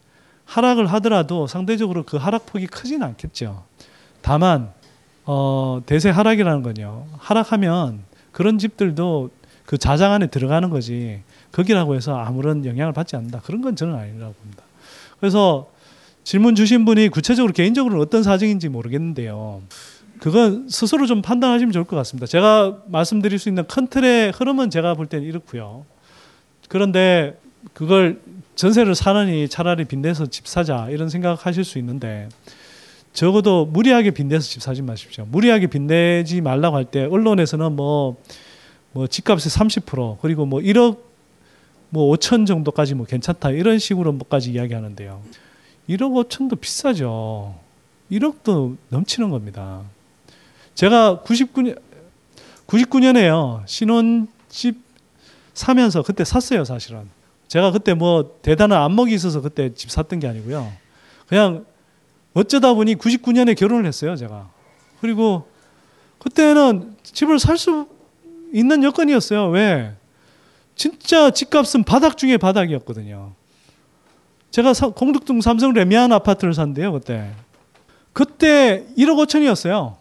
하락을 0.45 0.87
하더라도 0.95 1.47
상대적으로 1.47 2.05
그 2.05 2.17
하락폭이 2.17 2.67
크지는 2.67 3.07
않겠죠. 3.07 3.65
다만 4.23 4.73
어, 5.25 5.81
대세 5.87 6.11
하락이라는 6.11 6.63
건요. 6.63 7.07
하락하면 7.19 8.01
그런 8.33 8.59
집들도 8.59 9.31
그 9.65 9.79
자장 9.79 10.13
안에 10.13 10.27
들어가는 10.27 10.69
거지 10.71 11.23
거기라고 11.53 11.95
해서 11.95 12.17
아무런 12.17 12.65
영향을 12.65 12.93
받지 12.93 13.17
않는다. 13.17 13.41
그런 13.41 13.61
건 13.61 13.77
저는 13.77 13.95
아니라고 13.95 14.33
봅니다. 14.33 14.63
그래서 15.21 15.71
질문 16.25 16.55
주신 16.55 16.85
분이 16.85 17.09
구체적으로 17.09 17.53
개인적으로 17.53 18.01
어떤 18.01 18.23
사정인지 18.23 18.69
모르겠는데요. 18.69 19.63
그건 20.21 20.69
스스로 20.69 21.07
좀 21.07 21.23
판단하시면 21.23 21.73
좋을 21.73 21.85
것 21.85 21.97
같습니다. 21.97 22.27
제가 22.27 22.83
말씀드릴 22.87 23.39
수 23.39 23.49
있는 23.49 23.67
큰 23.67 23.87
틀의 23.87 24.33
흐름은 24.33 24.71
제가 24.71 24.95
볼 24.95 25.07
때는 25.07 25.27
이렇고요. 25.27 25.87
그런데 26.69 27.39
그걸 27.73 28.21
전세를 28.55 28.95
사느니 28.95 29.49
차라리 29.49 29.85
빈대서 29.87 30.27
집 30.27 30.47
사자 30.47 30.89
이런 30.91 31.09
생각하실 31.09 31.65
수 31.65 31.79
있는데 31.79 32.29
적어도 33.15 33.65
무리하게 33.65 34.11
빈대서 34.11 34.47
집 34.47 34.63
사지 34.63 34.83
마십시오. 34.83 35.25
무리하게 35.25 35.67
빈대지 35.69 36.43
말라고 36.43 36.77
할 36.77 36.85
때 36.85 37.05
언론에서는 37.07 37.73
뭐, 37.75 38.17
뭐 38.93 39.07
집값의 39.07 39.39
30% 39.51 40.19
그리고 40.21 40.45
뭐 40.45 40.61
1억 40.61 40.99
뭐 41.89 42.15
5천 42.15 42.47
정도까지 42.47 42.95
뭐 42.95 43.07
괜찮다 43.07 43.51
이런 43.51 43.79
식으로 43.79 44.13
뭐까지 44.13 44.53
이야기하는데요. 44.53 45.23
1억 45.89 46.29
5천도 46.29 46.61
비싸죠. 46.61 47.55
1억도 48.13 48.77
넘치는 48.91 49.31
겁니다. 49.31 49.83
제가 50.75 51.23
99년 51.25 51.79
99년에요. 52.67 53.63
신혼집 53.67 54.77
사면서 55.55 56.03
그때 56.03 56.25
샀어요, 56.25 56.65
사실은. 56.65 57.09
제가 57.49 57.73
그때 57.73 57.95
뭐 57.95 58.39
대단한 58.43 58.81
안목이 58.83 59.13
있어서 59.15 59.41
그때 59.41 59.75
집 59.75 59.91
샀던 59.91 60.21
게 60.21 60.29
아니고요. 60.29 60.73
그냥 61.27 61.65
어쩌다 62.33 62.75
보니 62.75 62.95
99년에 62.95 63.57
결혼을 63.57 63.87
했어요, 63.87 64.15
제가. 64.15 64.49
그리고 65.01 65.49
그때는 66.19 66.97
집을 67.03 67.39
살 67.39 67.59
수 67.59 67.89
있는 68.53 68.83
여건이었어요. 68.85 69.49
왜? 69.49 69.95
진짜 70.75 71.31
집값은 71.31 71.85
바닥 71.85 72.17
중에 72.17 72.37
바닥이었거든요. 72.37 73.33
제가 74.51 74.75
사, 74.75 74.89
공덕동 74.89 75.41
삼성 75.41 75.73
레미안 75.73 76.13
아파트를 76.13 76.55
샀는데요, 76.55 76.93
그때. 76.93 77.31
그때 78.13 78.87
1억 78.97 79.25
5천이었어요. 79.27 80.00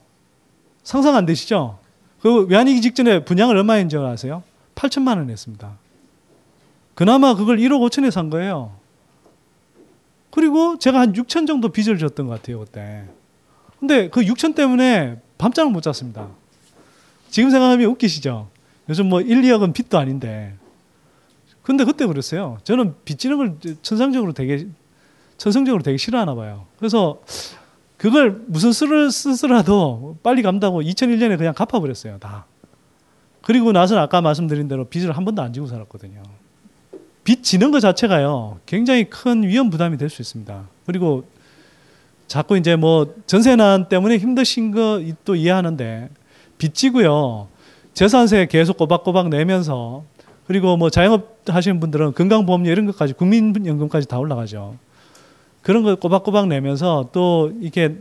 상상 0.90 1.16
안 1.16 1.28
되시죠? 1.28 1.78
그 2.20 2.46
외환위기 2.48 2.82
직전에 2.82 3.24
분양을 3.24 3.56
얼마인지 3.56 3.96
아세요? 3.96 4.42
8천만 4.74 5.18
원 5.18 5.30
했습니다. 5.30 5.78
그나마 6.96 7.36
그걸 7.36 7.58
1억 7.60 7.80
5천에 7.88 8.10
산 8.10 8.32
거예요. 8.32 8.76
그리고 10.32 10.80
제가 10.80 11.00
한 11.00 11.14
6천 11.14 11.46
정도 11.46 11.70
빚을 11.70 12.00
졌던 12.00 12.26
것 12.26 12.34
같아요, 12.34 12.62
그때. 12.62 13.06
근데 13.80 14.10
그 14.10 14.22
6천 14.22 14.56
때문에 14.56 15.22
밤잠을 15.38 15.72
못 15.72 15.82
잤습니다. 15.82 16.28
지금 17.30 17.52
생각하면 17.52 17.86
웃기시죠? 17.92 18.50
요즘 18.90 19.10
뭐 19.10 19.22
1, 19.22 19.44
2억은 19.44 19.76
빚도 19.76 19.96
아닌데. 19.96 20.56
근데 21.62 21.86
그때 21.86 22.08
그랬어요. 22.08 22.58
저는 22.64 22.96
빚지는 23.06 23.38
걸 23.38 23.58
천상적으로 23.84 24.34
되게, 24.34 24.66
천성적으로 25.38 25.84
되게 25.84 25.98
싫어하나 25.98 26.34
봐요. 26.34 26.66
그래서 26.80 27.22
그걸 28.00 28.42
무슨 28.48 28.72
수를 28.72 29.12
쓰더라도 29.12 30.18
빨리 30.24 30.42
감다고 30.42 30.82
2001년에 30.82 31.38
그냥 31.38 31.54
갚아버렸어요. 31.54 32.18
다. 32.20 32.46
그리고 33.42 33.74
나서는 33.74 34.02
아까 34.02 34.22
말씀드린 34.22 34.70
대로 34.70 34.86
빚을 34.86 35.12
한 35.16 35.26
번도 35.26 35.42
안 35.42 35.52
지고 35.52 35.68
살았거든요. 35.68 36.24
빚 37.26 37.44
지는 37.44 37.72
것 37.72 37.82
자체가요, 37.82 38.60
굉장히 38.66 39.10
큰 39.10 39.44
위험 39.44 39.70
부담이 39.70 39.98
될 39.98 40.10
수 40.10 40.22
있습니다. 40.22 40.68
그리고 40.86 41.26
자꾸 42.28 42.58
이제 42.58 42.78
뭐 42.78 43.14
전세난 43.28 43.90
때문에 43.90 44.18
힘드신 44.18 44.72
거 44.72 45.02
또 45.26 45.36
이해하는데 45.36 46.10
빚 46.58 46.74
지고요, 46.74 47.50
재산세 47.94 48.46
계속 48.46 48.78
꼬박꼬박 48.78 49.28
내면서 49.28 50.06
그리고 50.48 50.78
뭐 50.78 50.90
자영업 50.90 51.40
하시는 51.48 51.82
분들은 51.82 52.14
건강보험료 52.14 52.72
이런 52.72 52.86
것까지 52.86 53.12
국민연금까지 53.14 54.08
다 54.08 54.18
올라가죠. 54.20 54.78
그런 55.62 55.84
거 55.84 55.96
꼬박꼬박 55.96 56.48
내면서 56.48 57.10
또 57.12 57.52
이게 57.62 57.98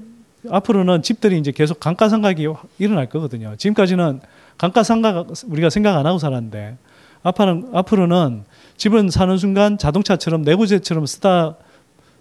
앞으로는 0.48 1.02
집들이 1.02 1.38
이제 1.38 1.50
계속 1.50 1.80
감가상각이 1.80 2.46
일어날 2.78 3.08
거거든요. 3.08 3.54
지금까지는 3.56 4.20
감가상각 4.56 5.28
우리가 5.46 5.70
생각 5.70 5.96
안 5.96 6.06
하고 6.06 6.18
살았는데 6.18 6.76
앞으로는, 7.22 7.70
앞으로는 7.74 8.44
집은 8.76 9.10
사는 9.10 9.36
순간 9.36 9.78
자동차처럼 9.78 10.42
내구재처럼 10.42 11.06
쓰다 11.06 11.56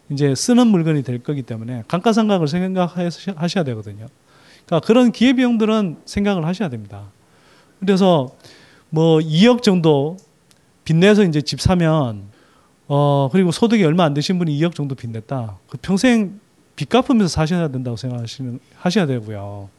이제 0.10 0.34
쓰는 0.36 0.68
물건이 0.68 1.04
될 1.04 1.22
거기 1.22 1.44
때문에 1.44 1.84
감가상각을 1.88 2.48
생각하셔야 2.48 3.64
되거든요. 3.66 4.08
그러니까 4.66 4.86
그런 4.86 5.12
기회비용들은 5.12 5.98
생각을 6.06 6.46
하셔야 6.46 6.70
됩니다. 6.70 7.04
그래서 7.80 8.30
뭐 8.90 9.20
2억 9.20 9.62
정도 9.62 10.18
빚내서 10.86 11.24
이제 11.24 11.42
집 11.42 11.62
사면 11.62 12.24
어 12.88 13.30
그리고 13.32 13.52
소득이 13.52 13.84
얼마 13.84 14.06
안 14.06 14.14
되신 14.14 14.40
분이 14.40 14.58
2억 14.60 14.74
정도 14.74 14.96
빚 14.96 15.10
냈다. 15.10 15.58
그 15.70 15.78
평생 15.82 16.40
빚 16.76 16.90
갚으면서 16.90 17.28
사셔야 17.28 17.68
된다고 17.68 17.98
생각하시면 17.98 18.60
하셔야 18.78 19.06
되고요. 19.06 19.70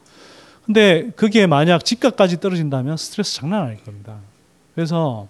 근데 0.65 1.09
그게 1.15 1.47
만약 1.47 1.83
집값까지 1.83 2.39
떨어진다면 2.39 2.97
스트레스 2.97 3.35
장난 3.35 3.63
아닐 3.63 3.83
겁니다. 3.83 4.17
그래서 4.75 5.27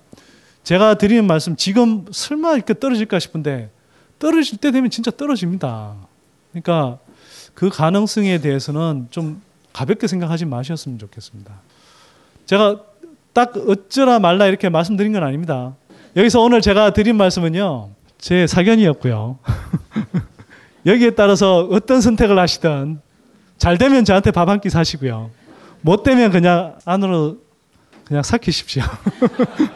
제가 0.64 0.96
드리는 0.96 1.26
말씀 1.26 1.56
지금 1.56 2.06
설마 2.12 2.56
이렇게 2.56 2.78
떨어질까 2.78 3.20
싶은데 3.20 3.70
떨어질 4.20 4.58
때 4.58 4.72
되면 4.72 4.90
진짜 4.90 5.12
떨어집니다. 5.12 5.96
그러니까 6.52 7.00
그 7.54 7.70
가능성에 7.70 8.40
대해서는 8.40 9.08
좀 9.12 9.42
가볍게 9.72 10.08
생각하지 10.08 10.46
마셨으면 10.46 11.00
좋겠습니다. 11.00 11.54
제가 12.46 12.82
딱 13.32 13.56
어쩌라 13.56 14.20
말라 14.20 14.48
이렇게 14.48 14.68
말씀드린 14.70 15.14
건 15.14 15.24
아닙니다. 15.24 15.76
여기서 16.20 16.42
오늘 16.42 16.60
제가 16.60 16.92
드린 16.92 17.16
말씀은요, 17.16 17.92
제 18.18 18.46
사견이었고요. 18.46 19.40
여기에 20.86 21.12
따라서 21.12 21.66
어떤 21.72 22.02
선택을 22.02 22.38
하시든 22.38 23.00
잘 23.58 23.78
되면 23.78 24.04
저한테 24.04 24.32
밥 24.32 24.50
한 24.50 24.60
끼 24.60 24.70
사시고요. 24.70 25.30
못 25.80 26.04
되면 26.04 26.30
그냥 26.30 26.76
안으로 26.84 27.38
그냥 28.04 28.22
삭히십시오. 28.22 28.84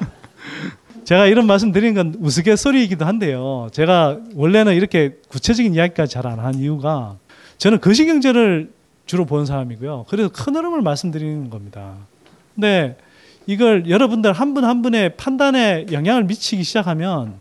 제가 1.05 1.27
이런 1.27 1.47
말씀 1.47 1.71
드리는 1.71 1.93
건 1.93 2.15
우스갯소리이기도 2.19 3.05
한데요. 3.05 3.69
제가 3.71 4.19
원래는 4.35 4.75
이렇게 4.75 5.15
구체적인 5.29 5.73
이야기까지 5.73 6.13
잘 6.13 6.27
안 6.27 6.39
한 6.39 6.55
이유가 6.55 7.15
저는 7.57 7.79
거시경제를 7.79 8.69
주로 9.05 9.23
보는 9.25 9.45
사람이고요. 9.45 10.07
그래서 10.09 10.27
큰 10.29 10.57
흐름을 10.57 10.81
말씀드리는 10.81 11.49
겁니다. 11.49 11.93
근데 12.53 12.97
이걸 13.45 13.89
여러분들 13.89 14.33
한 14.33 14.53
분한 14.53 14.69
한 14.69 14.81
분의 14.81 15.17
판단에 15.17 15.87
영향을 15.91 16.23
미치기 16.23 16.63
시작하면 16.63 17.35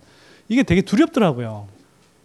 이게 0.49 0.63
되게 0.63 0.83
두렵더라고요. 0.83 1.69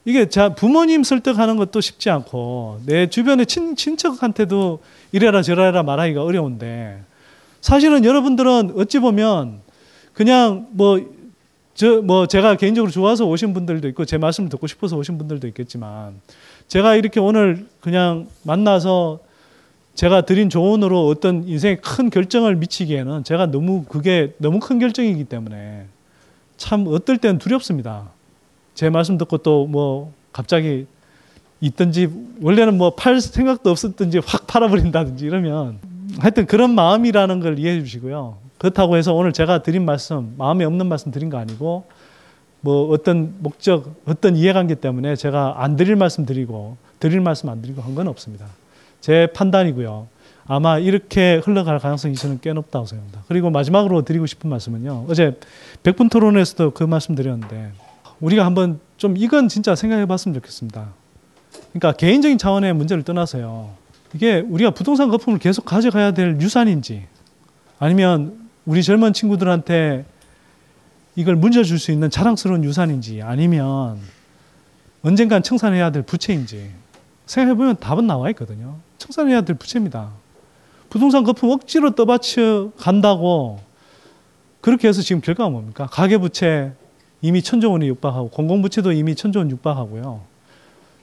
이게 0.06 0.30
자 0.30 0.50
부모님 0.50 1.04
설득하는 1.04 1.58
것도 1.58 1.82
쉽지 1.82 2.10
않고 2.10 2.82
내 2.86 3.08
주변의 3.08 3.46
친, 3.46 3.76
친척한테도 3.76 4.80
이래라 5.12 5.42
저래라 5.42 5.84
말하기가 5.84 6.24
어려운데 6.24 7.02
사실은 7.62 8.06
여러분들은 8.06 8.74
어찌 8.76 9.00
보면 9.00 9.60
그냥 10.14 10.68
뭐 10.72 11.18
저 11.78 12.02
뭐 12.02 12.26
제가 12.26 12.56
개인적으로 12.56 12.92
좋아서 12.92 13.26
오신 13.28 13.54
분들도 13.54 13.88
있고 13.90 14.04
제 14.04 14.18
말씀을 14.18 14.50
듣고 14.50 14.66
싶어서 14.66 14.98
오신 14.98 15.20
분들도 15.20 15.48
있겠지만 15.50 16.20
제가 16.68 16.96
이렇게 16.96 17.20
오늘 17.20 17.68
그냥 17.82 18.28
만나서 18.42 19.20
제가 19.98 20.22
드린 20.22 20.48
조언으로 20.52 21.08
어떤 21.08 21.44
인생에 21.48 21.78
큰 21.78 22.12
결정을 22.12 22.56
미치기에는 22.58 23.24
제가 23.24 23.48
너무 23.48 23.84
그게 23.84 24.36
너무 24.38 24.60
큰 24.60 24.78
결정이기 24.78 25.24
때문에 25.24 25.86
참 26.56 26.86
어떨 26.88 27.18
때는 27.18 27.40
두렵습니다. 27.40 28.10
제 28.76 28.92
말씀 28.92 29.18
듣고 29.18 29.40
또 29.40 29.66
뭐 29.66 30.14
갑자기 30.32 30.86
있든지 31.62 32.10
원래는 32.42 32.78
뭐 32.78 32.92
팔 32.96 33.20
생각도 33.20 33.72
없었든지 33.72 34.20
확 34.24 34.46
팔아버린다든지 34.46 35.26
이러면 35.26 35.80
하여튼 36.20 36.46
그런 36.46 36.76
마음이라는 36.76 37.40
걸 37.40 37.58
이해해 37.58 37.80
주시고요. 37.84 38.38
그렇다고 38.60 38.98
해서 38.98 39.16
오늘 39.16 39.34
제가 39.34 39.64
드린 39.64 39.84
말씀 39.84 40.36
마음에 40.38 40.64
없는 40.64 40.86
말씀 40.86 41.12
드린 41.12 41.32
거 41.32 41.40
아니고 41.40 41.86
뭐 42.62 42.90
어떤 42.92 43.34
목적 43.40 43.96
어떤 44.06 44.36
이해관계 44.36 44.76
때문에 44.76 45.16
제가 45.16 45.64
안 45.64 45.76
드릴 45.76 45.96
말씀 45.96 46.24
드리고 46.28 46.78
드릴 47.00 47.20
말씀 47.20 47.50
안 47.50 47.64
드리고 47.64 47.82
한 47.82 47.96
건 47.96 48.08
없습니다. 48.08 48.46
제 49.08 49.26
판단이고요. 49.34 50.10
아마 50.48 50.80
이렇게 50.80 51.40
흘러갈 51.42 51.80
가능성이 51.80 52.16
저는 52.16 52.40
꽤 52.42 52.52
높다고 52.52 52.86
생각합니다. 52.86 53.24
그리고 53.30 53.50
마지막으로 53.50 54.02
드리고 54.02 54.26
싶은 54.26 54.50
말씀은요. 54.50 55.06
어제 55.08 55.40
백분 55.82 56.10
토론에서도 56.10 56.72
그 56.72 56.84
말씀 56.84 57.16
드렸는데 57.16 57.72
우리가 58.20 58.46
한번 58.46 58.82
좀 58.98 59.16
이건 59.16 59.48
진짜 59.48 59.76
생각해 59.76 60.08
봤으면 60.08 60.36
좋겠습니다. 60.36 60.90
그러니까 61.72 61.94
개인적인 61.94 62.38
차원의 62.38 62.74
문제를 62.74 63.04
떠나서요. 63.04 63.70
이게 64.14 64.44
우리가 64.46 64.72
부동산 64.72 65.08
거품을 65.08 65.40
계속 65.40 65.64
가져가야 65.64 66.12
될 66.12 66.42
유산인지 66.42 67.06
아니면 67.80 68.50
우리 68.66 68.84
젊은 68.84 69.14
친구들한테 69.14 70.04
이걸 71.16 71.38
문져줄 71.38 71.80
수 71.80 71.94
있는 71.94 72.10
자랑스러운 72.10 72.66
유산인지 72.66 73.22
아니면 73.22 74.00
언젠간 75.02 75.44
청산해야 75.44 75.92
될 75.92 76.02
부채인지 76.02 76.72
생각해보면 77.28 77.76
답은 77.78 78.08
나와 78.08 78.30
있거든요. 78.32 78.78
청산해야 78.98 79.42
될 79.42 79.56
부채입니다. 79.58 80.12
부동산 80.90 81.24
거품 81.24 81.52
억지로 81.52 81.92
떠받쳐 81.92 82.72
간다고 82.78 83.60
그렇게 84.62 84.88
해서 84.88 85.02
지금 85.02 85.22
결과가 85.22 85.50
뭡니까? 85.50 85.88
가계부채 85.92 86.72
이미 87.22 87.42
천조 87.42 87.72
원이 87.72 87.88
육박하고 87.88 88.30
공공부채도 88.30 88.92
이미 88.94 89.16
천조 89.16 89.40
원 89.40 89.52
육박하고요. 89.52 90.22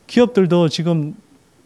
기업들도 0.06 0.68
지금 0.68 1.14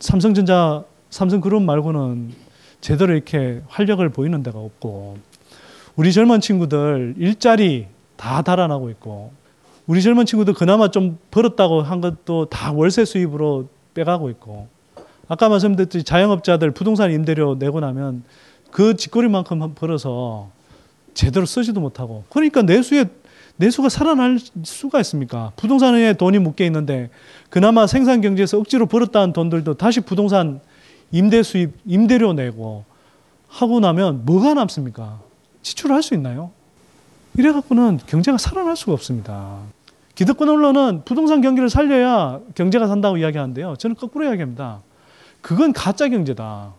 삼성전자, 0.00 0.84
삼성그룹 1.10 1.62
말고는 1.62 2.32
제대로 2.80 3.14
이렇게 3.14 3.62
활력을 3.68 4.10
보이는 4.10 4.42
데가 4.42 4.58
없고 4.58 5.18
우리 5.96 6.12
젊은 6.12 6.40
친구들 6.40 7.14
일자리 7.18 7.86
다 8.16 8.42
달아나고 8.42 8.90
있고 8.90 9.32
우리 9.86 10.02
젊은 10.02 10.26
친구들 10.26 10.54
그나마 10.54 10.90
좀 10.90 11.18
벌었다고 11.30 11.82
한 11.82 12.00
것도 12.00 12.46
다 12.46 12.72
월세 12.72 13.04
수입으로 13.04 13.68
빼가고 13.98 14.30
있고 14.30 14.68
아까 15.28 15.48
말씀드렸듯이 15.48 16.04
자영업자들 16.04 16.70
부동산 16.70 17.12
임대료 17.12 17.56
내고 17.56 17.80
나면 17.80 18.22
그 18.70 18.96
짓거리만큼 18.96 19.74
벌어서 19.74 20.50
제대로 21.14 21.46
쓰지도 21.46 21.80
못하고 21.80 22.24
그러니까 22.30 22.62
내수에 22.62 23.06
내수가 23.56 23.88
살아날 23.88 24.38
수가 24.62 25.00
있습니까? 25.00 25.50
부동산에 25.56 26.12
돈이 26.12 26.38
묶여 26.38 26.64
있는데 26.64 27.10
그나마 27.50 27.88
생산 27.88 28.20
경제에서 28.20 28.58
억지로 28.58 28.86
벌었다는 28.86 29.32
돈들도 29.32 29.74
다시 29.74 30.00
부동산 30.00 30.60
임대 31.10 31.42
수입 31.42 31.72
임대료 31.84 32.32
내고 32.34 32.84
하고 33.48 33.80
나면 33.80 34.24
뭐가 34.24 34.54
남습니까? 34.54 35.20
지출을 35.62 35.96
할 35.96 36.02
수 36.02 36.14
있나요? 36.14 36.52
이래 37.36 37.50
갖고는 37.52 37.98
경제가 38.06 38.38
살아날 38.38 38.76
수가 38.76 38.92
없습니다. 38.92 39.58
기득권 40.18 40.48
언론은 40.48 41.02
부동산 41.04 41.40
경기를 41.42 41.70
살려야 41.70 42.40
경제가 42.56 42.88
산다고 42.88 43.18
이야기하는데요. 43.18 43.76
저는 43.76 43.94
거꾸로 43.94 44.24
이야기합니다. 44.24 44.82
그건 45.40 45.72
가짜 45.72 46.08
경제다. 46.08 46.74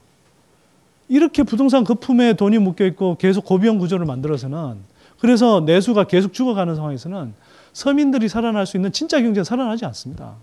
이렇게 1.07 1.43
부동산 1.43 1.85
거품에 1.85 2.33
돈이 2.33 2.57
묶여 2.57 2.85
있고 2.87 3.15
계속 3.15 3.45
고비용 3.45 3.79
구조를 3.79 4.05
만들어서는 4.05 4.79
그래서 5.21 5.61
내수가 5.61 6.03
계속 6.03 6.33
죽어가는 6.33 6.75
상황에서는 6.75 7.33
서민들이 7.71 8.27
살아날 8.27 8.65
수 8.65 8.75
있는 8.75 8.91
진짜 8.91 9.21
경제가 9.21 9.45
살아나지 9.45 9.85
않습니다. 9.85 10.35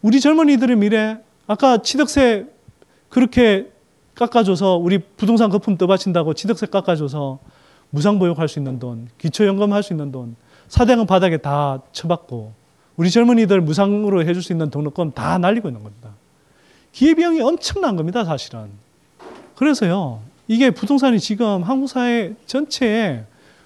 우리 0.00 0.20
젊은이들의 0.20 0.76
미래, 0.76 1.18
아까 1.48 1.78
취득세 1.78 2.46
그렇게 3.08 3.72
깎아줘서 4.14 4.76
우리 4.76 4.98
부동산 4.98 5.50
거품 5.50 5.76
떠받친다고 5.76 6.34
취득세 6.34 6.66
깎아줘서 6.66 7.40
무상보육할 7.90 8.46
수 8.46 8.60
있는 8.60 8.78
돈, 8.78 9.08
기초연금 9.18 9.72
할 9.72 9.82
수 9.82 9.92
있는 9.92 10.12
돈, 10.12 10.36
사대강 10.68 11.06
바닥에 11.06 11.38
다 11.38 11.80
쳐박고 11.92 12.52
우리 12.96 13.10
젊은이들 13.10 13.60
무상으로 13.60 14.22
해줄 14.22 14.42
수 14.42 14.52
있는 14.52 14.70
등록금 14.70 15.12
다 15.12 15.38
날리고 15.38 15.68
있는 15.68 15.82
겁니다. 15.82 16.10
기회비용이 16.92 17.40
엄청난 17.40 17.96
겁니다, 17.96 18.24
사실은. 18.24 18.70
그래서요, 19.54 20.20
이게 20.48 20.70
부동산이 20.70 21.20
지금 21.20 21.62
한국 21.62 21.88
사회 21.88 22.34
전체에 22.46 23.24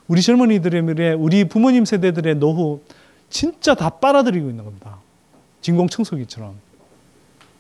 우리 0.09 0.21
젊은이들의 0.21 1.15
우리 1.15 1.45
부모님 1.45 1.85
세대들의 1.85 2.37
노후 2.37 2.81
진짜 3.31 3.75
다 3.75 3.89
빨아들이고 3.89 4.51
있는 4.51 4.65
겁니다. 4.65 4.99
진공청소기처럼. 5.63 6.55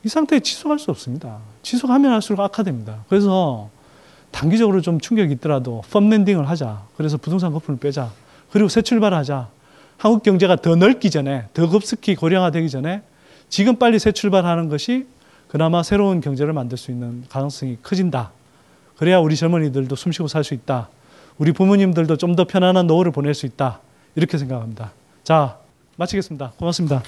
이 0.04 0.08
상태에 0.08 0.40
지속할 0.40 0.78
수 0.78 0.90
없습니다. 0.90 1.38
지속하면 1.62 2.12
할수록 2.12 2.42
악화됩니다. 2.42 3.04
그래서 3.08 3.70
단기적으로 4.32 4.80
좀 4.80 4.98
충격이 4.98 5.34
있더라도 5.34 5.82
펌랜딩을 5.90 6.48
하자. 6.48 6.82
그래서 6.96 7.16
부동산 7.16 7.52
거품을 7.52 7.78
빼자. 7.78 8.10
그리고 8.52 8.68
새 8.68 8.82
출발하자. 8.82 9.48
한국 9.98 10.22
경제가 10.22 10.56
더 10.56 10.76
넓기 10.76 11.10
전에, 11.10 11.46
더 11.54 11.68
급속히 11.68 12.14
고령화되기 12.14 12.68
전에 12.68 13.02
지금 13.48 13.76
빨리 13.76 13.98
새 13.98 14.12
출발하는 14.12 14.68
것이 14.68 15.06
그나마 15.48 15.82
새로운 15.82 16.20
경제를 16.20 16.52
만들 16.52 16.76
수 16.78 16.90
있는 16.90 17.24
가능성이 17.28 17.78
커진다. 17.82 18.32
그래야 18.96 19.18
우리 19.18 19.36
젊은이들도 19.36 19.94
숨쉬고 19.94 20.28
살 20.28 20.44
수 20.44 20.54
있다. 20.54 20.88
우리 21.38 21.52
부모님들도 21.52 22.16
좀 22.16 22.36
더 22.36 22.44
편안한 22.44 22.86
노후를 22.86 23.12
보낼 23.12 23.34
수 23.34 23.46
있다. 23.46 23.80
이렇게 24.16 24.38
생각합니다. 24.38 24.92
자, 25.24 25.58
마치겠습니다. 25.96 26.52
고맙습니다. 26.58 27.02